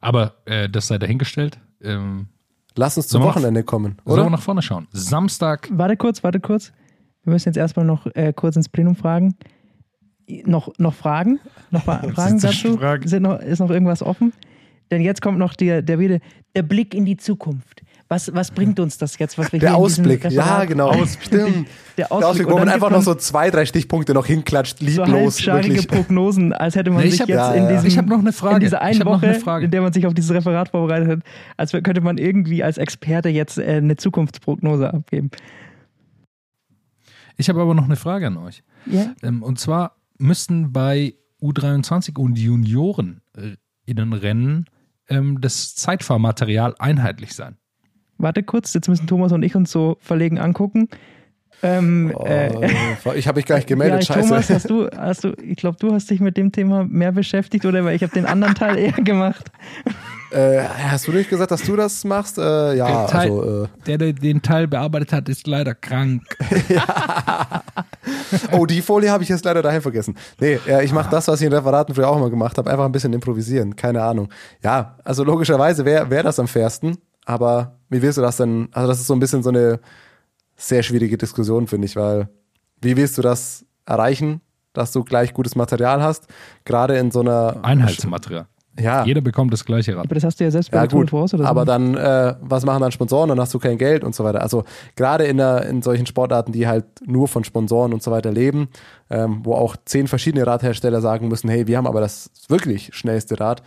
Aber 0.02 0.36
äh, 0.46 0.70
das 0.70 0.88
sei 0.88 0.98
dahingestellt. 0.98 1.60
Ähm, 1.82 2.28
Lass 2.76 2.96
uns 2.98 3.08
zum 3.08 3.24
Wochenende 3.24 3.64
kommen, 3.64 3.98
Sollen 4.06 4.18
wir 4.18 4.22
oder? 4.24 4.30
nach 4.32 4.42
vorne 4.42 4.62
schauen? 4.62 4.88
Samstag, 4.92 5.68
Warte 5.72 5.98
kurz, 5.98 6.24
warte 6.24 6.40
kurz. 6.40 6.72
Wir 7.24 7.34
müssen 7.34 7.50
jetzt 7.50 7.58
erstmal 7.58 7.86
noch 7.86 8.06
äh, 8.16 8.32
kurz 8.34 8.56
ins 8.56 8.70
Plenum 8.70 8.96
fragen. 8.96 9.36
Noch, 10.46 10.70
noch 10.78 10.94
Fragen? 10.94 11.40
Noch 11.72 11.84
Fra- 11.84 12.00
Fragen 12.14 12.40
dazu? 12.40 12.78
Fragen. 12.78 13.08
Sind 13.08 13.24
noch, 13.24 13.40
ist 13.40 13.60
noch 13.60 13.70
irgendwas 13.70 14.02
offen? 14.04 14.34
Denn 14.92 15.02
jetzt 15.02 15.22
kommt 15.22 15.38
noch 15.38 15.54
der, 15.54 15.82
der, 15.82 16.00
Rede, 16.00 16.20
der 16.56 16.64
Blick 16.64 16.94
in 16.94 17.06
die 17.06 17.18
Zukunft. 17.18 17.82
Was, 18.10 18.34
was 18.34 18.52
bringt 18.52 18.80
uns 18.80 18.98
das 18.98 19.18
jetzt, 19.20 19.38
was 19.38 19.52
wir 19.52 19.60
Der 19.60 19.72
hier 19.72 19.78
Ausblick, 19.78 20.24
ja, 20.32 20.64
genau. 20.64 20.94
Stimmt. 21.06 21.68
Der 21.98 22.06
Der 22.06 22.12
Ausblick, 22.14 22.30
Ausblick, 22.30 22.50
wo 22.52 22.58
man 22.58 22.70
einfach 22.70 22.90
noch 22.90 23.02
so 23.02 23.16
zwei, 23.16 23.50
drei 23.50 23.66
Stichpunkte 23.66 24.14
noch 24.14 24.26
hinklatscht, 24.26 24.80
so 24.80 24.86
lieblos. 24.86 25.08
halbscharige 25.10 25.70
wirklich. 25.76 25.88
Prognosen, 25.90 26.54
als 26.54 26.76
hätte 26.78 26.90
man 26.92 27.02
Nee, 27.02 27.08
ich 27.08 27.12
sich 27.14 27.22
hab- 27.24 27.28
jetzt 27.28 27.38
ja, 27.38 27.54
in 27.54 27.68
diesem 27.68 27.86
Ich 27.88 27.96
noch 28.06 28.20
eine 28.20 28.32
Frage. 28.32 28.56
in 28.56 28.62
dieser 28.62 28.82
einen 28.82 28.94
Ich 28.94 29.00
hab 29.02 29.08
noch 29.08 29.18
Woche, 29.18 29.28
eine 29.28 29.40
Frage. 29.42 29.66
in 29.66 29.72
der 29.72 29.82
man 29.82 29.92
sich 29.92 30.08
auf 30.08 30.14
dieses 30.14 30.32
Referat 30.32 30.70
vorbereitet 30.70 31.10
hat, 31.10 31.20
als 31.58 31.72
könnte 31.74 32.00
man 32.00 32.18
irgendwie 32.18 32.64
als 32.64 32.78
Experte 32.78 33.28
jetzt 33.28 33.58
äh, 33.58 33.64
eine 33.78 33.98
Zukunftsprognose 33.98 34.94
abgeben. 34.94 35.32
ich 37.36 37.50
habe 37.50 37.62
aber 37.62 37.74
noch 37.76 37.86
eine 37.86 37.98
Frage 37.98 38.28
an 38.28 38.38
euch. 38.38 38.64
Ja? 38.86 39.14
Ähm, 39.22 39.44
und 39.44 39.60
zwar 39.60 39.97
müssten 40.18 40.72
bei 40.72 41.16
U23 41.42 42.18
und 42.18 42.38
Junioren 42.38 43.22
äh, 43.36 43.56
Innenrennen 43.86 44.66
ähm, 45.10 45.40
das 45.42 45.76
Zeitfahrmaterial 45.76 46.76
einheitlich 46.80 47.34
sein. 47.34 47.58
Warte 48.18 48.44
kurz, 48.44 48.74
jetzt 48.74 48.88
müssen 48.88 49.08
Thomas 49.08 49.32
und 49.32 49.44
ich 49.44 49.56
uns 49.56 49.72
so 49.72 49.98
verlegen 50.00 50.40
angucken. 50.40 50.90
Ähm, 51.64 52.14
äh, 52.24 52.52
Oh, 53.06 53.12
ich 53.16 53.28
habe 53.28 53.38
mich 53.38 53.46
gar 53.46 53.56
nicht 53.56 53.68
gemeldet, 53.68 54.08
ja, 54.08 54.16
scheiße. 54.16 54.30
Thomas, 54.30 54.50
hast 54.50 54.70
du, 54.70 54.90
hast 54.96 55.24
du, 55.24 55.34
ich 55.42 55.58
glaube, 55.58 55.78
du 55.80 55.94
hast 55.94 56.10
dich 56.10 56.20
mit 56.20 56.38
dem 56.38 56.52
Thema 56.52 56.84
mehr 56.84 57.12
beschäftigt, 57.12 57.66
oder? 57.66 57.84
Weil 57.86 57.96
ich 57.96 58.04
habe 58.04 58.14
den 58.14 58.26
anderen 58.26 58.56
Teil 58.56 58.78
eher 58.78 58.92
gemacht. 58.92 59.52
Äh, 60.32 60.62
hast 60.64 61.08
du 61.08 61.12
nicht 61.12 61.30
gesagt, 61.30 61.52
dass 61.52 61.62
du 61.64 61.76
das 61.76 62.04
machst? 62.04 62.38
Äh, 62.38 62.76
ja, 62.76 62.88
Der 62.88 63.08
Teil- 63.08 63.32
also, 63.32 63.64
äh, 63.64 63.68
Der, 63.86 63.98
der 63.98 64.14
den 64.14 64.42
Teil 64.42 64.68
bearbeitet 64.68 65.14
hat, 65.14 65.30
ist 65.30 65.48
leider 65.48 65.76
krank. 65.76 66.24
oh, 68.52 68.66
die 68.66 68.82
Folie 68.82 69.12
habe 69.12 69.24
ich 69.24 69.30
jetzt 69.30 69.46
leider 69.46 69.62
daheim 69.62 69.82
vergessen. 69.82 70.16
Nee, 70.40 70.60
ja, 70.68 70.82
ich 70.82 70.92
mache 70.92 71.10
das, 71.10 71.28
was 71.28 71.40
ich 71.42 71.48
in 71.48 71.54
Referaten 71.54 71.96
früher 71.96 72.10
auch 72.10 72.18
immer 72.18 72.30
gemacht 72.30 72.58
habe, 72.58 72.70
einfach 72.70 72.86
ein 72.86 72.92
bisschen 72.92 73.14
improvisieren, 73.14 73.76
keine 73.76 74.04
Ahnung. 74.04 74.30
Ja, 74.64 74.98
also 75.04 75.24
logischerweise 75.24 75.86
wäre 75.86 76.10
wär 76.10 76.24
das 76.24 76.40
am 76.40 76.48
fairsten, 76.48 76.98
aber 77.26 77.78
wie 77.90 78.02
willst 78.02 78.18
du 78.18 78.22
das 78.22 78.38
denn, 78.38 78.70
also 78.74 78.88
das 78.88 79.00
ist 79.00 79.08
so 79.08 79.14
ein 79.16 79.20
bisschen 79.20 79.44
so 79.44 79.50
eine 79.50 79.80
sehr 80.56 80.84
schwierige 80.84 81.18
Diskussion, 81.18 81.68
finde 81.68 81.86
ich, 81.86 81.96
weil 81.96 82.30
wie 82.82 82.98
willst 82.98 83.18
du 83.18 83.22
das 83.22 83.66
erreichen? 83.86 84.42
dass 84.74 84.92
du 84.92 85.04
gleich 85.04 85.34
gutes 85.34 85.56
Material 85.56 86.04
hast. 86.04 86.28
Gerade 86.64 86.98
in 86.98 87.10
so 87.10 87.22
einer 87.22 87.62
Einheitsmaterial. 87.64 88.46
Ja. 88.80 89.06
Jeder 89.06 89.22
bekommt 89.22 89.52
das 89.52 89.66
gleiche 89.66 89.96
Rad. 89.96 90.06
Aber 90.06 90.16
das 90.16 90.24
hast 90.24 90.40
du 90.40 90.44
ja 90.44 90.52
selbst 90.52 90.72
bei 90.72 90.78
Ja 90.78 90.84
der 90.84 90.90
Tour 90.90 91.02
gut, 91.02 91.08
de 91.08 91.12
France 91.12 91.36
oder 91.36 91.46
so. 91.46 91.50
aber 91.50 91.66
dann, 91.66 91.96
äh, 91.96 92.36
was 92.42 92.66
machen 92.66 92.82
dann 92.82 92.92
Sponsoren? 92.92 93.30
Dann 93.30 93.40
hast 93.40 93.54
du 93.54 93.60
kein 93.60 93.78
Geld 93.78 94.04
und 94.04 94.14
so 94.14 94.24
weiter. 94.24 94.42
Also 94.42 94.64
gerade 94.96 95.26
in, 95.26 95.38
der, 95.38 95.66
in 95.66 95.82
solchen 95.82 96.06
Sportarten, 96.06 96.52
die 96.52 96.68
halt 96.68 96.86
nur 97.06 97.28
von 97.28 97.44
Sponsoren 97.44 97.94
und 97.94 98.04
so 98.04 98.12
weiter 98.12 98.32
leben, 98.32 98.70
ähm, 99.10 99.40
wo 99.44 99.54
auch 99.54 99.76
zehn 99.86 100.08
verschiedene 100.08 100.46
Radhersteller 100.46 101.02
sagen 101.02 101.28
müssen, 101.28 101.50
hey, 101.50 101.68
wir 101.68 101.78
haben 101.78 101.88
aber 101.88 102.02
das 102.02 102.30
wirklich 102.50 102.92
schnellste 102.94 103.40
Rad. 103.40 103.64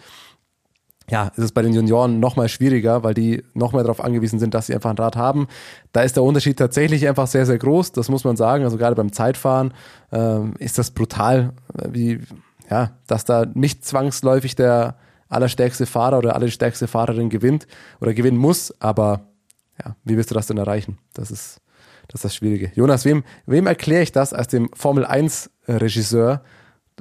Ja, 1.10 1.32
ist 1.34 1.38
es 1.38 1.50
bei 1.50 1.62
den 1.62 1.72
Junioren 1.72 2.20
noch 2.20 2.36
mal 2.36 2.48
schwieriger, 2.48 3.02
weil 3.02 3.14
die 3.14 3.42
noch 3.52 3.72
mehr 3.72 3.82
darauf 3.82 4.00
angewiesen 4.00 4.38
sind, 4.38 4.54
dass 4.54 4.68
sie 4.68 4.74
einfach 4.74 4.90
ein 4.90 4.96
Rad 4.96 5.16
haben. 5.16 5.48
Da 5.92 6.02
ist 6.02 6.14
der 6.14 6.22
Unterschied 6.22 6.56
tatsächlich 6.56 7.08
einfach 7.08 7.26
sehr, 7.26 7.46
sehr 7.46 7.58
groß. 7.58 7.90
Das 7.90 8.08
muss 8.08 8.22
man 8.22 8.36
sagen. 8.36 8.62
Also 8.62 8.76
gerade 8.76 8.94
beim 8.94 9.10
Zeitfahren 9.12 9.74
ähm, 10.12 10.54
ist 10.58 10.78
das 10.78 10.92
brutal, 10.92 11.52
wie, 11.88 12.20
ja, 12.70 12.96
dass 13.06 13.24
da 13.24 13.46
nicht 13.46 13.84
zwangsläufig 13.84 14.54
der 14.54 14.96
allerstärkste 15.28 15.86
Fahrer 15.86 16.18
oder 16.18 16.34
allerstärkste 16.34 16.88
Fahrerin 16.88 17.30
gewinnt 17.30 17.66
oder 18.00 18.14
gewinnen 18.14 18.38
muss. 18.38 18.74
Aber 18.80 19.28
ja, 19.84 19.96
wie 20.04 20.16
willst 20.16 20.30
du 20.30 20.34
das 20.34 20.46
denn 20.46 20.58
erreichen? 20.58 20.98
Das 21.14 21.30
ist 21.30 21.60
das, 22.08 22.20
ist 22.20 22.24
das 22.24 22.34
Schwierige. 22.34 22.72
Jonas, 22.74 23.04
wem, 23.04 23.22
wem 23.46 23.68
erkläre 23.68 24.02
ich 24.02 24.10
das 24.10 24.32
als 24.32 24.48
dem 24.48 24.68
Formel 24.74 25.04
1 25.04 25.48
Regisseur, 25.68 26.42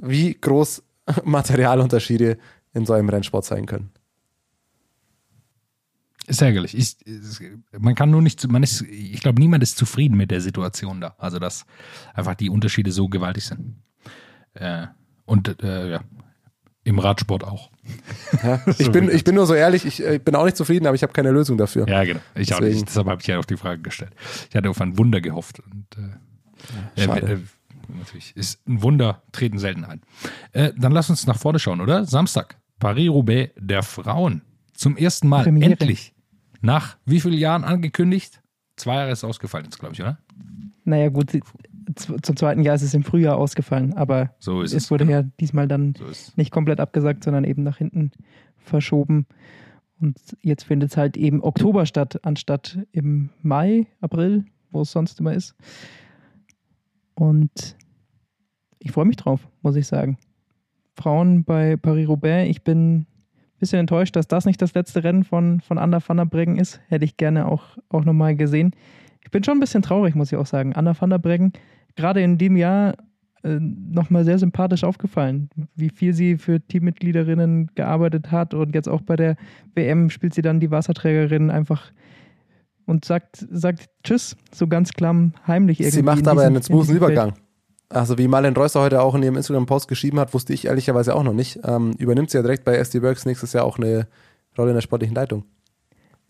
wie 0.00 0.34
groß 0.34 0.84
Materialunterschiede 1.24 2.38
in 2.74 2.86
so 2.86 2.92
einem 2.92 3.08
Rennsport 3.08 3.44
sein 3.44 3.66
können? 3.66 3.90
Ist 6.28 6.42
ärgerlich. 6.42 6.76
Ich, 6.76 6.96
man 7.76 7.96
kann 7.96 8.10
nur 8.10 8.22
nicht, 8.22 8.46
man 8.48 8.62
ist, 8.62 8.82
ich 8.82 9.20
glaube, 9.20 9.40
niemand 9.40 9.64
ist 9.64 9.76
zufrieden 9.76 10.16
mit 10.16 10.30
der 10.30 10.40
Situation 10.40 11.00
da. 11.00 11.16
Also, 11.18 11.40
dass 11.40 11.66
einfach 12.14 12.36
die 12.36 12.50
Unterschiede 12.50 12.92
so 12.92 13.08
gewaltig 13.08 13.46
sind. 13.46 13.82
Äh, 14.54 14.86
und 15.30 15.62
äh, 15.62 15.90
ja, 15.92 16.00
im 16.82 16.98
Radsport 16.98 17.44
auch. 17.44 17.70
Ja, 18.42 18.60
ich, 18.78 18.90
bin, 18.90 19.08
ich 19.08 19.22
bin 19.22 19.36
nur 19.36 19.46
so 19.46 19.54
ehrlich, 19.54 19.84
ich, 19.84 20.04
äh, 20.04 20.18
bin 20.18 20.34
auch 20.34 20.44
nicht 20.44 20.56
zufrieden, 20.56 20.86
aber 20.86 20.96
ich 20.96 21.04
habe 21.04 21.12
keine 21.12 21.30
Lösung 21.30 21.56
dafür. 21.56 21.88
Ja, 21.88 22.02
genau. 22.02 22.20
Ich 22.34 22.52
auch 22.52 22.60
nicht. 22.60 22.88
Deshalb 22.88 23.06
habe 23.06 23.20
ich 23.20 23.28
ja 23.28 23.38
auch 23.38 23.44
die 23.44 23.56
Frage 23.56 23.80
gestellt. 23.80 24.12
Ich 24.48 24.56
hatte 24.56 24.68
auf 24.68 24.80
ein 24.80 24.98
Wunder 24.98 25.20
gehofft. 25.20 25.60
Und, 25.60 25.86
äh, 26.96 27.00
schade. 27.00 27.26
äh, 27.26 27.32
äh, 27.34 27.38
natürlich 27.96 28.36
ist 28.36 28.66
ein 28.66 28.82
Wunder, 28.82 29.22
treten 29.30 29.60
selten 29.60 29.84
ein. 29.84 30.00
Äh, 30.52 30.72
dann 30.76 30.90
lass 30.90 31.08
uns 31.10 31.26
nach 31.28 31.38
vorne 31.38 31.60
schauen, 31.60 31.80
oder? 31.80 32.04
Samstag, 32.06 32.56
Paris-Roubaix 32.80 33.52
der 33.56 33.84
Frauen. 33.84 34.42
Zum 34.74 34.96
ersten 34.96 35.28
Mal, 35.28 35.44
Premiere. 35.44 35.72
endlich. 35.72 36.12
Nach 36.60 36.96
wie 37.04 37.20
vielen 37.20 37.38
Jahren 37.38 37.62
angekündigt? 37.62 38.42
Zwei 38.74 38.96
Jahre 38.96 39.12
ist 39.12 39.22
ausgefallen 39.22 39.66
jetzt, 39.66 39.78
glaube 39.78 39.94
ich, 39.94 40.00
oder? 40.00 40.18
naja, 40.84 41.08
gut, 41.08 41.30
zum 41.96 42.36
zweiten 42.36 42.62
Jahr 42.62 42.74
ist 42.74 42.82
es 42.82 42.94
im 42.94 43.04
Frühjahr 43.04 43.36
ausgefallen, 43.36 43.94
aber 43.94 44.34
So 44.38 44.62
ist 44.62 44.72
es 44.74 44.84
es. 44.84 44.90
wurde 44.90 45.06
genau. 45.06 45.18
ja 45.20 45.24
diesmal 45.40 45.68
dann 45.68 45.94
So 45.96 46.04
nicht 46.36 46.50
komplett 46.50 46.80
abgesagt, 46.80 47.24
sondern 47.24 47.44
eben 47.44 47.62
nach 47.62 47.78
hinten 47.78 48.10
verschoben. 48.58 49.26
Und 50.00 50.18
jetzt 50.42 50.64
findet 50.64 50.90
es 50.90 50.96
halt 50.96 51.16
eben 51.16 51.42
Oktober 51.42 51.84
statt, 51.86 52.20
anstatt 52.22 52.78
im 52.92 53.30
Mai, 53.42 53.86
April, 54.00 54.44
wo 54.70 54.82
es 54.82 54.92
sonst 54.92 55.20
immer 55.20 55.34
ist. 55.34 55.54
Und 57.14 57.76
ich 58.78 58.92
freue 58.92 59.04
mich 59.04 59.16
drauf, 59.16 59.46
muss 59.62 59.76
ich 59.76 59.86
sagen. 59.86 60.16
Frauen 60.94 61.44
bei 61.44 61.76
Paris-Roubaix, 61.76 62.48
ich 62.48 62.62
bin 62.64 63.00
ein 63.00 63.06
bisschen 63.58 63.80
enttäuscht, 63.80 64.16
dass 64.16 64.26
das 64.28 64.46
nicht 64.46 64.62
das 64.62 64.74
letzte 64.74 65.04
Rennen 65.04 65.24
von, 65.24 65.60
von 65.60 65.78
Anna 65.78 66.00
van 66.06 66.16
der 66.16 66.24
Breggen 66.24 66.56
ist. 66.58 66.80
Hätte 66.88 67.04
ich 67.04 67.16
gerne 67.18 67.46
auch, 67.46 67.76
auch 67.90 68.04
nochmal 68.04 68.36
gesehen. 68.36 68.72
Ich 69.22 69.30
bin 69.30 69.44
schon 69.44 69.58
ein 69.58 69.60
bisschen 69.60 69.82
traurig, 69.82 70.14
muss 70.14 70.32
ich 70.32 70.38
auch 70.38 70.46
sagen. 70.46 70.74
Anna 70.74 70.98
van 70.98 71.10
der 71.10 71.18
Breggen, 71.18 71.52
gerade 71.96 72.22
in 72.22 72.38
dem 72.38 72.56
Jahr 72.56 72.94
äh, 73.42 73.58
nochmal 73.60 74.24
sehr 74.24 74.38
sympathisch 74.38 74.84
aufgefallen, 74.84 75.48
wie 75.74 75.90
viel 75.90 76.12
sie 76.12 76.36
für 76.38 76.60
Teammitgliederinnen 76.60 77.70
gearbeitet 77.74 78.30
hat 78.30 78.54
und 78.54 78.74
jetzt 78.74 78.88
auch 78.88 79.00
bei 79.02 79.16
der 79.16 79.36
WM 79.74 80.10
spielt 80.10 80.34
sie 80.34 80.42
dann 80.42 80.60
die 80.60 80.70
Wasserträgerin 80.70 81.50
einfach 81.50 81.90
und 82.86 83.04
sagt, 83.04 83.46
sagt 83.50 83.88
Tschüss, 84.04 84.36
so 84.52 84.66
ganz 84.66 84.92
klamm, 84.92 85.32
heimlich 85.46 85.80
irgendwie. 85.80 85.96
Sie 85.96 86.02
macht 86.02 86.26
aber 86.26 86.42
diesem- 86.42 86.54
einen 86.54 86.62
smoothen. 86.62 86.96
Übergang. 86.96 87.32
Also 87.88 88.18
wie 88.18 88.28
Marlen 88.28 88.54
Reusser 88.54 88.80
heute 88.80 89.02
auch 89.02 89.14
in 89.16 89.22
ihrem 89.22 89.36
Instagram-Post 89.36 89.88
geschrieben 89.88 90.20
hat, 90.20 90.32
wusste 90.32 90.52
ich 90.52 90.66
ehrlicherweise 90.66 91.14
auch 91.14 91.24
noch 91.24 91.32
nicht. 91.32 91.58
Ähm, 91.64 91.92
übernimmt 91.98 92.30
sie 92.30 92.38
ja 92.38 92.42
direkt 92.42 92.64
bei 92.64 92.76
SD 92.76 93.02
Works 93.02 93.26
nächstes 93.26 93.52
Jahr 93.52 93.64
auch 93.64 93.78
eine 93.78 94.06
Rolle 94.56 94.70
in 94.70 94.74
der 94.76 94.82
sportlichen 94.82 95.14
Leitung. 95.14 95.44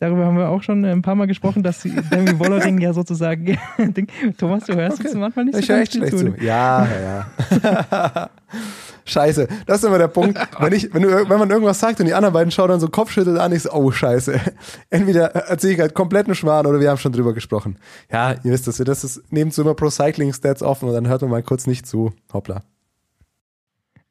Darüber 0.01 0.25
haben 0.25 0.37
wir 0.39 0.49
auch 0.49 0.63
schon 0.63 0.83
ein 0.85 1.03
paar 1.03 1.15
Mal 1.15 1.27
gesprochen, 1.27 1.63
dass 1.63 1.83
sie- 1.83 1.91
Demi 2.11 2.39
Wollering 2.39 2.79
ja 2.81 2.93
sozusagen. 2.95 3.59
Thomas, 4.39 4.65
du 4.65 4.75
hörst 4.75 5.05
uns 5.05 5.15
manchmal 5.15 5.45
nicht 5.45 5.55
so 5.57 5.61
Ich 5.61 5.69
höre 5.69 5.81
echt 5.81 5.93
schlecht 5.93 6.19
viel 6.19 6.35
zu. 6.37 6.43
Ja, 6.45 6.87
ja, 6.87 7.27
ja. 7.63 8.31
scheiße, 9.05 9.47
das 9.67 9.79
ist 9.79 9.85
immer 9.85 9.99
der 9.99 10.09
Punkt. 10.09 10.39
Wenn, 10.59 10.73
ich, 10.73 10.93
wenn, 10.95 11.03
du, 11.03 11.09
wenn 11.29 11.39
man 11.39 11.51
irgendwas 11.51 11.79
sagt 11.81 12.01
und 12.01 12.07
die 12.07 12.15
anderen 12.15 12.33
beiden 12.33 12.51
schauen 12.51 12.69
dann 12.71 12.81
so 12.81 12.89
Kopfschütteln 12.89 13.37
an, 13.37 13.53
ich 13.53 13.63
so, 13.63 13.73
oh 13.73 13.91
scheiße. 13.91 14.41
Entweder 14.89 15.27
erzähle 15.35 15.75
ich 15.75 15.81
halt 15.81 15.93
kompletten 15.95 16.35
Schmarrn 16.35 16.67
oder 16.67 16.81
wir 16.81 16.89
haben 16.89 16.99
schon 16.99 17.13
drüber 17.13 17.35
gesprochen. 17.35 17.77
Ja, 18.11 18.33
ihr 18.33 18.53
wisst 18.53 18.67
das, 18.69 18.79
das 18.79 19.05
ist, 19.05 19.31
nehmt 19.33 19.53
so 19.53 19.61
immer 19.63 19.75
Pro 19.75 19.91
Cycling 19.91 20.33
Stats 20.33 20.63
offen 20.63 20.89
und 20.89 20.95
dann 20.95 21.09
hört 21.09 21.21
man 21.21 21.31
mal 21.31 21.43
kurz 21.43 21.67
nicht 21.67 21.87
zu. 21.87 22.13
Hoppla. 22.33 22.63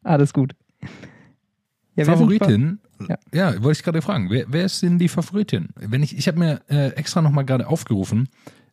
Alles 0.03 0.33
gut. 0.33 0.53
Ja, 1.95 2.05
Favoritin? 2.05 2.79
Ja. 3.07 3.17
Ja, 3.33 3.63
wollte 3.63 3.79
ich 3.79 3.83
gerade 3.83 4.01
fragen. 4.01 4.29
Wer, 4.29 4.45
wer 4.49 4.65
ist 4.65 4.81
denn 4.81 4.99
die 4.99 5.07
Favoritin? 5.07 5.69
Wenn 5.75 6.03
ich, 6.03 6.17
ich 6.17 6.27
habe 6.27 6.39
mir 6.39 6.61
äh, 6.69 6.89
extra 6.89 7.21
nochmal 7.21 7.45
gerade 7.45 7.67
aufgerufen, 7.67 8.29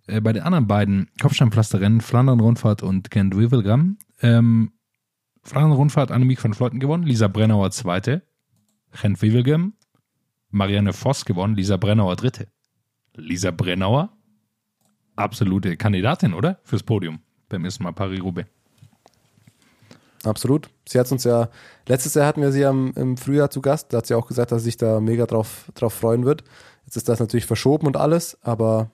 äh, 0.07 0.21
bei 0.21 0.33
den 0.33 0.43
anderen 0.43 0.67
beiden 0.67 1.09
Kopfsteinpflasterrennen, 1.21 2.01
Flandern-Rundfahrt 2.01 2.83
und 2.83 3.11
Kent 3.11 3.37
Wivelgam, 3.37 3.99
ähm, 4.23 4.73
Flandern-Rundfahrt 5.43 6.11
Annemiek 6.11 6.43
van 6.43 6.55
Vleuten 6.55 6.81
gewonnen, 6.81 7.05
Lisa 7.05 7.29
Brennauer 7.29 7.71
zweite, 7.71 8.23
Gent 8.93 9.23
Wivelgam, 9.23 9.75
Marianne 10.51 10.93
Voss 10.93 11.25
gewonnen, 11.25 11.55
Lisa 11.55 11.77
Brennauer 11.77 12.17
dritte. 12.17 12.49
Lisa 13.15 13.51
Brennauer, 13.51 14.17
absolute 15.15 15.77
Kandidatin, 15.77 16.35
oder? 16.35 16.61
Fürs 16.65 16.83
Podium 16.83 17.21
beim 17.49 17.65
ersten 17.65 17.85
Mal 17.85 17.93
Paris-Roubaix. 17.93 18.49
Absolut. 20.27 20.69
Sie 20.89 20.99
hat 20.99 21.11
uns 21.13 21.25
ja, 21.25 21.49
letztes 21.87 22.15
Jahr 22.15 22.27
hatten 22.27 22.43
wir 22.43 22.51
sie 22.51 22.65
am, 22.65 22.93
im 22.97 23.17
Frühjahr 23.17 23.49
zu 23.49 23.61
Gast, 23.61 23.93
da 23.93 23.99
hat 23.99 24.07
sie 24.07 24.15
auch 24.15 24.27
gesagt, 24.27 24.51
dass 24.51 24.63
sie 24.63 24.67
sich 24.67 24.77
da 24.77 24.99
mega 25.01 25.25
drauf, 25.25 25.71
drauf 25.75 25.95
freuen 25.95 26.25
wird. 26.25 26.43
Jetzt 26.85 26.97
ist 26.97 27.09
das 27.09 27.21
natürlich 27.21 27.47
verschoben 27.47 27.87
und 27.87 27.97
alles, 27.97 28.37
aber 28.43 28.91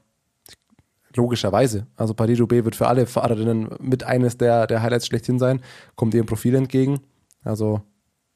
logischerweise. 1.16 1.86
Also 1.96 2.12
Paris-Roubaix 2.14 2.64
wird 2.64 2.76
für 2.76 2.86
alle 2.86 3.06
Fahrerinnen 3.06 3.70
mit 3.80 4.04
eines 4.04 4.36
der, 4.36 4.66
der 4.66 4.82
Highlights 4.82 5.06
schlechthin 5.06 5.38
sein, 5.38 5.60
kommt 5.94 6.14
ihrem 6.14 6.26
Profil 6.26 6.54
entgegen. 6.54 7.00
Also 7.42 7.80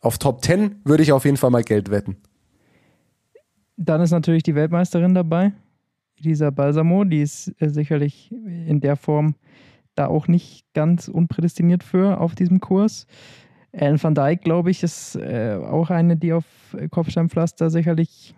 auf 0.01 0.19
Top 0.19 0.43
10 0.43 0.81
würde 0.85 1.03
ich 1.03 1.13
auf 1.13 1.25
jeden 1.25 1.37
Fall 1.37 1.51
mal 1.51 1.65
Geld 1.65 1.91
wetten. 1.91 2.17
Dann 3.77 4.01
ist 4.01 4.11
natürlich 4.11 4.43
die 4.43 4.55
Weltmeisterin 4.55 5.15
dabei, 5.15 5.53
Elisa 6.19 6.49
Balsamo, 6.49 7.05
die 7.05 7.21
ist 7.21 7.55
äh, 7.61 7.69
sicherlich 7.69 8.33
in 8.33 8.81
der 8.81 8.97
Form 8.97 9.35
da 9.99 10.07
auch 10.07 10.29
nicht 10.29 10.65
ganz 10.75 11.09
unprädestiniert 11.09 11.83
für 11.83 12.21
auf 12.21 12.35
diesem 12.35 12.61
Kurs. 12.61 13.07
Ellen 13.73 14.03
van 14.03 14.15
Dijk, 14.15 14.43
glaube 14.43 14.71
ich, 14.71 14.83
ist 14.83 15.17
äh, 15.17 15.59
auch 15.61 15.91
eine, 15.91 16.17
die 16.17 16.33
auf 16.33 16.45
äh, 16.79 16.89
Kopfsteinpflaster 16.89 17.71
sicherlich. 17.71 18.35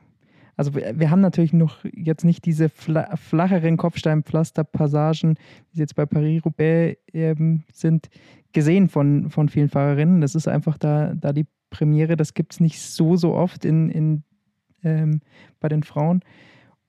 Also 0.57 0.75
wir, 0.75 0.99
wir 0.99 1.11
haben 1.11 1.21
natürlich 1.21 1.53
noch 1.53 1.85
jetzt 1.93 2.25
nicht 2.25 2.45
diese 2.45 2.69
fla 2.69 3.15
flacheren 3.17 3.77
Kopfsteinpflaster-Passagen, 3.77 5.37
wie 5.71 5.77
sie 5.77 5.83
jetzt 5.83 5.95
bei 5.95 6.07
Paris-Roubaix 6.07 6.99
ähm, 7.13 7.63
sind, 7.73 8.09
gesehen 8.53 8.89
von, 8.89 9.31
von 9.31 9.49
vielen 9.49 9.69
Fahrerinnen. 9.69 10.21
Das 10.21 10.35
ist 10.35 10.49
einfach 10.49 10.77
da, 10.79 11.15
da 11.15 11.33
die 11.33 11.47
Premiere. 11.71 12.17
Das 12.17 12.35
gibt 12.35 12.55
es 12.55 12.61
nicht 12.61 12.81
so, 12.81 13.17
so 13.17 13.35
oft 13.35 13.65
in, 13.65 13.91
in 13.91 14.25
ähm, 14.83 15.21
bei 15.61 15.69
den 15.69 15.85
Frauen. 15.85 16.23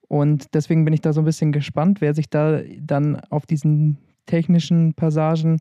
Und 0.07 0.55
deswegen 0.55 0.85
bin 0.85 0.93
ich 0.93 1.01
da 1.01 1.13
so 1.13 1.21
ein 1.21 1.25
bisschen 1.25 1.51
gespannt, 1.51 2.01
wer 2.01 2.15
sich 2.15 2.29
da 2.31 2.61
dann 2.79 3.19
auf 3.29 3.45
diesen 3.45 3.99
technischen 4.29 4.93
Passagen 4.93 5.59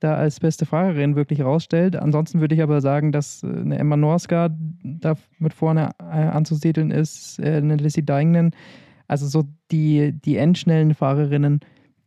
da 0.00 0.14
als 0.16 0.40
beste 0.40 0.66
Fahrerin 0.66 1.16
wirklich 1.16 1.42
rausstellt. 1.42 1.96
Ansonsten 1.96 2.40
würde 2.40 2.54
ich 2.54 2.62
aber 2.62 2.80
sagen, 2.80 3.12
dass 3.12 3.42
äh, 3.42 3.46
eine 3.46 3.78
Emma 3.78 3.96
Norska 3.96 4.50
da 4.82 5.14
mit 5.38 5.54
vorne 5.54 5.90
äh, 5.98 6.02
anzusiedeln 6.02 6.90
ist, 6.90 7.38
äh, 7.38 7.56
eine 7.56 7.76
Lissy 7.76 8.04
Deignan. 8.04 8.50
Also 9.06 9.26
so 9.26 9.44
die, 9.70 10.12
die 10.12 10.36
endschnellen 10.36 10.94
Fahrerinnen, 10.94 11.60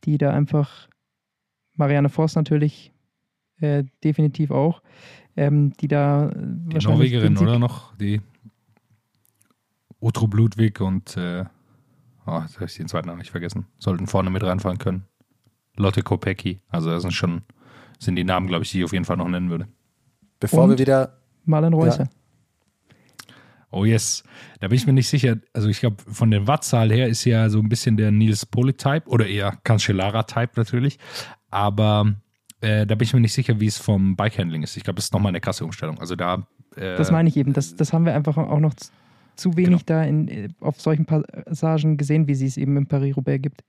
die 0.04 0.18
da 0.18 0.32
einfach, 0.32 0.90
Marianne 1.76 2.10
Voss 2.10 2.36
natürlich 2.36 2.94
äh, 3.62 3.84
definitiv 4.04 4.52
auch, 4.52 4.82
ähm, 5.38 5.74
die 5.80 5.88
da 5.88 6.32
Die 6.34 6.78
Norwegerin, 6.86 7.38
oder 7.38 7.60
noch? 7.60 7.96
Die 7.98 8.22
Otro 10.00 10.28
Blutwig 10.28 10.82
und 10.82 11.18
äh, 11.18 11.46
oh, 12.26 12.40
jetzt 12.42 12.56
habe 12.56 12.66
ich 12.66 12.76
den 12.76 12.88
zweiten 12.88 13.08
Namen 13.08 13.20
nicht 13.20 13.32
vergessen. 13.32 13.66
Sollten 13.80 14.08
vorne 14.08 14.30
mit 14.30 14.44
reinfahren 14.44 14.78
können. 14.78 15.06
Lotte 15.78 16.02
Kopecki. 16.04 16.60
Also 16.70 16.90
das 16.90 17.02
sind 17.02 17.12
schon, 17.12 17.42
sind 18.00 18.16
die 18.16 18.24
Namen, 18.24 18.48
glaube 18.48 18.64
ich, 18.64 18.72
die 18.72 18.80
ich 18.80 18.86
auf 18.86 18.94
jeden 18.94 19.06
Fall 19.06 19.18
noch 19.18 19.28
nennen 19.28 19.50
würde. 19.50 19.68
Bevor 20.40 20.64
Und? 20.66 20.72
wir 20.72 20.80
wieder, 20.80 21.18
Marlen 21.46 21.74
Reusser. 21.74 22.10
Oh 23.72 23.84
yes. 23.84 24.24
Da 24.62 24.68
bin 24.70 24.78
ich 24.78 24.88
mir 24.88 24.94
nicht 24.94 25.10
sicher. 25.10 25.38
Also 25.54 25.68
ich 25.68 25.80
glaube, 25.82 25.98
von 26.08 26.32
der 26.32 26.48
Wattzahl 26.48 26.92
her 26.92 27.08
ist 27.08 27.26
ja 27.26 27.50
so 27.50 27.60
ein 27.60 27.68
bisschen 27.68 27.98
der 27.98 28.10
Nils 28.12 28.46
Poli-Type 28.46 29.08
oder 29.10 29.28
eher 29.28 29.58
Cancellara-Type 29.64 30.52
natürlich. 30.56 30.98
Aber 31.50 32.16
Äh, 32.62 32.88
da 32.88 32.96
bin 32.96 33.06
ich 33.06 33.14
mir 33.14 33.20
nicht 33.20 33.34
sicher, 33.34 33.60
wie 33.60 33.66
es 33.68 33.78
vom 33.78 34.16
Bikehandling 34.16 34.64
ist. 34.64 34.78
Ich 34.78 34.84
glaube, 34.84 34.98
es 35.00 35.06
ist 35.06 35.14
nochmal 35.14 35.30
eine 35.32 35.42
krasse 35.42 35.66
Umstellung. 35.66 36.00
Also 36.00 36.16
da. 36.16 36.48
Äh, 36.78 36.96
Das 36.96 37.12
meine 37.12 37.28
ich 37.28 37.36
eben. 37.36 37.52
Das, 37.52 37.76
das 37.76 37.92
haben 37.92 38.06
wir 38.06 38.16
einfach 38.16 38.38
auch 38.38 38.60
noch 38.62 38.74
zu 39.36 39.58
wenig 39.58 39.86
Genau. 39.86 40.00
da 40.02 40.04
in, 40.04 40.56
auf 40.62 40.80
solchen 40.80 41.06
Passagen 41.06 41.98
gesehen, 41.98 42.28
wie 42.30 42.34
sie 42.34 42.46
es 42.48 42.56
eben 42.56 42.78
im 42.78 42.88
Paris-Roubaix 42.88 43.42
gibt. 43.42 43.64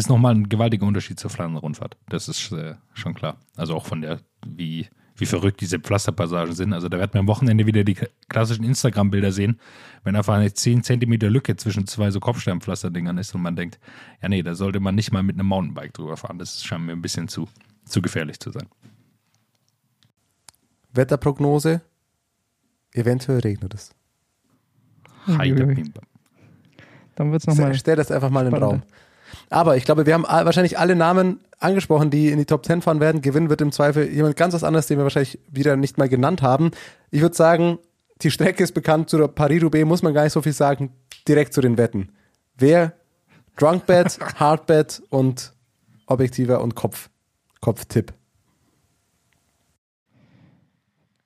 Ist 0.00 0.08
nochmal 0.08 0.34
ein 0.34 0.48
gewaltiger 0.48 0.86
Unterschied 0.86 1.20
zur 1.20 1.30
Flandern-Rundfahrt. 1.30 1.96
Das 2.08 2.28
ist 2.28 2.52
äh, 2.52 2.74
schon 2.94 3.14
klar. 3.14 3.38
Also 3.56 3.74
auch 3.74 3.86
von 3.86 4.00
der, 4.00 4.20
wie, 4.46 4.88
wie 5.16 5.26
verrückt 5.26 5.60
diese 5.60 5.78
Pflasterpassagen 5.78 6.54
sind. 6.54 6.72
Also 6.72 6.88
da 6.88 6.98
werden 6.98 7.12
wir 7.12 7.20
am 7.20 7.28
Wochenende 7.28 7.66
wieder 7.66 7.84
die 7.84 7.96
klassischen 8.28 8.64
Instagram-Bilder 8.64 9.30
sehen, 9.30 9.60
wenn 10.02 10.16
einfach 10.16 10.34
eine 10.34 10.52
10 10.52 10.82
Zentimeter 10.82 11.30
Lücke 11.30 11.56
zwischen 11.56 11.86
zwei 11.86 12.10
so 12.10 12.18
Kopfsteinpflasterdingern 12.18 13.18
ist 13.18 13.34
und 13.34 13.42
man 13.42 13.56
denkt, 13.56 13.78
ja 14.22 14.28
nee, 14.28 14.42
da 14.42 14.54
sollte 14.54 14.80
man 14.80 14.94
nicht 14.94 15.12
mal 15.12 15.22
mit 15.22 15.36
einem 15.36 15.46
Mountainbike 15.46 15.92
drüber 15.92 16.16
fahren. 16.16 16.38
Das 16.38 16.64
scheint 16.64 16.86
mir 16.86 16.92
ein 16.92 17.02
bisschen 17.02 17.28
zu, 17.28 17.48
zu 17.84 18.00
gefährlich 18.00 18.40
zu 18.40 18.50
sein. 18.50 18.66
Wetterprognose. 20.92 21.82
Eventuell 22.92 23.40
regnet 23.40 23.74
es. 23.74 23.94
Pimper. 25.74 26.02
Dann 27.14 27.32
wird 27.32 27.42
es 27.42 27.46
nochmal. 27.46 27.74
Stell 27.74 27.96
das 27.96 28.10
einfach 28.10 28.30
mal 28.30 28.46
in 28.46 28.52
den. 28.52 28.62
Raum. 28.62 28.82
Aber 29.50 29.76
ich 29.76 29.84
glaube, 29.84 30.06
wir 30.06 30.14
haben 30.14 30.22
wahrscheinlich 30.22 30.78
alle 30.78 30.94
Namen 30.94 31.40
angesprochen, 31.58 32.10
die 32.10 32.30
in 32.30 32.38
die 32.38 32.46
Top 32.46 32.64
10 32.64 32.82
fahren 32.82 33.00
werden. 33.00 33.20
Gewinnen 33.20 33.50
wird 33.50 33.60
im 33.60 33.72
Zweifel 33.72 34.08
jemand 34.08 34.36
ganz 34.36 34.54
was 34.54 34.64
anderes, 34.64 34.86
den 34.86 34.96
wir 34.96 35.02
wahrscheinlich 35.02 35.40
wieder 35.50 35.76
nicht 35.76 35.98
mal 35.98 36.08
genannt 36.08 36.40
haben. 36.40 36.70
Ich 37.10 37.20
würde 37.20 37.34
sagen, 37.34 37.78
die 38.22 38.30
Strecke 38.30 38.62
ist 38.62 38.72
bekannt 38.72 39.10
zu 39.10 39.18
der 39.18 39.26
Paris-Roubaix, 39.28 39.86
muss 39.86 40.02
man 40.02 40.14
gar 40.14 40.22
nicht 40.22 40.32
so 40.32 40.40
viel 40.40 40.52
sagen. 40.52 40.92
Direkt 41.26 41.52
zu 41.52 41.60
den 41.60 41.76
Wetten. 41.76 42.12
Wer? 42.56 42.92
Drunkbet, 43.56 44.18
Hardbet 44.36 45.02
und 45.10 45.52
objektiver 46.06 46.62
und 46.62 46.76
Kopf. 46.76 47.10
Kopftipp. 47.60 48.14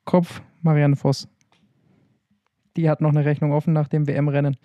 Kopf, 0.03 0.41
Marianne 0.61 0.95
Voss. 0.95 1.27
Die 2.75 2.89
hat 2.89 3.01
noch 3.01 3.09
eine 3.09 3.23
Rechnung 3.23 3.53
offen 3.53 3.73
nach 3.73 3.87
dem 3.87 4.07
WM-Rennen. 4.07 4.57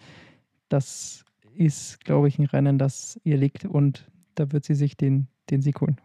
Das 0.69 1.25
ist, 1.55 2.05
glaube 2.05 2.29
ich, 2.29 2.39
ein 2.39 2.47
Rennen, 2.47 2.79
das 2.79 3.19
ihr 3.25 3.37
liegt 3.37 3.65
und 3.65 4.11
da 4.35 4.53
wird 4.53 4.65
sie 4.65 4.75
sich 4.75 4.97
den, 4.97 5.27
den 5.51 5.63
Sieg 5.63 5.81
holen. 5.81 6.01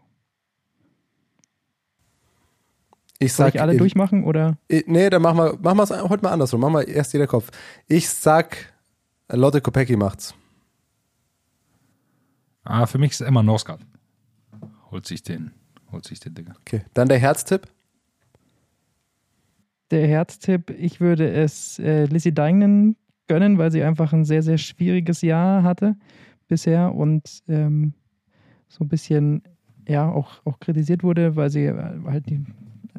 Ich 3.18 3.32
Soll 3.32 3.46
sag, 3.46 3.54
ich 3.54 3.60
alle 3.62 3.72
ich- 3.72 3.78
durchmachen 3.78 4.24
oder? 4.24 4.58
ich- 4.68 4.86
nee, 4.86 5.08
dann 5.08 5.22
machen 5.22 5.38
wir, 5.38 5.58
machen 5.60 5.78
wir 5.78 5.82
es 5.84 5.90
heute 5.90 6.22
mal 6.22 6.32
andersrum. 6.32 6.60
Machen 6.60 6.74
wir 6.74 6.88
erst 6.88 7.12
jeder 7.14 7.26
Kopf. 7.26 7.50
Ich 7.86 8.08
sag, 8.10 8.74
Lotte 9.30 9.60
Kopecki 9.60 9.96
macht's. 9.96 10.34
Ah, 12.62 12.86
für 12.86 12.98
mich 12.98 13.12
ist 13.12 13.20
Emma 13.22 13.42
Norsgaard. 13.42 13.80
Holt 14.90 15.06
sich 15.06 15.22
den, 15.22 15.52
holt 15.92 16.04
sich 16.04 16.20
den 16.20 16.34
Dinger. 16.34 16.54
Okay. 16.60 16.82
Dann 16.94 17.08
der 17.08 17.18
Herztipp. 17.18 17.68
Der 19.90 20.06
Herztipp, 20.08 20.70
ich 20.70 21.00
würde 21.00 21.30
es 21.32 21.78
äh, 21.78 22.04
Lizzie 22.06 22.32
Deignan 22.32 22.96
gönnen, 23.28 23.58
weil 23.58 23.70
sie 23.70 23.82
einfach 23.82 24.12
ein 24.12 24.24
sehr, 24.24 24.42
sehr 24.42 24.58
schwieriges 24.58 25.22
Jahr 25.22 25.62
hatte 25.62 25.96
bisher 26.48 26.94
und 26.94 27.42
ähm, 27.48 27.94
so 28.68 28.84
ein 28.84 28.88
bisschen 28.88 29.42
ja 29.88 30.08
auch, 30.10 30.44
auch 30.44 30.58
kritisiert 30.58 31.02
wurde, 31.02 31.36
weil 31.36 31.50
sie 31.50 31.64
äh, 31.64 32.00
halt 32.06 32.28
die, 32.28 32.44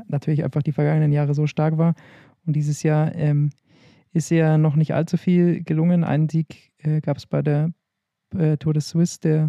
natürlich 0.08 0.44
einfach 0.44 0.64
die 0.64 0.72
vergangenen 0.72 1.12
Jahre 1.12 1.34
so 1.34 1.48
stark 1.48 1.78
war. 1.78 1.96
Und 2.46 2.56
dieses 2.56 2.84
Jahr 2.84 3.14
ähm, 3.16 3.50
ist 4.14 4.32
ihr 4.32 4.58
noch 4.58 4.76
nicht 4.76 4.94
allzu 4.94 5.18
viel 5.18 5.64
gelungen. 5.64 6.04
Einen 6.04 6.30
Sieg 6.30 6.72
äh, 6.78 7.02
gab 7.02 7.18
es 7.18 7.26
bei 7.26 7.42
der 7.42 7.72
äh, 8.36 8.58
Tour 8.58 8.74
de 8.74 8.82
Suisse 8.82 9.20
der, 9.20 9.48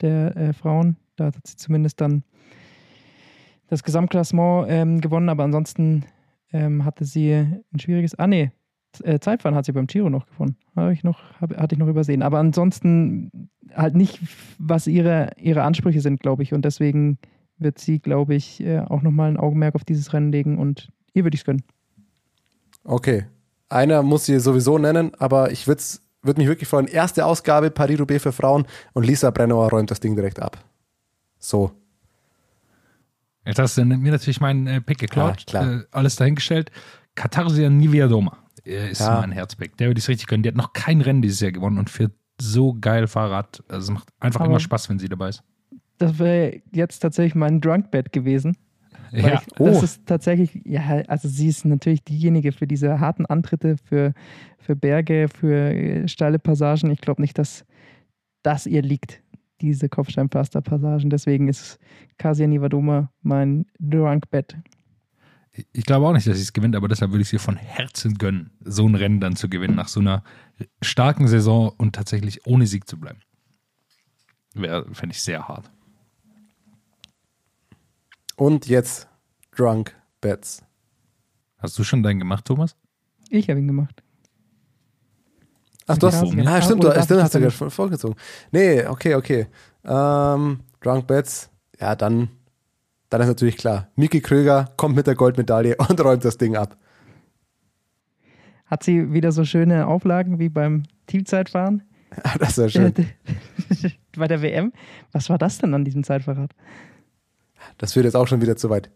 der 0.00 0.36
äh, 0.36 0.52
Frauen. 0.52 0.96
Da 1.16 1.26
hat 1.26 1.46
sie 1.46 1.56
zumindest 1.56 2.00
dann 2.00 2.24
das 3.68 3.82
Gesamtklassement 3.82 4.66
ähm, 4.68 5.00
gewonnen, 5.00 5.28
aber 5.28 5.44
ansonsten 5.44 6.04
ähm, 6.52 6.84
hatte 6.84 7.04
sie 7.04 7.32
ein 7.32 7.78
schwieriges. 7.78 8.14
Ah, 8.14 8.26
nee, 8.26 8.52
Zeitfahren 9.20 9.54
hat 9.54 9.64
sie 9.64 9.72
beim 9.72 9.86
Giro 9.86 10.10
noch 10.10 10.26
gewonnen. 10.26 10.56
Habe 10.76 10.92
ich 10.92 11.04
noch, 11.04 11.20
hab, 11.40 11.56
hatte 11.56 11.74
ich 11.74 11.78
noch 11.78 11.88
übersehen. 11.88 12.22
Aber 12.22 12.38
ansonsten 12.38 13.48
halt 13.74 13.94
nicht, 13.94 14.20
was 14.58 14.86
ihre, 14.86 15.30
ihre 15.36 15.62
Ansprüche 15.62 16.00
sind, 16.00 16.20
glaube 16.20 16.42
ich. 16.42 16.52
Und 16.52 16.64
deswegen 16.64 17.18
wird 17.58 17.78
sie, 17.78 17.98
glaube 17.98 18.34
ich, 18.34 18.60
äh, 18.60 18.80
auch 18.80 19.02
nochmal 19.02 19.30
ein 19.30 19.36
Augenmerk 19.36 19.74
auf 19.74 19.84
dieses 19.84 20.12
Rennen 20.12 20.32
legen 20.32 20.58
und 20.58 20.90
ihr 21.12 21.24
würde 21.24 21.34
ich 21.34 21.40
es 21.40 21.44
gönnen. 21.44 21.62
Okay. 22.84 23.26
Einer 23.68 24.02
muss 24.02 24.26
sie 24.26 24.38
sowieso 24.38 24.78
nennen, 24.78 25.12
aber 25.18 25.50
ich 25.50 25.66
würde 25.66 25.82
würd 26.22 26.38
mich 26.38 26.46
wirklich 26.46 26.68
freuen. 26.68 26.86
Erste 26.86 27.24
Ausgabe 27.24 27.70
Paris-Roubaix 27.70 28.22
für 28.22 28.32
Frauen 28.32 28.66
und 28.92 29.06
Lisa 29.06 29.30
Brennauer 29.30 29.70
räumt 29.70 29.90
das 29.90 30.00
Ding 30.00 30.14
direkt 30.16 30.40
ab. 30.40 30.58
So. 31.38 31.72
Jetzt 33.46 33.58
hast 33.58 33.76
du 33.76 33.84
mir 33.84 34.10
natürlich 34.10 34.40
meinen 34.40 34.66
äh, 34.66 34.80
Pick 34.80 34.98
geklaut. 34.98 35.40
Ja, 35.40 35.44
klar. 35.46 35.80
Äh, 35.80 35.84
alles 35.90 36.16
dahingestellt. 36.16 36.70
Katarsia 37.14 37.68
Niviadoma 37.68 38.43
äh, 38.66 38.90
ist 38.90 39.00
Ja. 39.00 39.20
mein 39.20 39.32
Herzpick. 39.32 39.76
Der 39.76 39.88
würde 39.88 39.98
ich 39.98 40.08
richtig 40.08 40.26
gönnen. 40.26 40.42
Die 40.42 40.48
hat 40.48 40.56
noch 40.56 40.72
kein 40.72 41.00
Rennen 41.00 41.22
dieses 41.22 41.40
Jahr 41.40 41.52
gewonnen 41.52 41.78
und 41.78 41.90
fährt 41.90 42.12
so 42.40 42.74
geil 42.80 43.06
Fahrrad. 43.06 43.62
Also 43.68 43.84
es 43.84 43.90
macht 43.90 44.08
einfach 44.20 44.40
Aber- 44.40 44.50
immer 44.50 44.60
Spaß, 44.60 44.88
wenn 44.90 44.98
sie 44.98 45.08
dabei 45.08 45.28
ist. 45.30 45.42
Das 45.98 46.18
wäre 46.18 46.60
jetzt 46.72 46.98
tatsächlich 47.00 47.34
mein 47.36 47.60
Drunkbed 47.60 48.12
gewesen. 48.12 48.56
Ja, 49.12 49.34
ich, 49.34 49.46
das 49.54 49.78
Oh. 49.80 49.84
ist 49.84 50.06
tatsächlich, 50.06 50.60
ja, 50.64 50.82
also 51.06 51.28
sie 51.28 51.46
ist 51.46 51.64
natürlich 51.64 52.02
diejenige 52.02 52.50
für 52.50 52.66
diese 52.66 52.98
harten 52.98 53.26
Antritte, 53.26 53.76
für, 53.84 54.12
für 54.58 54.74
Berge, 54.74 55.28
für 55.28 55.54
äh, 55.72 56.08
steile 56.08 56.40
Passagen. 56.40 56.90
Ich 56.90 57.00
glaube 57.00 57.22
nicht, 57.22 57.38
dass 57.38 57.64
das 58.42 58.66
ihr 58.66 58.82
liegt, 58.82 59.22
diese 59.60 59.88
Kopfsteinpflaster-Passagen. 59.88 61.10
Deswegen 61.10 61.46
ist 61.46 61.78
Kasia 62.18 62.48
Nivadoma 62.48 63.12
mein 63.22 63.66
Drunkbed. 63.78 64.56
Ich 65.72 65.84
glaube 65.84 66.06
auch 66.06 66.12
nicht, 66.12 66.26
dass 66.26 66.36
sie 66.36 66.42
es 66.42 66.52
gewinnt, 66.52 66.74
aber 66.74 66.88
deshalb 66.88 67.12
würde 67.12 67.22
ich 67.22 67.28
sie 67.28 67.38
von 67.38 67.56
Herzen 67.56 68.14
gönnen, 68.14 68.50
so 68.64 68.86
ein 68.88 68.94
Rennen 68.94 69.20
dann 69.20 69.36
zu 69.36 69.48
gewinnen, 69.48 69.76
nach 69.76 69.88
so 69.88 70.00
einer 70.00 70.24
starken 70.82 71.28
Saison 71.28 71.72
und 71.76 71.94
tatsächlich 71.94 72.46
ohne 72.46 72.66
Sieg 72.66 72.88
zu 72.88 72.98
bleiben. 72.98 73.20
Wäre, 74.54 74.86
fände 74.94 75.14
ich 75.14 75.22
sehr 75.22 75.46
hart. 75.46 75.70
Und 78.36 78.66
jetzt 78.66 79.08
Drunk 79.56 79.94
Bets. 80.20 80.62
Hast 81.58 81.78
du 81.78 81.84
schon 81.84 82.02
deinen 82.02 82.18
gemacht, 82.18 82.44
Thomas? 82.44 82.76
Ich 83.30 83.48
habe 83.48 83.60
ihn 83.60 83.66
gemacht. 83.66 84.02
Ach, 85.86 85.98
du 85.98 86.06
hast, 86.06 86.22
Ja, 86.32 86.44
ah, 86.44 86.56
ja. 86.56 86.62
stimmt, 86.62 86.84
Oder 86.84 86.94
du, 86.94 87.02
stimmt, 87.02 87.18
ich 87.18 87.24
hast 87.24 87.34
du 87.34 87.50
schon 87.50 87.70
vorgezogen. 87.70 88.16
Nee, 88.50 88.86
okay, 88.86 89.14
okay. 89.14 89.46
Ähm, 89.84 90.60
Drunk 90.80 91.06
Bets, 91.06 91.50
ja, 91.78 91.94
dann, 91.94 92.28
dann 93.18 93.28
ist 93.28 93.28
natürlich 93.28 93.56
klar. 93.56 93.88
Miki 93.96 94.20
Kröger 94.20 94.72
kommt 94.76 94.96
mit 94.96 95.06
der 95.06 95.14
Goldmedaille 95.14 95.76
und 95.88 96.00
räumt 96.02 96.24
das 96.24 96.38
Ding 96.38 96.56
ab. 96.56 96.76
Hat 98.66 98.82
sie 98.82 99.12
wieder 99.12 99.30
so 99.30 99.44
schöne 99.44 99.86
Auflagen 99.86 100.38
wie 100.38 100.48
beim 100.48 100.84
Teamzeitfahren? 101.06 101.82
Das 102.38 102.58
wäre 102.58 102.70
schön. 102.70 102.94
Bei 104.16 104.28
der 104.28 104.40
WM? 104.40 104.72
Was 105.10 105.28
war 105.30 105.38
das 105.38 105.58
denn 105.58 105.74
an 105.74 105.84
diesem 105.84 106.04
Zeitfahrrad? 106.04 106.54
Das 107.76 107.92
führt 107.92 108.04
jetzt 108.04 108.14
auch 108.14 108.28
schon 108.28 108.40
wieder 108.40 108.56
zu 108.56 108.70
weit. 108.70 108.90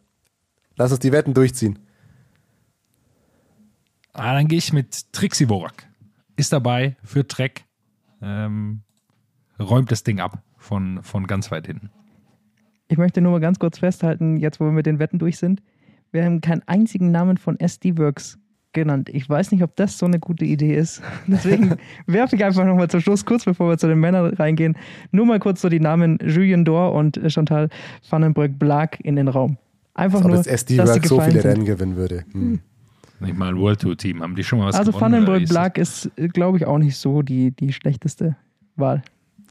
Lass 0.77 0.93
uns 0.93 1.01
die 1.01 1.11
Wetten 1.11 1.35
durchziehen. 1.35 1.81
Ah, 4.13 4.35
dann 4.35 4.47
gehe 4.47 4.59
ich 4.59 4.73
mit 4.73 5.13
Trixie 5.13 5.49
Worak. 5.49 5.89
Ist 6.37 6.53
dabei 6.53 6.97
für 7.03 7.27
Trek. 7.27 7.65
Ähm, 8.23 8.83
räumt 9.59 9.91
das 9.91 10.05
Ding 10.05 10.21
ab 10.21 10.43
von, 10.57 11.03
von 11.03 11.27
ganz 11.27 11.51
weit 11.51 11.67
hinten. 11.67 11.91
Ich 12.89 12.99
möchte 12.99 13.21
nur 13.21 13.33
mal 13.33 13.41
ganz 13.41 13.59
kurz 13.59 13.79
festhalten, 13.79 14.39
jetzt 14.39 14.61
wo 14.61 14.65
wir 14.65 14.73
mit 14.73 14.87
den 14.87 14.99
Wetten 14.99 15.19
durch 15.19 15.39
sind, 15.39 15.63
wir 16.11 16.25
haben 16.25 16.41
keinen 16.41 16.63
einzigen 16.67 17.11
Namen 17.11 17.37
von 17.37 17.61
SD 17.61 17.99
Works 17.99 18.39
genannt. 18.73 19.11
Ich 19.13 19.29
weiß 19.29 19.53
nicht, 19.53 19.63
ob 19.63 19.77
das 19.77 19.99
so 19.99 20.07
eine 20.07 20.19
gute 20.19 20.45
Idee 20.45 20.75
ist. 20.75 21.03
Deswegen 21.27 21.77
werfe 22.07 22.37
ich 22.37 22.45
einfach 22.45 22.65
nochmal 22.65 22.89
zum 22.89 23.01
Schluss, 23.01 23.25
kurz 23.27 23.45
bevor 23.45 23.69
wir 23.69 23.79
zu 23.79 23.89
den 23.89 24.01
Männern 24.01 24.33
reingehen, 24.35 24.77
nur 25.11 25.27
mal 25.27 25.39
kurz 25.39 25.61
so 25.61 25.69
die 25.69 25.81
Namen 25.81 26.19
Julien 26.25 26.65
Dor 26.65 26.93
und 26.95 27.21
Chantal 27.27 27.69
Vandenbrück-Blag 28.09 29.01
in 29.01 29.17
den 29.17 29.29
Raum. 29.29 29.59
Einfach 29.95 30.19
Als 30.19 30.25
ob 30.25 30.31
nur, 30.31 30.39
jetzt 30.39 30.47
SD 30.47 30.77
dass 30.77 30.95
sie 30.95 31.01
Work 31.01 31.07
so 31.07 31.21
viele 31.21 31.43
sind. 31.43 31.51
Rennen 31.51 31.65
gewinnen 31.65 31.97
würde. 31.97 32.25
Hm. 32.33 32.61
Nicht 33.21 33.37
mal 33.37 33.49
ein 33.49 33.59
World 33.59 33.81
Tour 33.81 33.97
Team. 33.97 34.23
Haben 34.23 34.37
die 34.37 34.45
schon 34.45 34.61
mal 34.61 34.67
was 34.69 34.77
Also 34.77 34.93
gewonnen? 34.93 35.13
das? 35.13 35.21
Vandenbrück-Blag 35.21 35.77
ist, 35.77 36.11
äh, 36.17 36.29
glaube 36.29 36.59
ich, 36.59 36.67
auch 36.67 36.79
nicht 36.79 36.97
so 36.97 37.23
die, 37.23 37.51
die 37.51 37.73
schlechteste 37.73 38.37
Wahl. 38.77 39.03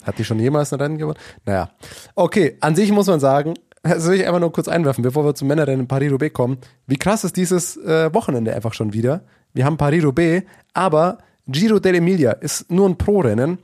Hat 0.04 0.18
die 0.18 0.24
schon 0.24 0.40
jemals 0.40 0.74
ein 0.74 0.80
Rennen 0.80 0.98
gewonnen? 0.98 1.20
Naja. 1.46 1.70
Okay, 2.16 2.58
an 2.62 2.76
sich 2.76 2.92
muss 2.92 3.08
man 3.08 3.20
sagen, 3.20 3.56
das 3.84 4.08
will 4.08 4.16
ich 4.20 4.28
einfach 4.28 4.40
nur 4.40 4.52
kurz 4.52 4.68
einwerfen, 4.68 5.04
bevor 5.04 5.26
wir 5.26 5.36
zum 5.36 5.48
Männerrennen 5.48 5.82
in 5.82 5.88
Paris-Roubaix 5.88 6.34
kommen. 6.34 6.58
Wie 6.86 6.98
krass 6.98 7.24
ist 7.24 7.38
dieses 7.38 7.78
äh, 7.78 8.14
Wochenende 8.14 8.54
einfach 8.54 8.74
schon 8.74 8.94
wieder? 8.94 9.22
Wir 9.54 9.66
haben 9.66 9.78
Paris-Roubaix, 9.78 10.46
aber 10.74 11.20
Giro 11.48 11.78
dell'Emilia 11.78 12.32
ist 12.32 12.70
nur 12.72 12.88
ein 12.88 12.98
Pro-Rennen. 12.98 13.60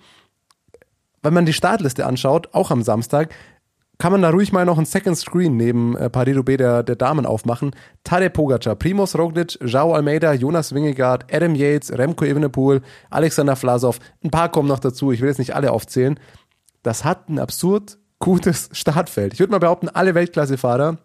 Wenn 1.21 1.33
man 1.33 1.45
die 1.45 1.53
Startliste 1.53 2.05
anschaut, 2.05 2.49
auch 2.53 2.71
am 2.71 2.81
Samstag, 2.81 3.33
kann 4.03 4.11
man 4.11 4.21
da 4.21 4.31
ruhig 4.31 4.51
mal 4.51 4.65
noch 4.65 4.77
ein 4.77 4.83
Second 4.83 5.17
Screen 5.17 5.55
neben 5.55 5.95
äh, 5.95 6.09
Paris-Roubaix 6.09 6.57
der, 6.57 6.83
der 6.83 6.97
Damen 6.97 7.25
aufmachen. 7.25 7.71
Tadej 8.03 8.31
Pogacar, 8.31 8.75
Primoz 8.75 9.15
Roglic, 9.15 9.57
Joao 9.61 9.93
Almeida, 9.93 10.33
Jonas 10.33 10.75
Wingegaard, 10.75 11.33
Adam 11.33 11.55
Yates, 11.55 11.89
Remco 11.97 12.25
Evenepoel, 12.25 12.81
Alexander 13.09 13.55
Vlasov. 13.55 13.99
Ein 14.21 14.29
paar 14.29 14.51
kommen 14.51 14.67
noch 14.67 14.79
dazu, 14.79 15.13
ich 15.13 15.21
will 15.21 15.29
jetzt 15.29 15.37
nicht 15.37 15.55
alle 15.55 15.71
aufzählen. 15.71 16.19
Das 16.81 17.05
hat 17.05 17.29
ein 17.29 17.39
absurd 17.39 17.97
gutes 18.19 18.67
Startfeld. 18.73 19.31
Ich 19.31 19.39
würde 19.39 19.51
mal 19.51 19.59
behaupten, 19.59 19.87
alle 19.87 20.15
Weltklassefahrer, 20.15 20.97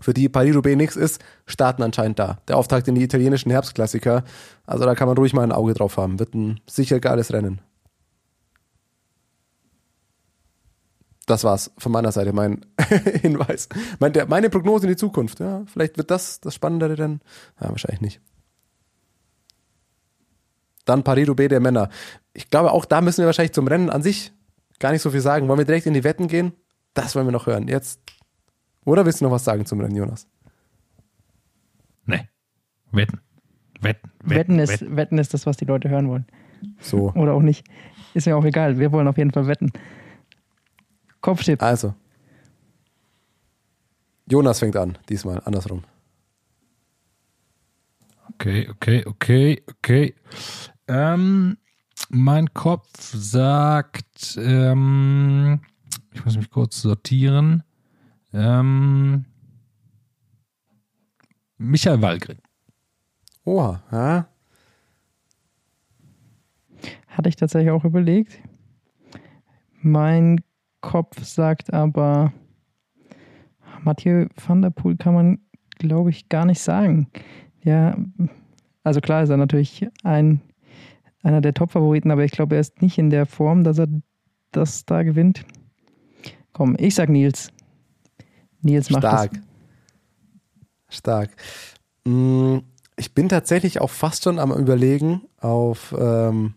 für 0.00 0.12
die 0.12 0.28
Paris-Roubaix 0.28 0.76
nichts 0.76 0.96
ist, 0.96 1.24
starten 1.46 1.84
anscheinend 1.84 2.18
da. 2.18 2.38
Der 2.48 2.56
Auftakt 2.56 2.88
in 2.88 2.96
die 2.96 3.04
italienischen 3.04 3.52
Herbstklassiker. 3.52 4.24
Also 4.66 4.84
da 4.84 4.96
kann 4.96 5.06
man 5.06 5.16
ruhig 5.16 5.34
mal 5.34 5.44
ein 5.44 5.52
Auge 5.52 5.74
drauf 5.74 5.98
haben. 5.98 6.18
Wird 6.18 6.34
ein 6.34 6.58
sicher 6.66 6.98
geiles 6.98 7.32
Rennen. 7.32 7.60
Das 11.26 11.44
war's 11.44 11.70
von 11.78 11.92
meiner 11.92 12.12
Seite, 12.12 12.32
mein 12.32 12.66
Hinweis. 13.22 13.68
Mein, 13.98 14.12
der, 14.12 14.26
meine 14.26 14.50
Prognose 14.50 14.86
in 14.86 14.92
die 14.92 14.96
Zukunft. 14.96 15.40
Ja, 15.40 15.62
vielleicht 15.66 15.96
wird 15.96 16.10
das 16.10 16.40
das 16.40 16.54
Spannendere 16.54 16.98
Rennen. 16.98 17.20
Ja, 17.60 17.70
wahrscheinlich 17.70 18.00
nicht. 18.00 18.20
Dann 20.84 21.02
Paris-Roubaix 21.02 21.48
der 21.48 21.60
Männer. 21.60 21.88
Ich 22.34 22.50
glaube, 22.50 22.72
auch 22.72 22.84
da 22.84 23.00
müssen 23.00 23.18
wir 23.22 23.26
wahrscheinlich 23.26 23.52
zum 23.52 23.66
Rennen 23.66 23.88
an 23.88 24.02
sich 24.02 24.32
gar 24.78 24.92
nicht 24.92 25.02
so 25.02 25.10
viel 25.10 25.20
sagen. 25.20 25.48
Wollen 25.48 25.58
wir 25.58 25.64
direkt 25.64 25.86
in 25.86 25.94
die 25.94 26.04
Wetten 26.04 26.28
gehen? 26.28 26.52
Das 26.92 27.14
wollen 27.14 27.26
wir 27.26 27.32
noch 27.32 27.46
hören. 27.46 27.68
Jetzt. 27.68 28.00
Oder 28.84 29.06
willst 29.06 29.20
du 29.20 29.24
noch 29.24 29.32
was 29.32 29.44
sagen 29.44 29.64
zum 29.64 29.80
Rennen, 29.80 29.96
Jonas? 29.96 30.28
Nee. 32.04 32.28
Wetten. 32.92 33.20
Wetten. 33.80 34.10
Wetten, 34.22 34.58
ist, 34.58 34.96
wetten. 34.96 35.18
ist 35.18 35.32
das, 35.32 35.46
was 35.46 35.56
die 35.56 35.64
Leute 35.64 35.88
hören 35.88 36.08
wollen. 36.08 36.26
So. 36.80 37.12
Oder 37.14 37.32
auch 37.32 37.42
nicht. 37.42 37.66
Ist 38.14 38.26
mir 38.26 38.36
auch 38.36 38.44
egal. 38.44 38.78
Wir 38.78 38.92
wollen 38.92 39.08
auf 39.08 39.18
jeden 39.18 39.30
Fall 39.30 39.46
wetten. 39.46 39.72
Kopftipp. 41.24 41.62
Also. 41.62 41.94
Jonas 44.26 44.58
fängt 44.58 44.76
an, 44.76 44.98
diesmal 45.08 45.40
andersrum. 45.46 45.82
Okay, 48.34 48.68
okay, 48.68 49.02
okay, 49.06 49.62
okay. 49.66 50.14
Ähm, 50.86 51.56
mein 52.10 52.52
Kopf 52.52 53.14
sagt, 53.14 54.36
ähm, 54.36 55.62
ich 56.12 56.22
muss 56.26 56.36
mich 56.36 56.50
kurz 56.50 56.82
sortieren. 56.82 57.62
Ähm, 58.34 59.24
Michael 61.56 62.02
Wallgren. 62.02 62.42
Oha, 63.44 63.82
ja. 63.90 64.28
Hatte 67.08 67.30
ich 67.30 67.36
tatsächlich 67.36 67.70
auch 67.70 67.84
überlegt. 67.84 68.42
Mein 69.80 70.44
Kopf 70.84 71.24
sagt 71.24 71.72
aber, 71.72 72.32
Mathieu 73.82 74.26
van 74.46 74.60
der 74.62 74.70
Poel 74.70 74.96
kann 74.96 75.14
man, 75.14 75.38
glaube 75.78 76.10
ich, 76.10 76.28
gar 76.28 76.44
nicht 76.44 76.60
sagen. 76.60 77.08
Ja, 77.64 77.96
also 78.82 79.00
klar 79.00 79.22
ist 79.22 79.30
er 79.30 79.38
natürlich 79.38 79.86
ein, 80.02 80.40
einer 81.22 81.40
der 81.40 81.54
Top-Favoriten, 81.54 82.10
aber 82.10 82.24
ich 82.24 82.32
glaube, 82.32 82.56
er 82.56 82.60
ist 82.60 82.82
nicht 82.82 82.98
in 82.98 83.08
der 83.10 83.24
Form, 83.26 83.64
dass 83.64 83.78
er 83.78 83.88
das 84.52 84.84
da 84.84 85.02
gewinnt. 85.02 85.44
Komm, 86.52 86.76
ich 86.78 86.94
sag 86.94 87.08
Nils. 87.08 87.50
Nils 88.60 88.90
macht 88.90 89.02
Stark. 89.02 89.32
das. 90.88 90.98
Stark. 90.98 91.30
Mm, 92.04 92.58
Ich 92.96 93.14
bin 93.14 93.28
tatsächlich 93.28 93.80
auch 93.80 93.90
fast 93.90 94.22
schon 94.24 94.38
am 94.38 94.52
überlegen, 94.52 95.22
auf 95.40 95.94
ähm, 95.98 96.54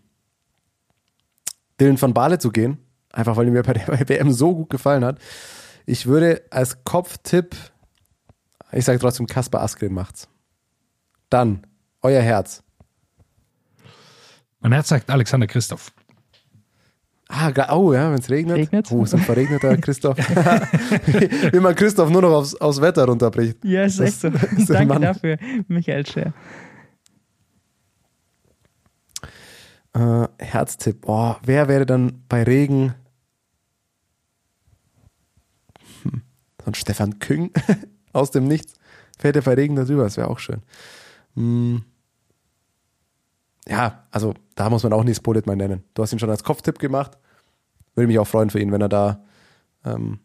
Dylan 1.80 2.00
van 2.00 2.14
Baale 2.14 2.38
zu 2.38 2.50
gehen. 2.50 2.78
Einfach 3.12 3.36
weil 3.36 3.46
er 3.46 3.52
mir 3.52 3.62
bei 3.62 3.72
der 3.72 3.86
bei 3.86 4.08
WM 4.08 4.32
so 4.32 4.54
gut 4.54 4.70
gefallen 4.70 5.04
hat. 5.04 5.18
Ich 5.86 6.06
würde 6.06 6.42
als 6.50 6.84
Kopftipp, 6.84 7.56
ich 8.72 8.84
sage 8.84 8.98
trotzdem, 8.98 9.26
Kaspar 9.26 9.62
Askren 9.62 9.92
macht's. 9.94 10.28
Dann, 11.30 11.66
euer 12.02 12.20
Herz. 12.22 12.62
Mein 14.60 14.72
Herz 14.72 14.88
sagt 14.88 15.08
Alexander 15.08 15.46
Christoph. 15.46 15.92
Ah, 17.30 17.52
oh 17.74 17.92
ja, 17.92 18.10
wenn 18.10 18.18
es 18.18 18.30
regnet. 18.30 18.56
Regnet's? 18.56 18.90
Oh, 18.90 19.04
ist 19.04 19.14
ein 19.14 19.20
verregneter 19.20 19.76
Christoph. 19.82 20.16
Wie 21.52 21.60
man 21.60 21.74
Christoph 21.74 22.08
nur 22.08 22.22
noch 22.22 22.32
aufs, 22.32 22.54
aufs 22.54 22.80
Wetter 22.80 23.04
runterbricht. 23.04 23.62
Ja, 23.64 23.84
ist 23.84 24.00
Das- 24.00 24.08
echt 24.08 24.20
so. 24.20 24.72
Danke 24.72 24.94
Mann. 24.94 25.02
dafür, 25.02 25.36
Michael 25.68 26.06
Scher. 26.06 26.32
Äh, 29.94 30.28
Herztipp. 30.38 31.04
Oh, 31.06 31.36
wer 31.42 31.68
wäre 31.68 31.86
dann 31.86 32.24
bei 32.28 32.42
Regen? 32.42 32.94
Hm, 36.02 36.22
ein 36.64 36.74
Stefan 36.74 37.18
Küng 37.18 37.50
aus 38.12 38.30
dem 38.30 38.46
Nichts. 38.46 38.74
Fährt 39.18 39.36
er 39.36 39.42
bei 39.42 39.54
Regen 39.54 39.76
darüber, 39.76 40.04
das 40.04 40.16
wäre 40.16 40.28
auch 40.28 40.38
schön. 40.38 40.62
Hm. 41.34 41.84
Ja, 43.66 44.06
also 44.10 44.34
da 44.54 44.70
muss 44.70 44.82
man 44.82 44.92
auch 44.92 45.04
Nils 45.04 45.20
Polit 45.20 45.46
mal 45.46 45.56
nennen. 45.56 45.84
Du 45.94 46.02
hast 46.02 46.12
ihn 46.12 46.18
schon 46.18 46.30
als 46.30 46.44
Kopftipp 46.44 46.78
gemacht. 46.78 47.18
Würde 47.94 48.06
mich 48.06 48.18
auch 48.18 48.26
freuen 48.26 48.50
für 48.50 48.60
ihn, 48.60 48.72
wenn 48.72 48.80
er 48.80 48.88
da. 48.88 49.24
Ähm, 49.84 50.20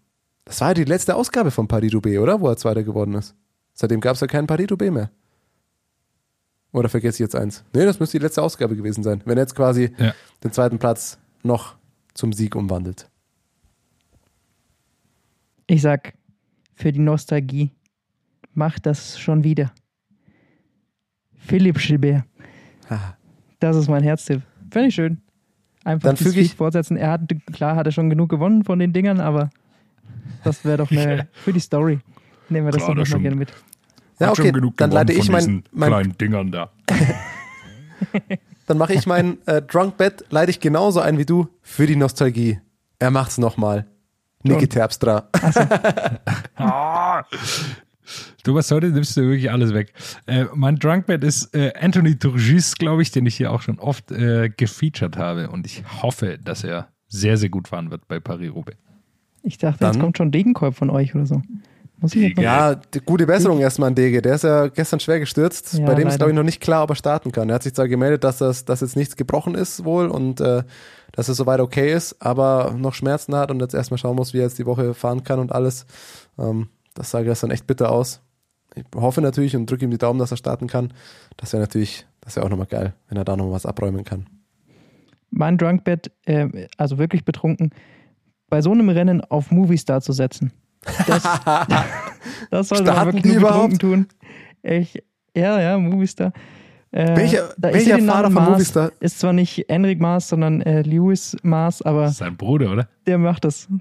das 0.45 0.61
war 0.61 0.69
ja 0.69 0.73
die 0.75 0.83
letzte 0.83 1.15
Ausgabe 1.15 1.51
von 1.51 1.67
Paris-Roubaix, 1.67 2.19
oder? 2.19 2.39
Wo 2.39 2.47
er 2.47 2.57
Zweiter 2.57 2.83
geworden 2.83 3.15
ist. 3.15 3.35
Seitdem 3.73 3.99
gab 3.99 4.15
es 4.15 4.21
ja 4.21 4.27
keinen 4.27 4.47
Paris-Roubaix 4.47 4.91
mehr. 4.93 5.11
Oder 6.73 6.89
vergesse 6.89 7.15
ich 7.17 7.19
jetzt 7.19 7.35
eins? 7.35 7.63
Nee, 7.73 7.85
das 7.85 7.99
müsste 7.99 8.17
die 8.17 8.23
letzte 8.23 8.41
Ausgabe 8.41 8.75
gewesen 8.75 9.03
sein. 9.03 9.21
Wenn 9.25 9.37
er 9.37 9.43
jetzt 9.43 9.55
quasi 9.55 9.93
Ja. 9.97 10.13
den 10.43 10.51
zweiten 10.51 10.79
Platz 10.79 11.17
noch 11.43 11.75
zum 12.13 12.33
Sieg 12.33 12.55
umwandelt. 12.55 13.09
Ich 15.67 15.81
sag, 15.81 16.13
für 16.75 16.91
die 16.91 16.99
Nostalgie, 16.99 17.71
mach 18.53 18.79
das 18.79 19.19
schon 19.19 19.43
wieder. 19.43 19.71
Philipp 21.35 21.77
Gilbert. 21.79 22.23
Haha. 22.89 23.17
Das 23.59 23.75
ist 23.75 23.87
mein 23.89 24.03
Herztipp. 24.03 24.41
Finde 24.71 24.87
ich 24.89 24.95
schön. 24.95 25.21
Einfach 25.83 26.09
Dann 26.09 26.17
füge 26.17 26.39
ich- 26.39 26.55
fortsetzen. 26.55 26.97
Er 26.97 27.11
hat, 27.11 27.21
klar 27.53 27.75
hat 27.75 27.85
er 27.85 27.91
schon 27.91 28.09
genug 28.09 28.29
gewonnen 28.29 28.63
von 28.63 28.79
den 28.79 28.93
Dingern, 28.93 29.19
aber 29.19 29.49
das 30.43 30.63
wäre 30.65 30.77
doch 30.77 30.91
eine, 30.91 31.27
für 31.33 31.53
die 31.53 31.59
Story. 31.59 31.99
Nehmen 32.49 32.67
wir 32.67 32.71
das 32.71 32.77
Klar, 32.83 32.89
doch 32.89 32.95
nochmal 32.95 33.05
schon. 33.05 33.21
gerne 33.21 33.35
mit. 33.35 33.53
Ja, 34.19 34.27
Hat 34.27 34.33
okay, 34.33 34.47
schon 34.47 34.53
genug 34.53 34.77
dann 34.77 34.91
leite 34.91 35.13
ich 35.13 35.25
von 35.29 35.63
mein, 35.71 35.89
kleinen 35.89 36.17
Dingern 36.17 36.51
da. 36.51 36.71
dann 38.67 38.77
mache 38.77 38.93
ich 38.93 39.05
mein 39.05 39.37
äh, 39.47 39.61
Drunk 39.61 39.97
Bet, 39.97 40.25
leite 40.29 40.51
ich 40.51 40.59
genauso 40.59 40.99
ein 40.99 41.17
wie 41.17 41.25
du 41.25 41.47
für 41.61 41.87
die 41.87 41.95
Nostalgie. 41.95 42.59
Er 42.99 43.11
macht's 43.11 43.37
nochmal. 43.37 43.87
Niki. 44.43 44.67
Terpstra. 44.67 45.29
Ah. 46.55 47.23
Du, 48.43 48.53
was 48.53 48.69
heute 48.71 48.89
nimmst 48.89 49.15
du 49.15 49.21
wirklich 49.21 49.49
alles 49.49 49.73
weg. 49.73 49.93
Äh, 50.25 50.45
mein 50.53 50.75
Drunkbed 50.75 51.23
ist 51.23 51.55
äh, 51.55 51.71
Anthony 51.79 52.17
Turgis, 52.17 52.75
glaube 52.75 53.01
ich, 53.01 53.11
den 53.11 53.25
ich 53.25 53.37
hier 53.37 53.51
auch 53.51 53.61
schon 53.61 53.79
oft 53.79 54.11
äh, 54.11 54.49
gefeatured 54.49 55.15
habe. 55.15 55.49
Und 55.49 55.65
ich 55.65 55.83
hoffe, 56.01 56.37
dass 56.43 56.65
er 56.65 56.89
sehr, 57.07 57.37
sehr 57.37 57.47
gut 57.47 57.69
fahren 57.69 57.91
wird 57.91 58.07
bei 58.09 58.19
Paris-Roubaix. 58.19 58.77
Ich 59.43 59.57
dachte, 59.57 59.79
Dann- 59.79 59.93
jetzt 59.93 60.01
kommt 60.01 60.17
schon 60.17 60.31
Degenkolb 60.31 60.75
von 60.75 60.89
euch 60.89 61.15
oder 61.15 61.25
so. 61.25 61.41
Muss 62.03 62.15
ich 62.15 62.37
Ja, 62.37 62.81
gute 63.05 63.25
Besserung 63.25 63.61
erstmal 63.61 63.87
an 63.87 63.95
Dege. 63.95 64.21
Der 64.21 64.35
ist 64.35 64.43
ja 64.43 64.67
gestern 64.67 64.99
schwer 64.99 65.21
gestürzt. 65.21 65.75
Ja, 65.75 65.85
Bei 65.85 65.95
dem 65.95 66.07
ist, 66.07 66.15
leider. 66.15 66.17
glaube 66.17 66.31
ich, 66.31 66.35
noch 66.35 66.43
nicht 66.43 66.59
klar, 66.59 66.83
ob 66.83 66.89
er 66.89 66.97
starten 66.97 67.31
kann. 67.31 67.47
Er 67.47 67.55
hat 67.55 67.63
sich 67.63 67.73
zwar 67.73 67.87
gemeldet, 67.87 68.25
dass, 68.25 68.39
das, 68.39 68.65
dass 68.65 68.81
jetzt 68.81 68.97
nichts 68.97 69.15
gebrochen 69.15 69.55
ist 69.55 69.85
wohl 69.85 70.07
und 70.07 70.41
äh, 70.41 70.63
dass 71.13 71.29
es 71.29 71.37
soweit 71.37 71.61
okay 71.61 71.93
ist, 71.93 72.21
aber 72.21 72.75
noch 72.77 72.93
Schmerzen 72.93 73.33
hat 73.35 73.51
und 73.51 73.61
jetzt 73.61 73.73
erstmal 73.73 73.99
schauen 73.99 74.17
muss, 74.17 74.33
wie 74.33 74.39
er 74.39 74.43
jetzt 74.43 74.59
die 74.59 74.65
Woche 74.65 74.93
fahren 74.93 75.23
kann 75.23 75.39
und 75.39 75.53
alles. 75.53 75.85
Ähm, 76.37 76.67
das 76.93 77.09
sah 77.09 77.21
gestern 77.21 77.51
echt 77.51 77.67
bitter 77.67 77.89
aus. 77.89 78.21
Ich 78.75 78.83
hoffe 78.93 79.21
natürlich 79.21 79.55
und 79.55 79.71
drücke 79.71 79.85
ihm 79.85 79.91
die 79.91 79.97
Daumen, 79.97 80.19
dass 80.19 80.31
er 80.31 80.37
starten 80.37 80.67
kann. 80.67 80.91
Das 81.37 81.53
wäre 81.53 81.61
natürlich, 81.61 82.05
das 82.19 82.35
wäre 82.35 82.45
auch 82.45 82.49
nochmal 82.49 82.67
geil, 82.67 82.95
wenn 83.07 83.17
er 83.17 83.23
da 83.23 83.37
noch 83.37 83.49
was 83.49 83.65
abräumen 83.65 84.03
kann. 84.03 84.27
mein 85.29 85.57
Drunkbed, 85.57 86.11
äh, 86.25 86.67
also 86.77 86.97
wirklich 86.97 87.23
betrunken, 87.23 87.69
bei 88.49 88.61
so 88.61 88.71
einem 88.73 88.89
Rennen 88.89 89.21
auf 89.21 89.51
Movistar 89.51 90.01
zu 90.01 90.11
setzen. 90.11 90.51
Das, 91.07 91.23
das 92.51 92.69
sollte 92.69 92.83
man 92.91 93.05
wirklich 93.07 93.23
die 93.23 93.33
überhaupt? 93.37 93.79
tun. 93.79 94.07
Ich, 94.61 95.01
ja, 95.35 95.59
ja, 95.59 95.77
Movistar. 95.77 96.31
Äh, 96.91 97.15
Welcher- 97.17 97.49
welcher 97.57 97.97
Fahrer 97.99 98.21
Name 98.21 98.23
von 98.25 98.33
Maas. 98.33 98.49
Movistar? 98.49 98.91
Ist 98.99 99.19
zwar 99.19 99.33
nicht 99.33 99.67
Enric 99.69 99.99
Maas, 99.99 100.29
sondern 100.29 100.61
äh, 100.61 100.83
Lewis 100.83 101.35
Maas, 101.41 101.81
aber 101.81 102.09
Sein 102.09 102.37
Bruder, 102.37 102.71
oder? 102.71 102.87
der 103.07 103.17
macht 103.17 103.45
das. 103.45 103.67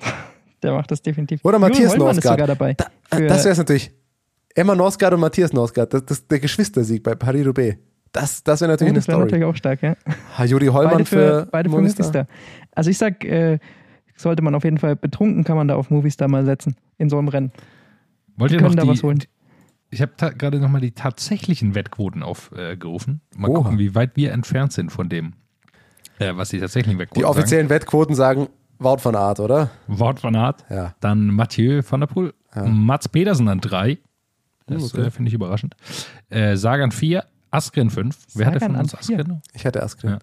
Der 0.63 0.73
macht 0.75 0.93
das 0.93 1.03
definitiv. 1.03 1.45
Oder 1.45 1.59
Matthias 1.59 1.91
Hollmann 1.91 2.11
ist 2.17 2.25
Norsgaard. 2.25 2.35
sogar 2.39 2.47
dabei. 2.47 2.75
Da, 2.75 2.87
Für- 3.17 3.27
das 3.27 3.43
wäre 3.43 3.51
es 3.51 3.59
natürlich. 3.59 3.91
Emma 4.55 4.77
Norsgaard 4.77 5.13
und 5.15 5.19
Matthias 5.19 5.53
Norsgaard, 5.53 5.93
das, 5.93 6.05
das 6.07 6.27
der 6.29 6.39
Geschwistersieg 6.39 7.03
bei 7.03 7.17
Paris-Roubaix. 7.17 7.79
Das, 8.13 8.45
das 8.45 8.61
wäre 8.61 8.71
Oh, 8.71 8.75
natürlich 8.75 8.95
das 8.95 9.09
wäre 9.09 9.17
eine 9.17 9.29
Story. 9.29 9.41
natürlich 9.41 9.45
auch 9.45 9.57
stark, 9.57 9.83
ja. 9.83 10.45
Juri 10.45 10.67
Hollmann 10.67 10.93
Beide 10.99 11.05
für, 11.05 11.49
beide 11.51 11.69
für 11.69 11.77
Movistar. 11.77 12.07
Movistar. 12.07 12.27
Also 12.71 12.91
ich 12.91 12.99
sag, 12.99 13.25
äh, 13.25 13.59
sollte 14.23 14.43
man 14.43 14.55
auf 14.55 14.65
jeden 14.65 14.79
Fall 14.79 14.97
betrunken, 14.97 15.45
kann 15.45 15.57
man 15.57 15.69
da 15.69 15.75
auf 15.77 15.91
Movistar 15.91 16.29
mal 16.29 16.45
setzen, 16.45 16.77
in 16.99 17.09
so 17.11 17.19
einem 17.19 17.29
Rennen. 17.29 17.53
Wollt 18.37 18.53
ihr 18.53 18.59
können 18.59 18.71
noch 18.71 18.77
da 18.77 18.83
die, 18.83 18.89
was 18.89 19.03
holen. 19.03 19.23
Ich 19.91 20.01
habe 20.01 20.13
gerade 20.39 20.59
nochmal 20.59 20.81
die 20.81 20.93
tatsächlichen 20.93 21.75
Wettquoten 21.75 22.23
aufgerufen. 22.23 23.21
Mal 23.37 23.51
Oha. 23.51 23.63
gucken, 23.63 23.79
wie 23.79 23.95
weit 23.95 24.13
wir 24.17 24.33
entfernt 24.33 24.73
sind 24.73 24.91
von 24.91 25.09
dem, 25.09 25.35
äh, 26.19 26.33
was 26.35 26.49
die 26.49 26.59
tatsächlichen 26.61 26.99
Wettquoten 26.99 27.21
Die 27.21 27.27
offiziellen 27.27 27.69
Wettquoten 27.69 28.15
sagen 28.15 28.49
Wout 28.79 28.99
van 29.05 29.15
Aert, 29.15 29.39
oder? 29.39 29.67
sagen. 29.87 29.99
Wort 30.01 30.25
van 30.25 30.35
Aert, 30.35 30.65
Ja. 30.71 30.95
dann 31.01 31.27
Mathieu 31.29 31.83
van 31.89 32.01
der 32.01 32.07
Poel, 32.09 32.33
Mats 32.55 33.09
Pedersen 33.09 33.49
an 33.49 33.61
drei. 33.61 33.99
Das 34.67 34.95
Okay. 34.95 35.07
äh, 35.07 35.11
finde 35.11 35.29
ich 35.29 35.35
überraschend. 35.35 35.75
Äh, 36.31 36.57
Sagan 36.57 36.91
vier, 36.91 37.25
Askren 37.51 37.91
fünf. 37.91 38.17
Wer 38.35 38.47
hatte 38.47 38.61
von 38.61 38.75
uns. 38.77 38.95
Askren? 38.95 39.43
Ich 39.53 39.67
hatte 39.67 39.83
Askren. 39.83 40.11
Ja. 40.13 40.19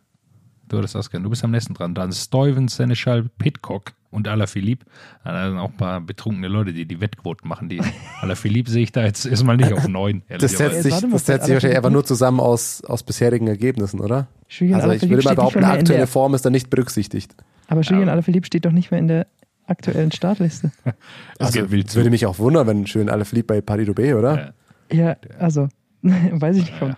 Du 0.70 0.78
hattest 0.78 0.96
Askren. 0.96 1.24
Du 1.24 1.30
bist 1.30 1.44
am 1.44 1.52
nächsten 1.52 1.74
dran. 1.74 1.94
Dann 1.96 2.12
Stuyven, 2.12 2.68
Seneschal, 2.68 3.26
Pitcock 3.38 3.94
Und 4.12 4.28
Alaphilippe, 4.28 4.86
da 5.24 5.50
sind 5.50 5.58
auch 5.60 5.70
ein 5.70 5.78
paar 5.78 6.02
betrunkene 6.02 6.48
Leute, 6.48 6.74
die 6.74 6.86
die 6.86 7.00
Wettquoten 7.02 7.48
machen. 7.50 7.70
Die 7.70 7.82
Alaphilippe 8.22 8.70
sehe 8.72 8.84
ich 8.84 8.92
da 8.92 9.04
jetzt 9.04 9.26
erstmal 9.26 9.58
nicht 9.58 9.74
auf 9.74 9.88
neun. 9.88 10.24
Das 10.30 10.52
setzt 10.54 10.60
Jetzt 10.62 10.84
sich, 10.84 10.94
das 10.94 11.02
setzt 11.02 11.12
sich 11.26 11.30
Alaphilippe- 11.36 11.54
wahrscheinlich 11.54 11.78
einfach 11.78 11.90
nur 11.92 12.06
zusammen 12.06 12.40
aus, 12.40 12.84
aus 12.86 13.04
bisherigen 13.04 13.48
Ergebnissen, 13.48 14.00
oder? 14.00 14.28
Julian 14.50 14.76
Also 14.82 14.88
ich 14.88 15.02
Alaphilippe 15.04 15.16
würde 15.18 15.30
mal 15.30 15.36
behaupten, 15.36 15.60
in 15.60 15.66
aktuelle 15.66 15.98
der, 16.00 16.08
Form 16.08 16.34
ist 16.34 16.46
da 16.46 16.50
nicht 16.50 16.70
berücksichtigt. 16.70 17.36
aber 17.68 17.82
Julian 17.82 18.08
Ja. 18.08 18.14
Alaphilippe 18.14 18.48
steht 18.48 18.66
doch 18.66 18.72
nicht 18.72 18.90
mehr 18.92 19.00
in 19.00 19.08
der 19.08 19.28
aktuellen 19.68 20.12
Startliste. 20.12 20.72
Das 21.38 21.56
Also 21.56 21.72
würde 21.72 22.10
mich 22.10 22.26
auch 22.26 22.38
wundern, 22.40 22.66
wenn 22.68 22.88
schön 22.88 23.10
alle 23.10 23.26
Philippe 23.26 23.54
bei 23.56 23.62
Paris-Roubaix, 23.62 24.16
oder? 24.16 24.54
Ja. 24.92 24.98
Ja, 25.10 25.16
also, 25.38 25.70
weiß 26.02 26.58
ich 26.58 26.64
nicht. 26.66 26.80
Kommt. 26.80 26.96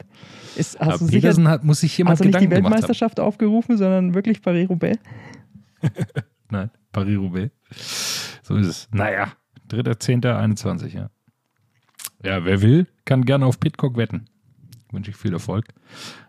Ist, 0.61 0.79
hast 0.79 1.01
du 1.01 1.05
sicher, 1.05 1.33
hat, 1.49 1.63
muss 1.63 1.79
sich 1.81 1.97
jemand 1.97 2.13
hast 2.13 2.19
du 2.23 2.25
nicht 2.25 2.39
die 2.39 2.45
Gedanken. 2.47 2.65
Weltmeisterschaft 2.65 3.19
aufgerufen, 3.19 3.77
sondern 3.77 4.13
wirklich 4.13 4.41
Paris-Roubaix? 4.41 4.99
Nein, 6.49 6.69
Paris-Roubaix. 6.91 7.51
So 8.43 8.55
ist 8.55 8.67
es. 8.67 8.89
Naja, 8.91 9.33
3.10.21, 9.69 10.87
ja. 10.95 11.09
Ja, 12.23 12.45
wer 12.45 12.61
will, 12.61 12.87
kann 13.05 13.25
gerne 13.25 13.45
auf 13.45 13.59
Pitcock 13.59 13.97
wetten. 13.97 14.25
Wünsche 14.91 15.11
ich 15.11 15.17
viel 15.17 15.33
Erfolg. 15.33 15.65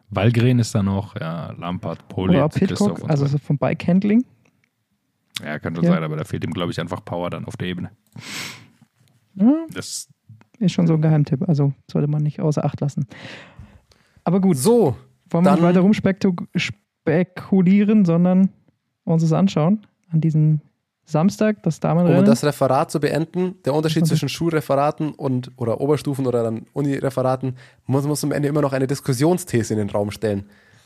Walgren 0.09 0.59
ist 0.59 0.75
da 0.75 0.83
noch, 0.83 1.15
ja, 1.21 1.53
Lampard, 1.53 2.09
Christoph 2.09 2.55
Pitcock, 2.55 3.11
also 3.11 3.27
so. 3.27 3.33
so 3.33 3.39
vom 3.39 3.59
Bike-Handling. 3.59 4.25
Ja, 5.45 5.59
kann 5.59 5.75
schon 5.75 5.85
Ja. 5.85 5.93
sein, 5.93 6.05
aber 6.05 6.17
da 6.17 6.25
fehlt 6.25 6.45
ihm, 6.45 6.53
glaube 6.53 6.71
ich, 6.73 6.81
einfach 6.81 7.05
Power 7.05 7.31
dann 7.31 7.45
auf 7.47 7.57
der 7.57 7.69
Ebene. 7.69 7.91
Ja, 9.35 9.67
Das, 9.73 10.09
ist 10.59 10.73
schon 10.73 10.87
so 10.87 10.95
ein 10.95 11.03
Geheimtipp, 11.03 11.49
also 11.49 11.73
sollte 11.91 12.09
man 12.09 12.23
nicht 12.23 12.41
außer 12.41 12.65
Acht 12.65 12.81
lassen. 12.81 13.07
Aber 14.25 14.41
gut, 14.41 14.57
So, 14.57 14.97
wollen 15.31 15.45
wir 15.45 15.53
nicht 15.53 15.63
weiter 15.63 15.81
rumspekulieren, 15.81 18.05
sondern 18.05 18.49
uns 19.05 19.23
es 19.23 19.33
anschauen 19.33 19.87
an 20.11 20.21
diesem 20.21 20.61
Samstag, 21.05 21.63
das 21.65 21.77
um 21.77 21.81
Damenrennen. 21.81 22.25
das 22.25 22.45
Referat 22.45 22.91
zu 22.93 23.01
beenden, 23.01 23.57
der 23.65 23.75
Unterschied 23.75 24.07
zwischen 24.07 24.29
Schulreferaten 24.29 25.13
und 25.13 25.51
oder 25.57 25.81
Oberstufen 25.81 26.27
oder 26.27 26.45
dann 26.45 26.67
Unireferaten, 26.73 27.57
muss, 27.87 28.07
muss 28.07 28.23
am 28.23 28.31
Ende 28.33 28.49
immer 28.49 28.63
noch 28.63 28.73
eine 28.73 28.87
Diskussionsthese 28.87 29.75
in 29.75 29.79
den 29.79 29.91
Raum 29.91 30.13
stellen, 30.13 30.45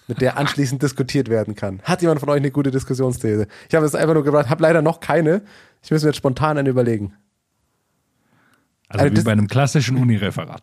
mit 0.08 0.20
der 0.22 0.38
anschließend 0.38 0.82
diskutiert 0.82 1.28
werden 1.28 1.54
kann. 1.54 1.80
Hat 1.82 2.00
jemand 2.00 2.20
von 2.20 2.30
euch 2.30 2.38
eine 2.38 2.50
gute 2.50 2.70
Diskussionsthese? 2.70 3.46
Ich 3.68 3.74
habe 3.74 3.84
es 3.84 3.94
einfach 3.94 4.14
nur 4.14 4.24
gebracht, 4.24 4.48
habe 4.48 4.62
leider 4.62 4.80
noch 4.80 5.00
keine. 5.00 5.42
Ich 5.82 5.90
muss 5.90 6.02
mir 6.02 6.08
jetzt 6.08 6.16
spontan 6.16 6.56
eine 6.56 6.70
überlegen. 6.70 7.12
also 8.88 9.02
Also 9.02 9.10
wie 9.10 9.14
das- 9.16 9.24
bei 9.24 9.32
einem 9.32 9.48
klassischen 9.48 9.98
Unireferat. 9.98 10.62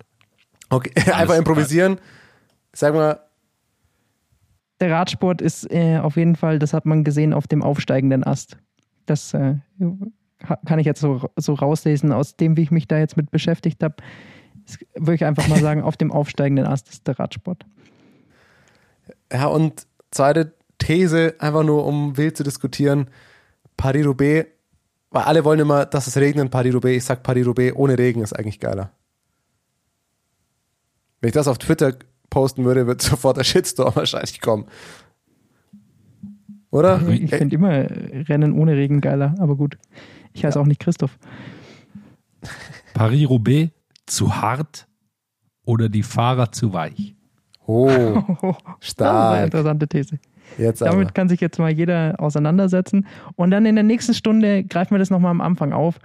Okay, 0.69 0.91
einfach 1.13 1.35
improvisieren. 1.37 1.99
Sag 2.73 2.93
mal, 2.93 3.19
der 4.83 4.91
Radsport 4.91 5.41
ist 5.41 5.71
äh, 5.71 5.99
auf 5.99 6.17
jeden 6.17 6.35
Fall, 6.35 6.59
das 6.59 6.73
hat 6.73 6.85
man 6.85 7.03
gesehen, 7.03 7.33
auf 7.33 7.47
dem 7.47 7.63
aufsteigenden 7.63 8.23
Ast. 8.25 8.57
Das 9.05 9.33
äh, 9.33 9.55
kann 10.65 10.79
ich 10.79 10.85
jetzt 10.85 10.99
so, 10.99 11.29
so 11.37 11.53
rauslesen 11.53 12.11
aus 12.11 12.35
dem, 12.35 12.57
wie 12.57 12.63
ich 12.63 12.71
mich 12.71 12.87
da 12.87 12.97
jetzt 12.97 13.15
mit 13.15 13.31
beschäftigt 13.31 13.81
habe. 13.81 13.95
Das 14.65 14.79
Würde 14.95 15.15
ich 15.15 15.25
einfach 15.25 15.47
mal 15.47 15.59
sagen, 15.61 15.81
auf 15.81 15.95
dem 15.95 16.11
aufsteigenden 16.11 16.65
Ast 16.65 16.89
ist 16.89 17.07
der 17.07 17.17
Radsport. 17.17 17.65
ja, 19.31 19.45
und 19.47 19.87
zweite 20.11 20.53
These, 20.79 21.35
einfach 21.39 21.63
nur 21.63 21.85
um 21.85 22.17
wild 22.17 22.35
zu 22.35 22.43
diskutieren, 22.43 23.09
Paris-Roubaix, 23.77 24.49
weil 25.11 25.23
alle 25.23 25.45
wollen 25.45 25.61
immer, 25.61 25.85
dass 25.85 26.07
es 26.07 26.17
regnet 26.17 26.43
in 26.45 26.51
Paris-Roubaix. 26.51 26.97
Ich 26.97 27.05
sag 27.05 27.23
Paris-Roubaix 27.23 27.75
ohne 27.75 27.97
Regen 27.97 28.21
ist 28.21 28.33
eigentlich 28.33 28.59
geiler. 28.59 28.91
Wenn 31.21 31.29
ich 31.29 31.33
das 31.33 31.47
auf 31.47 31.57
Twitter 31.57 31.93
posten 32.33 32.65
würde, 32.65 32.87
wird 32.87 33.01
sofort 33.11 33.37
der 33.37 33.43
Shitstorm 33.43 33.95
wahrscheinlich 33.95 34.41
kommen. 34.41 34.65
Oder? 36.71 37.07
Ich 37.07 37.31
Ey, 37.31 37.37
finde 37.37 37.55
immer 37.55 37.85
Rennen 38.27 38.53
ohne 38.53 38.75
Regen 38.75 38.99
geiler, 38.99 39.35
aber 39.37 39.55
gut. 39.55 39.77
Ich 40.33 40.43
heiße 40.43 40.59
auch 40.59 40.65
nicht 40.65 40.81
Christoph. 40.81 41.19
Paris-Roubaix 42.95 43.71
zu 44.07 44.35
hart 44.41 44.87
oder 45.65 45.87
die 45.89 46.01
Fahrer 46.03 46.51
zu 46.51 46.73
weich? 46.73 47.15
Oh, 47.67 47.85
Das 47.85 48.23
ist 48.25 48.41
eine 48.41 48.55
stark. 48.81 49.45
interessante 49.45 49.87
These. 49.87 50.19
Jetzt 50.57 50.81
aber. 50.81 50.91
Damit 50.91 51.13
kann 51.15 51.29
sich 51.29 51.39
jetzt 51.39 51.59
mal 51.59 51.71
jeder 51.71 52.15
auseinandersetzen. 52.17 53.05
Und 53.35 53.51
dann 53.51 53.65
in 53.67 53.75
der 53.75 53.83
nächsten 53.83 54.13
Stunde 54.15 54.63
greifen 54.63 54.91
wir 54.91 54.99
das 54.99 55.09
nochmal 55.11 55.31
am 55.31 55.41
Anfang 55.41 55.71
auf. 55.71 55.99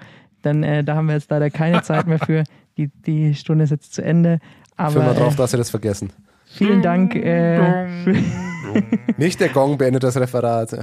Denn 0.45 0.63
äh, 0.63 0.85
da 0.85 0.95
haben 0.95 1.07
wir 1.07 1.15
jetzt 1.15 1.31
leider 1.31 1.51
keine 1.51 1.83
Zeit 1.83 2.07
mehr 2.07 2.19
für. 2.19 2.45
Die, 2.77 2.89
die 3.07 3.35
Stunde 3.35 3.65
ist 3.65 3.71
jetzt 3.71 3.93
zu 3.95 4.05
Ende. 4.05 4.39
Fühl 4.79 5.03
mal 5.03 5.11
Aber 5.11 5.21
drauf, 5.21 5.35
äh, 5.35 5.37
dass 5.37 5.53
wir 5.53 5.59
das 5.59 5.71
vergessen. 5.71 6.11
vielen 6.47 6.83
Dank. 6.83 7.15
Äh, 7.15 7.87
Nicht 9.17 9.41
der 9.41 9.49
Gong 9.49 9.79
beendet 9.79 10.03
das 10.03 10.17
Referat. 10.17 10.77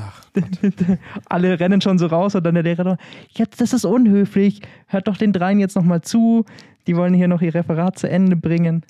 Alle 1.29 1.59
rennen 1.59 1.81
schon 1.81 1.97
so 1.97 2.07
raus 2.07 2.35
und 2.35 2.43
dann 2.45 2.55
der 2.55 2.63
Lehrer 2.63 2.83
noch, 2.83 2.97
jetzt, 3.29 3.61
das 3.61 3.73
ist 3.73 3.85
unhöflich. 3.85 4.61
Hört 4.87 5.07
doch 5.07 5.17
den 5.17 5.31
dreien 5.33 5.59
jetzt 5.59 5.75
nochmal 5.75 6.01
zu. 6.01 6.45
Die 6.87 6.95
wollen 6.95 7.13
hier 7.13 7.27
noch 7.27 7.41
ihr 7.41 7.53
Referat 7.53 7.97
zu 7.97 8.09
Ende 8.09 8.35
bringen. 8.35 8.83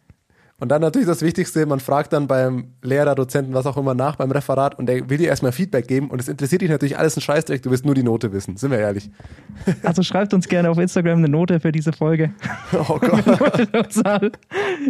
Und 0.58 0.70
dann 0.70 0.82
natürlich 0.82 1.06
das 1.06 1.22
Wichtigste, 1.22 1.66
man 1.66 1.82
fragt 1.82 2.14
dann 2.14 2.28
beim 2.28 2.76
Lehrer, 2.82 3.14
Dozenten, 3.14 3.54
was 3.54 3.66
auch 3.66 3.76
immer 3.76 3.94
nach 3.94 4.16
beim 4.16 4.32
Referat 4.32 4.80
und 4.80 4.86
der 4.86 5.10
will 5.10 5.18
dir 5.18 5.28
erstmal 5.28 5.52
Feedback 5.52 5.86
geben 5.86 6.10
und 6.10 6.22
es 6.22 6.30
interessiert 6.30 6.62
dich 6.62 6.70
natürlich 6.70 6.98
alles 6.98 7.18
ein 7.18 7.22
Scheißdreck, 7.22 7.62
du 7.62 7.72
willst 7.72 7.86
nur 7.86 7.94
die 7.94 8.04
Note 8.04 8.32
wissen, 8.32 8.56
sind 8.56 8.72
wir 8.72 8.80
ehrlich. 8.80 9.10
Also 9.84 10.04
schreibt 10.04 10.34
uns 10.34 10.48
gerne 10.48 10.70
auf 10.70 10.78
Instagram 10.78 11.18
eine 11.18 11.28
Note 11.28 11.60
für 11.60 11.72
diese 11.72 11.92
Folge. 11.92 12.34
Oh 12.88 12.98
Gott. 13.00 13.24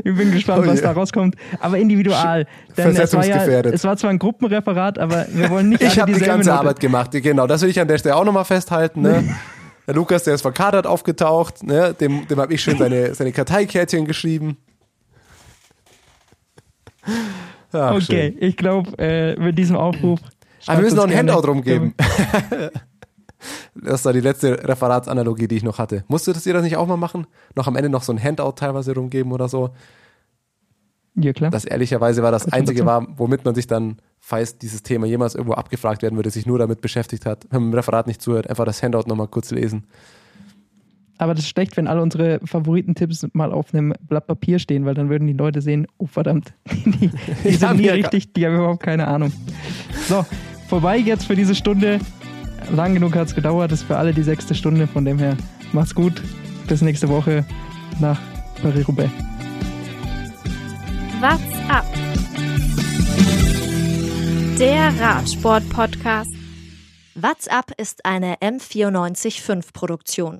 ich 0.04 0.16
bin 0.16 0.32
gespannt, 0.32 0.64
Oh 0.66 0.70
was 0.70 0.82
da 0.82 0.92
rauskommt. 0.92 1.36
Aber 1.60 1.78
individual. 1.78 2.46
Denn 2.78 2.96
es 2.96 3.14
war, 3.14 3.26
ja, 3.26 3.44
es 3.62 3.84
war 3.84 3.98
zwar 3.98 4.12
ein 4.12 4.20
Gruppenreferat, 4.20 5.00
aber 5.00 5.26
wir 5.32 5.50
wollen 5.50 5.70
nicht 5.70 5.82
Ich 5.82 6.00
habe 6.00 6.14
die 6.14 6.20
ganze 6.20 6.50
Note. 6.50 6.60
Arbeit 6.60 6.80
gemacht, 6.80 7.12
genau, 7.12 7.48
das 7.48 7.62
will 7.62 7.70
ich 7.70 7.80
an 7.80 7.88
der 7.88 7.98
Stelle 7.98 8.16
auch 8.16 8.26
nochmal 8.26 8.46
festhalten. 8.46 9.02
Ne? 9.02 9.36
Der 9.88 9.96
Lukas, 9.96 10.24
der 10.24 10.36
ist 10.36 10.42
verkadert 10.42 10.88
aufgetaucht, 10.88 11.64
ne? 11.64 11.94
dem, 12.00 12.28
dem 12.28 12.40
habe 12.40 12.54
ich 12.54 12.62
schön 12.62 12.78
seine, 12.78 13.14
seine 13.16 13.32
Karteikärtchen 13.32 14.06
geschrieben. 14.06 14.58
Ach, 17.72 17.95
Okay, 17.95 18.32
schön. 18.32 18.38
ich 18.40 18.57
glaube, 18.57 18.98
äh, 18.98 19.36
mit 19.40 19.57
diesem 19.57 19.76
Aufruf. 19.76 20.19
Aber 20.68 20.77
wir 20.77 20.84
müssen 20.84 20.95
noch 20.98 21.07
ein 21.07 21.15
Handout 21.15 21.48
rumgeben. 21.48 21.94
Das 23.76 24.03
war 24.06 24.14
die 24.14 24.22
letzte 24.22 24.68
Referatsanalogie, 24.68 25.48
die 25.48 25.57
ich 25.57 25.64
noch 25.64 25.77
hatte. 25.77 26.03
Musstet 26.07 26.44
ihr 26.45 26.53
das 26.53 26.64
nicht 26.64 26.77
auch 26.77 26.88
mal 26.88 26.98
machen? 26.98 27.27
Noch 27.56 27.68
am 27.68 27.76
Ende 27.76 27.90
noch 27.90 28.02
so 28.02 28.11
ein 28.11 28.23
Handout 28.23 28.53
teilweise 28.53 28.95
rumgeben 28.95 29.32
oder 29.32 29.48
so? 29.48 29.69
Ja, 31.15 31.32
klar. 31.32 31.52
Das 31.52 31.64
ehrlicherweise 31.65 32.23
war 32.23 32.32
das 32.32 32.52
Einzige 32.52 32.86
war, 32.86 33.06
womit 33.18 33.45
man 33.45 33.53
sich 33.53 33.68
dann, 33.68 33.98
falls 34.19 34.57
dieses 34.57 34.82
Thema 34.84 35.06
jemals 35.06 35.36
irgendwo 35.36 35.53
abgefragt 35.53 36.02
werden 36.02 36.15
würde, 36.15 36.30
sich 36.30 36.45
nur 36.45 36.57
damit 36.57 36.82
beschäftigt 36.82 37.26
hat, 37.26 37.45
wenn 37.52 37.61
man 37.61 37.72
im 37.72 37.76
Referat 37.76 38.07
nicht 38.07 38.22
zuhört, 38.22 38.49
einfach 38.49 38.65
das 38.65 38.82
Handout 38.82 39.03
nochmal 39.07 39.27
kurz 39.27 39.52
lesen. 39.52 39.86
Aber 41.18 41.34
das 41.34 41.46
ist 41.46 41.50
schlecht, 41.50 41.78
wenn 41.78 41.88
alle 41.88 42.02
unsere 42.02 42.40
Favoritentipps 42.44 43.28
mal 43.34 43.54
auf 43.54 43.74
einem 43.74 43.94
Blatt 44.02 44.28
Papier 44.28 44.60
stehen, 44.60 44.86
weil 44.86 44.94
dann 44.94 45.10
würden 45.10 45.28
die 45.28 45.34
Leute 45.34 45.62
sehen, 45.62 45.88
oh 45.98 46.08
verdammt, 46.08 46.54
die, 46.86 46.92
die, 46.92 47.10
Ja, 47.50 47.58
sind 47.58 47.78
nie 47.78 47.90
richtig, 47.90 48.34
die 48.34 48.46
haben 48.46 48.56
überhaupt 48.56 48.84
keine 48.84 49.08
Ahnung. 49.08 49.32
So, 50.08 50.26
vorbei 50.68 50.98
jetzt 50.98 51.26
für 51.26 51.36
diese 51.36 51.56
Stunde. 51.56 52.00
Lang 52.72 52.96
genug 52.96 53.16
hat 53.16 53.28
es 53.28 53.36
gedauert, 53.36 53.72
das 53.72 53.82
ist 53.82 53.88
für 53.88 53.98
alle 53.98 54.14
die 54.14 54.24
sechste 54.24 54.56
Stunde, 54.56 54.88
von 54.88 55.06
dem 55.06 55.20
her 55.20 55.38
macht's 55.72 55.94
gut. 55.94 56.22
Bis 56.68 56.82
nächste 56.82 57.08
Woche 57.08 57.46
nach 58.00 58.20
Paris-Roubaix. 58.62 59.12
What's 61.22 61.70
up? 61.70 61.86
Der 64.60 65.00
Radsport-Podcast. 65.00 66.32
What's 67.14 67.48
Up 67.48 67.72
ist 67.78 68.04
eine 68.06 68.36
M945 68.38 69.74
Produktion. 69.74 70.40